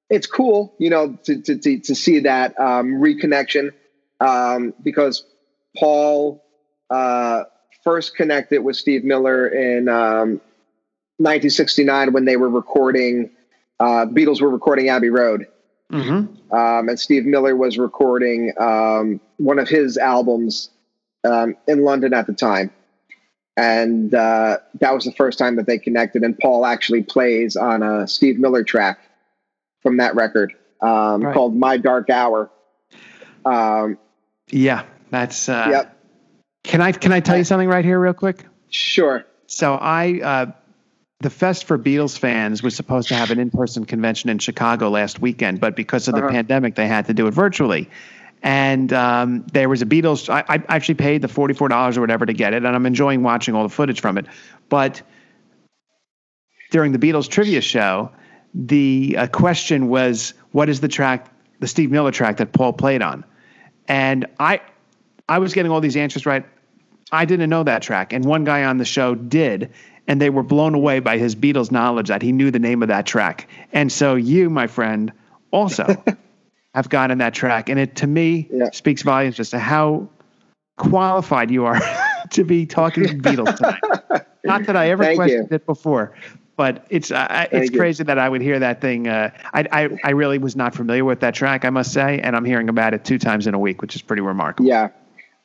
it's 0.09 0.27
cool, 0.27 0.75
you 0.77 0.89
know, 0.89 1.17
to, 1.23 1.41
to, 1.41 1.57
to, 1.57 1.79
to 1.79 1.95
see 1.95 2.19
that, 2.19 2.59
um, 2.59 3.01
reconnection, 3.01 3.71
um, 4.19 4.73
because 4.83 5.25
Paul, 5.75 6.43
uh, 6.89 7.45
first 7.83 8.15
connected 8.15 8.59
with 8.59 8.75
Steve 8.75 9.03
Miller 9.03 9.47
in, 9.47 9.89
um, 9.89 10.41
1969 11.17 12.13
when 12.13 12.25
they 12.25 12.37
were 12.37 12.49
recording, 12.49 13.29
uh, 13.79 14.05
Beatles 14.05 14.41
were 14.41 14.49
recording 14.49 14.89
Abbey 14.89 15.09
Road 15.09 15.47
mm-hmm. 15.91 16.55
um, 16.55 16.89
and 16.89 16.99
Steve 16.99 17.25
Miller 17.25 17.55
was 17.55 17.77
recording 17.77 18.53
um, 18.59 19.19
one 19.37 19.59
of 19.59 19.67
his 19.67 19.97
albums 19.97 20.69
um, 21.23 21.55
in 21.67 21.83
London 21.83 22.13
at 22.13 22.27
the 22.27 22.33
time. 22.33 22.71
And 23.57 24.13
uh, 24.13 24.57
that 24.79 24.93
was 24.93 25.03
the 25.03 25.11
first 25.11 25.37
time 25.37 25.57
that 25.57 25.67
they 25.67 25.77
connected. 25.77 26.23
And 26.23 26.37
Paul 26.39 26.65
actually 26.65 27.03
plays 27.03 27.55
on 27.55 27.83
a 27.83 28.07
Steve 28.07 28.39
Miller 28.39 28.63
track 28.63 28.99
from 29.81 29.97
that 29.97 30.15
record 30.15 30.53
um, 30.81 31.21
Right. 31.21 31.33
called 31.33 31.55
My 31.55 31.77
Dark 31.77 32.09
Hour. 32.09 32.49
Um, 33.45 33.97
Yeah, 34.49 34.83
that's. 35.09 35.49
Uh, 35.49 35.67
Yep. 35.69 35.97
Can 36.63 36.81
I 36.81 36.91
can 36.91 37.11
I 37.11 37.19
tell 37.19 37.37
you 37.37 37.43
something 37.43 37.67
right 37.67 37.83
here, 37.83 37.99
real 37.99 38.13
quick? 38.13 38.45
Sure. 38.69 39.25
So 39.47 39.75
I, 39.75 40.21
uh, 40.23 40.45
the 41.19 41.29
Fest 41.29 41.65
for 41.65 41.77
Beatles 41.77 42.17
fans 42.17 42.63
was 42.63 42.75
supposed 42.75 43.09
to 43.09 43.15
have 43.15 43.29
an 43.31 43.39
in-person 43.39 43.85
convention 43.85 44.29
in 44.29 44.39
Chicago 44.39 44.89
last 44.89 45.19
weekend, 45.19 45.59
but 45.59 45.75
because 45.75 46.07
of 46.07 46.15
the 46.15 46.21
Uh-huh. 46.21 46.31
pandemic, 46.31 46.75
they 46.75 46.87
had 46.87 47.05
to 47.07 47.13
do 47.13 47.27
it 47.27 47.31
virtually. 47.31 47.89
And 48.43 48.91
um, 48.93 49.45
there 49.53 49.69
was 49.69 49.81
a 49.81 49.85
Beatles. 49.85 50.29
I, 50.29 50.43
I 50.47 50.63
actually 50.69 50.95
paid 50.95 51.21
the 51.21 51.27
forty-four 51.27 51.67
dollars 51.67 51.97
or 51.97 52.01
whatever 52.01 52.25
to 52.25 52.33
get 52.33 52.53
it, 52.53 52.63
and 52.65 52.75
I'm 52.75 52.85
enjoying 52.85 53.21
watching 53.21 53.53
all 53.53 53.63
the 53.63 53.69
footage 53.69 54.01
from 54.01 54.17
it. 54.17 54.25
But 54.69 55.01
during 56.71 56.91
the 56.91 56.97
Beatles 56.97 57.29
trivia 57.29 57.61
show, 57.61 58.09
the 58.55 59.15
uh, 59.17 59.27
question 59.27 59.89
was, 59.89 60.33
"What 60.53 60.69
is 60.69 60.79
the 60.79 60.87
track, 60.87 61.31
the 61.59 61.67
Steve 61.67 61.91
Miller 61.91 62.11
track 62.11 62.37
that 62.37 62.51
Paul 62.51 62.73
played 62.73 63.03
on?" 63.03 63.23
And 63.87 64.25
I, 64.39 64.61
I 65.29 65.39
was 65.39 65.53
getting 65.53 65.71
all 65.71 65.81
these 65.81 65.95
answers 65.97 66.25
right. 66.25 66.45
I 67.11 67.25
didn't 67.25 67.49
know 67.49 67.63
that 67.63 67.81
track, 67.81 68.13
and 68.13 68.23
one 68.23 68.43
guy 68.45 68.63
on 68.63 68.77
the 68.77 68.85
show 68.85 69.15
did, 69.15 69.71
and 70.07 70.21
they 70.21 70.29
were 70.29 70.43
blown 70.43 70.73
away 70.73 70.99
by 70.99 71.17
his 71.17 71.35
Beatles 71.35 71.71
knowledge 71.71 72.07
that 72.07 72.21
he 72.21 72.31
knew 72.31 72.51
the 72.51 72.59
name 72.59 72.81
of 72.81 72.87
that 72.87 73.05
track. 73.05 73.49
And 73.73 73.91
so 73.91 74.15
you, 74.15 74.49
my 74.49 74.67
friend, 74.67 75.11
also 75.51 76.03
have 76.73 76.87
gotten 76.89 77.17
that 77.17 77.33
track, 77.33 77.67
and 77.69 77.77
it 77.79 77.95
to 77.97 78.07
me 78.07 78.47
Yeah. 78.51 78.69
speaks 78.71 79.01
volumes 79.01 79.39
as 79.39 79.49
to 79.49 79.59
how 79.59 80.07
qualified 80.77 81.51
you 81.51 81.65
are 81.65 81.79
to 82.31 82.43
be 82.43 82.65
talking 82.65 83.21
Beatles 83.21 83.55
tonight. 83.57 84.25
Not 84.43 84.65
that 84.65 84.75
I 84.75 84.89
ever 84.89 85.03
Thank 85.03 85.17
questioned 85.17 85.49
you. 85.51 85.55
it 85.55 85.65
before, 85.65 86.15
but 86.55 86.85
it's 86.89 87.11
uh, 87.11 87.45
it's 87.51 87.71
you. 87.71 87.77
crazy 87.77 88.03
that 88.05 88.17
I 88.17 88.27
would 88.27 88.41
hear 88.41 88.57
that 88.59 88.81
thing. 88.81 89.07
Uh, 89.07 89.29
I, 89.53 89.67
I 89.71 89.89
I 90.03 90.09
really 90.11 90.37
was 90.39 90.55
not 90.55 90.73
familiar 90.73 91.05
with 91.05 91.19
that 91.19 91.35
track, 91.35 91.63
I 91.65 91.69
must 91.69 91.93
say, 91.93 92.19
and 92.21 92.35
I'm 92.35 92.45
hearing 92.45 92.67
about 92.69 92.93
it 92.95 93.05
two 93.05 93.19
times 93.19 93.45
in 93.47 93.53
a 93.53 93.59
week, 93.59 93.81
which 93.81 93.95
is 93.95 94.01
pretty 94.01 94.21
remarkable. 94.23 94.67
Yeah. 94.67 94.89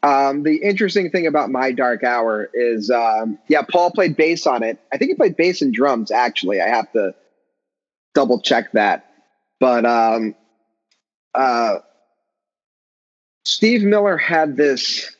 Um, 0.06 0.44
the 0.44 0.58
interesting 0.58 1.10
thing 1.10 1.26
about 1.26 1.50
My 1.50 1.72
Dark 1.72 2.04
Hour 2.04 2.48
is, 2.54 2.92
um, 2.92 3.40
yeah, 3.48 3.62
Paul 3.62 3.90
played 3.90 4.14
bass 4.14 4.46
on 4.46 4.62
it. 4.62 4.78
I 4.92 4.98
think 4.98 5.10
he 5.10 5.16
played 5.16 5.36
bass 5.36 5.62
and 5.62 5.74
drums, 5.74 6.12
actually. 6.12 6.60
I 6.60 6.68
have 6.68 6.92
to 6.92 7.12
double 8.14 8.40
check 8.40 8.70
that. 8.72 9.10
But 9.58 9.84
um, 9.84 10.36
uh, 11.34 11.78
Steve 13.44 13.82
Miller 13.82 14.16
had 14.16 14.56
this, 14.56 15.10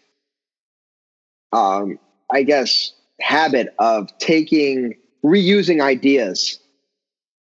um, 1.53 1.99
I 2.30 2.45
guess, 2.45 2.93
habit 3.20 3.74
of 3.80 4.16
taking, 4.18 4.95
reusing 5.24 5.82
ideas 5.82 6.61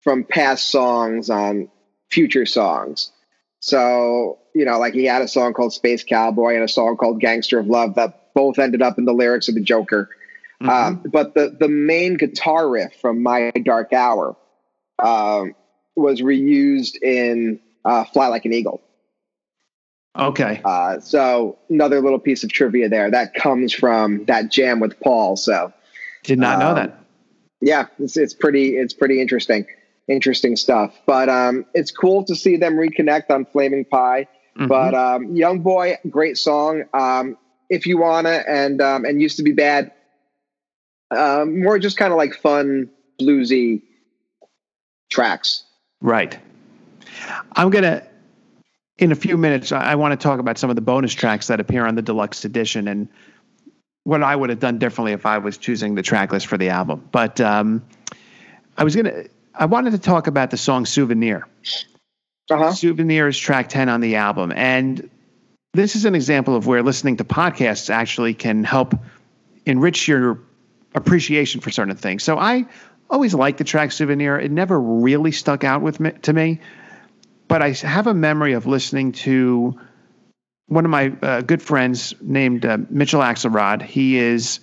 from 0.03 0.23
past 0.23 0.71
songs 0.71 1.29
on 1.29 1.71
future 2.09 2.47
songs. 2.47 3.11
So, 3.59 4.39
you 4.55 4.65
know, 4.65 4.79
like 4.79 4.95
he 4.95 5.05
had 5.05 5.23
a 5.23 5.29
song 5.29 5.53
called 5.55 5.73
Space 5.73 6.05
Cowboy 6.05 6.55
and 6.55 6.63
a 6.65 6.69
song 6.69 6.97
called 6.97 7.21
Gangster 7.21 7.59
of 7.59 7.67
Love 7.67 7.95
that 7.95 8.33
both 8.35 8.59
ended 8.59 8.83
up 8.83 8.99
in 8.99 9.05
the 9.05 9.13
lyrics 9.15 9.49
of 9.49 9.55
the 9.55 9.61
Joker. 9.61 10.11
Mhm. 10.63 10.69
Um, 10.69 11.03
but 11.11 11.35
the, 11.35 11.57
the 11.59 11.69
main 11.69 12.17
guitar 12.17 12.69
riff 12.69 12.95
from 13.01 13.23
My 13.23 13.51
Dark 13.63 13.93
Hour 13.93 14.37
um, 14.99 15.55
was 15.97 16.21
reused 16.21 17.03
in 17.03 17.61
uh, 17.85 18.05
Fly 18.05 18.29
Like 18.29 18.45
an 18.45 18.53
Eagle. 18.53 18.81
okay. 20.19 20.61
Uh, 20.65 21.01
so 21.01 21.59
another 21.71 22.01
little 22.01 22.19
piece 22.19 22.45
of 22.45 22.53
trivia 22.53 22.89
there 22.89 23.11
that 23.11 23.35
comes 23.35 23.73
from 23.73 24.25
that 24.27 24.51
jam 24.51 24.81
with 24.81 24.99
Paul. 25.01 25.37
So 25.37 25.73
Did 26.23 26.39
not 26.39 26.59
know 26.59 26.69
um, 26.71 26.75
that. 26.77 26.99
yeah, 27.61 27.87
it's, 27.99 28.17
it's 28.17 28.35
pretty 28.35 28.77
it's 28.77 28.95
pretty 28.95 29.21
interesting, 29.21 29.67
interesting 30.09 30.57
stuff. 30.57 30.95
But 31.07 31.29
um, 31.29 31.67
it's 31.75 31.91
cool 31.91 32.25
to 32.27 32.37
see 32.37 32.57
them 32.57 32.75
reconnect 32.77 33.31
on 33.31 33.47
Flaming 33.47 33.85
Pie. 33.85 34.29
Mhm. 34.57 34.69
But 34.69 34.95
um, 34.95 35.35
Young 35.37 35.61
Boy, 35.61 35.99
great 36.11 36.39
song. 36.39 36.85
Um, 36.93 37.37
if 37.71 37.87
you 37.87 37.99
wanna 37.99 38.45
and 38.47 38.81
um, 38.81 39.05
and 39.05 39.21
used 39.21 39.37
to 39.39 39.43
be 39.43 39.53
bad. 39.53 39.93
Um, 41.11 41.61
more 41.61 41.79
just 41.79 41.99
kind 41.99 42.13
of 42.13 42.17
like 42.17 42.35
fun 42.35 42.89
bluesy 43.21 43.83
tracks. 45.11 45.65
Right. 46.01 46.39
I'm 47.55 47.71
to, 47.71 48.03
in 48.99 49.13
a 49.13 49.15
few 49.15 49.37
minutes, 49.37 49.73
I, 49.73 49.93
I 49.93 49.95
want 49.95 50.19
to 50.19 50.23
talk 50.23 50.41
about 50.41 50.59
some 50.59 50.71
of 50.71 50.77
the 50.77 50.83
bonus 50.83 51.13
tracks 51.13 51.47
that 51.49 51.61
appear 51.61 51.87
on 51.87 51.95
the 51.95 52.03
deluxe 52.03 52.45
edition 52.45 52.89
and 52.89 53.09
what 54.05 54.23
I 54.23 54.35
would 54.35 54.51
have 54.51 54.59
done 54.59 54.79
differently 54.79 55.13
if 55.13 55.27
I 55.27 55.39
was 55.39 55.59
choosing 55.59 55.95
the 55.95 56.03
track 56.03 56.33
list 56.33 56.47
for 56.47 56.59
the 56.59 56.71
album. 56.71 57.09
But 57.13 57.41
um, 57.41 57.85
I 58.77 58.85
was 58.85 58.95
to, 58.95 59.29
I 59.55 59.67
wanted 59.67 59.93
to 59.93 59.99
talk 59.99 60.27
about 60.27 60.51
the 60.51 60.57
song 60.57 60.87
Souvenir. 60.87 61.47
Uh 62.51 62.57
huh. 62.57 62.73
Souvenir 62.73 63.29
is 63.29 63.39
track 63.39 63.69
10 63.69 63.89
on 63.89 64.01
the 64.01 64.17
album. 64.17 64.53
And 64.55 65.09
this 65.75 65.97
is 65.97 66.05
an 66.05 66.15
example 66.15 66.57
of 66.57 66.67
where 66.67 66.83
listening 66.83 67.17
to 67.17 67.25
podcasts 67.25 67.89
actually 67.89 68.35
can 68.35 68.65
help 68.65 68.95
enrich 69.65 70.09
your 70.09 70.41
appreciation 70.95 71.61
for 71.61 71.71
certain 71.71 71.97
things. 71.97 72.23
So 72.23 72.39
I 72.39 72.67
always 73.09 73.35
liked 73.35 73.59
the 73.59 73.65
track 73.65 73.93
Souvenir. 73.93 74.39
It 74.39 74.51
never 74.51 74.79
really 74.81 75.33
stuck 75.33 75.65
out 75.65 75.83
with 75.83 76.01
me, 76.01 76.13
to 76.23 76.33
me. 76.33 76.61
But 77.49 77.63
I 77.63 77.71
have 77.71 78.07
a 78.07 78.15
memory 78.15 78.55
of 78.55 78.67
listening 78.67 79.13
to 79.13 79.79
one 80.67 80.85
of 80.85 80.91
my 80.91 81.13
uh, 81.23 81.41
good 81.43 81.63
friends 81.63 82.15
named 82.21 82.65
uh, 82.65 82.79
Mitchell 82.89 83.21
Axelrod. 83.21 83.83
He 83.83 84.17
is 84.17 84.61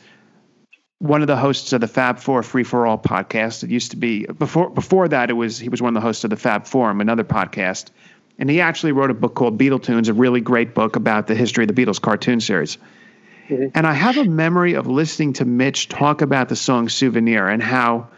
one 1.00 1.22
of 1.22 1.28
the 1.28 1.38
hosts 1.38 1.74
of 1.74 1.82
the 1.82 1.88
Fab 1.88 2.20
Four 2.20 2.44
Free 2.44 2.64
for 2.64 2.86
All 2.86 2.98
podcast. 2.98 3.64
It 3.64 3.70
used 3.70 3.92
to 3.92 3.98
be 3.98 4.26
before 4.26 4.70
before 4.70 5.08
that 5.08 5.30
it 5.30 5.34
was 5.34 5.58
he 5.58 5.70
was 5.70 5.82
one 5.82 5.96
of 5.96 6.02
the 6.02 6.06
hosts 6.06 6.24
of 6.26 6.30
the 6.30 6.36
Fab 6.38 6.66
Forum, 6.66 7.02
another 7.02 7.24
podcast. 7.24 7.90
And 8.38 8.50
he 8.50 8.62
actually 8.62 8.94
wrote 8.94 9.10
a 9.10 9.14
book 9.14 9.36
called 9.36 9.58
Beatletoons, 9.58 10.08
a 10.08 10.14
really 10.14 10.40
great 10.40 10.74
book 10.74 10.96
about 10.96 11.28
the 11.28 11.36
history 11.36 11.66
of 11.66 11.74
the 11.74 11.74
Beatles 11.74 12.00
cartoon 12.00 12.40
series. 12.40 12.78
Mm-hmm. 13.50 13.68
And 13.76 13.86
I 13.86 13.94
have 13.94 14.18
a 14.18 14.24
memory 14.24 14.76
of 14.76 14.88
listening 14.88 15.34
to 15.34 15.46
Mitch 15.46 15.90
talk 15.90 16.22
about 16.22 16.48
the 16.48 16.56
song 16.56 16.88
Souvenir 16.88 17.48
and 17.48 17.62
how 17.62 18.10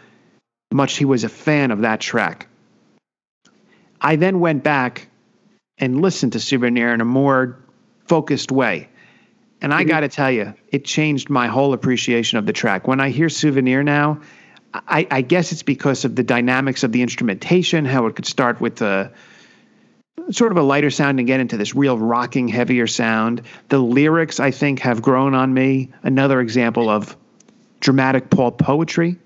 much 0.72 0.96
he 0.96 1.04
was 1.04 1.24
a 1.24 1.28
fan 1.28 1.70
of 1.70 1.80
that 1.80 2.00
track. 2.00 2.46
I 4.00 4.16
then 4.16 4.40
went 4.40 4.62
back 4.62 5.08
and 5.78 6.00
listened 6.00 6.32
to 6.32 6.40
Souvenir 6.40 6.92
in 6.92 7.00
a 7.00 7.04
more 7.04 7.58
focused 8.06 8.52
way. 8.52 8.88
And 9.62 9.72
I 9.72 9.84
got 9.84 10.00
to 10.00 10.08
tell 10.08 10.30
you, 10.30 10.54
it 10.72 10.84
changed 10.84 11.30
my 11.30 11.46
whole 11.46 11.72
appreciation 11.72 12.36
of 12.36 12.46
the 12.46 12.52
track. 12.52 12.88
When 12.88 12.98
I 12.98 13.10
hear 13.10 13.28
Souvenir 13.28 13.84
now, 13.84 14.20
I, 14.74 15.06
I 15.08 15.20
guess 15.20 15.52
it's 15.52 15.62
because 15.62 16.04
of 16.04 16.16
the 16.16 16.24
dynamics 16.24 16.82
of 16.82 16.90
the 16.90 17.00
instrumentation, 17.00 17.84
how 17.84 18.06
it 18.06 18.16
could 18.16 18.26
start 18.26 18.60
with 18.60 18.82
a 18.82 19.12
sort 20.32 20.50
of 20.50 20.58
a 20.58 20.62
lighter 20.62 20.90
sound 20.90 21.20
and 21.20 21.28
get 21.28 21.38
into 21.38 21.56
this 21.56 21.76
real 21.76 21.96
rocking, 21.96 22.48
heavier 22.48 22.88
sound. 22.88 23.42
The 23.68 23.78
lyrics, 23.78 24.40
I 24.40 24.50
think, 24.50 24.80
have 24.80 25.00
grown 25.00 25.32
on 25.32 25.54
me. 25.54 25.92
Another 26.02 26.40
example 26.40 26.90
of 26.90 27.16
dramatic 27.78 28.30
Paul 28.30 28.50
poetry. 28.50 29.16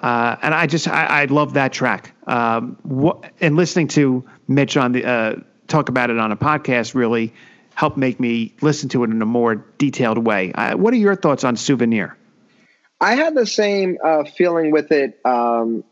Uh, 0.00 0.36
and 0.40 0.54
I 0.54 0.68
just 0.68 0.86
I, 0.86 1.22
I 1.22 1.24
love 1.24 1.54
that 1.54 1.72
track. 1.72 2.14
Um, 2.28 2.78
what, 2.82 3.32
and 3.40 3.56
listening 3.56 3.88
to 3.88 4.24
Mitch 4.46 4.76
on 4.76 4.92
the 4.92 5.04
uh, 5.04 5.36
talk 5.66 5.88
about 5.88 6.10
it 6.10 6.18
on 6.18 6.30
a 6.30 6.36
podcast 6.36 6.94
really 6.94 7.34
helped 7.78 7.96
make 7.96 8.18
me 8.18 8.52
listen 8.60 8.88
to 8.88 9.04
it 9.04 9.10
in 9.10 9.22
a 9.22 9.24
more 9.24 9.54
detailed 9.54 10.18
way. 10.18 10.50
Uh, 10.52 10.76
what 10.76 10.92
are 10.92 10.96
your 10.96 11.14
thoughts 11.14 11.44
on 11.44 11.54
Souvenir? 11.54 12.18
I 13.00 13.14
had 13.14 13.36
the 13.36 13.46
same 13.46 13.98
uh, 14.04 14.24
feeling 14.24 14.72
with 14.72 14.90
it 14.90 15.20
um, 15.24 15.84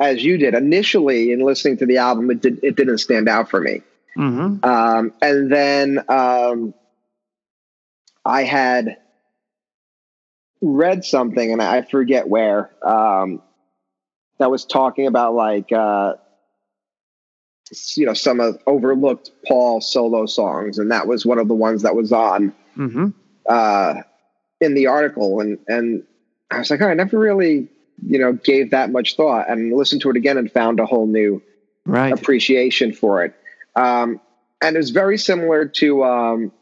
as 0.00 0.24
you 0.24 0.38
did 0.38 0.54
initially 0.54 1.30
in 1.30 1.40
listening 1.40 1.76
to 1.76 1.86
the 1.86 1.98
album. 1.98 2.30
It 2.30 2.40
did 2.40 2.60
it 2.62 2.76
didn't 2.76 2.96
stand 2.96 3.28
out 3.28 3.50
for 3.50 3.60
me, 3.60 3.82
Mm-hmm. 4.16 4.64
um, 4.64 5.12
and 5.20 5.52
then 5.52 6.02
um, 6.08 6.72
I 8.24 8.44
had 8.44 8.96
read 10.62 11.04
something, 11.04 11.52
and 11.52 11.60
I 11.60 11.82
forget 11.82 12.26
where 12.26 12.70
um, 12.82 13.42
that 14.38 14.50
was 14.50 14.64
talking 14.64 15.06
about 15.06 15.34
like 15.34 15.72
uh, 15.72 16.14
you 17.96 18.06
know 18.06 18.14
some 18.14 18.40
of 18.40 18.58
overlooked 18.66 19.30
Paul 19.46 19.80
solo 19.80 20.26
songs, 20.26 20.78
and 20.78 20.90
that 20.90 21.06
was 21.06 21.26
one 21.26 21.38
of 21.38 21.48
the 21.48 21.54
ones 21.54 21.82
that 21.82 21.94
was 21.94 22.12
on 22.12 22.54
Mm-hmm. 22.76 23.08
uh, 23.48 23.94
in 24.60 24.74
the 24.74 24.86
article, 24.86 25.40
and 25.40 25.58
and 25.68 26.04
I 26.50 26.58
was 26.58 26.70
like, 26.70 26.80
oh, 26.80 26.88
I 26.88 26.94
never 26.94 27.18
really, 27.18 27.68
you 28.06 28.18
know, 28.18 28.32
gave 28.32 28.70
that 28.70 28.90
much 28.90 29.16
thought, 29.16 29.50
and 29.50 29.72
listened 29.76 30.02
to 30.02 30.10
it 30.10 30.16
again 30.16 30.38
and 30.38 30.50
found 30.50 30.80
a 30.80 30.86
whole 30.86 31.06
new 31.06 31.42
Right. 31.84 32.12
appreciation 32.12 32.92
for 32.92 33.24
it. 33.24 33.34
Um, 33.74 34.20
and 34.60 34.76
it 34.76 34.78
was 34.78 34.90
very 34.90 35.16
similar 35.16 35.66
to, 35.66 36.04
um, 36.04 36.52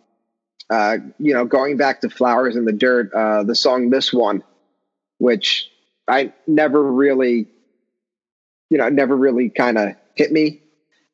uh, 0.71 0.99
you 1.19 1.35
know, 1.35 1.45
going 1.45 1.77
back 1.77 2.01
to 2.03 2.09
Flowers 2.11 2.55
in 2.55 2.65
the 2.65 2.73
Dirt, 2.73 3.13
uh, 3.13 3.43
the 3.43 3.55
song 3.57 3.91
This 3.91 4.13
One, 4.13 4.45
which 5.19 5.69
I 6.07 6.33
never 6.47 6.81
really, 6.83 7.49
you 8.71 8.79
know, 8.79 8.89
never 8.89 9.17
really 9.17 9.51
kind 9.51 9.79
of 9.79 9.95
hit 10.15 10.31
me. 10.31 10.63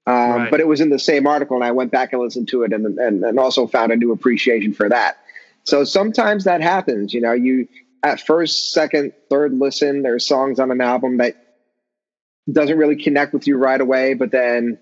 Um, 0.06 0.14
Right. 0.14 0.50
But 0.50 0.60
it 0.60 0.66
was 0.66 0.80
in 0.80 0.90
the 0.90 0.98
same 0.98 1.26
article, 1.26 1.56
and 1.56 1.64
I 1.64 1.70
went 1.70 1.92
back 1.92 2.12
and 2.12 2.20
listened 2.20 2.48
to 2.48 2.64
it 2.64 2.72
and, 2.72 2.98
and, 2.98 3.24
and 3.24 3.38
also 3.38 3.66
found 3.66 3.92
a 3.92 3.96
new 3.96 4.12
appreciation 4.12 4.72
for 4.72 4.88
that. 4.88 5.18
So 5.64 5.84
sometimes 5.84 6.44
that 6.44 6.60
happens, 6.60 7.14
you 7.14 7.20
know, 7.20 7.32
you 7.32 7.68
at 8.02 8.20
first, 8.20 8.72
second, 8.72 9.12
third 9.30 9.52
listen, 9.52 10.02
there's 10.02 10.26
songs 10.26 10.58
on 10.58 10.72
an 10.72 10.80
album 10.80 11.18
that 11.18 11.36
doesn't 12.50 12.76
really 12.76 12.96
connect 12.96 13.32
with 13.32 13.46
you 13.46 13.56
right 13.56 13.80
away, 13.80 14.14
but 14.14 14.32
then 14.32 14.78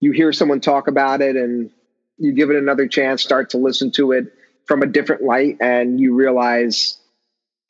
you 0.00 0.12
hear 0.12 0.32
someone 0.32 0.60
talk 0.60 0.88
about 0.88 1.22
it 1.22 1.36
and 1.36 1.70
you 2.18 2.32
give 2.32 2.50
it 2.50 2.56
another 2.56 2.86
chance, 2.86 3.22
start 3.22 3.50
to 3.50 3.56
listen 3.56 3.90
to 3.92 4.12
it 4.12 4.32
from 4.66 4.82
a 4.82 4.86
different 4.86 5.22
light, 5.22 5.56
and 5.60 5.98
you 5.98 6.14
realize, 6.14 6.98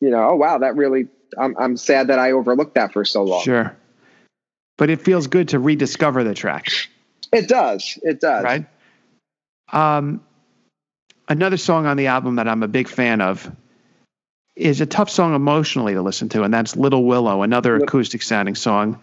you 0.00 0.10
know, 0.10 0.30
oh 0.30 0.34
wow, 0.34 0.58
that 0.58 0.74
really. 0.76 1.08
I'm 1.38 1.54
I'm 1.56 1.76
sad 1.76 2.08
that 2.08 2.18
I 2.18 2.32
overlooked 2.32 2.74
that 2.74 2.92
for 2.92 3.04
so 3.04 3.22
long. 3.22 3.44
Sure. 3.44 3.76
But 4.80 4.88
it 4.88 5.02
feels 5.02 5.26
good 5.26 5.48
to 5.48 5.58
rediscover 5.58 6.24
the 6.24 6.32
track. 6.32 6.70
It 7.34 7.48
does. 7.48 7.98
It 8.02 8.18
does. 8.18 8.42
Right. 8.42 8.64
Um, 9.70 10.24
another 11.28 11.58
song 11.58 11.84
on 11.84 11.98
the 11.98 12.06
album 12.06 12.36
that 12.36 12.48
I'm 12.48 12.62
a 12.62 12.68
big 12.68 12.88
fan 12.88 13.20
of 13.20 13.54
is 14.56 14.80
a 14.80 14.86
tough 14.86 15.10
song 15.10 15.34
emotionally 15.34 15.92
to 15.92 16.00
listen 16.00 16.30
to, 16.30 16.44
and 16.44 16.54
that's 16.54 16.76
Little 16.76 17.04
Willow, 17.04 17.42
another 17.42 17.76
acoustic 17.76 18.22
sounding 18.22 18.54
song. 18.54 18.98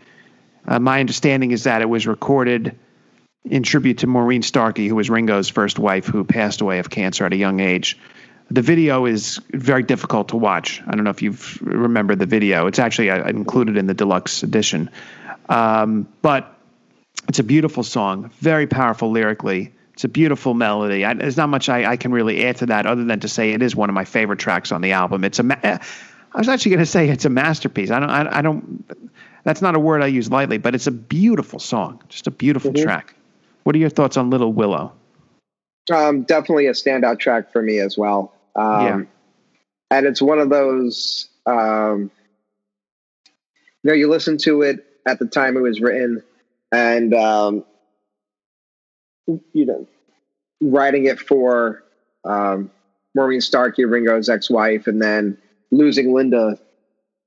Uh, 0.67 0.79
my 0.79 0.99
understanding 0.99 1.51
is 1.51 1.65
that 1.65 1.83
it 1.83 1.89
was 1.89 2.07
recorded 2.07 2.75
in 3.45 3.61
tribute 3.61 3.99
to 3.99 4.07
Maureen 4.07 4.41
Starkey, 4.41 4.87
who 4.87 4.95
was 4.95 5.11
Ringo's 5.11 5.47
first 5.47 5.77
wife, 5.77 6.07
who 6.07 6.23
passed 6.23 6.61
away 6.61 6.79
of 6.79 6.89
cancer 6.89 7.23
at 7.23 7.33
a 7.33 7.37
young 7.37 7.59
age. 7.59 7.99
The 8.49 8.63
video 8.63 9.05
is 9.05 9.39
very 9.51 9.83
difficult 9.83 10.29
to 10.29 10.37
watch. 10.37 10.81
I 10.87 10.95
don't 10.95 11.03
know 11.03 11.11
if 11.11 11.21
you 11.21 11.35
remember 11.61 12.15
the 12.15 12.25
video. 12.25 12.65
It's 12.65 12.79
actually 12.79 13.11
uh, 13.11 13.29
included 13.29 13.77
in 13.77 13.85
the 13.85 13.93
deluxe 13.93 14.41
edition. 14.41 14.89
Um, 15.49 16.07
but 16.21 16.57
it's 17.27 17.39
a 17.39 17.43
beautiful 17.43 17.83
song, 17.83 18.31
very 18.39 18.67
powerful 18.67 19.11
lyrically. 19.11 19.73
It's 19.93 20.03
a 20.03 20.09
beautiful 20.09 20.53
melody. 20.53 21.03
I, 21.03 21.13
there's 21.13 21.37
not 21.37 21.49
much 21.49 21.69
I, 21.69 21.91
I, 21.91 21.97
can 21.97 22.11
really 22.11 22.45
add 22.45 22.57
to 22.57 22.67
that 22.67 22.85
other 22.85 23.03
than 23.03 23.19
to 23.21 23.27
say 23.27 23.51
it 23.51 23.63
is 23.63 23.75
one 23.75 23.89
of 23.89 23.95
my 23.95 24.05
favorite 24.05 24.37
tracks 24.37 24.71
on 24.71 24.81
the 24.81 24.91
album. 24.91 25.23
It's 25.23 25.39
a. 25.39 25.43
Ma- 25.43 25.55
I 25.63 25.79
was 26.37 26.47
actually 26.49 26.71
going 26.71 26.79
to 26.79 26.85
say 26.85 27.09
it's 27.09 27.25
a 27.25 27.29
masterpiece. 27.29 27.89
I 27.89 27.99
don't. 27.99 28.09
I, 28.09 28.37
I, 28.37 28.41
don't. 28.43 28.85
That's 29.43 29.61
not 29.61 29.75
a 29.75 29.79
word 29.79 30.03
I 30.03 30.07
use 30.07 30.29
lightly, 30.29 30.59
but 30.59 30.75
it's 30.75 30.85
a 30.85 30.91
beautiful 30.91 31.57
song. 31.57 32.01
Just 32.09 32.27
a 32.27 32.31
beautiful 32.31 32.71
mm-hmm. 32.71 32.83
track. 32.83 33.15
What 33.63 33.75
are 33.75 33.79
your 33.79 33.89
thoughts 33.89 34.17
on 34.17 34.29
Little 34.29 34.53
Willow? 34.53 34.93
Um, 35.91 36.23
definitely 36.23 36.67
a 36.67 36.73
standout 36.73 37.19
track 37.19 37.51
for 37.51 37.61
me 37.61 37.79
as 37.79 37.97
well. 37.97 38.33
Um, 38.55 38.85
yeah. 38.85 39.01
And 39.89 40.05
it's 40.05 40.21
one 40.21 40.37
of 40.39 40.49
those. 40.49 41.27
Um, 41.47 42.11
you 43.83 43.89
know, 43.91 43.93
you 43.93 44.09
listen 44.09 44.37
to 44.39 44.61
it 44.61 44.85
at 45.07 45.19
the 45.19 45.25
time 45.25 45.57
it 45.57 45.61
was 45.61 45.81
written, 45.81 46.23
and 46.71 47.13
um, 47.13 47.65
you 49.53 49.65
know, 49.65 49.87
writing 50.61 51.05
it 51.05 51.19
for 51.19 51.83
um, 52.25 52.71
Maureen 53.15 53.41
Starkey, 53.41 53.85
Ringo's 53.85 54.29
ex-wife, 54.29 54.87
and 54.87 55.01
then 55.01 55.37
losing 55.71 56.13
Linda 56.13 56.59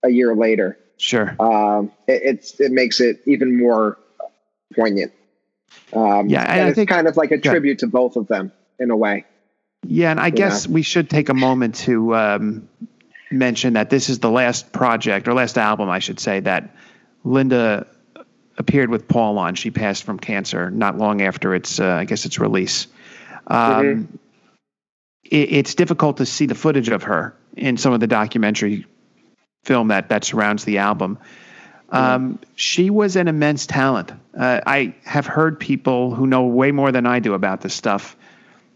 a 0.03 0.11
year 0.11 0.35
later. 0.35 0.78
Sure. 0.97 1.35
Um, 1.41 1.93
it, 2.07 2.22
it's 2.22 2.61
it 2.61 2.72
makes 2.72 3.01
it 3.01 3.20
even 3.26 3.59
more 3.59 3.99
poignant. 4.74 5.12
Um, 5.93 6.28
yeah, 6.28 6.43
and, 6.43 6.61
and 6.61 6.68
it's 6.68 6.76
think, 6.76 6.91
kind 6.91 7.09
of 7.09 7.16
like 7.16 7.31
a 7.31 7.39
tribute 7.39 7.78
yeah. 7.78 7.87
to 7.87 7.87
both 7.87 8.16
of 8.16 8.28
them 8.28 8.53
in 8.78 8.91
a 8.91 8.97
way. 8.97 9.24
Yeah, 9.87 10.11
and 10.11 10.20
I 10.20 10.31
guess 10.31 10.68
know? 10.68 10.74
we 10.74 10.83
should 10.83 11.09
take 11.09 11.31
a 11.31 11.35
moment 11.35 11.76
to 11.76 12.14
um, 12.14 12.68
mention 13.31 13.74
that 13.74 13.89
this 13.89 14.09
is 14.09 14.18
the 14.18 14.31
last 14.31 14.72
project 14.72 15.26
or 15.26 15.35
last 15.35 15.57
album, 15.57 15.89
I 15.89 16.01
should 16.01 16.20
say, 16.20 16.41
that 16.41 16.76
Linda 17.24 17.86
appeared 18.58 18.90
with 18.90 19.08
Paul 19.08 19.38
on. 19.38 19.54
She 19.54 19.70
passed 19.70 20.04
from 20.04 20.18
cancer 20.18 20.70
not 20.70 20.98
long 20.98 21.22
after 21.22 21.54
its, 21.54 21.80
uh, 21.80 21.86
I 21.86 22.04
guess, 22.04 22.24
its 22.24 22.38
release. 22.38 22.86
Um, 23.46 23.84
mm-hmm. 23.84 24.16
it, 25.24 25.52
it's 25.52 25.74
difficult 25.74 26.18
to 26.18 26.26
see 26.26 26.46
the 26.46 26.54
footage 26.54 26.88
of 26.88 27.04
her 27.04 27.34
in 27.56 27.76
some 27.76 27.92
of 27.92 28.00
the 28.00 28.06
documentary 28.06 28.86
film 29.64 29.88
that 29.88 30.08
that 30.08 30.24
surrounds 30.24 30.64
the 30.64 30.78
album. 30.78 31.18
Um, 31.92 32.38
she 32.54 32.88
was 32.88 33.16
an 33.16 33.26
immense 33.26 33.66
talent. 33.66 34.12
Uh, 34.38 34.60
I 34.64 34.94
have 35.02 35.26
heard 35.26 35.58
people 35.58 36.14
who 36.14 36.26
know 36.26 36.46
way 36.46 36.70
more 36.70 36.92
than 36.92 37.04
I 37.04 37.18
do 37.18 37.34
about 37.34 37.62
this 37.62 37.74
stuff 37.74 38.16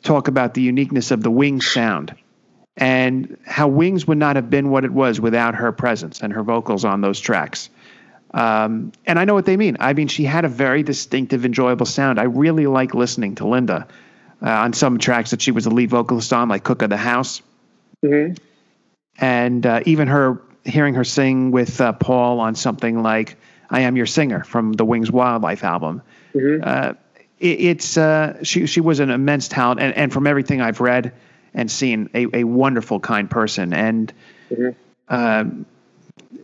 talk 0.02 0.26
about 0.28 0.54
the 0.54 0.62
uniqueness 0.62 1.10
of 1.10 1.22
the 1.22 1.30
Wings 1.30 1.66
sound 1.66 2.14
and 2.76 3.38
how 3.46 3.68
Wings 3.68 4.06
would 4.06 4.18
not 4.18 4.36
have 4.36 4.50
been 4.50 4.70
what 4.70 4.84
it 4.84 4.92
was 4.92 5.20
without 5.20 5.54
her 5.54 5.70
presence 5.70 6.20
and 6.20 6.32
her 6.32 6.42
vocals 6.42 6.84
on 6.84 7.00
those 7.00 7.20
tracks. 7.20 7.70
Um, 8.34 8.90
and 9.06 9.16
I 9.16 9.24
know 9.24 9.34
what 9.34 9.46
they 9.46 9.56
mean. 9.56 9.76
I 9.78 9.92
mean, 9.92 10.08
she 10.08 10.24
had 10.24 10.44
a 10.44 10.48
very 10.48 10.82
distinctive, 10.82 11.44
enjoyable 11.44 11.86
sound. 11.86 12.18
I 12.18 12.24
really 12.24 12.66
like 12.66 12.92
listening 12.92 13.36
to 13.36 13.46
Linda 13.46 13.86
uh, 14.42 14.50
on 14.50 14.72
some 14.72 14.98
tracks 14.98 15.30
that 15.30 15.40
she 15.40 15.52
was 15.52 15.64
the 15.64 15.70
lead 15.70 15.88
vocalist 15.90 16.32
on, 16.32 16.48
like 16.48 16.64
Cook 16.64 16.82
of 16.82 16.90
the 16.90 16.96
House. 16.96 17.42
Mm-hmm. 18.04 18.34
And 19.18 19.64
uh, 19.64 19.80
even 19.86 20.08
her 20.08 20.42
hearing 20.64 20.94
her 20.94 21.04
sing 21.04 21.52
with 21.52 21.80
uh, 21.80 21.92
Paul 21.92 22.40
on 22.40 22.56
something 22.56 23.04
like 23.04 23.36
"I 23.70 23.82
Am 23.82 23.96
Your 23.96 24.06
Singer" 24.06 24.42
from 24.42 24.72
the 24.72 24.84
Wings 24.84 25.12
Wild 25.12 25.42
Life 25.42 25.62
album. 25.62 26.02
Mm-hmm. 26.34 26.62
Uh, 26.66 26.94
it, 27.38 27.60
it's 27.60 27.96
uh, 27.96 28.42
she 28.42 28.66
she 28.66 28.80
was 28.80 28.98
an 28.98 29.10
immense 29.10 29.46
talent, 29.46 29.80
and, 29.80 29.94
and 29.94 30.12
from 30.12 30.26
everything 30.26 30.60
I've 30.60 30.80
read 30.80 31.12
and 31.54 31.70
seen, 31.70 32.10
a, 32.14 32.26
a 32.38 32.44
wonderful, 32.44 32.98
kind 32.98 33.30
person. 33.30 33.72
And 33.72 34.12
mm-hmm. 34.50 35.62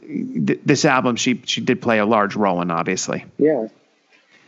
Th- 0.00 0.60
this 0.64 0.84
album 0.84 1.16
she 1.16 1.42
she 1.44 1.60
did 1.60 1.82
play 1.82 1.98
a 1.98 2.06
large 2.06 2.36
role 2.36 2.60
in, 2.62 2.70
obviously. 2.70 3.24
Yeah. 3.38 3.68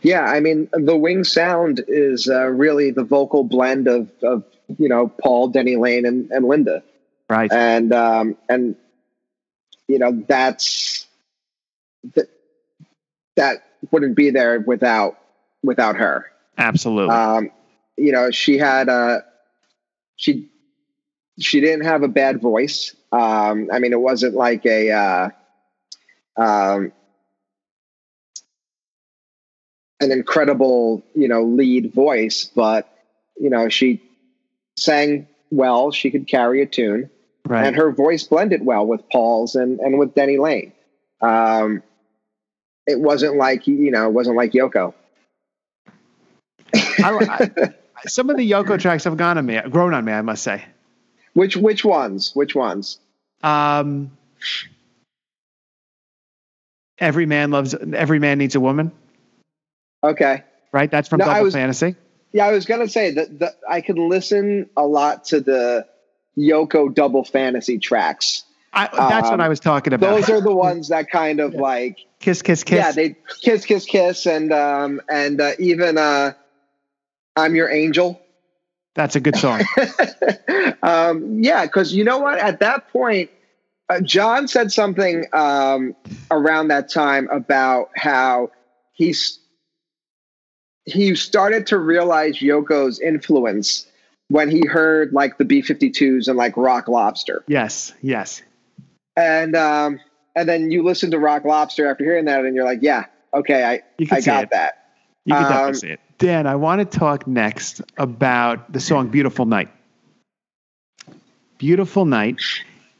Yeah, 0.01 0.21
I 0.21 0.41
mean, 0.41 0.67
the 0.73 0.97
wing 0.97 1.23
sound 1.23 1.81
is 1.87 2.27
uh, 2.27 2.47
really 2.47 2.91
the 2.91 3.05
vocal 3.05 3.45
blend 3.45 3.87
of, 3.87 4.11
of 4.21 4.43
you 4.77 4.89
know 4.89 5.07
Paul, 5.07 5.47
Denny 5.47 5.77
Laine, 5.77 6.05
and, 6.05 6.29
and 6.29 6.45
Linda, 6.45 6.83
right? 7.29 7.51
And 7.51 7.93
um, 7.93 8.35
and 8.49 8.75
you 9.87 9.99
know 9.99 10.23
that's 10.27 11.07
that 12.15 12.27
that 13.37 13.63
wouldn't 13.91 14.15
be 14.15 14.29
there 14.29 14.59
without 14.59 15.17
without 15.63 15.95
her. 15.95 16.25
Absolutely. 16.57 17.15
Um, 17.15 17.51
you 17.97 18.11
know, 18.11 18.29
she 18.31 18.57
had 18.57 18.89
a 18.89 19.23
she 20.15 20.49
she 21.39 21.61
didn't 21.61 21.85
have 21.85 22.03
a 22.03 22.07
bad 22.07 22.41
voice. 22.41 22.95
Um, 23.13 23.69
I 23.71 23.77
mean, 23.77 23.93
it 23.93 24.01
wasn't 24.01 24.33
like 24.33 24.65
a 24.65 24.89
uh, 24.91 25.29
um, 26.35 26.91
an 29.99 30.11
incredible, 30.11 31.03
you 31.13 31.27
know, 31.27 31.43
lead 31.43 31.93
voice, 31.93 32.49
but 32.55 32.89
you 33.39 33.51
know, 33.51 33.69
she 33.69 34.01
sang 34.77 35.27
well. 35.51 35.91
She 35.91 36.09
could 36.09 36.27
carry 36.27 36.63
a 36.63 36.65
tune, 36.65 37.11
right. 37.45 37.67
and 37.67 37.75
her 37.75 37.91
voice 37.91 38.23
blended 38.23 38.65
well 38.65 38.87
with 38.87 39.07
Paul's 39.11 39.53
and 39.53 39.79
and 39.79 39.99
with 39.99 40.15
Denny 40.15 40.39
Laine. 40.39 40.73
Um, 41.21 41.83
it 42.87 42.99
wasn't 42.99 43.35
like 43.35 43.67
you 43.67 43.91
know, 43.91 44.07
it 44.07 44.13
wasn't 44.13 44.37
like 44.37 44.53
Yoko. 44.53 44.95
I, 46.73 46.91
I, 47.55 47.73
some 48.07 48.31
of 48.31 48.37
the 48.37 48.49
Yoko 48.49 48.79
tracks 48.79 49.03
have 49.03 49.17
gone 49.17 49.37
on 49.37 49.45
me, 49.45 49.61
grown 49.69 49.93
on 49.93 50.03
me. 50.03 50.13
I 50.13 50.23
must 50.23 50.41
say. 50.41 50.65
Which 51.33 51.55
which 51.55 51.85
ones? 51.85 52.31
Which 52.33 52.55
ones? 52.55 52.99
Um, 53.43 54.17
every 56.97 57.25
man 57.25 57.51
loves. 57.51 57.75
Every 57.75 58.19
man 58.19 58.37
needs 58.37 58.55
a 58.55 58.59
woman. 58.59 58.91
Okay. 60.03 60.43
Right. 60.71 60.89
That's 60.89 61.07
from 61.07 61.19
no, 61.19 61.25
Double 61.25 61.43
was, 61.43 61.53
Fantasy. 61.53 61.95
Yeah, 62.31 62.47
I 62.47 62.51
was 62.51 62.65
gonna 62.65 62.87
say 62.87 63.11
that, 63.11 63.39
that 63.39 63.59
I 63.69 63.81
could 63.81 63.99
listen 63.99 64.69
a 64.75 64.87
lot 64.87 65.25
to 65.25 65.39
the 65.39 65.85
Yoko 66.37 66.93
Double 66.93 67.23
Fantasy 67.23 67.77
tracks. 67.77 68.43
I, 68.73 68.89
that's 68.91 69.27
um, 69.27 69.33
what 69.33 69.41
I 69.41 69.49
was 69.49 69.59
talking 69.59 69.93
about. 69.93 70.15
Those 70.15 70.29
are 70.31 70.41
the 70.41 70.55
ones 70.55 70.87
that 70.87 71.11
kind 71.11 71.39
of 71.39 71.53
yeah. 71.53 71.61
like 71.61 71.99
kiss, 72.19 72.41
kiss, 72.41 72.63
kiss. 72.63 72.77
Yeah, 72.77 72.91
they 72.91 73.15
kiss, 73.41 73.65
kiss, 73.65 73.85
kiss, 73.85 74.25
and 74.25 74.51
um, 74.51 74.99
and 75.07 75.39
uh, 75.39 75.51
even 75.59 75.99
uh, 75.99 76.33
I'm 77.35 77.55
your 77.55 77.69
angel. 77.69 78.19
That's 78.95 79.15
a 79.15 79.19
good 79.19 79.35
song. 79.35 79.61
um, 80.83 81.43
yeah, 81.43 81.65
because 81.65 81.93
you 81.93 82.03
know 82.03 82.19
what? 82.19 82.37
At 82.37 82.59
that 82.59 82.89
point, 82.89 83.31
uh, 83.89 84.01
John 84.01 84.47
said 84.47 84.71
something 84.71 85.25
um, 85.33 85.95
around 86.29 86.67
that 86.67 86.89
time 86.89 87.27
about 87.31 87.89
how 87.95 88.51
he's 88.93 89.39
he 90.85 91.15
started 91.15 91.67
to 91.67 91.77
realize 91.77 92.39
Yoko's 92.39 92.99
influence 92.99 93.87
when 94.27 94.49
he 94.49 94.65
heard 94.67 95.13
like 95.13 95.37
the 95.37 95.45
B52s 95.45 96.27
and 96.27 96.37
like 96.37 96.55
Rock 96.57 96.87
Lobster. 96.87 97.43
Yes, 97.47 97.93
yes. 98.01 98.41
And 99.15 99.55
um, 99.55 99.99
and 100.35 100.47
then 100.47 100.71
you 100.71 100.83
listen 100.83 101.11
to 101.11 101.19
Rock 101.19 101.45
Lobster 101.45 101.87
after 101.89 102.03
hearing 102.03 102.25
that, 102.25 102.45
and 102.45 102.55
you're 102.55 102.65
like, 102.65 102.79
yeah, 102.81 103.05
okay, 103.33 103.63
I 103.63 103.81
I 104.11 104.21
got 104.21 104.43
it. 104.43 104.49
that. 104.51 104.79
You 105.25 105.33
can 105.33 105.45
um, 105.45 105.51
definitely 105.51 105.79
see 105.79 105.89
it. 105.89 105.99
Dan, 106.17 106.47
I 106.47 106.55
want 106.55 106.79
to 106.79 106.97
talk 106.97 107.27
next 107.27 107.81
about 107.97 108.71
the 108.71 108.79
song 108.79 109.09
Beautiful 109.09 109.45
Night. 109.45 109.69
Beautiful 111.57 112.05
Night 112.05 112.39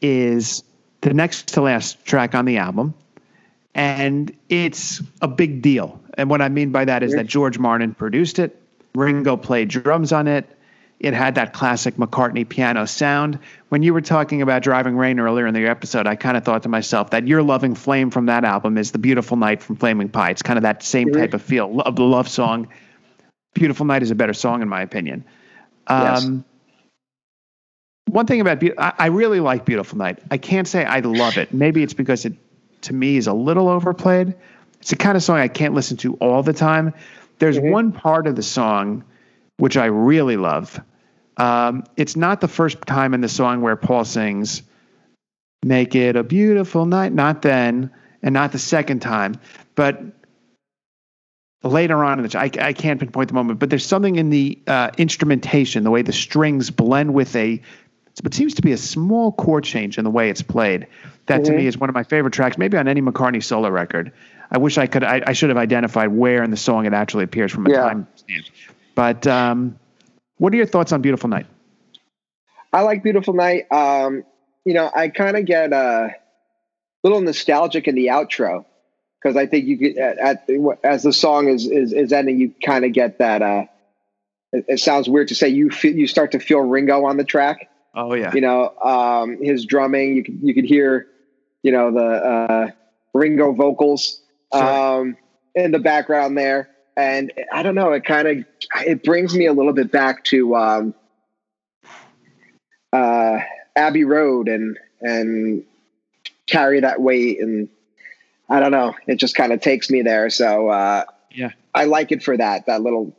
is 0.02 0.64
the 1.02 1.14
next 1.14 1.50
to 1.50 1.62
last 1.62 2.04
track 2.06 2.34
on 2.36 2.46
the 2.46 2.58
album, 2.58 2.94
and 3.76 4.36
it's 4.50 5.02
a 5.22 5.28
big 5.28 5.62
deal. 5.62 6.02
And 6.16 6.30
what 6.30 6.42
I 6.42 6.50
mean 6.50 6.72
by 6.72 6.86
that 6.86 7.04
is 7.04 7.14
that 7.14 7.28
George 7.28 7.60
Martin 7.60 7.94
produced 7.94 8.40
it, 8.40 8.60
Ringo 8.96 9.38
played 9.38 9.70
drums 9.70 10.12
on 10.12 10.28
it. 10.28 10.50
It 11.00 11.14
had 11.14 11.36
that 11.36 11.52
classic 11.52 11.96
McCartney 11.98 12.48
piano 12.48 12.86
sound. 12.86 13.40
When 13.70 13.84
you 13.84 13.94
were 13.94 14.02
talking 14.02 14.42
about 14.42 14.62
Driving 14.62 14.96
Rain 14.96 15.20
earlier 15.20 15.46
in 15.46 15.54
the 15.54 15.68
episode, 15.68 16.08
I 16.08 16.16
kind 16.16 16.38
of 16.38 16.46
thought 16.46 16.64
to 16.64 16.70
myself 16.70 17.10
that 17.10 17.28
your 17.28 17.44
loving 17.44 17.76
flame 17.76 18.10
from 18.10 18.28
that 18.28 18.46
album 18.46 18.78
is 18.78 18.92
the 18.92 19.00
Beautiful 19.00 19.36
Night 19.36 19.62
from 19.62 19.76
Flaming 19.76 20.08
Pie. 20.08 20.30
It's 20.30 20.42
kind 20.42 20.58
of 20.58 20.64
that 20.64 20.82
same 20.82 21.12
type 21.12 21.34
of 21.34 21.42
feel, 21.42 21.82
of 21.82 21.98
the 21.98 22.04
love 22.04 22.30
song 22.30 22.70
Beautiful 23.54 23.86
Night 23.86 24.04
is 24.04 24.12
a 24.12 24.16
better 24.16 24.34
song, 24.34 24.62
in 24.62 24.70
my 24.70 24.82
opinion. 24.82 25.26
Um, 25.88 26.04
yes. 26.04 26.44
One 28.14 28.26
thing 28.26 28.42
about 28.42 28.60
Be- 28.60 28.78
I, 28.78 28.94
I 28.98 29.06
really 29.08 29.40
like 29.40 29.66
Beautiful 29.66 29.98
Night. 29.98 30.20
I 30.32 30.38
can't 30.38 30.68
say 30.68 30.84
I 30.86 31.00
love 31.00 31.38
it. 31.38 31.54
Maybe 31.54 31.84
it's 31.84 31.94
because 31.94 32.26
it, 32.26 32.34
to 32.82 32.94
me, 32.94 33.18
is 33.18 33.28
a 33.28 33.34
little 33.34 33.70
overplayed. 33.70 34.34
It's 34.82 34.90
the 34.90 34.96
kind 34.96 35.16
of 35.16 35.24
song 35.24 35.38
I 35.38 35.48
can't 35.48 35.74
listen 35.74 35.98
to 35.98 36.16
all 36.16 36.44
the 36.44 36.54
time. 36.54 36.94
There's 37.40 37.58
mm-hmm. 37.58 37.72
one 37.72 37.92
part 37.92 38.28
of 38.28 38.36
the 38.36 38.44
song 38.44 39.04
which 39.58 39.78
I 39.78 39.86
really 39.86 40.38
love. 40.38 40.80
Um, 41.38 41.84
it's 41.96 42.16
not 42.16 42.42
the 42.42 42.48
first 42.48 42.82
time 42.82 43.14
in 43.14 43.22
the 43.22 43.30
song 43.30 43.62
where 43.62 43.76
Paul 43.76 44.06
sings, 44.06 44.64
Make 45.64 45.96
it 45.96 46.18
a 46.18 46.24
beautiful 46.24 46.86
night, 46.86 47.14
not 47.14 47.42
then, 47.42 47.90
and 48.22 48.34
not 48.34 48.52
the 48.52 48.60
second 48.60 49.02
time, 49.02 49.36
but 49.76 50.02
later 51.64 52.04
on 52.04 52.20
in 52.20 52.28
the 52.28 52.40
I, 52.40 52.52
I 52.60 52.74
can't 52.74 53.00
pinpoint 53.00 53.30
the 53.30 53.34
moment, 53.34 53.60
but 53.60 53.70
there's 53.70 53.86
something 53.86 54.16
in 54.18 54.30
the 54.30 54.60
uh, 54.68 54.92
instrumentation, 54.98 55.84
the 55.84 55.92
way 55.92 56.02
the 56.02 56.14
strings 56.14 56.70
blend 56.70 57.14
with 57.14 57.36
a 57.36 57.62
what 58.22 58.34
seems 58.34 58.54
to 58.54 58.62
be 58.62 58.72
a 58.72 58.78
small 58.78 59.32
chord 59.32 59.64
change 59.64 59.98
in 59.98 60.04
the 60.04 60.10
way 60.10 60.30
it's 60.30 60.44
played. 60.44 60.88
That 61.26 61.42
mm-hmm. 61.42 61.44
to 61.46 61.52
me 61.52 61.58
mm-hmm. 61.60 61.68
is 61.68 61.78
one 61.78 61.90
of 61.90 61.96
my 61.96 62.04
favorite 62.04 62.34
tracks, 62.34 62.58
maybe 62.58 62.78
on 62.78 62.88
any 62.88 63.02
McCartney 63.02 63.44
solo 63.44 63.70
record. 63.70 64.12
I 64.52 64.58
wish 64.60 64.78
I 64.78 64.86
could. 64.86 65.04
I, 65.04 65.22
I 65.26 65.34
should 65.34 65.50
have 65.50 65.58
identified 65.58 66.10
where 66.10 66.44
in 66.44 66.52
the 66.52 66.58
song 66.58 66.86
it 66.86 66.94
actually 66.94 67.24
appears 67.24 67.52
from 67.52 67.66
a 67.66 67.72
yeah. 67.72 67.82
time 67.82 68.08
stamp. 68.16 68.46
But 68.94 69.26
um, 69.26 69.80
what 70.38 70.54
are 70.54 70.58
your 70.58 70.68
thoughts 70.68 70.92
on 70.92 71.02
"Beautiful 71.02 71.30
Night"? 71.30 71.48
I 72.72 72.82
like 72.82 73.02
"Beautiful 73.02 73.34
Night." 73.34 73.72
Um, 73.72 74.24
you 74.66 74.74
know, 74.74 74.92
I 74.94 75.08
kind 75.08 75.38
of 75.38 75.46
get 75.46 75.74
a 75.74 76.16
little 77.04 77.22
nostalgic 77.22 77.88
in 77.88 77.96
the 77.96 78.08
outro 78.08 78.66
because 79.24 79.38
I 79.38 79.46
think 79.46 79.66
you 79.66 79.78
get 79.78 79.98
at, 79.98 80.18
at, 80.20 80.50
as 80.84 81.04
the 81.04 81.14
song 81.14 81.48
is 81.48 81.66
is, 81.66 81.94
is 81.94 82.12
ending, 82.12 82.40
you 82.40 82.54
kind 82.64 82.84
of 82.84 82.92
get 82.92 83.20
that. 83.20 83.42
Uh, 83.42 83.66
it, 84.52 84.66
it, 84.68 84.80
sounds 84.80 85.08
weird 85.08 85.30
to 85.30 85.36
say 85.36 85.48
you 85.48 85.70
feel, 85.70 85.96
you 85.96 86.08
start 86.08 86.34
to 86.34 86.40
feel 86.40 86.60
Ringo 86.60 87.06
on 87.06 87.18
the 87.18 87.24
track. 87.24 87.70
Oh 87.96 88.14
yeah, 88.14 88.34
you 88.34 88.42
know 88.42 88.70
um, 88.84 89.42
his 89.42 89.66
drumming. 89.66 90.16
You 90.16 90.24
could 90.24 90.40
you 90.42 90.54
could 90.54 90.66
hear, 90.66 91.08
you 91.62 91.72
know 91.72 91.92
the 91.92 92.06
uh, 92.06 92.72
Ringo 93.14 93.54
vocals 93.54 94.22
um, 94.52 95.16
in 95.56 95.72
the 95.72 95.80
background 95.80 96.38
there. 96.38 96.70
And 96.96 97.34
I 97.52 97.64
don't 97.64 97.74
know, 97.74 97.94
it 97.94 98.06
kind 98.06 98.28
of 98.28 98.46
it 98.86 99.04
brings 99.04 99.34
me 99.34 99.48
a 99.48 99.54
little 99.54 99.74
bit 99.74 99.92
back 99.92 100.24
to 100.26 100.56
um, 100.56 100.96
uh, 102.92 103.40
Abbey 103.76 104.04
Road 104.04 104.48
and 104.48 104.78
and 105.02 105.66
carry 106.46 106.82
that 106.82 107.02
weight 107.02 107.40
and 107.40 107.70
I 108.50 108.60
don't 108.60 108.72
know, 108.72 108.94
it 109.08 109.16
just 109.16 109.36
kind 109.36 109.52
of 109.52 109.62
takes 109.62 109.90
me 109.90 110.02
there. 110.02 110.30
So 110.30 110.70
uh, 110.70 111.06
yeah, 111.32 111.52
I 111.74 111.86
like 111.86 112.12
it 112.12 112.24
for 112.24 112.38
that 112.38 112.66
that 112.66 112.82
little 112.82 113.16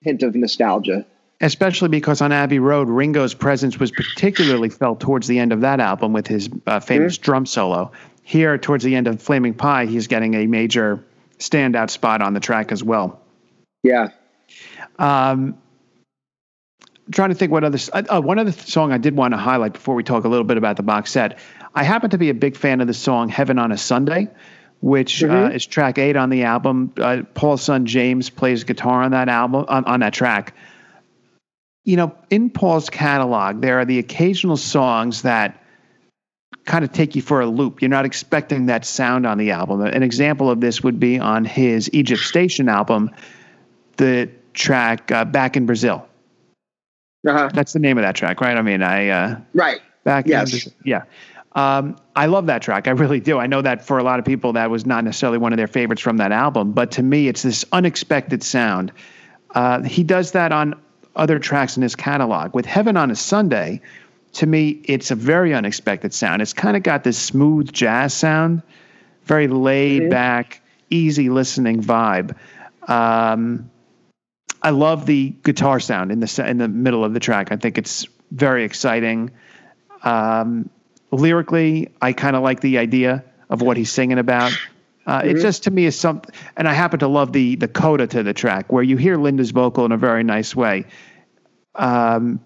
hint 0.00 0.22
of 0.22 0.34
nostalgia. 0.34 1.04
Especially 1.40 1.88
because 1.88 2.20
on 2.20 2.32
Abbey 2.32 2.58
Road, 2.58 2.88
Ringo's 2.88 3.32
presence 3.32 3.78
was 3.78 3.92
particularly 3.92 4.70
felt 4.70 4.98
towards 4.98 5.28
the 5.28 5.38
end 5.38 5.52
of 5.52 5.60
that 5.60 5.78
album 5.78 6.12
with 6.12 6.26
his 6.26 6.48
uh, 6.66 6.80
famous 6.80 7.16
mm-hmm. 7.16 7.22
drum 7.22 7.46
solo. 7.46 7.92
Here, 8.24 8.58
towards 8.58 8.82
the 8.82 8.96
end 8.96 9.06
of 9.06 9.22
Flaming 9.22 9.54
Pie, 9.54 9.86
he's 9.86 10.08
getting 10.08 10.34
a 10.34 10.46
major 10.46 11.02
standout 11.38 11.90
spot 11.90 12.22
on 12.22 12.34
the 12.34 12.40
track 12.40 12.72
as 12.72 12.82
well. 12.82 13.20
Yeah. 13.84 14.08
Um, 14.98 15.56
trying 17.12 17.30
to 17.30 17.34
think 17.34 17.52
what 17.52 17.64
other 17.64 17.78
uh, 17.92 18.02
oh, 18.10 18.20
one 18.20 18.38
other 18.38 18.52
song 18.52 18.92
I 18.92 18.98
did 18.98 19.16
want 19.16 19.32
to 19.32 19.38
highlight 19.38 19.72
before 19.72 19.94
we 19.94 20.02
talk 20.02 20.24
a 20.24 20.28
little 20.28 20.44
bit 20.44 20.56
about 20.56 20.76
the 20.76 20.82
box 20.82 21.10
set. 21.10 21.38
I 21.74 21.84
happen 21.84 22.10
to 22.10 22.18
be 22.18 22.30
a 22.30 22.34
big 22.34 22.56
fan 22.56 22.80
of 22.80 22.86
the 22.86 22.94
song 22.94 23.28
"Heaven 23.28 23.58
on 23.58 23.72
a 23.72 23.76
Sunday," 23.78 24.28
which 24.80 25.22
uh, 25.22 25.26
mm-hmm. 25.26 25.46
uh, 25.46 25.48
is 25.50 25.66
track 25.66 25.98
eight 25.98 26.16
on 26.16 26.30
the 26.30 26.44
album. 26.44 26.92
Uh, 26.96 27.22
Paul's 27.34 27.62
son 27.62 27.86
James 27.86 28.30
plays 28.30 28.64
guitar 28.64 29.02
on 29.02 29.12
that 29.12 29.28
album 29.28 29.64
on, 29.68 29.84
on 29.84 30.00
that 30.00 30.12
track. 30.12 30.54
You 31.84 31.96
know, 31.96 32.14
in 32.30 32.50
Paul's 32.50 32.90
catalog, 32.90 33.62
there 33.62 33.78
are 33.78 33.84
the 33.84 33.98
occasional 33.98 34.56
songs 34.56 35.22
that 35.22 35.62
kind 36.64 36.84
of 36.84 36.92
take 36.92 37.16
you 37.16 37.22
for 37.22 37.40
a 37.40 37.46
loop. 37.46 37.80
You're 37.80 37.88
not 37.88 38.04
expecting 38.04 38.66
that 38.66 38.84
sound 38.84 39.26
on 39.26 39.38
the 39.38 39.52
album. 39.52 39.80
An 39.80 40.02
example 40.02 40.50
of 40.50 40.60
this 40.60 40.82
would 40.82 41.00
be 41.00 41.18
on 41.18 41.44
his 41.44 41.88
Egypt 41.92 42.22
Station 42.22 42.68
album, 42.68 43.10
the 43.96 44.30
track 44.52 45.10
uh, 45.10 45.24
"Back 45.24 45.56
in 45.56 45.66
Brazil." 45.66 46.06
Uh-huh. 47.26 47.50
That's 47.52 47.72
the 47.72 47.80
name 47.80 47.98
of 47.98 48.02
that 48.02 48.14
track, 48.14 48.40
right? 48.40 48.56
I 48.56 48.62
mean, 48.62 48.82
I 48.82 49.08
uh, 49.08 49.40
right 49.54 49.80
back. 50.04 50.26
Yes. 50.26 50.66
In, 50.66 50.72
yeah. 50.84 51.02
Um, 51.52 51.96
I 52.14 52.26
love 52.26 52.46
that 52.46 52.62
track. 52.62 52.86
I 52.86 52.90
really 52.90 53.20
do. 53.20 53.38
I 53.38 53.46
know 53.46 53.62
that 53.62 53.84
for 53.84 53.98
a 53.98 54.02
lot 54.02 54.18
of 54.18 54.24
people, 54.24 54.52
that 54.52 54.70
was 54.70 54.86
not 54.86 55.04
necessarily 55.04 55.38
one 55.38 55.52
of 55.52 55.56
their 55.56 55.66
favorites 55.66 56.02
from 56.02 56.18
that 56.18 56.30
album, 56.30 56.72
but 56.72 56.90
to 56.92 57.02
me, 57.02 57.28
it's 57.28 57.42
this 57.42 57.64
unexpected 57.72 58.42
sound. 58.42 58.92
Uh, 59.54 59.82
he 59.82 60.04
does 60.04 60.32
that 60.32 60.52
on 60.52 60.80
other 61.16 61.38
tracks 61.38 61.76
in 61.76 61.82
his 61.82 61.96
catalog. 61.96 62.54
With 62.54 62.66
Heaven 62.66 62.96
on 62.96 63.10
a 63.10 63.16
Sunday, 63.16 63.80
to 64.34 64.46
me, 64.46 64.80
it's 64.84 65.10
a 65.10 65.14
very 65.14 65.54
unexpected 65.54 66.12
sound. 66.12 66.42
It's 66.42 66.52
kind 66.52 66.76
of 66.76 66.82
got 66.82 67.02
this 67.02 67.18
smooth 67.18 67.72
jazz 67.72 68.14
sound, 68.14 68.62
very 69.24 69.48
laid 69.48 70.10
back, 70.10 70.60
easy 70.90 71.28
listening 71.30 71.82
vibe. 71.82 72.36
Um, 72.86 73.70
I 74.62 74.70
love 74.70 75.06
the 75.06 75.30
guitar 75.42 75.80
sound 75.80 76.10
in 76.10 76.20
the 76.20 76.44
in 76.46 76.58
the 76.58 76.68
middle 76.68 77.04
of 77.04 77.14
the 77.14 77.20
track. 77.20 77.52
I 77.52 77.56
think 77.56 77.78
it's 77.78 78.06
very 78.30 78.64
exciting. 78.64 79.30
Um, 80.02 80.68
lyrically, 81.10 81.88
I 82.00 82.12
kind 82.12 82.36
of 82.36 82.42
like 82.42 82.60
the 82.60 82.78
idea 82.78 83.24
of 83.50 83.62
what 83.62 83.76
he's 83.76 83.90
singing 83.90 84.18
about. 84.18 84.52
Uh, 85.06 85.20
mm-hmm. 85.20 85.36
It 85.36 85.40
just 85.40 85.64
to 85.64 85.70
me 85.70 85.86
is 85.86 85.98
something, 85.98 86.34
and 86.56 86.68
I 86.68 86.74
happen 86.74 86.98
to 87.00 87.08
love 87.08 87.32
the 87.32 87.56
the 87.56 87.68
coda 87.68 88.06
to 88.08 88.22
the 88.22 88.34
track 88.34 88.72
where 88.72 88.82
you 88.82 88.96
hear 88.96 89.16
Linda's 89.16 89.50
vocal 89.50 89.84
in 89.84 89.92
a 89.92 89.96
very 89.96 90.22
nice 90.22 90.54
way. 90.54 90.84
Um, 91.74 92.40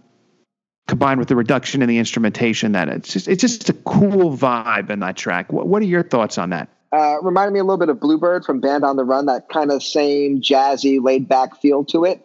combined 0.89 1.19
with 1.19 1.29
the 1.29 1.37
reduction 1.37 1.81
in 1.81 1.89
the 1.89 1.99
instrumentation 1.99 2.73
that 2.73 2.89
it's 2.89 3.13
just 3.13 3.29
it's 3.29 3.41
just 3.41 3.69
a 3.69 3.73
cool 3.73 4.37
vibe 4.37 4.91
in 4.91 5.01
that 5.01 5.17
track. 5.17 5.53
What, 5.53 5.67
what 5.67 5.83
are 5.83 5.87
your 5.87 6.03
thoughts 6.03 6.39
on 6.39 6.51
that? 6.51 6.69
Uh, 6.93 7.17
reminded 7.23 7.53
me 7.53 7.59
a 7.59 7.65
little 7.65 7.79
bit 7.79 7.89
of 7.89 7.99
Bluebird 7.99 8.45
from 8.45 8.61
Band 8.61 8.85
on 8.85 8.97
the 8.97 9.05
Run, 9.05 9.27
that 9.27 9.49
kind 9.49 9.73
of 9.73 9.83
same 9.83 10.43
jazzy, 10.43 11.03
laid 11.03 11.27
back 11.27 11.61
feel 11.63 11.85
to 11.87 12.05
it. 12.05 12.23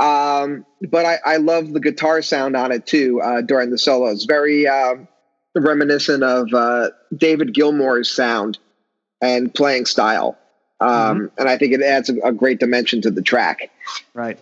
Um, 0.00 0.66
but 0.90 1.06
I, 1.06 1.18
I 1.24 1.36
love 1.36 1.72
the 1.72 1.80
guitar 1.80 2.20
sound 2.22 2.56
on 2.56 2.72
it 2.72 2.86
too 2.86 3.20
uh, 3.22 3.40
during 3.42 3.70
the 3.70 3.78
solos. 3.78 4.24
Very 4.24 4.66
uh, 4.66 4.96
reminiscent 5.60 6.22
of 6.22 6.52
uh, 6.52 6.90
David 7.14 7.54
Gilmour's 7.54 8.10
sound 8.10 8.58
and 9.20 9.52
playing 9.52 9.86
style. 9.86 10.38
Um, 10.80 10.88
mm-hmm. 10.90 11.26
And 11.38 11.48
I 11.48 11.58
think 11.58 11.72
it 11.72 11.82
adds 11.82 12.08
a, 12.08 12.18
a 12.20 12.32
great 12.32 12.60
dimension 12.60 13.02
to 13.02 13.10
the 13.10 13.22
track. 13.22 13.70
Right. 14.14 14.38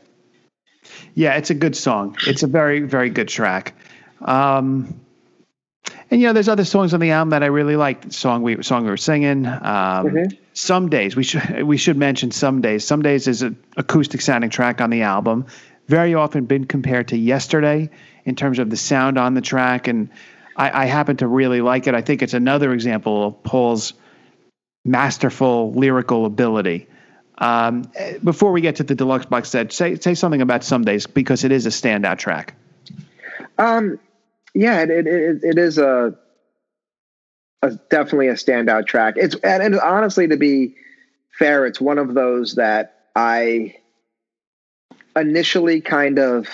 Yeah, 1.15 1.35
it's 1.37 1.51
a 1.51 1.55
good 1.55 1.77
song. 1.77 2.17
It's 2.27 2.43
a 2.43 2.47
very, 2.47 2.81
very 2.81 3.11
good 3.11 3.29
track. 3.29 3.75
Um, 4.21 5.01
and 6.11 6.21
you 6.21 6.27
know, 6.27 6.33
there's 6.33 6.49
other 6.49 6.65
songs 6.65 6.95
on 6.95 7.01
the 7.01 7.11
album 7.11 7.31
that 7.31 7.43
I 7.43 7.47
really 7.47 7.77
like. 7.77 8.03
The 8.03 8.13
song 8.13 8.43
we 8.43 8.63
song 8.63 8.85
we 8.85 8.91
were 8.91 8.97
singing. 8.97 9.47
Um, 9.47 9.53
mm-hmm. 9.63 10.37
Some 10.53 10.89
days 10.89 11.17
we 11.17 11.25
should 11.25 11.63
we 11.67 11.77
should 11.77 11.97
mention 11.97 12.31
some 12.31 12.61
days. 12.61 12.85
Some 12.85 13.03
days 13.03 13.27
is 13.29 13.43
an 13.43 13.59
acoustic 13.77 14.21
sounding 14.21 14.51
track 14.51 14.81
on 14.81 14.91
the 14.91 15.03
album. 15.03 15.47
Very 15.89 16.15
often 16.15 16.47
been 16.47 16.65
compared 16.65 17.09
to 17.09 17.17
Yesterday 17.17 17.91
in 18.25 18.35
terms 18.35 18.59
of 18.59 18.71
the 18.71 18.77
sound 18.77 19.19
on 19.19 19.35
the 19.35 19.41
track, 19.41 19.89
and 19.89 20.11
I, 20.57 20.83
I 20.83 20.87
happen 20.87 21.17
to 21.19 21.27
really 21.27 21.61
like 21.61 21.87
it. 21.87 21.95
I 21.95 22.01
think 22.01 22.23
it's 22.23 22.35
another 22.35 22.73
example 22.73 23.27
of 23.27 23.43
Paul's 23.43 23.93
masterful 24.85 25.73
lyrical 25.73 26.25
ability. 26.25 26.89
Um, 27.39 27.91
before 28.25 28.53
we 28.53 28.63
get 28.63 28.77
to 28.77 28.83
the 28.83 28.95
deluxe 28.95 29.27
box 29.27 29.51
set, 29.51 29.73
say 29.73 29.97
say 29.97 30.15
something 30.15 30.41
about 30.41 30.65
some 30.65 30.85
days 30.85 31.07
because 31.07 31.45
it 31.45 31.53
is 31.53 31.67
a 31.67 31.71
standout 31.71 32.17
track. 32.19 32.55
Um, 33.59 33.99
yeah, 34.55 34.83
it 34.83 34.91
it, 34.91 35.07
it, 35.07 35.39
it 35.43 35.59
is 35.59 35.77
a, 35.77 36.17
a 37.61 37.71
definitely 37.91 38.29
a 38.29 38.35
standout 38.35 38.87
track. 38.87 39.15
It's 39.19 39.35
and, 39.37 39.63
and 39.63 39.79
honestly, 39.79 40.29
to 40.29 40.39
be 40.39 40.77
fair, 41.39 41.67
it's 41.67 41.79
one 41.81 41.99
of 41.99 42.15
those 42.15 42.55
that 42.55 43.05
I 43.15 43.77
initially 45.15 45.83
kind 45.83 46.19
of 46.19 46.49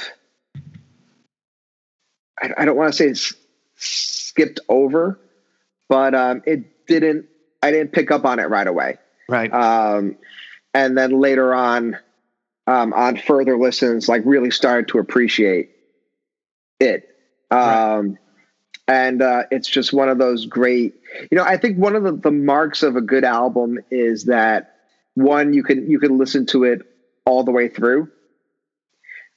I, 2.40 2.50
I 2.58 2.64
don't 2.64 2.76
want 2.76 2.92
to 2.92 2.96
say 2.96 3.06
it's 3.06 3.34
skipped 3.82 4.60
over, 4.68 5.18
but 5.88 6.14
um, 6.14 6.42
it 6.46 6.86
didn't. 6.86 7.26
I 7.62 7.70
didn't 7.70 7.92
pick 7.92 8.10
up 8.10 8.24
on 8.24 8.40
it 8.40 8.48
right 8.48 8.66
away. 8.66 8.98
Right. 9.28 9.52
Um, 9.52 10.16
and 10.74 10.96
then 10.96 11.20
later 11.20 11.54
on 11.54 11.96
um, 12.66 12.92
on 12.92 13.16
further 13.16 13.58
listens 13.58 14.08
like 14.08 14.22
really 14.24 14.50
started 14.50 14.88
to 14.88 14.98
appreciate 14.98 15.70
it 16.78 17.08
um, 17.50 17.60
right. 17.60 18.18
and 18.88 19.22
uh, 19.22 19.42
it's 19.50 19.68
just 19.68 19.92
one 19.92 20.08
of 20.08 20.18
those 20.18 20.46
great 20.46 20.94
you 21.30 21.36
know 21.36 21.44
i 21.44 21.56
think 21.56 21.78
one 21.78 21.96
of 21.96 22.02
the, 22.02 22.12
the 22.12 22.30
marks 22.30 22.82
of 22.82 22.96
a 22.96 23.00
good 23.00 23.24
album 23.24 23.78
is 23.90 24.24
that 24.24 24.76
one 25.14 25.52
you 25.52 25.62
can 25.62 25.90
you 25.90 25.98
can 25.98 26.18
listen 26.18 26.46
to 26.46 26.64
it 26.64 26.82
all 27.24 27.44
the 27.44 27.50
way 27.50 27.68
through 27.68 28.10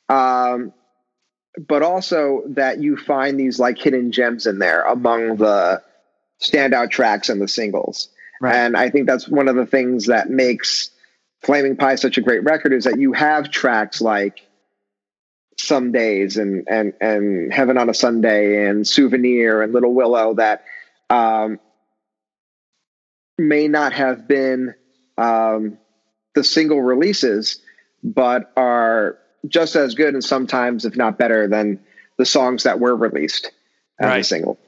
um, 0.08 0.72
but 1.68 1.84
also 1.84 2.44
that 2.48 2.82
you 2.82 2.98
find 2.98 3.40
these 3.40 3.60
like 3.60 3.78
hidden 3.78 4.12
gems 4.12 4.46
in 4.46 4.60
there 4.60 4.84
among 4.84 5.38
the 5.38 5.82
standout 6.44 6.92
tracks 6.92 7.30
and 7.30 7.42
the 7.42 7.48
singles 7.48 8.10
right. 8.42 8.56
and 8.56 8.76
i 8.76 8.90
think 8.90 9.08
that's 9.08 9.28
one 9.28 9.48
of 9.48 9.56
the 9.56 9.66
things 9.66 10.08
that 10.08 10.30
makes 10.30 10.92
Flaming 11.46 11.78
Pie 11.78 11.96
such 11.96 12.18
a 12.18 12.22
great 12.22 12.44
record 12.44 12.74
is 12.74 12.86
that 12.86 13.00
you 13.00 13.14
have 13.14 13.52
tracks 13.52 14.02
like 14.02 14.42
some 15.60 15.92
days 15.92 16.38
and 16.38 16.68
and 16.68 16.94
and 17.00 17.54
heaven 17.54 17.78
on 17.78 17.90
a 17.90 17.94
sunday 17.94 18.66
and 18.68 18.88
souvenir 18.88 19.62
and 19.62 19.72
little 19.72 19.94
willow 19.94 20.34
that 20.34 20.66
um, 21.10 21.60
may 23.38 23.68
not 23.68 23.94
have 23.94 24.28
been 24.28 24.74
um, 25.18 25.78
the 26.34 26.44
single 26.44 26.82
releases 26.82 27.62
but 28.04 28.52
are 28.58 29.18
just 29.48 29.76
as 29.76 29.96
good 29.96 30.14
and 30.14 30.24
sometimes 30.24 30.86
if 30.86 30.96
not 30.96 31.18
better 31.18 31.48
than 31.48 31.80
the 32.18 32.26
songs 32.26 32.64
that 32.64 32.80
were 32.80 32.96
released 32.96 33.52
as 34.00 34.10
Right. 34.10 34.22
a 34.22 34.24
single 34.24 34.60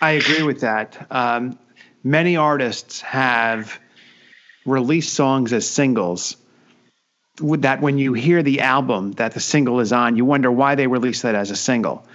I 0.00 0.12
agree 0.12 0.42
with 0.42 0.60
that. 0.60 1.06
Um, 1.10 1.58
many 2.02 2.36
artists 2.36 3.00
have 3.00 3.78
released 4.66 5.14
songs 5.14 5.52
as 5.52 5.68
singles. 5.68 6.36
That, 7.40 7.80
when 7.80 7.98
you 7.98 8.12
hear 8.12 8.42
the 8.42 8.60
album 8.60 9.12
that 9.12 9.32
the 9.32 9.40
single 9.40 9.80
is 9.80 9.92
on, 9.92 10.16
you 10.16 10.24
wonder 10.24 10.52
why 10.52 10.74
they 10.74 10.86
released 10.86 11.22
that 11.22 11.34
as 11.34 11.50
a 11.50 11.56
single. 11.56 12.06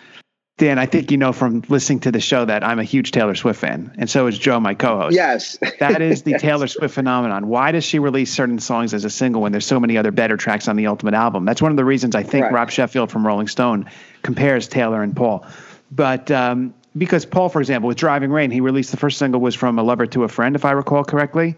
Dan, 0.60 0.78
I 0.78 0.86
think 0.86 1.10
you 1.10 1.18
know 1.18 1.32
from 1.34 1.64
listening 1.70 2.02
to 2.02 2.12
the 2.12 2.20
show 2.20 2.46
that 2.46 2.64
I'm 2.64 2.78
a 2.80 2.84
huge 2.84 3.12
Taylor 3.12 3.34
Swift 3.34 3.60
fan, 3.60 3.96
and 3.98 4.10
so 4.10 4.28
is 4.28 4.38
Joe, 4.38 4.60
my 4.60 4.74
co-host. 4.76 5.16
yes 5.16 5.58
That 5.80 6.02
is 6.02 6.24
the 6.24 6.38
Taylor 6.38 6.68
Swift 6.68 6.94
phenomenon. 6.94 7.48
Why 7.48 7.72
does 7.72 7.84
she 7.84 7.98
release 7.98 8.32
certain 8.32 8.60
songs 8.60 8.94
as 8.94 9.06
a 9.06 9.10
single 9.10 9.42
when 9.42 9.52
there's 9.54 9.66
so 9.66 9.80
many 9.80 9.98
other 9.98 10.12
better 10.12 10.38
tracks 10.38 10.68
on 10.68 10.76
the 10.76 10.86
Ultimate 10.88 11.14
album? 11.16 11.46
That's 11.46 11.62
one 11.62 11.72
of 11.72 11.78
the 11.78 11.86
reasons 11.86 12.14
I 12.14 12.24
think 12.24 12.44
Right. 12.44 12.54
Rob 12.54 12.70
Sheffield 12.70 13.10
from 13.10 13.26
Rolling 13.26 13.48
Stone 13.48 13.90
compares 14.22 14.68
Taylor 14.68 15.02
and 15.02 15.16
Paul. 15.16 15.46
But 15.92 16.30
um, 16.30 16.74
because 16.98 17.26
Paul, 17.26 17.50
for 17.50 17.62
example, 17.62 17.88
with 17.88 17.98
Driving 17.98 18.30
Rain, 18.32 18.52
he 18.52 18.60
released 18.62 18.92
the 18.92 18.98
first 18.98 19.18
single 19.18 19.40
was 19.42 19.56
from 19.56 19.80
A 19.80 19.84
Lover 19.84 20.06
to 20.08 20.24
a 20.24 20.28
Friend, 20.28 20.56
if 20.56 20.66
I 20.66 20.72
recall 20.72 21.04
correctly. 21.04 21.56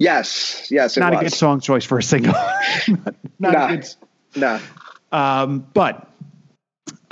yes 0.00 0.66
yes 0.72 0.96
it 0.96 1.00
Not 1.00 1.14
a 1.14 1.18
good 1.18 1.32
song 1.32 1.60
choice 1.60 1.84
for 1.84 1.98
a 1.98 2.02
single. 2.02 2.32
not 2.88 3.14
not 3.38 3.52
Nah. 3.52 3.68
good 3.68 3.88
no 4.36 4.60
um, 5.12 5.64
but 5.72 6.08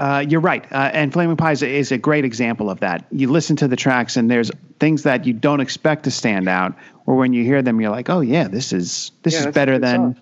uh, 0.03 0.19
you're 0.29 0.41
right. 0.41 0.65
Uh, 0.73 0.91
and 0.93 1.13
Flaming 1.13 1.37
Pie 1.37 1.53
is 1.53 1.63
a, 1.63 1.69
is 1.69 1.93
a 1.93 1.99
great 1.99 2.25
example 2.25 2.69
of 2.71 2.81
that. 2.81 3.05
You 3.13 3.31
listen 3.31 3.55
to 3.57 3.69
the 3.69 3.77
tracks, 3.77 4.17
and 4.17 4.29
there's 4.31 4.51
things 4.81 5.05
that 5.05 5.27
you 5.27 5.33
don't 5.33 5.61
expect 5.61 6.05
to 6.05 6.11
stand 6.11 6.49
out, 6.49 6.75
or 7.07 7.15
when 7.17 7.33
you 7.33 7.45
hear 7.45 7.63
them, 7.63 7.81
you're 7.81 7.91
like, 7.91 8.11
"Oh 8.11 8.21
yeah, 8.21 8.49
this 8.49 8.73
is 8.73 9.13
this 9.23 9.35
Yeah, 9.35 9.49
is 9.49 9.55
better 9.55 9.79
than 9.79 9.97
song. 9.97 10.17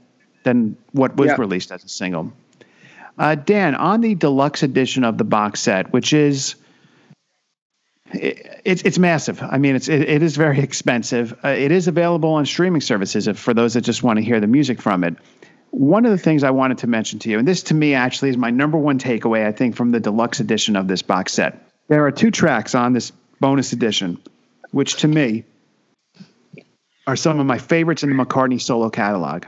than 0.45 0.77
what 0.93 1.17
was 1.17 1.29
Yeah. 1.29 1.37
released 1.39 1.73
as 1.73 1.83
a 1.85 1.89
single." 1.89 2.31
Uh, 3.19 3.35
Dan, 3.35 3.75
on 3.75 4.01
the 4.03 4.15
deluxe 4.15 4.63
edition 4.63 5.03
of 5.05 5.17
the 5.19 5.25
box 5.25 5.61
set, 5.61 5.93
which 5.93 6.13
is 6.13 6.57
it, 8.13 8.61
it's 8.65 8.83
it's 8.83 8.99
massive. 8.99 9.43
I 9.43 9.59
mean, 9.59 9.77
it's 9.77 9.89
it, 9.89 10.03
it 10.03 10.23
is 10.23 10.37
very 10.37 10.61
expensive. 10.69 11.33
Uh, 11.45 11.49
it 11.49 11.71
is 11.73 11.89
available 11.89 12.31
on 12.35 12.45
streaming 12.47 12.81
services 12.83 13.29
if, 13.29 13.39
for 13.39 13.55
those 13.55 13.75
that 13.75 13.83
just 13.83 14.03
want 14.03 14.19
to 14.19 14.25
hear 14.25 14.41
the 14.41 14.47
music 14.47 14.81
from 14.83 15.05
it. 15.05 15.15
One 15.71 16.05
of 16.05 16.11
the 16.11 16.19
things 16.19 16.43
I 16.43 16.51
wanted 16.51 16.79
to 16.79 16.87
mention 16.87 17.19
to 17.21 17.31
you, 17.31 17.39
and 17.39 17.47
this 17.47 17.65
to 17.65 17.75
me 17.75 17.95
actually 17.95 18.31
is 18.31 18.37
my 18.37 18.51
number 18.51 18.77
one 18.77 18.99
takeaway, 18.99 19.47
I 19.47 19.53
think, 19.53 19.77
from 19.77 19.93
the 19.93 20.01
deluxe 20.01 20.41
edition 20.41 20.77
of 20.77 20.89
this 20.89 21.03
box 21.03 21.33
set. 21.33 21.71
There 21.89 22.07
are 22.07 22.11
two 22.11 22.31
tracks 22.31 22.75
on 22.75 22.93
this 22.93 23.13
bonus 23.41 23.73
edition, 23.73 24.21
which 24.73 24.97
to 24.97 25.09
me 25.09 25.45
are 27.07 27.17
some 27.17 27.41
of 27.41 27.47
my 27.47 27.59
favorites 27.59 28.03
in 28.03 28.15
the 28.15 28.25
McCartney 28.25 28.61
solo 28.61 28.91
catalog. 28.91 29.45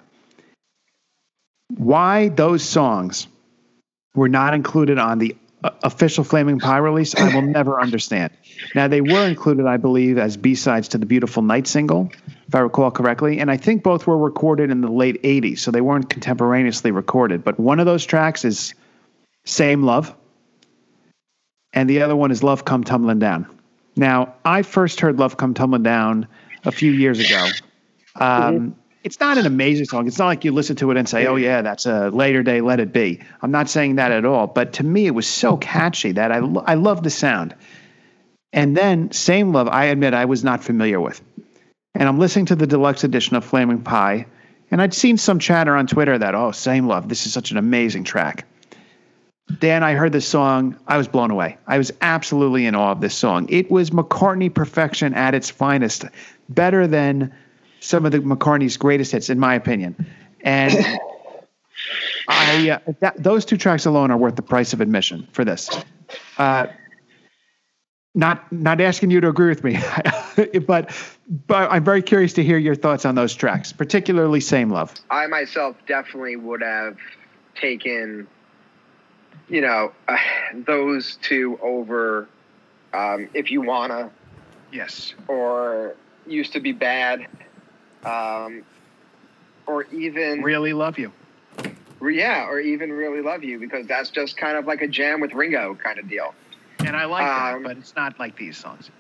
Why 1.77 2.29
those 2.29 2.63
songs 2.63 3.27
were 4.15 4.29
not 4.29 4.55
included 4.55 4.99
on 4.99 5.19
the 5.19 5.37
uh, 5.65 5.71
official 5.83 6.25
Flaming 6.25 6.59
Pie 6.59 6.79
release, 6.79 7.15
I 7.15 7.35
will 7.35 7.43
never 7.43 7.81
understand. 7.81 8.33
Now, 8.75 8.89
they 8.89 9.01
were 9.01 9.27
included, 9.27 9.67
I 9.67 9.77
believe, 9.77 10.19
as 10.19 10.37
B 10.37 10.55
sides 10.55 10.89
to 10.89 10.99
the 10.99 11.07
Beautiful 11.07 11.43
Night 11.43 11.67
single, 11.67 12.11
if 12.53 12.57
I 12.57 12.61
recall 12.61 12.91
correctly. 12.91 13.39
And 13.41 13.51
I 13.51 13.57
think 13.57 13.83
both 13.83 14.07
were 14.07 14.19
recorded 14.19 14.71
in 14.71 14.83
the 14.83 14.91
late 14.91 15.23
80s, 15.23 15.61
so 15.61 15.71
they 15.71 15.81
weren't 15.81 16.11
contemporaneously 16.11 16.91
recorded. 16.91 17.43
But 17.43 17.59
one 17.59 17.81
of 17.81 17.87
those 17.87 18.05
tracks 18.05 18.45
is 18.45 18.75
Same 19.47 19.85
Love, 19.85 20.15
and 21.73 21.89
the 21.89 22.03
other 22.03 22.15
one 22.15 22.31
is 22.31 22.43
Love 22.43 22.67
Come 22.67 22.85
Tumbling 22.85 23.19
Down. 23.19 23.47
Now, 23.97 24.35
I 24.45 24.61
first 24.61 25.01
heard 25.01 25.19
Love 25.19 25.39
Come 25.39 25.55
Tumbling 25.55 25.83
Down 25.83 26.29
a 26.65 26.73
few 26.73 26.93
years 26.93 27.19
ago. 27.19 27.49
Um, 28.17 28.77
It's 29.03 29.19
not 29.19 29.39
an 29.39 29.47
amazing 29.47 29.87
song. 29.87 30.07
It's 30.07 30.19
not 30.19 30.27
like 30.27 30.45
you 30.45 30.53
listen 30.53 30.77
to 30.77 30.91
it 30.91 30.97
and 30.99 31.09
say, 31.09 31.27
"Oh 31.27 31.37
yeah, 31.37 31.63
that's 31.63 31.87
a 31.87 32.11
later 32.11 32.43
day 32.43 32.61
Let 32.61 32.79
It 32.79 32.93
Be." 32.93 33.19
I'm 33.41 33.51
not 33.51 33.69
saying 33.69 33.97
that 33.97 34.13
at 34.13 34.25
all. 34.25 34.47
But 34.47 34.75
to 34.75 34.85
me, 34.85 35.07
it 35.07 35.15
was 35.15 35.27
so 35.27 35.57
catchy 35.57 36.13
that 36.13 36.31
I 36.31 36.37
I 36.67 36.75
love 36.75 37.03
the 37.03 37.11
sound. 37.11 37.55
And 38.53 38.77
then 38.77 39.11
Same 39.11 39.53
Love, 39.53 39.67
I 39.69 39.87
admit 39.87 40.15
I 40.15 40.27
was 40.27 40.45
not 40.45 40.63
familiar 40.63 41.01
with. 41.01 41.21
And 41.95 42.09
I'm 42.09 42.19
listening 42.19 42.47
to 42.47 42.57
the 42.57 42.67
deluxe 42.67 43.05
edition 43.05 43.37
of 43.37 43.45
Flaming 43.45 43.83
Pie, 43.83 44.27
and 44.71 44.81
I'd 44.81 44.95
seen 44.95 45.19
some 45.19 45.39
chatter 45.39 45.77
on 45.77 45.87
Twitter 45.87 46.17
that, 46.19 46.35
"Oh, 46.35 46.51
Same 46.51 46.87
Love, 46.87 47.09
this 47.09 47.27
is 47.27 47.33
such 47.33 47.51
an 47.51 47.59
amazing 47.59 48.05
track." 48.05 48.47
Dan, 49.59 49.83
I 49.83 49.95
heard 49.95 50.13
this 50.13 50.27
song. 50.27 50.77
I 50.87 50.97
was 50.97 51.09
blown 51.09 51.31
away. 51.31 51.59
I 51.67 51.77
was 51.77 51.93
absolutely 52.01 52.65
in 52.65 52.75
awe 52.75 52.93
of 52.93 53.01
this 53.01 53.15
song. 53.15 53.47
It 53.51 53.71
was 53.71 53.91
McCartney 53.91 54.53
perfection 54.53 55.13
at 55.15 55.35
its 55.35 55.51
finest, 55.51 56.07
better 56.49 56.87
than 56.87 57.33
some 57.81 58.07
of 58.07 58.13
the 58.13 58.21
McCartney's 58.21 58.77
greatest 58.77 59.13
hits, 59.13 59.29
in 59.29 59.39
my 59.39 59.55
opinion. 59.55 60.07
And 60.41 60.73
I, 62.29 62.71
uh, 62.71 62.93
that, 63.01 63.23
those 63.23 63.45
two 63.45 63.59
tracks 63.59 63.85
alone 63.85 64.11
are 64.11 64.17
worth 64.17 64.37
the 64.37 64.43
price 64.43 64.73
of 64.73 64.81
admission 64.81 65.29
for 65.33 65.45
this. 65.45 65.69
Uh, 66.39 66.69
not 68.15 68.51
not 68.53 68.81
asking 68.81 69.11
you 69.11 69.21
to 69.21 69.29
agree 69.29 69.49
with 69.49 69.65
me, 69.65 69.79
but 70.67 70.95
but 71.47 71.71
I'm 71.71 71.85
very 71.85 72.03
curious 72.03 72.33
to 72.35 72.45
hear 72.45 72.59
your 72.59 72.75
thoughts 72.75 73.05
on 73.05 73.15
those 73.15 73.35
tracks, 73.35 73.73
particularly 73.73 74.41
"Same 74.41 74.71
Love." 74.71 74.95
I 75.11 75.27
myself 75.27 75.77
definitely 75.87 76.37
would 76.37 76.63
have 76.63 76.97
taken, 77.55 78.27
you 79.49 79.61
know, 79.63 79.93
uh, 80.09 80.17
those 80.67 81.17
two 81.23 81.59
over 81.63 82.29
um, 82.93 83.29
if 83.35 83.51
you 83.51 83.63
wanna 83.63 84.11
Yes. 84.71 85.15
or 85.29 85.95
used 86.27 86.53
to 86.53 86.61
be 86.61 86.73
bad, 86.73 87.27
um, 88.05 88.63
or 89.67 89.85
even 89.93 90.43
Really 90.43 90.73
love 90.73 90.99
you. 90.99 91.13
yeah, 92.03 92.47
or 92.47 92.61
even 92.61 92.93
really 92.93 93.21
love 93.23 93.43
you 93.43 93.59
because 93.59 93.87
that's 93.87 94.11
just 94.11 94.37
kind 94.37 94.57
of 94.57 94.67
like 94.67 94.83
a 94.83 94.89
jam 94.89 95.21
with 95.21 95.33
Ringo 95.33 95.75
kind 95.75 95.99
of 95.99 96.09
deal. 96.09 96.35
And 96.87 96.97
I 96.97 97.05
like 97.05 97.23
Um, 97.25 97.63
that, 97.63 97.69
but 97.69 97.77
it's 97.79 97.95
not 97.97 98.19
like 98.19 98.37
these 98.37 98.57
songs. 98.57 98.91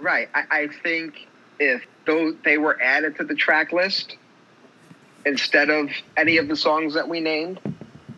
Right. 0.00 0.28
I, 0.34 0.44
I 0.50 0.68
think 0.68 1.26
if 1.58 1.82
those 2.06 2.34
they 2.44 2.58
were 2.58 2.80
added 2.80 3.16
to 3.16 3.24
the 3.24 3.34
track 3.34 3.72
list 3.72 4.16
instead 5.26 5.70
of 5.70 5.90
any 6.16 6.36
of 6.38 6.48
the 6.48 6.56
songs 6.56 6.94
that 6.94 7.08
we 7.08 7.20
named, 7.20 7.60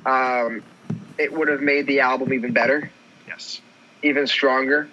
um, 0.04 0.62
it 1.18 1.32
would 1.32 1.48
have 1.48 1.60
made 1.62 1.86
the 1.86 2.00
album 2.00 2.32
even 2.32 2.52
better, 2.52 2.90
Yes. 3.26 3.60
even 4.02 4.26
stronger. 4.26 4.88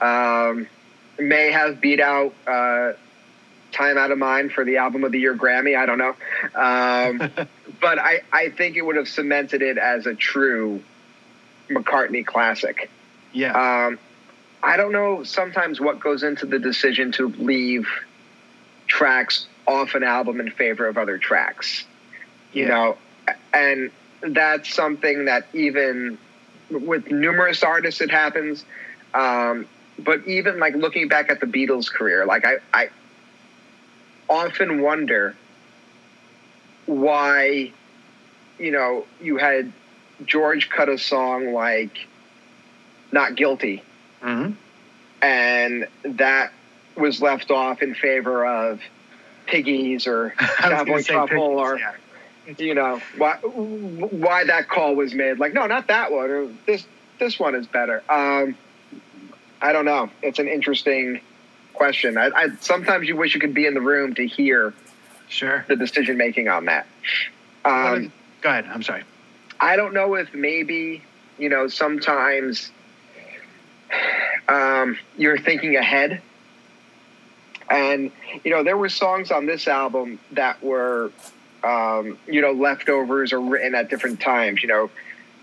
Um, 0.00 0.66
may 1.18 1.50
have 1.52 1.80
beat 1.80 2.00
out 2.00 2.32
uh, 2.46 2.92
"Time 3.72 3.98
Out 3.98 4.10
of 4.10 4.18
Mind" 4.18 4.52
for 4.52 4.64
the 4.64 4.78
album 4.78 5.04
of 5.04 5.12
the 5.12 5.18
year 5.20 5.34
Grammy. 5.34 5.76
I 5.76 5.84
don't 5.86 5.98
know, 5.98 6.14
um, 6.54 7.18
but 7.80 7.98
I, 7.98 8.20
I 8.32 8.48
think 8.50 8.76
it 8.76 8.82
would 8.82 8.96
have 8.96 9.08
cemented 9.08 9.60
it 9.62 9.76
as 9.78 10.06
a 10.06 10.14
true 10.14 10.82
McCartney 11.68 12.24
classic. 12.24 12.90
Yeah. 13.32 13.86
Um, 13.86 13.98
I 14.62 14.76
don't 14.76 14.92
know 14.92 15.24
sometimes 15.24 15.80
what 15.80 16.00
goes 16.00 16.22
into 16.22 16.46
the 16.46 16.58
decision 16.58 17.12
to 17.12 17.28
leave 17.28 17.88
tracks 18.86 19.46
off 19.66 19.94
an 19.94 20.02
album 20.02 20.40
in 20.40 20.50
favor 20.50 20.86
of 20.86 20.98
other 20.98 21.18
tracks. 21.18 21.84
You 22.52 22.66
know, 22.66 22.98
and 23.54 23.90
that's 24.20 24.74
something 24.74 25.26
that 25.26 25.46
even 25.52 26.18
with 26.68 27.10
numerous 27.10 27.62
artists 27.62 28.00
it 28.00 28.10
happens. 28.10 28.64
Um, 29.14 29.66
but 29.98 30.26
even 30.26 30.58
like 30.58 30.74
looking 30.74 31.08
back 31.08 31.30
at 31.30 31.40
the 31.40 31.46
Beatles' 31.46 31.90
career, 31.92 32.26
like 32.26 32.44
I, 32.44 32.56
I 32.72 32.90
often 34.28 34.80
wonder 34.82 35.36
why, 36.86 37.72
you 38.58 38.70
know, 38.70 39.04
you 39.20 39.36
had 39.36 39.72
George 40.24 40.70
cut 40.70 40.88
a 40.88 40.98
song 40.98 41.52
like 41.52 42.06
not 43.12 43.34
guilty 43.36 43.82
Mhm. 44.22 44.54
and 45.22 45.86
that 46.04 46.52
was 46.96 47.20
left 47.22 47.50
off 47.50 47.82
in 47.82 47.94
favor 47.94 48.44
of 48.44 48.80
piggies 49.46 50.06
or 50.06 50.34
I 50.38 50.44
was 50.44 50.58
gonna 50.60 50.78
Savoy 50.78 51.00
say 51.00 51.12
truffle 51.14 51.58
or 51.58 51.78
yeah. 51.78 51.92
you 52.58 52.74
know 52.74 53.00
why 53.16 53.34
why 53.36 54.44
that 54.44 54.68
call 54.68 54.94
was 54.94 55.14
made 55.14 55.38
like 55.38 55.52
no 55.54 55.66
not 55.66 55.86
that 55.88 56.12
one 56.12 56.30
or 56.30 56.48
this 56.66 56.86
this 57.18 57.38
one 57.38 57.54
is 57.54 57.66
better 57.66 58.02
um 58.08 58.54
i 59.60 59.72
don't 59.72 59.84
know 59.84 60.08
it's 60.22 60.38
an 60.38 60.48
interesting 60.48 61.20
question 61.74 62.16
i, 62.18 62.26
I 62.34 62.48
sometimes 62.60 63.08
you 63.08 63.16
wish 63.16 63.34
you 63.34 63.40
could 63.40 63.54
be 63.54 63.66
in 63.66 63.74
the 63.74 63.80
room 63.80 64.14
to 64.14 64.26
hear 64.26 64.72
Sure. 65.28 65.64
the 65.68 65.76
decision 65.76 66.16
making 66.16 66.48
on 66.48 66.64
that 66.66 66.86
um 67.64 68.12
Go 68.42 68.48
ahead. 68.48 68.64
I'm 68.72 68.82
sorry. 68.82 69.02
I 69.60 69.76
don't 69.76 69.92
know 69.92 70.14
if 70.14 70.32
maybe, 70.32 71.02
you 71.38 71.50
know, 71.50 71.68
sometimes 71.68 72.72
um, 74.48 74.98
you're 75.16 75.38
thinking 75.38 75.76
ahead. 75.76 76.22
And, 77.70 78.10
you 78.44 78.50
know, 78.50 78.64
there 78.64 78.76
were 78.76 78.88
songs 78.88 79.30
on 79.30 79.46
this 79.46 79.68
album 79.68 80.18
that 80.32 80.62
were, 80.62 81.12
um, 81.62 82.18
you 82.26 82.40
know, 82.40 82.52
leftovers 82.52 83.32
or 83.32 83.40
written 83.40 83.74
at 83.74 83.88
different 83.88 84.20
times. 84.20 84.62
You 84.62 84.68
know, 84.68 84.90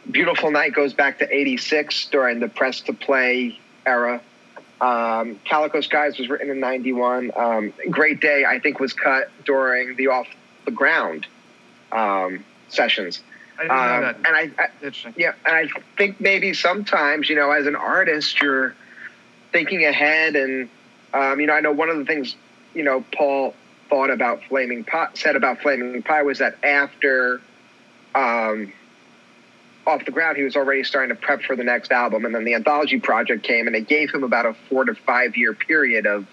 Beautiful 0.10 0.52
Night 0.52 0.74
goes 0.74 0.94
back 0.94 1.20
to 1.20 1.34
86 1.34 2.08
during 2.08 2.40
the 2.40 2.50
press 2.50 2.82
to 2.82 2.94
play 2.94 3.58
era. 3.86 4.22
Um, 4.80 5.40
Calico 5.46 5.82
Skies 5.82 6.20
was 6.20 6.30
written 6.30 6.50
in 6.50 6.60
91. 6.60 7.32
Um, 7.36 7.74
Great 7.90 8.20
Day, 8.20 8.46
I 8.46 8.60
think, 8.60 8.80
was 8.80 8.94
cut 8.94 9.32
during 9.46 9.96
the 9.96 10.08
Off 10.08 10.28
the 10.66 10.72
Ground 10.72 11.26
um, 11.92 12.44
sessions. 12.70 13.22
I 13.60 13.64
Um, 13.98 14.16
and 14.26 14.28
I, 14.28 14.52
I, 14.60 14.68
Interesting. 14.84 15.14
yeah, 15.18 15.34
and 15.46 15.56
I 15.56 15.68
think 15.98 16.20
maybe 16.22 16.54
sometimes, 16.54 17.30
you 17.30 17.36
know, 17.36 17.52
as 17.52 17.66
an 17.68 17.76
artist, 17.76 18.42
you're 18.42 18.76
thinking 19.52 19.84
ahead. 19.86 20.36
And, 20.36 20.70
um, 21.14 21.40
you 21.40 21.48
know, 21.48 21.54
I 21.54 21.62
know 21.62 21.72
one 21.72 21.90
of 21.90 21.98
the 21.98 22.06
things, 22.06 22.36
you 22.74 22.84
know, 22.84 23.04
Paul 23.14 23.54
thought 23.90 24.10
about 24.10 24.44
Flaming 24.44 24.84
Pie, 24.84 25.10
said 25.16 25.36
about 25.36 25.62
Flaming 25.62 26.04
Pie 26.04 26.24
was 26.24 26.40
that 26.40 26.64
after 26.64 27.42
um, 28.14 28.72
Off 29.86 30.04
the 30.06 30.12
Ground, 30.12 30.38
he 30.38 30.44
was 30.44 30.56
already 30.56 30.84
starting 30.84 31.16
to 31.16 31.22
prep 31.22 31.42
for 31.42 31.56
the 31.56 31.64
next 31.64 31.92
album. 31.92 32.26
And 32.26 32.36
then 32.36 32.44
the 32.44 32.54
anthology 32.56 33.00
project 33.00 33.44
came 33.44 33.68
and 33.68 33.76
it 33.76 33.88
gave 33.88 34.12
him 34.14 34.24
about 34.24 34.46
a 34.46 34.54
four 34.70 34.86
to 34.86 34.94
five 34.94 35.38
year 35.38 35.54
period 35.54 36.06
of 36.06 36.28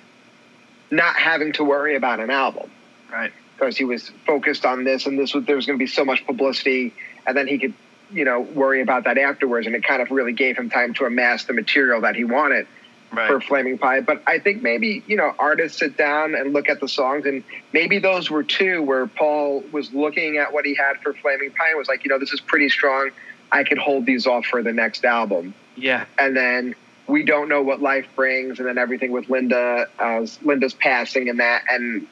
not 0.90 1.16
having 1.16 1.52
to 1.54 1.64
worry 1.64 1.96
about 1.96 2.20
an 2.20 2.30
album 2.30 2.70
Right. 3.10 3.32
because 3.56 3.76
he 3.76 3.84
was 3.84 4.10
focused 4.26 4.64
on 4.64 4.84
this 4.84 5.06
and 5.06 5.18
this 5.18 5.32
was 5.34 5.44
there 5.46 5.56
was 5.56 5.66
going 5.66 5.78
to 5.78 5.82
be 5.82 5.88
so 5.90 6.04
much 6.04 6.24
publicity 6.26 6.92
and 7.26 7.36
then 7.36 7.46
he 7.46 7.58
could 7.58 7.74
you 8.12 8.24
know 8.24 8.40
worry 8.40 8.80
about 8.82 9.04
that 9.04 9.18
afterwards 9.18 9.66
and 9.66 9.74
it 9.74 9.82
kind 9.84 10.02
of 10.02 10.10
really 10.10 10.32
gave 10.32 10.56
him 10.56 10.68
time 10.70 10.94
to 10.94 11.04
amass 11.04 11.44
the 11.44 11.52
material 11.52 12.00
that 12.02 12.16
he 12.16 12.24
wanted 12.24 12.66
Right. 13.12 13.28
for 13.28 13.40
flaming 13.40 13.78
pie 13.78 14.00
but 14.00 14.22
i 14.26 14.40
think 14.40 14.60
maybe 14.62 15.04
you 15.06 15.16
know 15.16 15.32
artists 15.38 15.78
sit 15.78 15.96
down 15.96 16.34
and 16.34 16.52
look 16.52 16.68
at 16.68 16.80
the 16.80 16.88
songs 16.88 17.26
and 17.26 17.44
maybe 17.72 18.00
those 18.00 18.28
were 18.28 18.42
two 18.42 18.82
where 18.82 19.06
paul 19.06 19.62
was 19.70 19.92
looking 19.92 20.38
at 20.38 20.52
what 20.52 20.64
he 20.64 20.74
had 20.74 20.96
for 21.00 21.12
flaming 21.14 21.52
pie 21.52 21.68
and 21.68 21.78
was 21.78 21.86
like 21.86 22.02
you 22.04 22.08
know 22.10 22.18
this 22.18 22.32
is 22.32 22.40
pretty 22.40 22.68
strong 22.68 23.10
i 23.52 23.62
could 23.62 23.78
hold 23.78 24.04
these 24.04 24.26
off 24.26 24.44
for 24.46 24.64
the 24.64 24.72
next 24.72 25.04
album 25.04 25.54
Yeah. 25.76 26.06
and 26.18 26.36
then 26.36 26.74
we 27.06 27.22
don't 27.22 27.50
know 27.50 27.60
what 27.60 27.82
life 27.82 28.06
brings, 28.16 28.58
and 28.58 28.66
then 28.66 28.78
everything 28.78 29.12
with 29.12 29.28
Linda, 29.28 29.86
uh, 29.98 30.26
Linda's 30.42 30.72
passing, 30.72 31.28
and 31.28 31.38
that, 31.38 31.62
and 31.68 32.06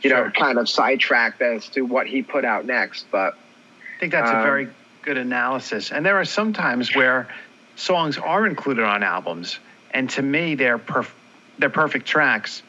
you 0.00 0.10
know, 0.10 0.30
kind 0.30 0.58
of 0.58 0.68
sidetracked 0.68 1.42
as 1.42 1.68
to 1.70 1.82
what 1.82 2.06
he 2.06 2.22
put 2.22 2.44
out 2.44 2.64
next. 2.66 3.04
But 3.10 3.36
I 3.96 3.98
think 3.98 4.12
that's 4.12 4.30
a 4.30 4.36
Um, 4.36 4.42
very 4.42 4.68
good 5.02 5.16
analysis. 5.16 5.90
And 5.90 6.04
there 6.04 6.18
are 6.20 6.24
some 6.26 6.52
times 6.52 6.94
where 6.94 7.28
songs 7.76 8.18
are 8.18 8.46
included 8.46 8.84
on 8.84 9.02
albums, 9.02 9.58
and 9.90 10.10
to 10.10 10.22
me, 10.22 10.54
they're 10.54 10.78
perf- 10.78 11.12
they're 11.58 11.70
perfect 11.70 12.04
tracks, 12.06 12.62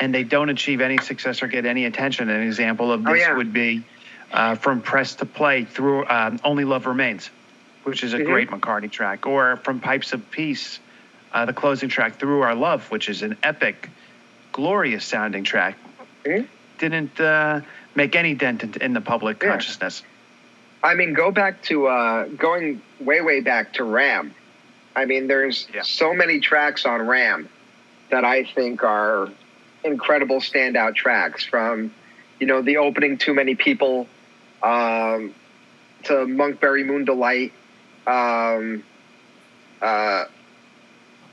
and 0.00 0.14
they 0.14 0.24
don't 0.24 0.48
achieve 0.48 0.80
any 0.80 0.96
success 0.96 1.42
or 1.42 1.46
get 1.46 1.66
any 1.66 1.84
attention. 1.84 2.30
An 2.30 2.40
example 2.42 2.90
of 2.90 3.06
Oh, 3.06 3.12
this 3.12 3.20
yeah. 3.20 3.36
would 3.36 3.52
be 3.52 3.82
uh, 4.32 4.54
from 4.54 4.80
Press 4.80 5.14
to 5.16 5.26
Play 5.26 5.64
through 5.66 6.06
um, 6.08 6.40
Only 6.42 6.64
Love 6.64 6.86
Remains, 6.86 7.28
which 7.84 8.02
is 8.02 8.14
a 8.14 8.18
Mhm. 8.18 8.24
great 8.24 8.50
McCartney 8.50 8.90
track, 8.90 9.26
or 9.26 9.56
from 9.58 9.78
Pipes 9.80 10.14
of 10.14 10.30
Peace, 10.30 10.80
uh, 11.34 11.44
the 11.44 11.52
closing 11.52 11.90
track 11.90 12.14
Through 12.14 12.40
Our 12.40 12.54
Love, 12.54 12.90
which 12.90 13.10
is 13.10 13.20
an 13.20 13.36
epic, 13.42 13.90
glorious 14.52 15.04
sounding 15.04 15.44
track. 15.44 15.76
Mhm. 16.24 16.46
Didn't 16.78 17.20
uh, 17.20 17.60
make 17.94 18.16
any 18.16 18.32
dent 18.34 18.62
in, 18.64 18.72
in 18.80 18.92
the 18.94 19.02
public 19.02 19.42
Yeah. 19.42 19.50
consciousness. 19.50 20.02
I 20.82 20.94
mean, 20.94 21.14
go 21.14 21.30
back 21.30 21.62
to 21.64 21.86
uh, 21.86 22.24
going 22.26 22.82
way, 23.00 23.20
way 23.20 23.40
back 23.40 23.74
to 23.74 23.84
Ram. 23.84 24.34
I 24.96 25.04
mean, 25.04 25.26
there's 25.28 25.68
Yeah. 25.72 25.82
so 25.82 26.12
many 26.12 26.40
tracks 26.40 26.84
on 26.84 27.06
Ram 27.06 27.48
that 28.10 28.24
I 28.24 28.44
think 28.44 28.82
are 28.82 29.28
incredible 29.84 30.40
standout 30.40 30.94
tracks 30.94 31.44
from, 31.44 31.92
you 32.40 32.46
know, 32.46 32.62
the 32.62 32.76
opening 32.78 33.16
Too 33.16 33.32
Many 33.32 33.54
People 33.54 34.06
um, 34.62 35.34
to 36.04 36.12
Monkberry 36.26 36.84
Moon 36.84 37.04
Delight 37.04 37.52
um, 38.06 38.82
uh, 39.80 40.24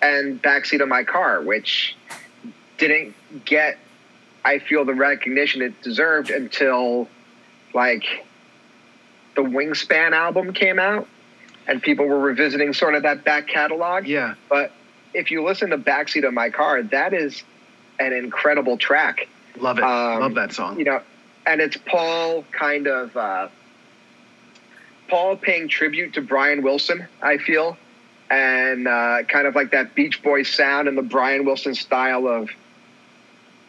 and 0.02 0.42
Backseat 0.42 0.82
of 0.82 0.88
My 0.88 1.04
Car, 1.04 1.42
which 1.42 1.96
didn't 2.78 3.14
get, 3.46 3.78
I 4.46 4.60
feel, 4.60 4.86
the 4.86 4.94
recognition 4.94 5.62
it 5.62 5.82
deserved 5.82 6.30
until 6.30 7.10
like 7.74 8.26
the 9.40 9.50
Wingspan 9.50 10.12
album 10.12 10.52
came 10.52 10.80
out 10.80 11.08
and 11.66 11.82
people 11.82 12.06
were 12.06 12.20
revisiting 12.20 12.74
sort 12.74 12.94
of 12.96 13.04
that 13.04 13.24
back 13.24 13.48
catalog. 13.48 14.06
Yeah. 14.06 14.36
But 14.50 14.74
if 15.14 15.32
you 15.32 15.46
listen 15.46 15.70
to 15.70 15.78
Backseat 15.78 16.28
of 16.28 16.34
My 16.34 16.50
Car, 16.50 16.84
that 16.84 17.14
is 17.14 17.44
an 18.00 18.12
incredible 18.12 18.78
track. 18.78 19.30
Love 19.58 19.78
it. 19.78 19.84
Um, 19.84 20.20
Love 20.20 20.36
that 20.36 20.52
song. 20.52 20.78
You 20.78 20.86
know, 20.86 21.02
and 21.46 21.62
it's 21.62 21.78
Paul 21.78 22.44
kind 22.52 22.88
of 22.88 23.16
uh, 23.16 23.48
Paul 25.08 25.38
paying 25.38 25.70
tribute 25.70 26.16
to 26.16 26.22
Brian 26.22 26.62
Wilson, 26.62 27.08
I 27.22 27.38
feel, 27.38 27.78
and 28.30 28.90
uh, 28.90 29.24
kind 29.24 29.48
of 29.48 29.56
like 29.56 29.72
that 29.72 29.96
Beach 29.96 30.22
Boys 30.22 30.50
sound 30.50 30.90
and 30.90 30.98
the 30.98 31.02
Brian 31.02 31.46
Wilson 31.46 31.76
style 31.76 32.28
of 32.28 32.50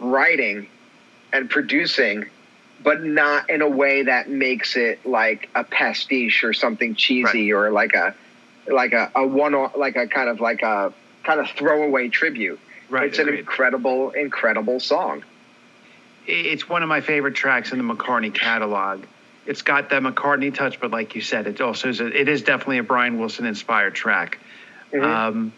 writing 0.00 0.66
and 1.32 1.48
producing, 1.48 2.26
but 2.82 3.02
not 3.02 3.50
in 3.50 3.62
a 3.62 3.68
way 3.68 4.04
that 4.04 4.28
makes 4.30 4.76
it 4.76 5.04
like 5.06 5.48
a 5.54 5.64
pastiche 5.64 6.44
or 6.44 6.52
something 6.52 6.94
cheesy 6.94 7.52
or 7.52 7.70
like 7.70 7.94
a 7.94 8.14
like 8.66 8.92
a, 8.92 9.10
a 9.14 9.26
one 9.26 9.52
like 9.76 9.96
a 9.96 10.06
kind 10.06 10.28
of 10.28 10.40
like 10.40 10.62
a 10.62 10.92
kind 11.24 11.40
of 11.40 11.48
throwaway 11.50 12.08
tribute. 12.08 12.58
right. 12.88 13.08
it's 13.08 13.18
an 13.18 13.28
incredible, 13.28 14.10
incredible 14.10 14.80
song. 14.80 15.22
it's 16.26 16.68
one 16.68 16.82
of 16.82 16.88
my 16.88 17.00
favorite 17.00 17.34
tracks 17.34 17.72
in 17.72 17.78
the 17.86 17.94
McCartney 17.94 18.32
catalog. 18.32 19.04
It's 19.46 19.62
got 19.62 19.90
that 19.90 20.02
McCartney 20.02 20.54
touch, 20.54 20.78
but 20.80 20.90
like 20.90 21.14
you 21.14 21.20
said, 21.22 21.46
it 21.46 21.60
also 21.60 21.88
is 21.88 22.00
a, 22.00 22.06
it 22.06 22.28
is 22.28 22.42
definitely 22.42 22.78
a 22.78 22.82
Brian 22.82 23.18
Wilson 23.18 23.46
inspired 23.46 23.94
track, 23.94 24.38
Mhm. 24.92 25.02
um, 25.04 25.52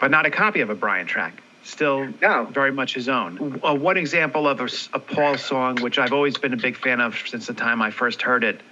but 0.00 0.10
not 0.10 0.26
a 0.26 0.30
copy 0.30 0.60
of 0.60 0.70
a 0.70 0.74
Brian 0.74 1.06
track. 1.06 1.34
Still 1.68 2.08
No. 2.22 2.44
very 2.50 2.72
much 2.72 2.94
his 2.94 3.10
own. 3.10 3.60
Uh, 3.62 3.74
one 3.74 3.98
example 3.98 4.48
of 4.48 4.58
a 4.94 4.98
Paul 4.98 5.36
song, 5.36 5.76
which 5.82 5.98
I've 5.98 6.14
always 6.14 6.38
been 6.38 6.54
a 6.54 6.56
big 6.56 6.76
fan 6.76 6.98
of 6.98 7.22
since 7.28 7.46
the 7.46 7.52
time 7.52 7.82
I 7.82 7.90
first 7.90 8.22
heard 8.22 8.42
it, 8.42 8.62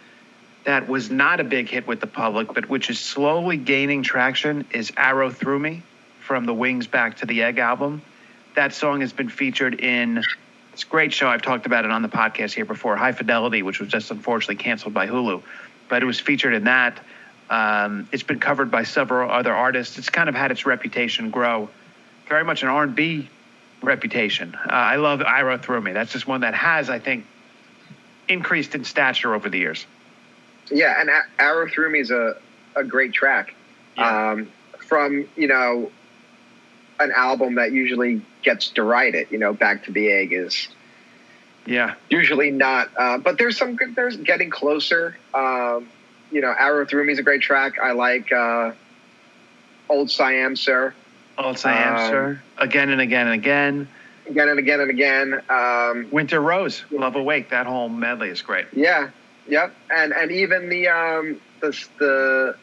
that 0.65 0.89
was 0.89 1.11
not 1.11 1.39
a 1.39 1.45
big 1.45 1.69
hit 1.69 1.87
with 1.87 2.01
the 2.01 2.07
public, 2.07 2.55
but 2.55 2.71
which 2.71 2.89
is 2.89 2.99
slowly 2.99 3.59
gaining 3.59 4.03
traction, 4.03 4.65
is 4.73 4.91
"Arrow 4.97 5.31
Through 5.31 5.59
Me" 5.59 5.83
from 6.21 6.47
the 6.47 6.55
Wings 6.55 6.87
Back 6.87 7.19
to 7.19 7.27
the 7.27 7.43
Egg 7.43 7.59
album. 7.59 8.01
That 8.55 8.73
song 8.73 9.03
has 9.03 9.13
been 9.13 9.29
featured 9.29 9.79
in 9.79 10.23
this 10.73 10.85
great 10.85 11.13
show. 11.13 11.29
I've 11.29 11.43
talked 11.43 11.67
about 11.67 11.85
it 11.85 11.91
on 11.91 12.01
the 12.01 12.09
podcast 12.09 12.55
here 12.55 12.65
before. 12.65 12.97
High 12.97 13.13
Fidelity, 13.13 13.63
which 13.63 13.79
was 13.79 13.91
just 13.91 14.11
unfortunately 14.11 14.57
canceled 14.57 14.95
by 14.95 15.07
Hulu, 15.07 15.43
but 15.91 16.03
it 16.03 16.07
was 16.07 16.19
featured 16.19 16.55
in 16.55 16.65
that. 16.65 16.99
Um, 17.51 18.09
it's 18.11 18.23
been 18.25 18.41
covered 18.41 18.71
by 18.71 18.85
several 18.85 19.31
other 19.31 19.53
artists. 19.55 19.99
It's 19.99 20.09
kind 20.09 20.31
of 20.31 20.35
had 20.35 20.51
its 20.51 20.65
reputation 20.65 21.31
grow. 21.31 21.69
Very 22.29 22.45
much 22.45 22.63
an 22.63 22.69
R&B 22.69 23.29
reputation. 23.83 24.55
Uh, 24.55 24.73
I 24.73 24.97
love 24.97 25.23
Arrow 25.23 25.59
Through 25.59 25.83
Me. 25.83 25.93
That's 25.93 26.13
just 26.13 26.27
one 26.27 26.41
that 26.41 26.55
has, 26.55 26.91
I 26.91 26.99
think, 26.99 27.25
increased 28.29 28.75
in 28.75 28.85
stature 28.85 29.35
over 29.35 29.49
the 29.49 29.59
years. 29.59 29.87
Yeah, 30.71 31.01
and 31.01 31.09
A- 31.09 31.25
Arrow 31.43 31.69
Through 31.69 31.93
Me 31.93 32.01
is 32.01 32.11
a, 32.11 32.37
a 32.75 32.83
great 32.83 33.13
track. 33.13 33.55
Yeah. 33.97 34.31
Um, 34.33 34.49
from, 34.81 35.27
you 35.37 35.49
know, 35.49 35.91
an 36.99 37.13
album 37.13 37.57
that 37.57 37.73
usually 37.73 38.23
gets 38.43 38.71
derided, 38.71 39.29
you 39.31 39.39
know, 39.39 39.53
Back 39.53 39.85
to 39.85 39.93
the 39.93 40.11
Egg 40.11 40.33
is 40.33 40.69
Yeah, 41.67 41.95
usually 42.09 42.51
not, 42.51 42.91
uh, 42.97 43.19
but 43.19 43.39
there's 43.39 43.57
some 43.57 43.77
good, 43.77 43.95
there's 43.95 44.17
Getting 44.17 44.51
Closer. 44.51 45.17
Um, 45.35 45.89
you 46.33 46.41
know, 46.41 46.55
Arrow 46.59 46.87
Through 46.87 47.05
Me 47.05 47.13
is 47.13 47.19
a 47.19 47.23
great 47.23 47.43
track. 47.43 47.79
I 47.79 47.93
like 47.93 48.33
uh, 48.33 48.73
Old 49.89 50.11
Siam, 50.11 50.57
Sir. 50.57 50.95
Old 51.39 51.59
Siam, 51.59 51.97
Um, 51.97 52.09
sir. 52.09 52.41
Again 52.59 52.91
and 52.91 53.01
again 53.01 53.27
and 53.27 53.35
again. 53.35 53.89
Again 54.29 54.49
and 54.49 54.59
again 54.59 54.81
and 54.81 54.91
again. 54.91 55.43
Um, 55.49 56.09
Winter 56.11 56.41
Rose, 56.41 56.85
Love 56.91 57.17
Awake. 57.17 57.51
That 57.51 57.67
whole 57.67 57.89
medley 57.89 58.29
is 58.29 58.43
great. 58.43 58.67
Yeah, 58.73 59.11
yep, 59.47 59.75
and 59.91 60.13
and 60.13 60.33
even 60.33 60.69
the 60.69 60.89
um 60.89 61.41
the 61.61 61.87
the 61.99 62.57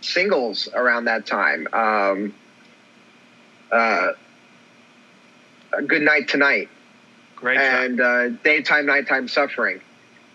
singles 0.00 0.68
around 0.74 1.06
that 1.06 1.26
time. 1.26 1.66
Um, 1.72 2.34
uh, 3.72 4.08
Good 5.86 6.02
Night 6.02 6.28
Tonight 6.28 6.68
Great 7.36 7.58
and 7.58 8.00
uh, 8.00 8.28
Daytime 8.28 8.86
Nighttime 8.86 9.28
Suffering. 9.28 9.80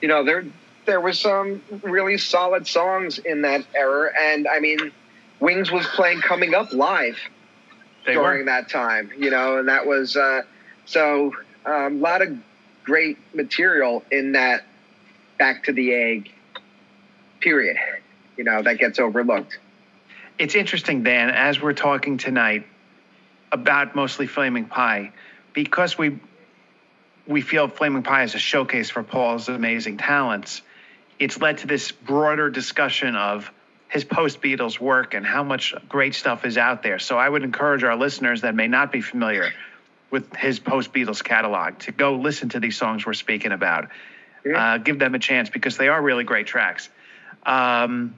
You 0.01 0.07
know 0.07 0.23
there 0.23 0.45
there 0.85 1.01
was 1.01 1.19
some 1.19 1.61
really 1.83 2.17
solid 2.17 2.65
songs 2.67 3.19
in 3.19 3.43
that 3.43 3.63
era, 3.75 4.11
and 4.19 4.47
I 4.47 4.59
mean, 4.59 4.91
Wings 5.39 5.71
was 5.71 5.85
playing 5.87 6.21
Coming 6.21 6.55
Up 6.55 6.73
live 6.73 7.17
They 8.05 8.13
during 8.13 8.39
were. 8.39 8.45
that 8.45 8.69
time, 8.69 9.11
you 9.17 9.29
know, 9.29 9.57
and 9.57 9.67
that 9.67 9.85
was 9.85 10.17
uh, 10.17 10.41
so 10.85 11.33
a 11.65 11.85
um, 11.85 12.01
lot 12.01 12.21
of 12.21 12.37
great 12.83 13.17
material 13.33 14.03
in 14.11 14.31
that 14.31 14.63
back 15.37 15.65
to 15.65 15.73
the 15.73 15.93
egg 15.93 16.31
period, 17.39 17.77
you 18.37 18.43
know, 18.43 18.61
that 18.61 18.77
gets 18.77 18.99
overlooked. 18.99 19.57
It's 20.39 20.55
interesting, 20.55 21.03
Dan, 21.03 21.29
as 21.29 21.61
we're 21.61 21.73
talking 21.73 22.17
tonight 22.17 22.65
about 23.51 23.95
mostly 23.95 24.27
Flaming 24.27 24.65
Pie, 24.65 25.11
because 25.53 25.97
we 25.97 26.19
we 27.27 27.41
feel 27.41 27.67
Flaming 27.67 28.03
Pie 28.03 28.23
is 28.23 28.35
a 28.35 28.39
showcase 28.39 28.89
for 28.89 29.03
Paul's 29.03 29.47
amazing 29.47 29.97
talents. 29.97 30.61
it's 31.19 31.39
led 31.39 31.59
to 31.59 31.67
this 31.67 31.91
broader 31.91 32.49
discussion 32.49 33.15
of 33.15 33.51
his 33.91 34.05
post 34.05 34.41
Beatles 34.41 34.79
work 34.79 35.13
and 35.13 35.25
how 35.25 35.43
much 35.43 35.75
great 35.89 36.15
stuff 36.15 36.45
is 36.45 36.57
out 36.57 36.81
there. 36.81 36.97
So 36.97 37.17
I 37.17 37.27
would 37.27 37.43
encourage 37.43 37.83
our 37.83 37.97
listeners 37.97 38.41
that 38.41 38.55
may 38.55 38.67
not 38.67 38.89
be 38.89 39.01
familiar 39.01 39.51
with 40.09 40.33
his 40.33 40.59
post 40.59 40.93
Beatles 40.93 41.21
catalog 41.21 41.77
to 41.79 41.91
go 41.91 42.15
listen 42.15 42.47
to 42.49 42.61
these 42.61 42.77
songs 42.77 43.05
we're 43.05 43.13
speaking 43.13 43.51
about. 43.51 43.89
Uh, 44.55 44.77
give 44.77 44.97
them 44.97 45.13
a 45.13 45.19
chance 45.19 45.49
because 45.49 45.75
they 45.75 45.89
are 45.89 46.01
really 46.01 46.23
great 46.23 46.47
tracks. 46.47 46.89
Um, 47.45 48.15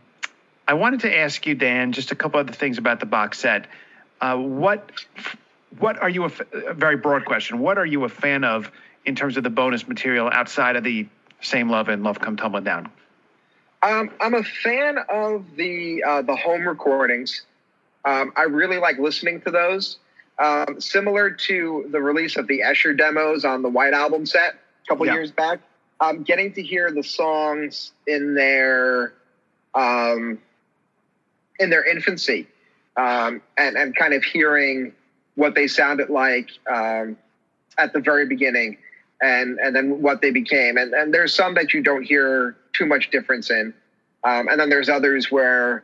I 0.67 0.75
wanted 0.75 1.01
to 1.01 1.17
ask 1.17 1.45
you, 1.47 1.55
Dan, 1.55 1.91
just 1.91 2.11
a 2.11 2.15
couple 2.15 2.39
other 2.39 2.53
things 2.53 2.77
about 2.77 2.99
the 2.99 3.07
box 3.07 3.39
set. 3.39 3.65
Uh, 4.21 4.37
what 4.37 4.91
what 5.79 5.97
are 5.97 6.09
you 6.09 6.25
a, 6.25 6.31
a 6.67 6.73
very 6.75 6.97
broad 6.97 7.25
question? 7.25 7.57
What 7.59 7.79
are 7.79 7.85
you 7.85 8.03
a 8.03 8.09
fan 8.09 8.43
of 8.43 8.71
in 9.05 9.15
terms 9.15 9.37
of 9.37 9.43
the 9.43 9.49
bonus 9.49 9.87
material 9.87 10.29
outside 10.31 10.75
of 10.75 10.83
the 10.83 11.07
Same 11.41 11.69
Love 11.69 11.89
and 11.89 12.03
Love 12.03 12.19
Come 12.19 12.37
Tumbling 12.37 12.63
Down? 12.63 12.91
Um, 13.83 14.11
I'm 14.21 14.33
a 14.33 14.43
fan 14.43 14.97
of 15.09 15.45
the 15.57 16.03
uh, 16.03 16.21
the 16.21 16.35
home 16.35 16.65
recordings. 16.67 17.45
Um, 18.05 18.31
I 18.35 18.43
really 18.43 18.77
like 18.77 18.97
listening 18.97 19.41
to 19.41 19.51
those. 19.51 19.97
Um, 20.39 20.79
similar 20.81 21.29
to 21.31 21.87
the 21.91 22.01
release 22.01 22.37
of 22.37 22.47
the 22.47 22.63
Esher 22.63 22.93
demos 22.93 23.45
on 23.45 23.61
the 23.61 23.69
White 23.69 23.93
Album 23.93 24.25
set 24.25 24.55
a 24.55 24.87
couple 24.87 25.05
Yeah. 25.05 25.13
years 25.13 25.31
back, 25.31 25.59
um, 25.99 26.23
getting 26.23 26.53
to 26.53 26.63
hear 26.63 26.91
the 26.91 27.03
songs 27.03 27.91
in 28.07 28.33
their 28.33 29.13
um, 29.75 30.39
in 31.59 31.69
their 31.69 31.83
infancy 31.83 32.47
um, 32.97 33.41
and 33.57 33.75
and 33.77 33.95
kind 33.95 34.13
of 34.13 34.23
hearing 34.23 34.93
what 35.35 35.55
they 35.55 35.67
sounded 35.67 36.09
like 36.09 36.49
um, 36.71 37.17
at 37.77 37.91
the 37.93 37.99
very 37.99 38.25
beginning 38.25 38.77
and 39.23 39.59
and 39.59 39.75
then 39.75 40.01
what 40.01 40.21
they 40.21 40.31
became 40.31 40.77
and 40.77 40.93
and 40.93 41.13
there's 41.13 41.33
some 41.33 41.53
that 41.55 41.73
you 41.73 41.81
don't 41.81 42.03
hear 42.03 42.55
too 42.73 42.85
much 42.85 43.09
difference 43.09 43.49
in 43.49 43.73
um, 44.23 44.47
and 44.47 44.59
then 44.59 44.69
there's 44.69 44.89
others 44.89 45.31
where 45.31 45.83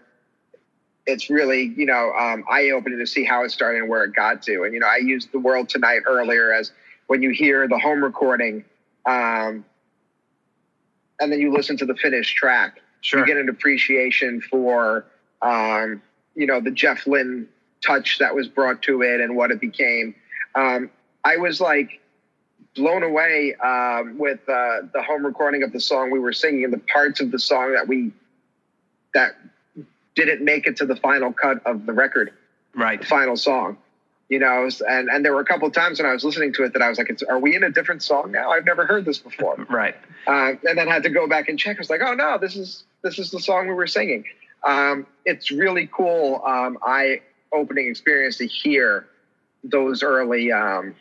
it's 1.07 1.29
really 1.29 1.73
you 1.75 1.85
know 1.85 2.11
um, 2.17 2.43
eye-opening 2.49 2.99
to 2.99 3.07
see 3.07 3.23
how 3.23 3.43
it 3.43 3.49
started 3.51 3.79
and 3.81 3.89
where 3.89 4.03
it 4.03 4.13
got 4.13 4.41
to 4.41 4.63
and 4.63 4.73
you 4.73 4.79
know 4.79 4.87
i 4.87 4.97
used 4.97 5.31
the 5.31 5.39
world 5.39 5.69
tonight 5.69 6.01
earlier 6.05 6.53
as 6.53 6.71
when 7.07 7.21
you 7.21 7.31
hear 7.31 7.67
the 7.67 7.79
home 7.79 8.03
recording 8.03 8.63
um, 9.05 9.65
and 11.19 11.31
then 11.31 11.39
you 11.39 11.51
listen 11.53 11.77
to 11.77 11.85
the 11.85 11.95
finished 11.95 12.35
track 12.35 12.81
Sure. 13.01 13.21
you 13.21 13.25
get 13.25 13.37
an 13.37 13.49
appreciation 13.49 14.41
for 14.41 15.05
um, 15.41 16.01
you 16.35 16.45
know 16.45 16.59
the 16.59 16.71
Jeff 16.71 17.07
Lynne 17.07 17.47
touch 17.85 18.19
that 18.19 18.35
was 18.35 18.47
brought 18.47 18.81
to 18.83 19.01
it 19.01 19.21
and 19.21 19.35
what 19.35 19.51
it 19.51 19.61
became. 19.61 20.15
Um, 20.55 20.89
I 21.23 21.37
was 21.37 21.61
like 21.61 21.98
blown 22.75 23.03
away 23.03 23.55
um, 23.55 24.17
with 24.17 24.39
uh, 24.47 24.81
the 24.93 25.01
home 25.01 25.25
recording 25.25 25.63
of 25.63 25.71
the 25.73 25.79
song 25.79 26.11
we 26.11 26.19
were 26.19 26.33
singing 26.33 26.63
and 26.63 26.73
the 26.73 26.77
parts 26.93 27.19
of 27.19 27.31
the 27.31 27.39
song 27.39 27.73
that 27.73 27.87
we 27.87 28.11
that 29.13 29.35
didn't 30.15 30.43
make 30.43 30.67
it 30.67 30.77
to 30.77 30.85
the 30.85 30.95
final 30.95 31.33
cut 31.33 31.65
of 31.65 31.85
the 31.85 31.93
record, 31.93 32.31
Right. 32.75 32.99
the 33.01 33.07
final 33.07 33.35
song. 33.35 33.77
You 34.29 34.37
know, 34.37 34.69
and 34.87 35.09
and 35.09 35.25
there 35.25 35.33
were 35.33 35.39
a 35.41 35.45
couple 35.45 35.67
of 35.67 35.73
times 35.73 35.99
when 35.99 36.07
I 36.07 36.13
was 36.13 36.23
listening 36.23 36.53
to 36.53 36.63
it 36.63 36.73
that 36.73 36.83
I 36.83 36.89
was 36.89 36.99
like, 36.99 37.09
it's, 37.09 37.23
"Are 37.23 37.39
we 37.39 37.55
in 37.55 37.63
a 37.63 37.71
different 37.71 38.03
song 38.03 38.31
now? 38.31 38.51
I've 38.51 38.65
never 38.65 38.85
heard 38.85 39.03
this 39.03 39.17
before." 39.17 39.55
Right. 39.69 39.95
uh, 40.27 40.51
and 40.67 40.77
then 40.77 40.87
had 40.87 41.01
to 41.03 41.09
go 41.09 41.27
back 41.27 41.49
and 41.49 41.57
check. 41.57 41.77
I 41.77 41.79
was 41.79 41.89
like, 41.89 42.01
oh 42.03 42.13
no, 42.13 42.37
this 42.37 42.55
is 42.55 42.83
this 43.01 43.17
is 43.17 43.31
the 43.31 43.39
song 43.39 43.67
we 43.67 43.73
were 43.73 43.87
singing. 43.87 44.25
Um, 44.63 45.07
it's 45.25 45.49
really 45.49 45.89
cool, 45.91 46.43
um, 46.45 46.77
eye 46.85 47.21
opening 47.51 47.87
experience 47.87 48.37
to 48.37 48.45
hear 48.45 49.07
those 49.63 50.03
early 50.03 50.51
um, 50.51 50.93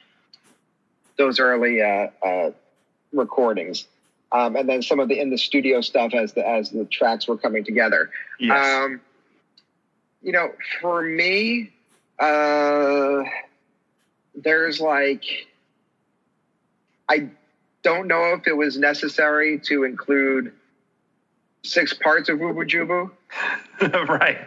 those 1.18 1.38
early 1.40 1.82
uh, 1.82 2.08
uh, 2.24 2.50
recordings, 3.12 3.86
um, 4.32 4.56
and 4.56 4.68
then 4.68 4.82
some 4.82 5.00
of 5.00 5.08
the 5.08 5.20
in 5.20 5.30
the 5.30 5.38
studio 5.38 5.80
stuff 5.80 6.14
as 6.14 6.32
the 6.32 6.48
as 6.48 6.70
the 6.70 6.84
tracks 6.86 7.28
were 7.28 7.36
coming 7.36 7.64
together. 7.64 8.10
Yes. 8.38 8.84
Um, 8.84 9.00
you 10.22 10.32
know, 10.32 10.50
for 10.80 11.02
me, 11.02 11.70
uh, 12.18 13.22
there's 14.34 14.80
like, 14.80 15.24
I 17.08 17.30
don't 17.82 18.08
know 18.08 18.34
if 18.34 18.46
it 18.46 18.56
was 18.56 18.76
necessary 18.76 19.60
to 19.66 19.84
include 19.84 20.52
six 21.62 21.94
parts 21.94 22.28
of 22.28 22.38
Oobu 22.38 22.68
Joobu. 22.68 24.08
right. 24.08 24.38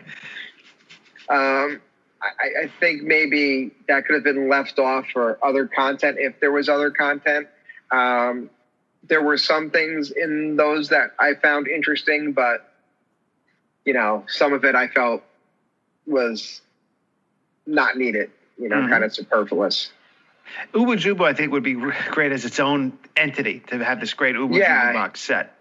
Um, 1.29 1.81
I, 2.21 2.63
I 2.63 2.71
think 2.79 3.01
maybe 3.03 3.71
that 3.87 4.05
could 4.05 4.13
have 4.15 4.23
been 4.23 4.47
left 4.49 4.77
off 4.79 5.05
for 5.11 5.39
other 5.43 5.67
content 5.67 6.17
if 6.19 6.39
there 6.39 6.51
was 6.51 6.69
other 6.69 6.91
content. 6.91 7.47
Um, 7.89 8.49
there 9.07 9.21
were 9.23 9.37
some 9.37 9.71
things 9.71 10.11
in 10.11 10.55
those 10.55 10.89
that 10.89 11.11
I 11.19 11.33
found 11.33 11.67
interesting, 11.67 12.33
but 12.33 12.71
you 13.85 13.93
know, 13.93 14.23
some 14.27 14.53
of 14.53 14.63
it 14.63 14.75
I 14.75 14.87
felt 14.87 15.23
was 16.05 16.61
not 17.65 17.97
needed. 17.97 18.29
You 18.57 18.69
know, 18.69 18.75
Mhm. 18.75 18.89
kind 18.89 19.03
of 19.03 19.13
superfluous. 19.13 19.91
Oobu 20.73 20.97
Joobu, 20.97 21.25
I 21.25 21.33
think, 21.33 21.51
would 21.51 21.63
be 21.63 21.73
great 21.73 22.31
as 22.31 22.45
its 22.45 22.59
own 22.59 22.97
entity 23.15 23.61
to 23.67 23.83
have 23.83 23.99
this 23.99 24.13
great 24.13 24.35
Oobu 24.35 24.57
Yeah. 24.57 24.91
Joobu 24.91 24.93
box 24.93 25.21
set. 25.21 25.57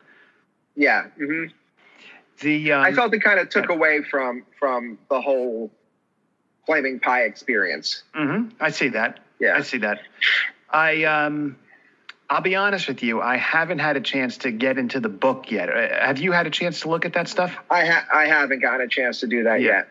Yeah, 0.76 1.04
hmm 1.16 1.46
The 2.40 2.72
um, 2.72 2.84
I 2.84 2.92
felt 2.92 3.12
it 3.14 3.20
kind 3.20 3.38
of 3.38 3.48
took 3.48 3.68
away 3.70 4.02
from 4.02 4.44
from 4.58 4.98
the 5.08 5.20
whole 5.20 5.70
flaming 6.66 7.00
pie 7.00 7.22
experience. 7.24 8.02
mhm, 8.14 8.52
I 8.60 8.70
see 8.70 8.88
that. 8.88 9.20
Yeah. 9.38 9.56
I 9.56 9.62
see 9.62 9.78
that. 9.78 10.00
I 10.70 11.04
um, 11.04 11.56
I'll 12.28 12.42
be 12.42 12.54
honest 12.56 12.86
with 12.88 13.02
you. 13.02 13.20
I 13.20 13.36
haven't 13.36 13.78
had 13.80 13.96
a 13.96 14.00
chance 14.00 14.38
to 14.38 14.50
get 14.52 14.78
into 14.78 15.00
the 15.00 15.08
book 15.08 15.50
yet. 15.50 15.68
Uh, 15.68 16.06
Have 16.06 16.18
you 16.18 16.32
had 16.32 16.46
a 16.46 16.50
chance 16.50 16.80
to 16.80 16.88
look 16.88 17.04
at 17.04 17.14
that 17.14 17.26
stuff? 17.28 17.56
I 17.70 17.86
ha- 17.86 18.06
I 18.12 18.26
haven't 18.26 18.60
gotten 18.60 18.82
a 18.82 18.88
chance 18.88 19.20
to 19.20 19.26
do 19.26 19.44
that 19.44 19.60
Yeah. 19.60 19.68
yet. 19.70 19.88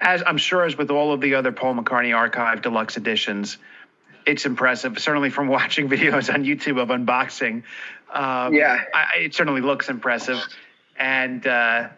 As 0.00 0.22
I'm 0.26 0.38
sure 0.38 0.64
as 0.64 0.76
with 0.78 0.90
all 0.90 1.12
of 1.12 1.20
the 1.20 1.34
other 1.34 1.52
Paul 1.52 1.74
McCartney 1.74 2.16
Archive 2.16 2.62
deluxe 2.62 2.96
editions, 2.96 3.58
it's 4.24 4.46
impressive. 4.46 4.98
Certainly 4.98 5.30
from 5.30 5.48
watching 5.58 5.88
videos 5.88 6.32
on 6.32 6.44
YouTube 6.44 6.80
of 6.80 6.88
unboxing. 6.88 7.64
Um, 8.10 8.54
Yeah. 8.54 8.82
I- 8.94 9.18
it 9.18 9.34
certainly 9.34 9.60
looks 9.60 9.88
impressive, 9.90 10.38
and 10.96 11.46
uh, 11.46 11.88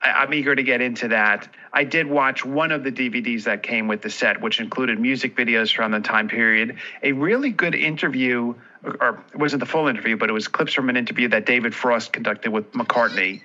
I, 0.00 0.10
I'm 0.10 0.34
eager 0.34 0.54
to 0.54 0.62
get 0.62 0.80
into 0.80 1.08
that. 1.08 1.48
I 1.72 1.84
did 1.84 2.06
watch 2.06 2.44
one 2.44 2.72
of 2.72 2.84
the 2.84 2.92
DVDs 2.92 3.44
that 3.44 3.62
came 3.62 3.88
with 3.88 4.02
the 4.02 4.10
set, 4.10 4.40
which 4.40 4.60
included 4.60 4.98
music 4.98 5.36
videos 5.36 5.74
from 5.74 5.92
the 5.92 6.00
time 6.00 6.28
period, 6.28 6.76
a 7.02 7.12
really 7.12 7.50
good 7.50 7.74
interview, 7.74 8.54
or, 8.82 8.96
or 9.02 9.24
it 9.32 9.38
wasn't 9.38 9.60
the 9.60 9.66
full 9.66 9.88
interview, 9.88 10.16
but 10.16 10.28
it 10.28 10.32
was 10.32 10.48
clips 10.48 10.72
from 10.72 10.88
an 10.88 10.96
interview 10.96 11.28
that 11.28 11.46
David 11.46 11.74
Frost 11.74 12.12
conducted 12.12 12.50
with 12.50 12.72
McCartney, 12.72 13.42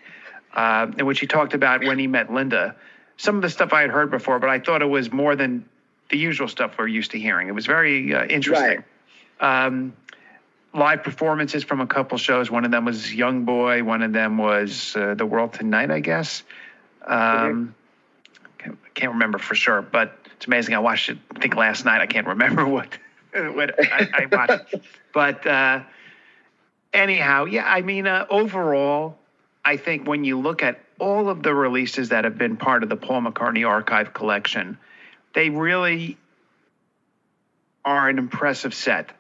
uh, 0.53 0.87
in 0.97 1.05
which 1.05 1.19
he 1.19 1.27
talked 1.27 1.53
about 1.53 1.83
when 1.83 1.99
he 1.99 2.07
met 2.07 2.31
Linda. 2.31 2.75
Some 3.17 3.35
of 3.35 3.41
the 3.41 3.49
stuff 3.49 3.71
I 3.71 3.81
had 3.81 3.91
heard 3.91 4.11
before, 4.11 4.39
but 4.39 4.49
I 4.49 4.59
thought 4.59 4.81
it 4.81 4.89
was 4.89 5.11
more 5.11 5.35
than 5.35 5.65
the 6.09 6.17
usual 6.17 6.47
stuff 6.47 6.75
we're 6.77 6.87
used 6.87 7.11
to 7.11 7.19
hearing. 7.19 7.47
It 7.47 7.55
was 7.55 7.65
very 7.65 8.13
uh, 8.13 8.25
interesting. 8.25 8.83
Um, 9.39 9.93
live 10.75 11.03
performances 11.03 11.63
from 11.63 11.79
a 11.81 11.87
couple 11.87 12.17
shows. 12.17 12.51
One 12.51 12.65
of 12.65 12.71
them 12.71 12.85
was 12.85 13.13
Young 13.13 13.45
Boy. 13.45 13.83
One 13.83 14.01
of 14.01 14.13
them 14.13 14.37
was 14.37 14.95
uh, 14.95 15.15
The 15.15 15.25
World 15.25 15.53
Tonight, 15.53 15.89
I 15.89 16.01
guess. 16.01 16.43
Um, 17.05 17.73
can't, 18.57 18.77
can't 18.93 19.13
remember 19.13 19.37
for 19.37 19.55
sure, 19.55 19.81
but 19.81 20.17
it's 20.35 20.47
amazing. 20.47 20.75
I 20.75 20.79
watched 20.79 21.09
it. 21.09 21.17
I 21.35 21.39
think 21.39 21.55
last 21.55 21.85
night. 21.85 22.01
I 22.01 22.07
can't 22.07 22.27
remember 22.27 22.65
what 22.67 22.89
what 23.33 23.75
I, 23.79 24.09
I 24.13 24.25
watched, 24.31 24.75
but 25.13 25.45
uh, 25.45 25.81
anyhow, 26.93 27.45
yeah. 27.45 27.65
I 27.65 27.81
mean, 27.81 28.07
uh, 28.07 28.25
overall, 28.29 29.17
I 29.63 29.77
think 29.77 30.07
when 30.07 30.23
you 30.23 30.39
look 30.39 30.63
at 30.63 30.79
all 30.99 31.29
of 31.29 31.43
the 31.43 31.53
releases 31.53 32.09
that 32.09 32.23
have 32.23 32.37
been 32.37 32.57
part 32.57 32.83
of 32.83 32.89
the 32.89 32.95
Paul 32.95 33.21
McCartney 33.21 33.67
Archive 33.67 34.13
collection, 34.13 34.77
they 35.33 35.49
really 35.49 36.17
are 37.83 38.09
an 38.09 38.17
impressive 38.17 38.73
set. 38.73 39.11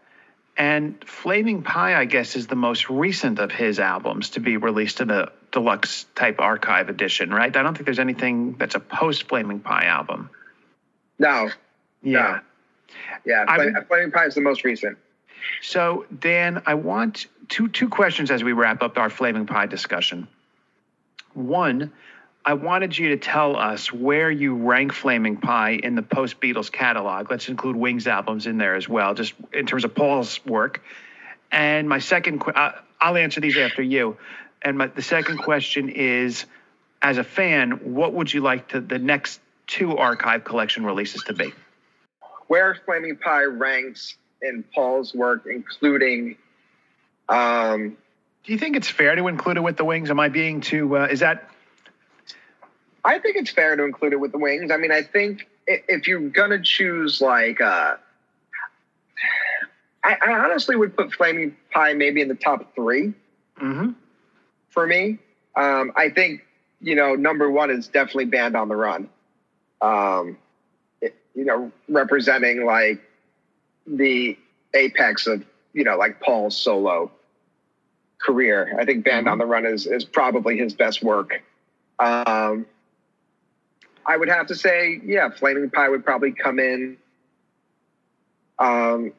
And 0.57 1.03
Flaming 1.05 1.63
Pie, 1.63 1.95
I 1.95 2.05
guess, 2.05 2.35
is 2.35 2.47
the 2.47 2.55
most 2.55 2.89
recent 2.89 3.39
of 3.39 3.51
his 3.51 3.79
albums 3.79 4.31
to 4.31 4.39
be 4.39 4.55
released 4.57 5.01
in 5.01 5.11
a 5.11 5.29
deluxe 5.51 6.05
type 6.15 6.39
archive 6.39 6.87
edition, 6.89 7.29
right? 7.31 7.55
I 7.55 7.61
don't 7.63 7.73
think 7.73 7.85
there's 7.85 7.99
anything 7.99 8.53
that's 8.53 8.75
a 8.75 8.79
post 8.79 9.27
Flaming 9.27 9.59
Pie 9.59 9.85
album. 9.85 10.29
No, 11.19 11.49
Yeah. 12.01 12.39
yeah, 13.25 13.45
I 13.47 13.57
would- 13.57 13.87
Flaming 13.87 14.11
Pie 14.11 14.25
is 14.27 14.35
the 14.35 14.41
most 14.41 14.63
recent. 14.63 14.97
So, 15.61 16.05
Dan, 16.19 16.61
I 16.65 16.73
want 16.75 17.27
two 17.49 17.67
two 17.67 17.87
questions 17.89 18.31
as 18.31 18.43
we 18.43 18.51
wrap 18.53 18.81
up 18.81 18.97
our 18.97 19.09
Flaming 19.09 19.45
Pie 19.45 19.67
discussion. 19.67 20.27
One, 21.33 21.91
I 22.47 22.53
wanted 22.53 22.95
you 22.95 23.09
to 23.09 23.17
tell 23.17 23.55
us 23.55 23.91
where 23.91 24.29
you 24.29 24.55
rank 24.55 24.93
Flaming 24.93 25.37
Pie 25.37 25.79
in 25.81 25.95
the 25.95 26.03
post 26.03 26.39
Beatles 26.39 26.71
catalog. 26.71 27.31
Let's 27.31 27.49
include 27.49 27.75
Wings 27.75 28.05
albums 28.05 28.45
in 28.45 28.59
there 28.59 28.75
as 28.75 28.87
well, 28.87 29.15
just 29.15 29.33
in 29.51 29.65
terms 29.65 29.83
of 29.83 29.95
Paul's 29.95 30.45
work. 30.45 30.83
And 31.51 31.89
my 31.89 31.97
second, 31.97 32.43
uh, 32.53 32.73
I'll 33.01 33.17
answer 33.17 33.41
these 33.41 33.57
after 33.57 33.81
you. 33.81 34.17
And 34.61 34.77
my, 34.77 34.87
the 34.87 35.01
second 35.01 35.39
question 35.39 35.89
is, 35.89 36.45
as 37.01 37.17
a 37.17 37.23
fan, 37.23 37.93
what 37.93 38.13
would 38.13 38.31
you 38.31 38.41
like 38.41 38.69
to 38.69 38.79
the 38.79 38.99
next 38.99 39.41
two 39.65 39.97
archive 39.97 40.43
collection 40.43 40.85
releases 40.85 41.23
to 41.23 41.33
be? 41.33 41.51
Where 42.45 42.75
Flaming 42.85 43.17
Pie 43.17 43.45
ranks 43.45 44.17
in 44.43 44.63
Paul's 44.73 45.15
work, 45.15 45.47
including 45.49 46.37
um, 47.27 47.97
Do 48.43 48.53
you 48.53 48.59
think 48.59 48.75
it's 48.75 48.89
fair 48.89 49.15
to 49.15 49.27
include 49.27 49.57
it 49.57 49.63
with 49.63 49.77
the 49.77 49.85
Wings? 49.85 50.11
Am 50.11 50.19
I 50.19 50.29
being 50.29 50.61
too? 50.61 50.97
Uh, 50.97 51.07
is 51.07 51.21
that? 51.21 51.49
I 53.05 53.19
think 53.19 53.37
it's 53.37 53.51
fair 53.51 53.75
to 53.75 53.83
include 53.83 54.13
it 54.13 54.19
with 54.19 54.31
the 54.31 54.39
Wings. 54.39 54.71
I 54.71 54.77
mean, 54.77 54.91
I 54.91 55.03
think 55.03 55.47
if 55.67 56.07
you're 56.07 56.27
gonna 56.29 56.61
choose 56.61 57.21
like, 57.21 57.61
uh, 57.61 57.97
I, 60.03 60.17
I 60.25 60.31
honestly 60.31 60.75
would 60.75 60.97
put 60.97 61.13
Flaming 61.13 61.55
Pie 61.71 61.93
maybe 61.93 62.21
in 62.21 62.27
the 62.27 62.35
top 62.35 62.73
3 62.75 63.13
mm-hmm. 63.61 63.91
for 64.69 64.87
me. 64.87 65.19
Um, 65.55 65.91
I 65.95 66.09
think 66.09 66.45
you 66.81 66.95
know 66.95 67.15
number 67.15 67.49
one 67.49 67.69
is 67.69 67.87
definitely 67.87 68.25
Band 68.25 68.55
on 68.55 68.69
the 68.69 68.75
Run. 68.75 69.07
Um, 69.81 70.37
it, 70.99 71.15
you 71.35 71.45
know, 71.45 71.71
representing 71.87 72.65
like 72.65 73.01
the 73.85 74.37
apex 74.73 75.27
of 75.27 75.45
you 75.73 75.83
know 75.83 75.95
like 75.95 76.21
Paul's 76.21 76.57
solo 76.57 77.11
career. 78.17 78.75
I 78.79 78.85
think 78.85 79.05
Band 79.05 79.25
mm-hmm. 79.25 79.33
on 79.33 79.37
the 79.37 79.45
Run 79.45 79.67
is 79.67 79.85
is 79.85 80.03
probably 80.03 80.57
his 80.57 80.73
best 80.73 81.03
work. 81.03 81.43
Um, 81.99 82.65
I 84.05 84.17
would 84.17 84.29
have 84.29 84.47
to 84.47 84.55
say, 84.55 85.01
yeah, 85.03 85.29
Flaming 85.29 85.69
Pie 85.69 85.89
would 85.89 86.05
probably 86.05 86.31
come 86.31 86.59
in 86.59 86.97
um, 88.59 89.13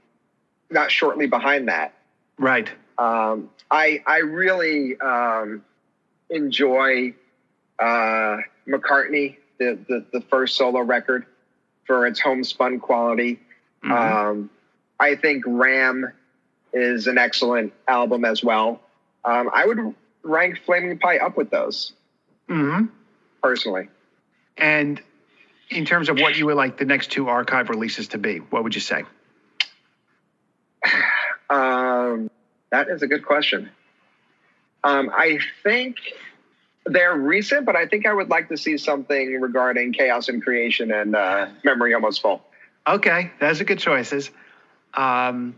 not 0.70 0.90
shortly 0.90 1.26
behind 1.26 1.68
that. 1.68 1.94
Right. 2.38 2.70
Um, 2.98 3.50
I 3.70 4.02
I 4.06 4.18
really 4.18 4.98
um, 5.00 5.64
enjoy 6.30 7.14
uh, 7.78 8.38
McCartney, 8.66 9.36
the, 9.58 9.78
the, 9.88 10.04
the 10.12 10.20
first 10.22 10.56
solo 10.56 10.80
record, 10.80 11.26
for 11.84 12.06
its 12.06 12.20
homespun 12.20 12.80
quality. 12.80 13.40
Mm-hmm. 13.84 13.92
Um, 13.92 14.50
I 14.98 15.14
think 15.16 15.44
Ram 15.46 16.12
is 16.72 17.06
an 17.06 17.18
excellent 17.18 17.72
album 17.86 18.24
as 18.24 18.42
well. 18.42 18.80
Um, 19.24 19.50
I 19.52 19.66
would 19.66 19.94
rank 20.22 20.60
Flaming 20.64 20.98
Pie 20.98 21.18
up 21.18 21.36
with 21.36 21.50
those. 21.50 21.92
Mm-hmm. 22.48 22.86
Personally. 23.42 23.88
And 24.56 25.00
in 25.70 25.84
terms 25.84 26.08
of 26.08 26.18
what 26.18 26.36
you 26.36 26.46
would 26.46 26.56
like 26.56 26.78
the 26.78 26.84
next 26.84 27.10
two 27.10 27.28
archive 27.28 27.68
releases 27.68 28.08
to 28.08 28.18
be, 28.18 28.38
what 28.38 28.62
would 28.64 28.74
you 28.74 28.80
say? 28.80 29.04
Um, 31.48 32.30
that 32.70 32.88
is 32.88 33.02
a 33.02 33.06
good 33.06 33.24
question. 33.24 33.70
Um, 34.82 35.10
I 35.14 35.38
think 35.62 35.96
they're 36.84 37.16
recent, 37.16 37.66
but 37.66 37.76
I 37.76 37.86
think 37.86 38.06
I 38.06 38.12
would 38.12 38.28
like 38.28 38.48
to 38.48 38.56
see 38.56 38.78
something 38.78 39.40
regarding 39.40 39.92
chaos 39.92 40.28
and 40.28 40.42
creation 40.42 40.92
and 40.92 41.14
uh, 41.14 41.46
memory 41.64 41.94
almost 41.94 42.22
full. 42.22 42.42
Okay, 42.86 43.32
those 43.40 43.60
are 43.60 43.64
good 43.64 43.78
choices. 43.78 44.30
Um, 44.94 45.56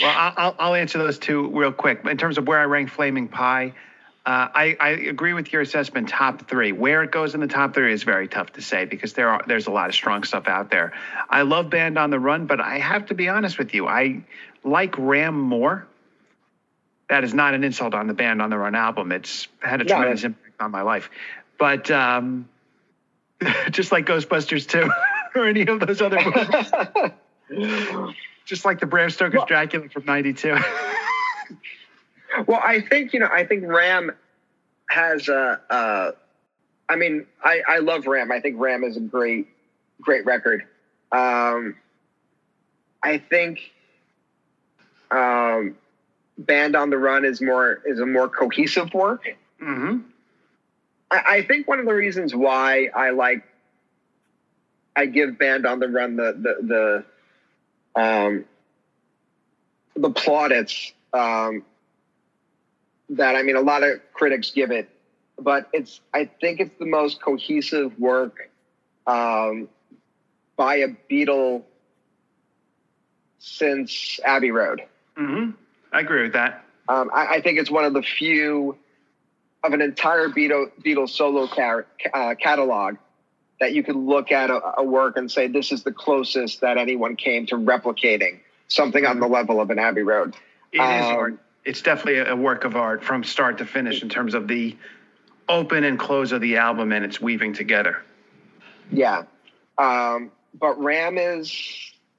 well, 0.00 0.14
I'll, 0.36 0.56
I'll 0.58 0.74
answer 0.74 0.98
those 0.98 1.18
two 1.18 1.48
real 1.48 1.72
quick. 1.72 2.06
In 2.06 2.16
terms 2.16 2.38
of 2.38 2.48
where 2.48 2.58
I 2.58 2.64
rank 2.64 2.90
Flaming 2.90 3.28
Pie, 3.28 3.74
uh, 4.30 4.48
I, 4.54 4.76
I, 4.78 4.88
agree 4.90 5.32
with 5.32 5.52
your 5.52 5.60
assessment. 5.60 6.08
Top 6.08 6.48
three, 6.48 6.70
where 6.70 7.02
it 7.02 7.10
goes 7.10 7.34
in 7.34 7.40
the 7.40 7.48
top 7.48 7.74
three 7.74 7.92
is 7.92 8.04
very 8.04 8.28
tough 8.28 8.52
to 8.52 8.62
say 8.62 8.84
because 8.84 9.12
there 9.14 9.28
are 9.28 9.42
there's 9.44 9.66
a 9.66 9.72
lot 9.72 9.88
of 9.88 9.94
strong 9.96 10.22
stuff 10.22 10.46
out 10.46 10.70
there. 10.70 10.92
I 11.28 11.42
love 11.42 11.68
Band 11.68 11.98
on 11.98 12.10
the 12.10 12.20
Run, 12.20 12.46
but 12.46 12.60
I 12.60 12.78
have 12.78 13.06
to 13.06 13.14
be 13.14 13.28
honest 13.28 13.58
with 13.58 13.74
you. 13.74 13.88
I 13.88 14.22
like 14.62 14.94
Ram 14.96 15.40
more. 15.40 15.84
That 17.08 17.24
is 17.24 17.34
not 17.34 17.54
an 17.54 17.64
insult 17.64 17.92
on 17.92 18.06
the 18.06 18.14
Band 18.14 18.40
on 18.40 18.50
the 18.50 18.58
Run 18.58 18.76
album. 18.76 19.10
It's 19.10 19.48
had 19.58 19.80
a 19.80 19.84
no, 19.84 19.96
tremendous 19.96 20.22
impact 20.22 20.60
on 20.60 20.70
my 20.70 20.82
life. 20.82 21.10
But 21.58 21.90
um, 21.90 22.48
just 23.70 23.90
like 23.90 24.06
Ghostbusters 24.06 24.68
too, 24.68 24.92
or 25.34 25.46
any 25.46 25.66
of 25.66 25.80
those 25.80 26.00
other 26.00 26.20
movies. 26.24 28.14
just 28.44 28.64
like 28.64 28.78
the 28.78 28.86
Bram 28.86 29.10
Stoker's 29.10 29.38
well, 29.38 29.46
Dracula 29.46 29.88
from 29.88 30.04
'92. 30.04 30.56
Well, 32.46 32.60
I 32.64 32.80
think 32.80 33.12
you 33.12 33.20
know. 33.20 33.28
I 33.30 33.44
think 33.44 33.64
Ram 33.66 34.12
has 34.88 35.28
a. 35.28 35.60
Uh, 35.70 36.12
I 36.88 36.96
mean, 36.96 37.26
I 37.42 37.62
I 37.66 37.78
love 37.78 38.06
Ram. 38.06 38.32
I 38.32 38.40
think 38.40 38.56
Ram 38.58 38.84
is 38.84 38.96
a 38.96 39.00
great, 39.00 39.48
great 40.00 40.24
record. 40.24 40.64
Um, 41.12 41.76
I 43.02 43.18
think 43.18 43.60
um, 45.10 45.76
Band 46.38 46.76
on 46.76 46.90
the 46.90 46.98
Run 46.98 47.24
is 47.24 47.40
more 47.40 47.80
is 47.84 48.00
a 48.00 48.06
more 48.06 48.28
cohesive 48.28 48.92
work. 48.94 49.24
Mm-hmm. 49.62 49.98
I, 51.10 51.22
I 51.28 51.42
think 51.42 51.68
one 51.68 51.80
of 51.80 51.86
the 51.86 51.94
reasons 51.94 52.34
why 52.34 52.90
I 52.94 53.10
like 53.10 53.44
I 54.96 55.06
give 55.06 55.38
Band 55.38 55.66
on 55.66 55.80
the 55.80 55.88
Run 55.88 56.16
the 56.16 56.32
the 56.32 57.04
the 57.94 58.00
um, 58.00 58.44
the 59.96 60.10
plaudits 60.10 60.92
um, 61.12 61.64
that 63.10 63.36
I 63.36 63.42
mean 63.42 63.56
a 63.56 63.60
lot 63.60 63.82
of 63.82 64.00
critics 64.12 64.50
give 64.50 64.70
it, 64.70 64.88
but 65.38 65.68
it's 65.72 66.00
I 66.14 66.30
think 66.40 66.60
it's 66.60 66.78
the 66.78 66.86
most 66.86 67.20
cohesive 67.20 67.98
work 67.98 68.50
um, 69.06 69.68
by 70.56 70.76
a 70.76 70.88
Beatle 71.10 71.64
since 73.38 74.20
Abbey 74.24 74.50
Road. 74.50 74.82
Mm-hmm. 75.16 75.50
I 75.92 76.00
agree 76.00 76.22
with 76.22 76.34
that. 76.34 76.64
Um, 76.88 77.10
I, 77.12 77.36
I, 77.36 77.40
think 77.40 77.58
it's 77.58 77.70
one 77.70 77.84
of 77.84 77.92
the 77.92 78.02
few 78.02 78.76
of 79.62 79.72
an 79.72 79.80
entire 79.80 80.28
Beatle, 80.28 80.70
Beatles 80.84 81.10
solo 81.10 81.46
car, 81.46 81.86
uh, 82.12 82.34
catalog 82.34 82.96
that 83.60 83.74
you 83.74 83.82
could 83.82 83.96
look 83.96 84.32
at 84.32 84.50
a, 84.50 84.80
a, 84.80 84.84
work 84.84 85.16
and 85.16 85.30
say 85.30 85.46
this 85.46 85.70
is 85.70 85.82
the 85.82 85.92
closest 85.92 86.62
that 86.62 86.78
anyone 86.78 87.14
came 87.14 87.46
to 87.46 87.54
replicating 87.54 88.40
something 88.68 89.04
on 89.06 89.20
the 89.20 89.26
mm-hmm. 89.26 89.34
level 89.34 89.60
of 89.60 89.70
an 89.70 89.78
Abbey 89.78 90.02
Road. 90.02 90.34
It 90.72 90.80
um, 90.80 91.00
is 91.00 91.04
art. 91.04 91.38
It's 91.64 91.82
definitely 91.82 92.18
a 92.18 92.36
work 92.36 92.64
of 92.64 92.76
art 92.76 93.04
from 93.04 93.22
start 93.22 93.58
to 93.58 93.66
finish 93.66 94.02
in 94.02 94.08
terms 94.08 94.34
of 94.34 94.48
the 94.48 94.76
open 95.48 95.84
and 95.84 95.98
close 95.98 96.32
of 96.32 96.40
the 96.40 96.56
album 96.56 96.92
and 96.92 97.04
its 97.04 97.20
weaving 97.20 97.52
together. 97.52 98.02
Yeah, 98.90 99.24
um, 99.78 100.30
but 100.58 100.80
Ram 100.80 101.18
is 101.18 101.52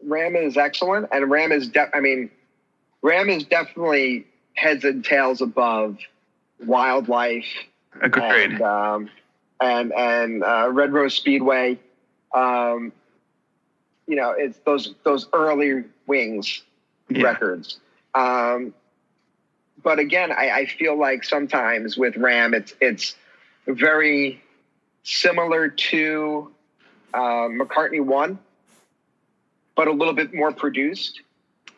Ram 0.04 0.36
is 0.36 0.58
excellent, 0.58 1.10
and 1.12 1.30
Ram 1.30 1.52
is. 1.52 1.68
De- 1.70 1.96
I 1.96 2.00
mean, 2.00 2.30
Ram 3.02 3.30
is 3.30 3.44
definitely 3.46 4.28
heads 4.54 4.84
and 4.84 5.04
tails 5.04 5.42
above 5.42 5.98
Wild 6.66 7.10
Life. 7.10 7.48
Agreed. 8.02 8.52
And 8.52 8.62
um, 8.62 9.10
and, 9.60 9.94
and 9.94 10.44
uh, 10.44 10.70
Red 10.72 10.94
Rose 10.94 11.14
Speedway. 11.14 11.80
Um, 12.34 12.92
you 14.08 14.16
know, 14.16 14.32
it's 14.32 14.58
those 14.66 14.94
those 15.04 15.28
early 15.34 15.84
Wings 16.08 16.64
yeah. 17.10 17.24
records. 17.24 17.80
Um, 18.14 18.74
but 19.84 20.00
again, 20.00 20.32
I, 20.32 20.52
I 20.52 20.66
feel 20.66 20.98
like 20.98 21.24
sometimes 21.24 21.98
with 21.98 22.18
Ram, 22.18 22.54
it's 22.54 22.74
it's 22.80 23.16
very 23.68 24.42
similar 25.04 25.70
to 25.70 26.52
uh, 27.14 27.48
McCartney 27.50 28.02
One, 28.02 28.40
but 29.76 29.88
a 29.88 29.92
little 29.92 30.14
bit 30.14 30.34
more 30.34 30.52
produced 30.52 31.22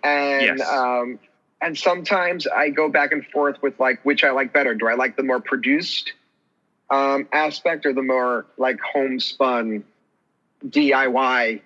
and 0.03 0.59
yes. 0.59 0.69
um, 0.69 1.19
and 1.61 1.77
sometimes 1.77 2.45
I 2.45 2.69
go 2.69 2.89
back 2.89 3.11
and 3.13 3.25
forth 3.25 3.61
with 3.61 3.79
like 3.79 4.03
which 4.03 4.23
I 4.23 4.31
like 4.31 4.51
better. 4.51 4.75
Do 4.75 4.87
I 4.87 4.95
like 4.95 5.15
the 5.15 5.23
more 5.23 5.39
produced 5.39 6.11
um, 6.89 7.27
aspect 7.31 7.85
or 7.85 7.93
the 7.93 8.01
more 8.01 8.45
like 8.57 8.79
homespun 8.81 9.83
DIY 10.67 11.61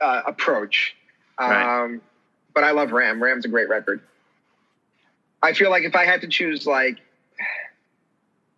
uh, 0.00 0.22
approach? 0.26 0.96
Right. 1.38 1.84
Um, 1.84 2.00
but 2.52 2.64
I 2.64 2.72
love 2.72 2.92
Ram. 2.92 3.22
Ram's 3.22 3.44
a 3.44 3.48
great 3.48 3.68
record. 3.68 4.00
I 5.46 5.52
feel 5.52 5.70
like 5.70 5.84
if 5.84 5.94
I 5.94 6.04
had 6.04 6.22
to 6.22 6.26
choose 6.26 6.66
like 6.66 6.98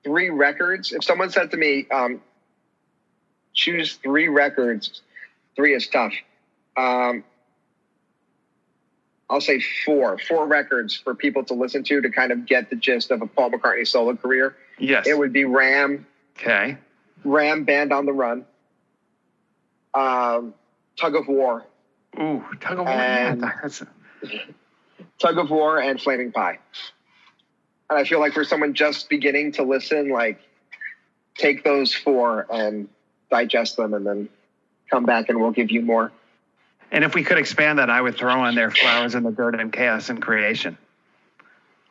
three 0.03 0.31
records, 0.31 0.93
if 0.93 1.05
someone 1.05 1.29
said 1.29 1.51
to 1.51 1.57
me, 1.59 1.87
um, 1.91 2.23
choose 3.53 3.97
three 3.97 4.29
records, 4.29 5.03
three 5.55 5.75
is 5.75 5.87
tough. 5.87 6.15
Um, 6.79 7.25
I'll 9.29 9.43
say 9.43 9.61
four, 9.85 10.17
four 10.17 10.47
records 10.47 10.95
for 10.97 11.15
people 11.15 11.45
to 11.45 11.55
listen 11.55 11.85
to 11.85 12.01
to 12.01 12.09
kind 12.09 12.33
of 12.33 12.47
get 12.47 12.71
the 12.71 12.77
gist 12.77 13.11
of 13.11 13.21
a 13.21 13.27
Paul 13.27 13.51
McCartney 13.51 13.87
solo 13.87 14.17
career. 14.17 14.57
Yes. 14.79 15.07
It 15.07 15.19
would 15.19 15.35
be 15.35 15.45
Ram. 15.45 16.07
Okay. 16.39 16.79
Ram 17.23 17.65
Band 17.65 17.93
on 17.93 18.07
the 18.07 18.15
Run. 18.15 18.47
Um, 19.93 20.55
Tug 20.99 21.17
of 21.17 21.29
War. 21.29 21.67
Ooh, 22.19 22.43
Tug 22.61 22.79
of 22.79 22.87
War. 22.87 22.95
And 22.95 23.43
yeah. 24.23 24.41
Tug 25.19 25.39
of 25.39 25.51
War 25.51 25.79
and 25.79 26.01
Flaming 26.01 26.33
Pie. 26.33 26.59
And 27.91 27.99
I 27.99 28.05
feel 28.05 28.21
like 28.21 28.35
for 28.35 28.45
someone 28.45 28.75
just 28.75 29.09
beginning 29.09 29.53
to 29.53 29.63
listen, 29.63 30.11
like 30.11 30.41
take 31.37 31.65
those 31.65 31.95
four 31.95 32.47
and 32.51 32.89
digest 33.31 33.77
them 33.77 33.95
and 33.95 34.07
then 34.07 34.29
come 34.91 35.05
back 35.05 35.29
and 35.29 35.41
we'll 35.41 35.51
give 35.51 35.71
you 35.71 35.83
more. 35.83 36.13
And 36.91 37.05
if 37.05 37.15
we 37.15 37.23
could 37.23 37.39
expand 37.39 37.79
that, 37.79 37.91
I 37.91 38.01
would 38.01 38.17
throw 38.17 38.45
in 38.47 38.55
there 38.55 38.71
flowers 38.71 39.15
in 39.15 39.23
the 39.23 39.31
dirt 39.31 39.59
and 39.59 39.73
chaos 39.73 40.09
and 40.09 40.23
creation. 40.23 40.79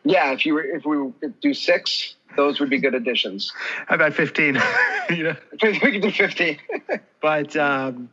Yeah, 0.04 0.32
if 0.32 0.46
you 0.46 0.54
were, 0.56 0.64
if 0.64 0.86
we 0.86 1.12
do 1.42 1.54
six, 1.54 2.16
those 2.36 2.60
would 2.60 2.70
be 2.70 2.80
good 2.80 2.96
additions. 2.96 3.52
How 3.88 3.96
about 3.96 4.14
fifteen? 4.14 4.60
you 5.10 5.24
know? 5.24 5.36
we 5.62 5.80
could 5.80 6.02
do 6.02 6.12
fifteen. 6.12 6.58
but 7.22 7.56
um, 7.58 8.10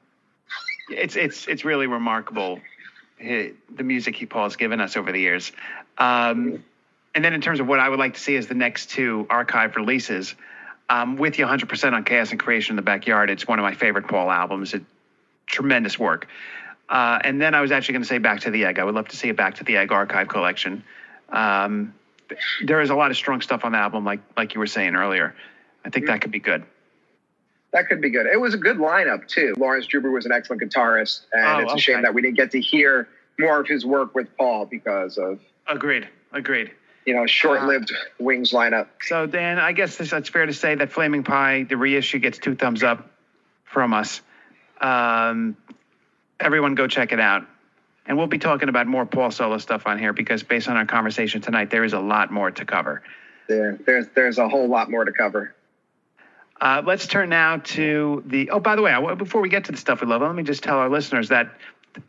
it's 0.91 1.17
it's 1.17 1.47
it's 1.47 1.65
really 1.65 1.87
remarkable 1.87 2.61
the 3.19 3.83
music 3.83 4.17
he 4.17 4.27
Paul's 4.27 4.57
given 4.57 4.81
us 4.81 4.97
over 4.97 5.13
the 5.13 5.21
years. 5.21 5.53
Um, 5.99 6.65
and 7.15 7.25
then 7.25 7.33
in 7.33 7.41
terms 7.41 7.61
of 7.61 7.67
what 7.67 7.79
I 7.81 7.89
would 7.89 7.99
like 7.99 8.15
to 8.15 8.21
see 8.21 8.37
as 8.37 8.49
the 8.49 8.55
next 8.55 8.91
two 8.91 9.27
archive 9.31 9.77
releases, 9.77 10.35
um, 10.89 11.17
with 11.17 11.39
you 11.39 11.47
100% 11.47 11.93
on 11.93 12.05
Chaos 12.05 12.31
and 12.31 12.41
Creation 12.41 12.73
in 12.73 12.77
the 12.77 12.83
Backyard. 12.83 13.31
It's 13.31 13.49
one 13.49 13.59
of 13.59 13.63
my 13.63 13.75
favorite 13.75 14.07
Paul 14.07 14.31
albums. 14.31 14.75
It, 14.75 14.83
tremendous 15.47 15.99
work. 15.99 16.27
Uh, 16.89 17.19
and 17.23 17.41
then 17.41 17.55
I 17.55 17.61
was 17.61 17.73
actually 17.73 17.95
going 17.95 18.03
to 18.03 18.09
say 18.09 18.19
Back 18.19 18.41
to 18.41 18.51
the 18.51 18.65
Egg. 18.65 18.79
I 18.79 18.85
would 18.85 18.95
love 18.95 19.09
to 19.09 19.17
see 19.17 19.31
a 19.31 19.35
Back 19.35 19.57
to 19.57 19.65
the 19.65 19.77
Egg 19.77 19.93
archive 19.93 20.29
collection. 20.29 20.85
Um, 21.31 21.95
there 22.65 22.81
is 22.81 22.91
a 22.91 22.95
lot 22.95 23.11
of 23.11 23.17
strong 23.17 23.41
stuff 23.41 23.65
on 23.65 23.73
the 23.73 23.79
album, 23.79 24.05
like 24.05 24.21
like 24.37 24.55
you 24.55 24.61
were 24.61 24.67
saying 24.67 24.95
earlier. 24.95 25.35
I 25.85 25.91
think 25.91 26.07
that 26.07 26.21
could 26.21 26.31
be 26.31 26.41
good. 26.41 26.65
That 27.75 27.89
could 27.89 28.01
be 28.01 28.09
good. 28.09 28.27
It 28.27 28.41
was 28.41 28.55
a 28.55 28.59
good 28.59 28.79
lineup 28.79 29.27
too. 29.29 29.55
Laurence 29.59 29.87
Juber 29.87 30.11
was 30.11 30.25
an 30.27 30.33
excellent 30.33 30.63
guitarist, 30.63 31.23
and 31.33 31.45
Oh, 31.45 31.59
it's 31.59 31.71
a 31.73 31.75
okay. 31.75 31.81
shame 31.83 32.03
that 32.03 32.15
we 32.15 32.23
didn't 32.23 32.37
get 32.39 32.53
to 32.53 32.61
hear 32.61 33.09
more 33.39 33.61
of 33.61 33.67
his 33.69 33.85
work 33.85 34.15
with 34.15 34.35
Paul 34.39 34.65
because 34.67 35.19
of 35.19 35.41
Agreed. 35.67 36.09
Agreed. 36.33 36.71
you 37.05 37.15
know 37.15 37.27
short-lived 37.27 37.93
Wings 38.21 38.53
lineup. 38.53 38.87
So 39.03 39.27
Dan, 39.27 39.59
I 39.59 39.73
guess 39.73 39.97
this, 39.97 40.13
it's 40.13 40.29
fair 40.31 40.47
to 40.47 40.53
say 40.55 40.77
that 40.77 40.93
Flaming 40.93 41.25
Pie, 41.25 41.65
the 41.65 41.77
reissue, 41.77 42.19
gets 42.21 42.39
two 42.39 42.55
thumbs 42.55 42.83
up 42.85 43.11
from 43.65 43.93
us. 43.93 44.21
Um, 44.81 45.57
everyone, 46.41 46.75
go 46.77 46.87
check 46.87 47.13
it 47.13 47.21
out. 47.21 47.45
And 48.07 48.19
we'll 48.19 48.27
be 48.27 48.39
talking 48.39 48.69
about 48.69 48.87
more 48.87 49.07
Paul 49.07 49.31
Solo 49.31 49.59
stuff 49.59 49.87
on 49.87 49.99
here 49.99 50.13
because 50.13 50.43
based 50.43 50.69
on 50.69 50.77
our 50.77 50.85
conversation 50.87 51.41
tonight, 51.41 51.71
there 51.71 51.85
is 51.85 51.93
a 51.95 51.99
lot 52.01 52.31
more 52.31 52.51
to 52.51 52.65
cover. 52.65 53.03
There, 53.49 53.79
there's 53.85 54.07
there's 54.15 54.39
a 54.39 54.49
whole 54.49 54.69
lot 54.69 54.91
more 54.91 55.05
to 55.05 55.13
cover. 55.13 55.55
Uh, 56.65 56.81
let's 56.87 57.07
turn 57.07 57.29
now 57.29 57.59
to 57.59 58.23
the. 58.25 58.49
Oh, 58.49 58.59
by 58.59 58.75
the 58.75 58.81
way, 58.81 58.91
I, 58.91 59.15
before 59.17 59.43
we 59.43 59.51
get 59.51 59.67
to 59.67 59.73
the 59.73 59.77
stuff 59.77 60.01
we 60.01 60.07
love, 60.07 60.23
let 60.23 60.35
me 60.35 60.45
just 60.45 60.63
tell 60.63 60.79
our 60.79 60.89
listeners 60.89 61.29
that 61.29 61.53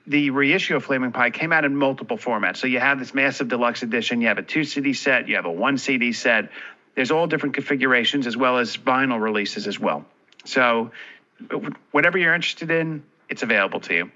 the 0.07 0.30
reissue 0.30 0.77
of 0.77 0.86
Flaming 0.86 1.11
Pie 1.11 1.32
came 1.32 1.52
out 1.52 1.65
in 1.65 1.76
multiple 1.76 2.18
formats. 2.18 2.56
So 2.56 2.68
you 2.68 2.80
have 2.80 2.98
this 2.98 3.14
massive 3.14 3.49
deluxe 3.49 3.84
edition, 3.84 4.22
you 4.22 4.27
have 4.27 4.38
a 4.38 4.44
two 4.44 4.64
CD 4.64 4.94
set, 4.94 5.27
you 5.27 5.36
have 5.36 5.44
a 5.44 5.52
one 5.52 5.77
CD 5.77 6.14
set. 6.14 6.52
There's 6.95 7.11
all 7.11 7.27
different 7.27 7.56
configurations 7.56 8.27
as 8.27 8.38
well 8.38 8.57
as 8.57 8.77
vinyl 8.77 9.22
releases 9.22 9.68
as 9.68 9.77
well. 9.77 10.06
So 10.45 10.91
whatever 11.91 12.18
you're 12.18 12.34
interested 12.34 12.72
in, 12.72 13.03
it's 13.27 13.44
available 13.44 13.82
to 13.82 13.94
you. 13.94 14.11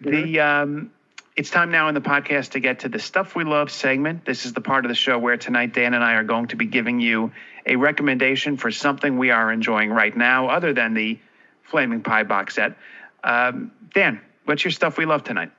The 0.00 0.38
um, 0.38 0.92
it's 1.34 1.50
time 1.50 1.72
now 1.72 1.88
in 1.88 1.94
the 1.96 2.00
podcast 2.00 2.50
to 2.50 2.60
get 2.60 2.80
to 2.80 2.88
the 2.88 3.00
stuff 3.00 3.34
we 3.34 3.42
love 3.42 3.72
segment. 3.72 4.24
This 4.24 4.46
is 4.46 4.52
the 4.52 4.60
part 4.60 4.84
of 4.84 4.90
the 4.90 4.94
show 4.94 5.18
where 5.18 5.36
tonight 5.36 5.74
Dan 5.74 5.92
and 5.92 6.04
I 6.04 6.12
are 6.14 6.24
going 6.24 6.46
to 6.48 6.56
be 6.56 6.66
giving 6.66 7.00
you 7.00 7.32
a 7.66 7.76
recommendation 7.76 8.56
for 8.56 8.70
something 8.70 9.18
we 9.18 9.30
are 9.30 9.52
enjoying 9.52 9.90
right 9.90 10.16
now, 10.16 10.48
other 10.48 10.72
than 10.72 10.94
the 10.94 11.18
Flaming 11.64 12.00
Pie 12.02 12.22
box 12.22 12.54
set. 12.54 12.76
Um, 13.24 13.72
Dan, 13.92 14.20
what's 14.44 14.64
your 14.64 14.70
stuff 14.70 14.96
we 14.96 15.04
love 15.04 15.24
tonight? 15.24 15.50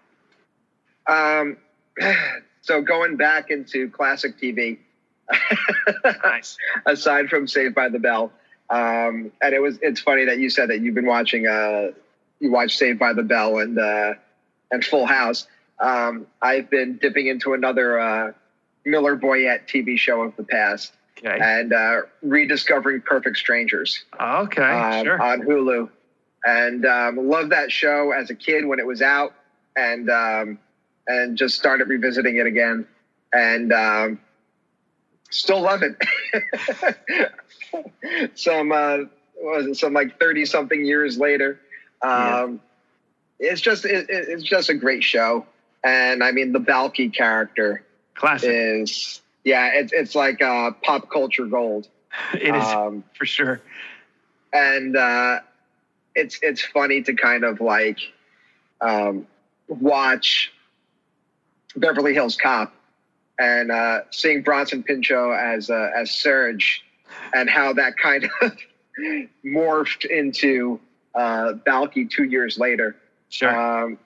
Um, 1.05 1.57
so 2.61 2.81
going 2.81 3.17
back 3.17 3.51
into 3.51 3.89
classic 3.89 4.39
TV, 4.39 4.79
Nice. 6.23 6.57
aside 6.85 7.27
from 7.29 7.47
Saved 7.47 7.75
by 7.75 7.89
the 7.89 7.99
Bell, 7.99 8.31
um, 8.69 9.31
and 9.41 9.53
it 9.53 9.61
was 9.61 9.77
it's 9.81 9.99
funny 9.99 10.25
that 10.25 10.39
you 10.39 10.49
said 10.49 10.69
that 10.69 10.79
you've 10.79 10.95
been 10.95 11.05
watching 11.05 11.45
uh, 11.45 11.91
you 12.39 12.51
watched 12.51 12.77
Saved 12.77 12.97
by 12.99 13.11
the 13.11 13.23
Bell 13.23 13.59
and 13.59 13.77
uh, 13.77 14.13
and 14.71 14.85
Full 14.85 15.05
House. 15.05 15.47
Um, 15.79 16.27
I've 16.41 16.69
been 16.69 16.97
dipping 16.97 17.27
into 17.27 17.53
another 17.53 17.99
uh, 17.99 18.31
Miller 18.85 19.17
Boyette 19.17 19.67
TV 19.67 19.97
show 19.97 20.21
of 20.21 20.35
the 20.37 20.43
past 20.43 20.93
Okay. 21.17 21.37
and 21.41 21.73
uh, 21.73 22.01
rediscovering 22.21 23.01
Perfect 23.01 23.37
Strangers. 23.37 24.03
Okay. 24.19 24.61
um, 24.61 25.03
sure. 25.05 25.21
on 25.21 25.41
Hulu, 25.41 25.89
and 26.45 26.85
um, 26.85 27.27
loved 27.27 27.51
that 27.51 27.71
show 27.71 28.11
as 28.11 28.29
a 28.29 28.35
kid 28.35 28.65
when 28.65 28.79
it 28.79 28.85
was 28.85 29.01
out, 29.01 29.33
and 29.75 30.09
um, 30.09 30.59
and 31.07 31.37
just 31.37 31.55
started 31.57 31.87
revisiting 31.89 32.37
it 32.37 32.45
again, 32.45 32.85
and 33.33 33.73
um, 33.73 34.19
still 35.31 35.61
love 35.61 35.81
it. 35.83 35.95
some 38.35 38.71
uh, 38.71 38.97
what 39.35 39.57
was 39.57 39.67
it 39.67 39.75
some 39.75 39.93
like 39.93 40.19
thirty 40.19 40.45
something 40.45 40.85
years 40.85 41.17
later, 41.17 41.59
um, 42.01 42.61
it's 43.39 43.61
just 43.61 43.85
it- 43.85 44.07
it's 44.09 44.43
just 44.43 44.69
a 44.69 44.73
great 44.73 45.03
show, 45.03 45.45
and 45.83 46.23
I 46.23 46.31
mean 46.31 46.51
the 46.53 46.59
Balki 46.59 47.13
character 47.13 47.83
Classic. 48.15 48.49
is 48.51 49.21
yeah 49.47 49.71
it's 49.73 49.93
it's 49.93 50.13
like 50.13 50.41
uh, 50.41 50.71
pop 50.83 51.09
culture 51.09 51.45
gold. 51.45 51.87
it 52.33 52.53
is 52.55 52.63
Um, 52.65 53.03
for 53.17 53.25
sure. 53.25 53.61
and 54.53 54.95
uh, 54.95 55.39
it's 56.15 56.39
it's 56.41 56.61
funny 56.61 57.01
to 57.03 57.13
kind 57.13 57.43
of 57.43 57.61
like 57.61 57.99
um, 58.81 59.25
watch 59.67 60.51
Beverly 61.75 62.13
Hills 62.13 62.35
Cop 62.37 62.73
and 63.39 63.71
uh, 63.71 63.99
seeing 64.11 64.41
Bronson 64.41 64.83
Pinchot 64.83 65.39
as 65.39 65.69
uh, 65.69 65.89
as 65.95 66.11
Serge 66.11 66.83
and 67.33 67.49
how 67.49 67.73
that 67.73 67.97
kind 67.97 68.29
of 68.41 68.57
morphed 69.45 70.05
into 70.05 70.79
uh, 71.15 71.53
Balki 71.65 72.09
two 72.09 72.23
years 72.25 72.57
later. 72.57 72.95
Sure. 73.29 73.49
Um, 73.83 73.97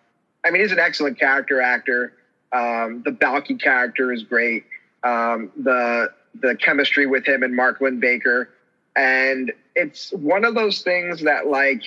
I 0.46 0.52
mean, 0.52 0.62
he's 0.62 0.72
an 0.72 0.80
excellent 0.80 1.20
character 1.20 1.62
actor. 1.62 2.14
Um, 2.52 3.04
the 3.06 3.12
Balki 3.12 3.62
character 3.62 4.12
is 4.12 4.24
great. 4.24 4.66
Um, 5.04 5.52
the 5.58 6.12
the 6.40 6.56
chemistry 6.56 7.08
with 7.08 7.26
him 7.26 7.44
and 7.44 7.56
Mark 7.56 7.82
Linn-Baker, 7.82 8.50
and 8.96 9.52
it's 9.76 10.12
one 10.12 10.46
of 10.46 10.56
those 10.56 10.82
things 10.82 11.22
that, 11.22 11.48
like, 11.48 11.84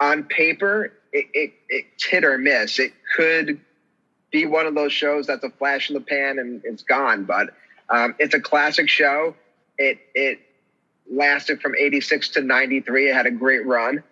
on 0.00 0.24
paper, 0.24 0.92
it, 1.12 1.26
it 1.32 1.52
it's 1.68 2.04
hit 2.04 2.24
or 2.24 2.36
miss. 2.38 2.78
It 2.78 2.92
could 3.16 3.60
be 4.30 4.46
one 4.46 4.66
of 4.66 4.74
those 4.74 4.92
shows 4.92 5.26
that's 5.26 5.44
a 5.44 5.50
flash 5.50 5.90
in 5.90 5.94
the 5.94 6.00
pan 6.00 6.38
and 6.38 6.62
it's 6.64 6.82
gone, 6.82 7.24
but 7.24 7.50
um, 7.88 8.14
it's 8.18 8.34
a 8.34 8.40
classic 8.40 8.88
show. 8.88 9.34
It 9.78 9.98
it 10.14 10.40
lasted 11.10 11.60
from 11.60 11.74
'86 11.76 12.30
to 12.30 12.42
'93. 12.42 13.10
It 13.10 13.14
had 13.14 13.26
a 13.26 13.30
great 13.30 13.66
run 13.66 14.02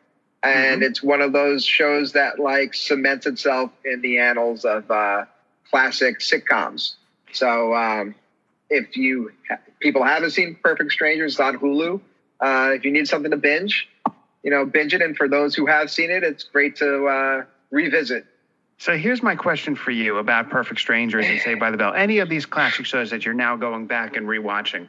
and 0.43 0.82
it's 0.82 1.02
one 1.02 1.20
of 1.20 1.32
those 1.32 1.65
shows 1.65 2.12
that 2.12 2.39
like 2.39 2.74
cements 2.74 3.27
itself 3.27 3.70
in 3.85 4.01
the 4.02 4.19
annals 4.19 4.65
of 4.65 4.90
uh, 4.90 5.24
classic 5.70 6.20
sitcoms. 6.20 6.94
So 7.32 7.74
um, 7.74 8.15
if 8.70 8.97
you 8.97 9.32
people 9.81 10.05
haven't 10.05 10.31
seen 10.31 10.57
Perfect 10.62 10.93
Strangers, 10.93 11.32
it's 11.32 11.40
on 11.40 11.59
Hulu. 11.59 12.01
Uh, 12.40 12.70
if 12.74 12.85
you 12.85 12.93
need 12.93 13.09
something 13.09 13.31
to 13.31 13.36
binge, 13.36 13.89
you 14.43 14.51
know, 14.51 14.65
binge 14.65 14.95
it. 14.95 15.03
And 15.03 15.16
for 15.16 15.28
those 15.28 15.55
who 15.55 15.66
have 15.66 15.90
seen 15.90 16.11
it, 16.11 16.23
it's 16.23 16.45
great 16.45 16.77
to 16.77 17.07
uh, 17.07 17.45
revisit. 17.70 18.27
So 18.81 18.97
here's 18.97 19.23
my 19.24 19.35
question 19.35 19.74
for 19.74 19.90
you 19.90 20.19
about 20.19 20.51
Perfect 20.51 20.78
Strangers 20.78 21.27
and 21.27 21.40
Saved 21.40 21.59
by 21.59 21.73
the 21.73 21.77
Bell. 21.77 21.95
Any 21.95 22.19
of 22.19 22.28
these 22.28 22.47
classic 22.47 22.86
shows 22.86 23.11
that 23.11 23.24
you're 23.24 23.35
now 23.35 23.57
going 23.57 23.86
back 23.86 24.16
and 24.16 24.27
rewatching. 24.27 24.86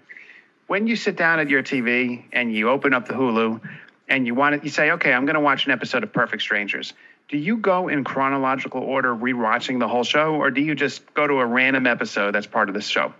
When 0.67 0.85
you 0.85 0.95
sit 0.95 1.15
down 1.15 1.39
at 1.39 1.49
your 1.49 1.63
TV 1.63 2.23
and 2.31 2.53
you 2.53 2.69
open 2.69 2.93
up 2.93 3.07
the 3.07 3.15
Hulu 3.15 3.59
and 4.07 4.27
you 4.27 4.35
want 4.35 4.59
to, 4.59 4.63
you 4.63 4.69
say, 4.69 4.91
okay, 4.91 5.11
I'm 5.11 5.25
going 5.25 5.33
to 5.33 5.39
watch 5.39 5.65
an 5.65 5.71
episode 5.71 6.03
of 6.03 6.13
Perfect 6.13 6.43
Strangers. 6.43 6.93
Do 7.29 7.37
you 7.37 7.57
go 7.57 7.87
in 7.87 8.03
chronological 8.03 8.81
order 8.81 9.15
rewatching 9.15 9.79
the 9.79 9.87
whole 9.87 10.03
show, 10.03 10.35
or 10.35 10.51
do 10.51 10.61
you 10.61 10.75
just 10.75 11.11
go 11.15 11.25
to 11.25 11.39
a 11.39 11.45
random 11.45 11.87
episode 11.87 12.35
that's 12.35 12.47
part 12.47 12.69
of 12.69 12.75
the 12.75 12.81
show? 12.81 13.13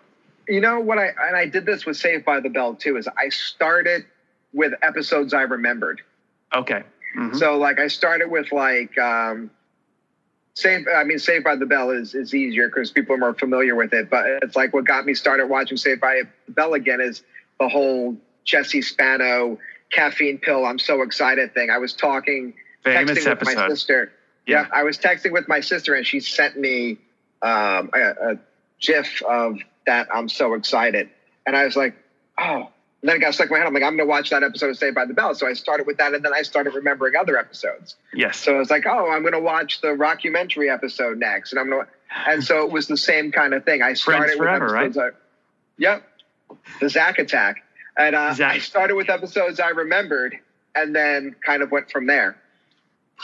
You 0.49 0.61
know 0.61 0.79
what 0.79 0.97
I 0.97 1.07
and 1.27 1.35
I 1.37 1.45
did 1.45 1.65
this 1.65 1.85
with 1.85 1.95
Saved 1.97 2.25
by 2.25 2.39
the 2.39 2.49
Bell 2.49 2.73
too. 2.75 2.97
Is 2.97 3.07
I 3.07 3.29
started 3.29 4.05
with 4.51 4.73
episodes 4.81 5.33
I 5.33 5.43
remembered. 5.43 6.01
Okay. 6.55 6.83
Mhm. 7.15 7.35
So 7.37 7.57
like 7.57 7.79
I 7.79 7.87
started 7.87 8.29
with 8.31 8.51
like 8.51 8.97
um 8.97 9.51
Saved 10.55 10.87
I 10.89 11.03
mean 11.03 11.19
Saved 11.19 11.43
by 11.43 11.55
the 11.55 11.67
Bell 11.67 11.91
is 11.91 12.15
is 12.15 12.33
easier 12.33 12.67
because 12.67 12.89
people 12.91 13.15
are 13.15 13.19
more 13.19 13.33
familiar 13.35 13.75
with 13.75 13.93
it. 13.93 14.09
But 14.09 14.25
it's 14.41 14.55
like 14.55 14.73
what 14.73 14.85
got 14.85 15.05
me 15.05 15.13
started 15.13 15.47
watching 15.47 15.77
Saved 15.77 16.01
by 16.01 16.23
the 16.47 16.51
Bell 16.51 16.73
again 16.73 16.99
is 16.99 17.21
the 17.59 17.69
whole 17.69 18.17
Jesse 18.43 18.81
Spano 18.81 19.59
caffeine 19.91 20.39
pill. 20.39 20.65
I'm 20.65 20.79
so 20.79 21.03
excited 21.03 21.53
thing. 21.53 21.69
I 21.69 21.77
was 21.77 21.93
talking 21.93 22.55
Famous 22.83 23.19
texting 23.19 23.29
with 23.39 23.43
my 23.45 23.51
episode. 23.51 23.69
sister. 23.69 24.11
Yeah. 24.47 24.61
Yeah. 24.61 24.67
I 24.73 24.83
was 24.83 24.97
texting 24.97 25.31
with 25.31 25.47
my 25.47 25.59
sister 25.59 25.93
and 25.93 26.07
she 26.07 26.19
sent 26.19 26.57
me 26.57 26.97
um, 27.43 27.91
a, 27.93 28.31
a 28.31 28.39
GIF 28.79 29.21
of 29.23 29.59
that. 29.89 30.07
I'm 30.13 30.29
so 30.29 30.53
excited, 30.53 31.09
and 31.45 31.57
I 31.57 31.65
was 31.65 31.75
like, 31.75 31.95
oh. 32.39 32.69
And 33.01 33.07
then 33.07 33.15
it 33.15 33.19
got 33.19 33.33
stuck 33.33 33.47
in 33.47 33.53
my 33.53 33.59
head. 33.59 33.67
I'm 33.67 33.73
like, 33.73 33.83
I'm 33.83 33.95
going 33.95 34.09
to 34.09 34.11
watch 34.11 34.29
that 34.31 34.43
episode 34.43 34.71
of 34.71 34.77
Saved 34.77 34.93
by 34.93 35.05
the 35.05 35.13
Bell. 35.13 35.33
So 35.33 35.47
I 35.47 35.53
started 35.53 35.87
with 35.87 35.99
that, 35.99 36.13
and 36.13 36.23
then 36.23 36.33
I 36.33 36.41
started 36.41 36.73
remembering 36.75 37.15
other 37.15 37.37
episodes. 37.37 37.95
Yes. 38.13 38.37
So 38.37 38.55
I 38.55 38.59
was 38.59 38.69
like, 38.69 38.85
oh, 38.85 39.09
I'm 39.09 39.21
going 39.21 39.31
to 39.31 39.39
watch 39.39 39.79
the 39.79 39.87
rockumentary 39.89 40.69
episode 40.73 41.17
next, 41.17 41.53
and 41.53 41.61
I'm 41.61 41.69
going 41.69 41.85
to. 41.85 41.91
And 42.29 42.43
so 42.43 42.65
it 42.65 42.71
was 42.71 42.87
the 42.87 42.97
same 42.97 43.31
kind 43.31 43.53
of 43.53 43.63
thing. 43.63 43.81
I 43.81 43.93
started 43.93 44.35
Forever, 44.37 44.65
with 44.65 44.73
right? 44.73 44.85
episodes. 44.87 45.15
I, 45.15 45.17
yep, 45.77 46.03
the 46.81 46.89
Zack 46.89 47.19
Attack, 47.19 47.63
and 47.97 48.15
uh, 48.15 48.33
Zack. 48.33 48.55
I 48.55 48.59
started 48.59 48.95
with 48.95 49.09
episodes 49.09 49.61
I 49.61 49.69
remembered, 49.69 50.37
and 50.75 50.93
then 50.93 51.35
kind 51.45 51.63
of 51.63 51.71
went 51.71 51.89
from 51.89 52.05
there. 52.05 52.35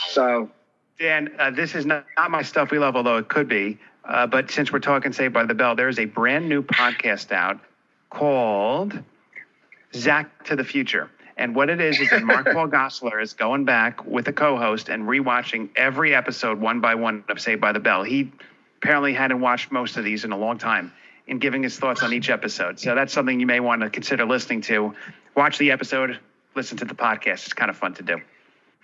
So 0.08 0.50
Dan, 0.98 1.34
uh, 1.38 1.50
this 1.50 1.74
is 1.74 1.84
not, 1.84 2.06
not 2.16 2.30
my 2.30 2.42
stuff 2.42 2.70
we 2.70 2.78
love, 2.78 2.96
although 2.96 3.18
it 3.18 3.28
could 3.28 3.48
be. 3.48 3.78
Uh, 4.06 4.26
but 4.26 4.50
since 4.50 4.72
we're 4.72 4.78
talking 4.78 5.12
Saved 5.12 5.34
by 5.34 5.44
the 5.44 5.54
Bell, 5.54 5.74
there 5.74 5.88
is 5.88 5.98
a 5.98 6.04
brand 6.04 6.48
new 6.48 6.62
podcast 6.62 7.32
out 7.32 7.58
called 8.10 8.98
Zack 9.94 10.44
to 10.44 10.56
the 10.56 10.64
Future. 10.64 11.10
And 11.36 11.54
what 11.54 11.68
it 11.68 11.80
is 11.80 12.00
is 12.00 12.10
that 12.10 12.22
Mark 12.22 12.46
Paul 12.52 12.68
Gosselaar 12.68 13.20
is 13.20 13.34
going 13.34 13.64
back 13.64 14.06
with 14.06 14.28
a 14.28 14.32
co-host 14.32 14.88
and 14.88 15.04
rewatching 15.04 15.68
every 15.76 16.14
episode 16.14 16.60
one 16.60 16.80
by 16.80 16.94
one 16.94 17.24
of 17.28 17.40
Saved 17.40 17.60
by 17.60 17.72
the 17.72 17.80
Bell. 17.80 18.04
He 18.04 18.32
apparently 18.78 19.12
hadn't 19.12 19.40
watched 19.40 19.72
most 19.72 19.96
of 19.96 20.04
these 20.04 20.24
in 20.24 20.32
a 20.32 20.38
long 20.38 20.58
time 20.58 20.92
and 21.28 21.40
giving 21.40 21.62
his 21.62 21.76
thoughts 21.78 22.02
on 22.02 22.12
each 22.12 22.30
episode. 22.30 22.78
So 22.78 22.94
that's 22.94 23.12
something 23.12 23.40
you 23.40 23.46
may 23.46 23.60
want 23.60 23.82
to 23.82 23.90
consider 23.90 24.24
listening 24.24 24.60
to. 24.62 24.94
Watch 25.34 25.58
the 25.58 25.72
episode, 25.72 26.18
listen 26.54 26.78
to 26.78 26.84
the 26.84 26.94
podcast. 26.94 27.44
It's 27.44 27.52
kind 27.52 27.70
of 27.70 27.76
fun 27.76 27.94
to 27.94 28.02
do. 28.02 28.20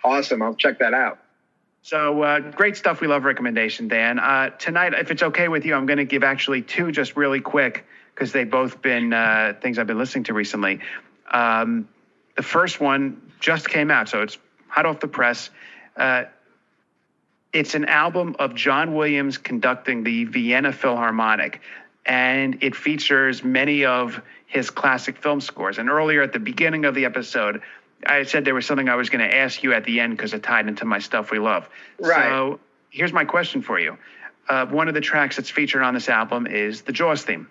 Awesome. 0.05 0.43
I'll 0.43 0.55
check 0.55 0.81
that 0.81 0.93
out. 0.93 1.19
So 1.83 2.23
uh, 2.23 2.39
great 2.39 2.77
stuff. 2.77 3.01
We 3.01 3.09
love 3.09 3.25
recommendation, 3.25 3.89
Dan. 3.89 4.21
Uh, 4.21 4.51
tonight, 4.51 4.95
if 4.95 5.11
it's 5.11 5.23
okay 5.23 5.49
with 5.49 5.65
you, 5.65 5.75
I'm 5.75 5.87
going 5.87 5.99
to 5.99 6.05
give 6.05 6.23
actually 6.23 6.63
two 6.63 6.93
just 6.93 7.17
really 7.17 7.41
quick 7.41 7.85
because 8.15 8.31
they've 8.31 8.49
both 8.49 8.81
been 8.81 9.13
uh, 9.13 9.55
things 9.61 9.81
I've 9.81 9.89
been 9.89 9.99
listening 9.99 10.25
to 10.25 10.35
recently. 10.35 10.79
Um, 11.33 11.89
the 12.37 12.45
first 12.45 12.81
one 12.81 13.21
just 13.41 13.69
came 13.69 13.91
out, 13.91 14.09
so 14.09 14.23
it's 14.23 14.39
hot 14.69 14.87
off 14.87 15.01
the 15.01 15.09
press. 15.09 15.51
Uh, 15.97 16.25
it's 17.53 17.75
an 17.75 17.87
album 17.87 18.37
of 18.39 18.55
John 18.55 18.95
Williams 18.95 19.37
conducting 19.37 20.05
the 20.05 20.25
Vienna 20.25 20.73
Philharmonic, 20.73 21.61
and 22.07 22.63
it 22.63 22.77
features 22.77 23.43
many 23.43 23.85
of 23.85 24.23
his 24.47 24.71
classic 24.71 25.19
film 25.19 25.41
scores. 25.41 25.79
And 25.79 25.91
earlier 25.91 26.23
at 26.23 26.33
the 26.33 26.39
beginning 26.39 26.85
of 26.85 26.95
the 26.95 27.07
episode, 27.07 27.61
I 28.07 28.25
said 28.25 28.45
there 28.45 28.55
was 28.55 28.67
something 28.67 28.89
I 28.89 28.97
was 28.97 29.11
going 29.11 29.29
to 29.29 29.37
ask 29.37 29.63
you 29.63 29.73
at 29.73 29.85
the 29.85 30.01
end 30.01 30.17
because 30.17 30.35
it 30.35 30.43
tied 30.43 30.69
into 30.69 30.85
my 30.85 30.99
stuff 30.99 31.31
we 31.31 31.39
love. 31.39 31.69
Right. 32.01 32.29
So 32.31 32.61
here's 32.91 33.13
my 33.13 33.25
question 33.25 33.63
for 33.63 33.79
you. 33.79 33.97
Uh, 34.49 34.67
one 34.67 34.89
of 34.89 34.95
the 34.95 35.01
tracks 35.01 35.37
that's 35.37 35.51
featured 35.51 35.83
on 35.83 35.95
this 35.95 36.09
album 36.09 36.47
is 36.47 36.83
the 36.83 36.93
Jaws 36.93 37.23
theme. 37.23 37.49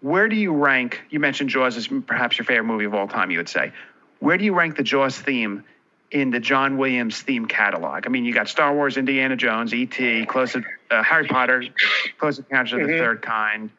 Where 0.00 0.28
do 0.28 0.34
you 0.36 0.52
rank? 0.52 1.00
You 1.10 1.20
mentioned 1.20 1.50
Jaws 1.50 1.76
as 1.76 1.88
perhaps 2.06 2.38
your 2.38 2.44
favorite 2.44 2.64
movie 2.64 2.86
of 2.86 2.94
all 2.94 3.06
time. 3.06 3.30
You 3.30 3.38
would 3.38 3.48
say, 3.48 3.72
where 4.18 4.36
do 4.38 4.44
you 4.44 4.54
rank 4.54 4.76
the 4.76 4.82
Jaws 4.82 5.18
theme 5.20 5.64
in 6.10 6.30
the 6.30 6.40
John 6.40 6.78
Williams 6.78 7.20
theme 7.20 7.46
catalog? 7.46 8.04
I 8.06 8.08
mean, 8.08 8.24
you 8.24 8.32
got 8.32 8.48
Star 8.48 8.74
Wars, 8.74 8.96
Indiana 8.96 9.36
Jones, 9.36 9.72
E.T., 9.74 10.26
Close, 10.26 10.56
uh, 10.56 11.02
Harry 11.02 11.26
Potter, 11.28 11.64
Close 12.18 12.38
Encounters 12.38 12.72
of 12.72 12.80
the 12.80 12.86
Mhm. 12.94 12.98
Third 12.98 13.22
Kind, 13.22 13.70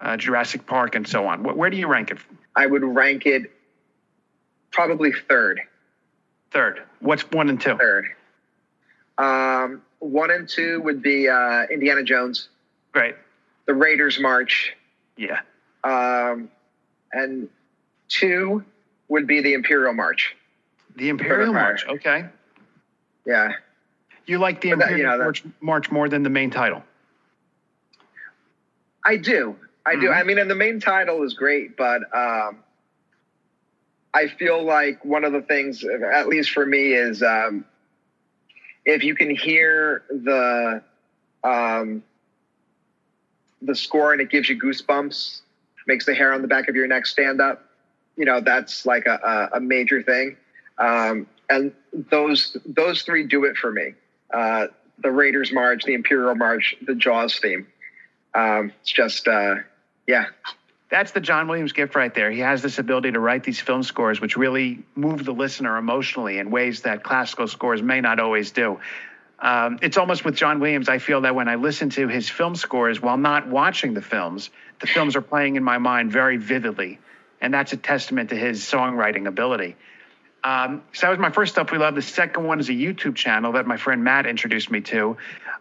uh, 0.00 0.16
Jurassic 0.16 0.66
Park, 0.66 0.94
and 0.94 1.08
so 1.08 1.26
on. 1.26 1.40
Wh- 1.42 1.56
Where 1.56 1.70
do 1.70 1.76
you 1.76 1.86
rank 1.88 2.10
it? 2.10 2.18
I 2.54 2.66
would 2.66 2.84
rank 2.84 3.26
it 3.26 3.50
probably 4.74 5.12
third. 5.12 5.60
Third. 6.50 6.82
What's 7.00 7.22
one 7.30 7.48
and 7.48 7.60
two? 7.60 7.76
Third. 7.78 8.06
Um, 9.16 9.82
one 10.00 10.30
and 10.30 10.48
two 10.48 10.80
would 10.82 11.00
be 11.02 11.28
uh, 11.28 11.62
Indiana 11.70 12.02
Jones, 12.02 12.48
Great. 12.92 13.14
the 13.66 13.74
Raiders 13.74 14.18
March, 14.20 14.74
Yeah. 15.16 15.40
um, 15.84 16.50
and 17.12 17.48
two 18.08 18.64
would 19.08 19.26
be 19.26 19.40
the 19.40 19.54
Imperial 19.54 19.94
March. 19.94 20.36
The 20.96 21.08
Imperial 21.08 21.52
March. 21.52 21.86
Okay. 21.86 22.26
Yeah, 23.24 23.52
You 24.26 24.38
like 24.38 24.60
the 24.60 24.70
But 24.70 24.78
that- 24.80 24.84
Imperial 24.90 24.98
you 24.98 25.04
know, 25.06 25.18
that- 25.18 25.24
March, 25.24 25.42
March 25.60 25.90
more 25.90 26.08
than 26.08 26.22
the 26.24 26.30
main 26.30 26.50
title. 26.50 26.82
I 29.04 29.16
do. 29.16 29.56
I 29.86 29.94
do. 29.96 30.08
Mhm. 30.08 30.16
I 30.16 30.22
mean, 30.24 30.38
and 30.38 30.50
the 30.50 30.54
main 30.54 30.80
title 30.80 31.22
is 31.24 31.34
great, 31.34 31.76
but 31.76 32.02
um, 32.16 32.63
I 34.14 34.28
feel 34.28 34.62
like 34.62 35.04
one 35.04 35.24
of 35.24 35.32
the 35.32 35.42
things, 35.42 35.84
at 35.84 36.28
least 36.28 36.50
for 36.52 36.64
me, 36.64 36.92
is 36.92 37.22
um, 37.22 37.64
if 38.84 39.02
you 39.02 39.14
can 39.14 39.34
hear 39.34 40.04
the 40.08 40.82
um, 41.42 42.02
the 43.60 43.74
score 43.74 44.12
and 44.12 44.20
it 44.20 44.30
gives 44.30 44.48
you 44.48 44.58
goosebumps, 44.58 45.40
makes 45.86 46.06
the 46.06 46.14
hair 46.14 46.32
on 46.32 46.42
the 46.42 46.48
back 46.48 46.68
of 46.68 46.76
your 46.76 46.86
neck 46.86 47.06
stand 47.06 47.40
up. 47.40 47.64
You 48.16 48.24
know, 48.24 48.40
that's 48.40 48.86
like 48.86 49.06
a, 49.06 49.50
a, 49.52 49.60
major 49.60 50.02
thing. 50.02 50.36
Um, 50.78 51.26
and 51.50 51.72
those 51.92 52.56
those 52.64 53.02
three 53.02 53.26
do 53.26 53.44
it 53.44 53.56
for 53.56 53.72
me. 53.72 53.94
Uh, 54.32 54.68
the 54.98 55.10
Raiders 55.10 55.52
March, 55.52 55.82
the 55.84 55.94
Imperial 55.94 56.34
March, 56.34 56.76
the 56.86 56.94
Jaws 56.94 57.38
theme. 57.38 57.66
Um, 58.34 58.72
it's 58.80 58.92
just, 58.92 59.28
uh, 59.28 59.56
yeah, 60.06 60.26
That's 60.94 61.10
the 61.10 61.20
John 61.20 61.48
Williams 61.48 61.72
gift 61.72 61.96
right 61.96 62.14
there. 62.14 62.30
He 62.30 62.38
has 62.38 62.62
this 62.62 62.78
ability 62.78 63.10
to 63.10 63.18
write 63.18 63.42
these 63.42 63.58
film 63.58 63.82
scores, 63.82 64.20
which 64.20 64.36
really 64.36 64.84
move 64.94 65.24
the 65.24 65.32
listener 65.32 65.76
emotionally 65.76 66.38
in 66.38 66.52
ways 66.52 66.82
that 66.82 67.02
classical 67.02 67.48
scores 67.48 67.82
may 67.82 68.00
not 68.00 68.20
always 68.20 68.52
do. 68.52 68.78
Um, 69.40 69.80
it's 69.82 69.96
almost 69.96 70.24
with 70.24 70.36
John 70.36 70.60
Williams, 70.60 70.88
I 70.88 70.98
feel 70.98 71.22
that 71.22 71.34
when 71.34 71.48
I 71.48 71.56
listen 71.56 71.90
to 71.90 72.06
his 72.06 72.28
film 72.28 72.54
scores 72.54 73.02
while 73.02 73.16
not 73.16 73.48
watching 73.48 73.94
the 73.94 74.02
films, 74.02 74.50
the 74.80 74.86
films 74.86 75.16
are 75.16 75.20
playing 75.20 75.56
in 75.56 75.64
my 75.64 75.78
mind 75.78 76.12
very 76.12 76.36
vividly. 76.36 77.00
And 77.40 77.52
that's 77.52 77.72
a 77.72 77.76
testament 77.76 78.30
to 78.30 78.36
his 78.36 78.62
songwriting 78.62 79.26
ability. 79.26 79.74
Um, 80.44 80.84
so 80.92 81.08
that 81.08 81.10
was 81.10 81.18
my 81.18 81.30
first 81.30 81.54
stuff 81.54 81.72
we 81.72 81.78
love. 81.78 81.96
The 81.96 82.02
second 82.02 82.44
one 82.44 82.60
is 82.60 82.68
a 82.68 82.72
YouTube 82.72 83.16
channel 83.16 83.50
that 83.54 83.66
my 83.66 83.78
friend 83.78 84.04
Matt 84.04 84.26
introduced 84.26 84.70
me 84.70 84.80
to. 84.82 85.16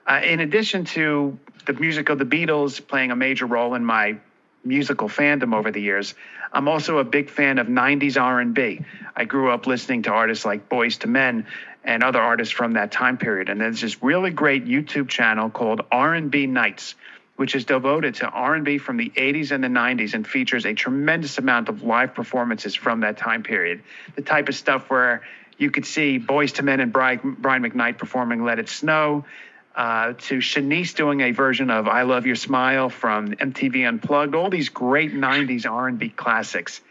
Uh, 0.06 0.22
in 0.24 0.42
addition 0.42 0.86
to 0.86 1.40
the 1.66 1.74
music 1.74 2.10
of 2.10 2.20
the 2.20 2.26
Beatles 2.26 2.86
playing 2.88 3.10
a 3.10 3.16
major 3.16 3.48
role 3.48 3.74
in 3.74 3.84
my 3.84 4.20
musical 4.64 5.10
fandom 5.10 5.56
over 5.56 5.72
the 5.72 5.82
years, 5.82 6.16
I'm 6.52 6.68
also 6.68 7.00
a 7.00 7.04
big 7.04 7.30
fan 7.30 7.58
of 7.58 7.68
90s 7.68 8.22
R&B. 8.22 8.82
I 9.16 9.26
grew 9.26 9.52
up 9.52 9.68
listening 9.68 10.04
to 10.04 10.12
artists 10.12 10.46
like 10.46 10.70
Boyz 10.70 11.04
II 11.04 11.12
Men 11.12 11.48
and 11.84 12.04
other 12.04 12.22
artists 12.22 12.54
from 12.54 12.74
that 12.74 12.92
time 12.92 13.18
period. 13.18 13.50
And 13.50 13.60
there's 13.60 13.82
this 13.82 14.02
really 14.02 14.32
great 14.32 14.66
YouTube 14.66 15.10
channel 15.10 15.50
called 15.50 15.82
R&B 15.92 16.48
Nights 16.48 16.96
which 17.36 17.56
is 17.56 17.66
devoted 17.66 18.16
to 18.16 18.28
R&B 18.28 18.78
from 18.78 18.98
the 18.98 19.10
80s 19.10 19.52
and 19.52 19.64
the 19.64 19.68
90s 19.68 20.14
and 20.14 20.26
features 20.26 20.66
a 20.66 20.74
tremendous 20.74 21.38
amount 21.38 21.70
of 21.70 21.82
live 21.82 22.14
performances 22.14 22.76
from 22.76 23.00
that 23.02 23.18
time 23.18 23.44
period. 23.44 23.82
The 24.16 24.22
type 24.22 24.50
of 24.50 24.56
stuff 24.56 24.90
where 24.90 25.24
you 25.58 25.72
could 25.72 25.86
see 25.86 26.20
Boyz 26.20 26.58
II 26.58 26.66
Men 26.66 26.80
and 26.80 26.94
Brian, 26.94 27.36
Brian 27.40 27.64
McKnight 27.64 27.98
performing 27.98 28.44
Let 28.44 28.60
It 28.60 28.70
Snow, 28.70 29.26
uh, 29.76 30.14
to 30.14 30.38
Shanice 30.38 30.96
doing 30.96 31.22
a 31.22 31.32
version 31.32 31.70
of 31.70 31.88
I 31.88 32.04
Love 32.04 32.26
Your 32.26 32.36
Smile 32.36 32.90
from 32.90 33.32
MTV 33.32 33.88
Unplugged, 33.88 34.36
all 34.36 34.50
these 34.50 34.70
great 34.70 35.14
90s 35.14 35.70
R&B 35.70 36.10
classics 36.10 36.82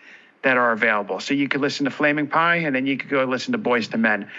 that 0.43 0.57
are 0.57 0.73
available. 0.73 1.21
So 1.21 1.35
you 1.35 1.49
could 1.49 1.61
listen 1.61 1.85
to 1.85 1.91
Flaming 1.91 2.27
Pie 2.27 2.57
and 2.57 2.75
then 2.75 2.87
you 2.87 2.97
could 2.97 3.09
go 3.09 3.25
listen 3.25 3.53
to 3.53 3.59
Boyz 3.59 3.93
II 3.95 4.01
Men 4.01 4.31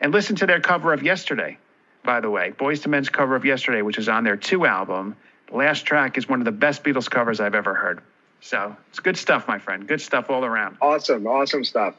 and 0.00 0.12
listen 0.12 0.36
to 0.36 0.46
their 0.46 0.60
cover 0.60 0.92
of 0.92 1.02
Yesterday, 1.02 1.58
by 2.02 2.20
the 2.20 2.28
way. 2.28 2.52
Boyz 2.58 2.84
II 2.84 2.90
Men's 2.90 3.08
cover 3.08 3.36
of 3.36 3.44
Yesterday, 3.44 3.82
which 3.82 3.98
is 3.98 4.08
on 4.08 4.24
their 4.24 4.36
two 4.36 4.66
album. 4.66 5.16
The 5.48 5.56
last 5.56 5.82
track 5.82 6.18
is 6.18 6.28
one 6.28 6.40
of 6.40 6.44
the 6.44 6.52
best 6.52 6.82
Beatles 6.82 7.08
covers 7.08 7.38
I've 7.38 7.54
ever 7.54 7.74
heard. 7.74 8.02
So 8.40 8.76
it's 8.90 8.98
good 8.98 9.16
stuff, 9.16 9.46
my 9.46 9.60
friend. 9.60 9.86
Good 9.86 10.00
stuff 10.00 10.28
all 10.28 10.44
around. 10.44 10.78
awesome, 10.80 11.26
awesome 11.28 11.62
stuff. 11.62 11.94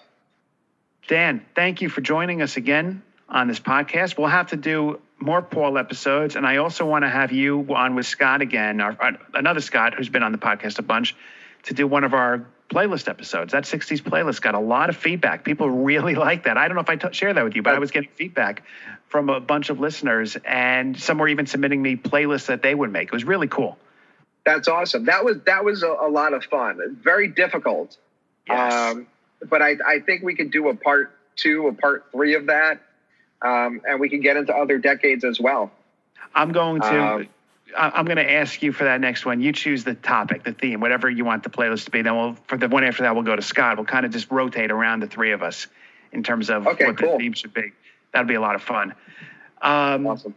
Dan, 1.07 1.45
thank 1.55 1.81
you 1.81 1.89
for 1.89 2.01
joining 2.01 2.41
us 2.41 2.57
again 2.57 3.01
on 3.29 3.47
this 3.47 3.59
podcast. 3.59 4.17
We'll 4.17 4.27
have 4.27 4.47
to 4.47 4.57
do 4.57 4.99
more 5.23 5.41
Paul 5.41 5.77
episodes, 5.77 6.35
and 6.35 6.45
I 6.45 6.57
also 6.57 6.85
want 6.85 7.03
to 7.03 7.09
have 7.09 7.31
you 7.31 7.65
on 7.73 7.95
with 7.95 8.05
Scott 8.05 8.41
again, 8.41 8.81
or, 8.81 8.95
or 8.99 9.13
another 9.33 9.61
Scott 9.61 9.93
who's 9.95 10.09
been 10.09 10.23
on 10.23 10.31
the 10.31 10.37
podcast 10.37 10.79
a 10.79 10.81
bunch, 10.81 11.15
to 11.63 11.73
do 11.73 11.87
one 11.87 12.03
of 12.03 12.13
our 12.13 12.45
playlist 12.69 13.07
episodes. 13.07 13.53
That 13.53 13.63
60s 13.63 14.01
playlist 14.01 14.41
got 14.41 14.55
a 14.55 14.59
lot 14.59 14.89
of 14.89 14.97
feedback. 14.97 15.43
People 15.45 15.69
really 15.89 16.15
like 16.15 16.43
that. 16.43 16.57
I 16.57 16.67
don't 16.67 16.75
know 16.75 16.81
if 16.81 16.89
I 16.89 16.95
t- 16.97 17.13
share 17.13 17.33
that 17.33 17.43
with 17.43 17.55
you, 17.55 17.61
but 17.63 17.73
I 17.73 17.79
was 17.79 17.91
getting 17.91 18.09
feedback 18.15 18.63
from 19.07 19.29
a 19.29 19.39
bunch 19.39 19.69
of 19.69 19.79
listeners, 19.79 20.35
and 20.45 20.99
some 20.99 21.17
were 21.19 21.27
even 21.27 21.45
submitting 21.45 21.81
me 21.81 21.95
playlists 21.95 22.47
that 22.47 22.61
they 22.61 22.75
would 22.75 22.91
make. 22.91 23.07
It 23.07 23.13
was 23.13 23.23
really 23.23 23.47
cool. 23.47 23.77
That's 24.45 24.67
awesome. 24.67 25.05
That 25.05 25.23
was 25.23 25.37
that 25.45 25.63
was 25.63 25.83
a, 25.83 25.87
a 25.87 26.09
lot 26.09 26.33
of 26.33 26.43
fun. 26.43 26.97
Very 27.01 27.29
difficult, 27.29 27.95
Yes. 28.45 28.73
um, 28.73 29.07
but 29.49 29.61
I 29.61 29.77
I 29.87 29.99
think 29.99 30.21
we 30.23 30.35
could 30.35 30.51
do 30.51 30.67
a 30.67 30.75
part 30.75 31.15
two, 31.37 31.67
a 31.67 31.73
part 31.73 32.07
three 32.11 32.35
of 32.35 32.47
that, 32.47 32.81
um, 33.43 33.81
and 33.87 33.99
we 33.99 34.09
can 34.09 34.21
get 34.21 34.37
into 34.37 34.55
other 34.55 34.79
decades 34.79 35.23
as 35.23 35.39
well. 35.39 35.71
I'm 36.33 36.51
going 36.51 36.81
to. 36.81 37.03
Um, 37.15 37.27
I'm 37.75 38.05
going 38.05 38.17
to 38.17 38.31
ask 38.31 38.61
you 38.61 38.71
for 38.71 38.83
that 38.83 39.01
next 39.01 39.25
one. 39.25 39.41
You 39.41 39.51
choose 39.51 39.83
the 39.83 39.95
topic, 39.95 40.43
the 40.43 40.53
theme, 40.53 40.79
whatever 40.79 41.09
you 41.09 41.25
want 41.25 41.41
the 41.41 41.49
playlist 41.49 41.85
to 41.85 41.91
be. 41.91 42.03
Then 42.03 42.15
we'll 42.15 42.35
for 42.47 42.55
the 42.57 42.67
one 42.67 42.83
after 42.83 43.01
that 43.03 43.15
we'll 43.15 43.23
go 43.23 43.35
to 43.35 43.41
Scott. 43.41 43.77
We'll 43.77 43.87
kind 43.87 44.05
of 44.05 44.11
just 44.11 44.29
rotate 44.29 44.69
around 44.71 44.99
the 44.99 45.07
three 45.07 45.31
of 45.31 45.41
us 45.41 45.65
in 46.11 46.21
terms 46.21 46.51
of 46.51 46.67
Okay, 46.67 46.85
what 46.85 46.97
cool. 46.99 47.13
the 47.13 47.17
theme 47.17 47.33
should 47.33 47.51
be. 47.53 47.71
That'll 48.11 48.27
be 48.27 48.35
a 48.35 48.41
lot 48.41 48.53
of 48.53 48.61
fun. 48.61 48.93
Um, 49.61 50.05
Awesome. 50.05 50.35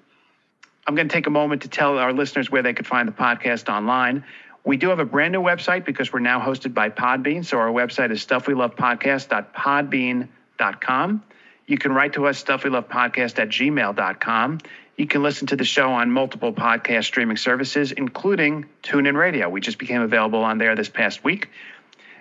I'm 0.86 0.94
going 0.94 1.08
to 1.08 1.12
take 1.12 1.26
a 1.26 1.30
moment 1.30 1.60
to 1.62 1.68
tell 1.68 1.98
our 1.98 2.12
listeners 2.14 2.50
where 2.50 2.62
they 2.62 2.72
could 2.72 2.86
find 2.86 3.06
the 3.08 3.12
podcast 3.12 3.68
online. 3.68 4.24
We 4.64 4.76
do 4.78 4.88
have 4.90 5.00
a 5.00 5.04
brand 5.04 5.32
new 5.32 5.42
website 5.42 5.84
because 5.84 6.10
we're 6.12 6.20
now 6.20 6.40
hosted 6.40 6.72
by 6.74 6.88
Podbean. 6.90 7.44
So 7.44 7.58
our 7.58 7.70
website 7.70 8.12
is 8.12 8.24
stuffwelovepodcast.podbean.com. 8.24 11.22
You 11.66 11.78
can 11.78 11.92
write 11.92 12.12
to 12.12 12.26
us, 12.26 12.42
stuffwelovepodcast 12.42 13.38
at 13.38 13.48
gmail.com. 13.48 14.58
You 14.96 15.06
can 15.06 15.22
listen 15.22 15.48
to 15.48 15.56
the 15.56 15.64
show 15.64 15.90
on 15.90 16.10
multiple 16.10 16.52
podcast 16.52 17.04
streaming 17.04 17.36
services, 17.36 17.92
including 17.92 18.66
TuneIn 18.82 19.16
Radio. 19.16 19.48
We 19.48 19.60
just 19.60 19.78
became 19.78 20.00
available 20.00 20.42
on 20.42 20.58
there 20.58 20.76
this 20.76 20.88
past 20.88 21.24
week. 21.24 21.50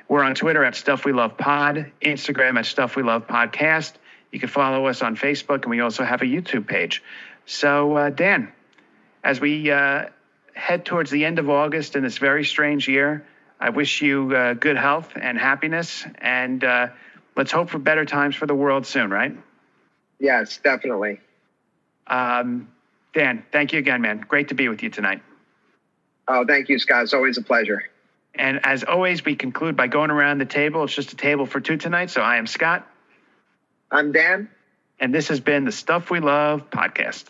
We're 0.07 0.23
on 0.23 0.35
Twitter 0.35 0.63
at 0.63 0.75
Stuff 0.75 1.05
We 1.05 1.13
Love 1.13 1.37
Pod, 1.37 1.91
Instagram 2.01 2.57
at 2.57 2.65
Stuff 2.65 2.95
We 2.95 3.03
Love 3.03 3.27
Podcast. 3.27 3.93
You 4.31 4.39
can 4.39 4.49
follow 4.49 4.87
us 4.87 5.01
on 5.01 5.15
Facebook, 5.15 5.61
and 5.61 5.69
we 5.69 5.79
also 5.79 6.03
have 6.03 6.21
a 6.21 6.25
YouTube 6.25 6.67
page. 6.67 7.01
So, 7.45 7.95
uh, 7.95 8.09
Dan, 8.09 8.51
as 9.23 9.39
we 9.39 9.71
uh, 9.71 10.07
head 10.53 10.85
towards 10.85 11.11
the 11.11 11.23
end 11.23 11.39
of 11.39 11.49
August 11.49 11.95
in 11.95 12.03
this 12.03 12.17
very 12.17 12.43
strange 12.43 12.87
year, 12.87 13.25
I 13.59 13.69
wish 13.69 14.01
you 14.01 14.35
uh, 14.35 14.53
good 14.53 14.75
health 14.75 15.13
and 15.15 15.37
happiness. 15.37 16.05
And 16.17 16.63
uh, 16.63 16.87
let's 17.35 17.51
hope 17.51 17.69
for 17.69 17.79
better 17.79 18.05
times 18.05 18.35
for 18.35 18.45
the 18.45 18.55
world 18.55 18.85
soon, 18.85 19.09
right? 19.09 19.35
Yes, 20.19 20.59
definitely. 20.63 21.19
Um, 22.07 22.69
Dan, 23.13 23.43
thank 23.51 23.73
you 23.73 23.79
again, 23.79 24.01
man. 24.01 24.23
Great 24.27 24.49
to 24.49 24.55
be 24.55 24.69
with 24.69 24.83
you 24.83 24.89
tonight. 24.89 25.21
Oh, 26.27 26.45
thank 26.45 26.69
you, 26.69 26.79
Scott. 26.79 27.03
It's 27.03 27.13
always 27.13 27.37
a 27.37 27.41
pleasure. 27.41 27.83
And 28.33 28.65
as 28.65 28.83
always, 28.83 29.23
we 29.23 29.35
conclude 29.35 29.77
by 29.77 29.87
going 29.87 30.11
around 30.11 30.39
the 30.39 30.45
table. 30.45 30.83
It's 30.83 30.93
just 30.93 31.13
a 31.13 31.15
table 31.15 31.45
for 31.45 31.59
two 31.59 31.77
tonight. 31.77 32.09
So 32.09 32.21
I 32.21 32.37
am 32.37 32.47
Scott. 32.47 32.87
I'm 33.91 34.11
Dan. 34.11 34.49
And 34.99 35.13
this 35.13 35.29
has 35.29 35.39
been 35.39 35.65
the 35.65 35.71
Stuff 35.71 36.09
We 36.09 36.19
Love 36.19 36.69
podcast. 36.69 37.25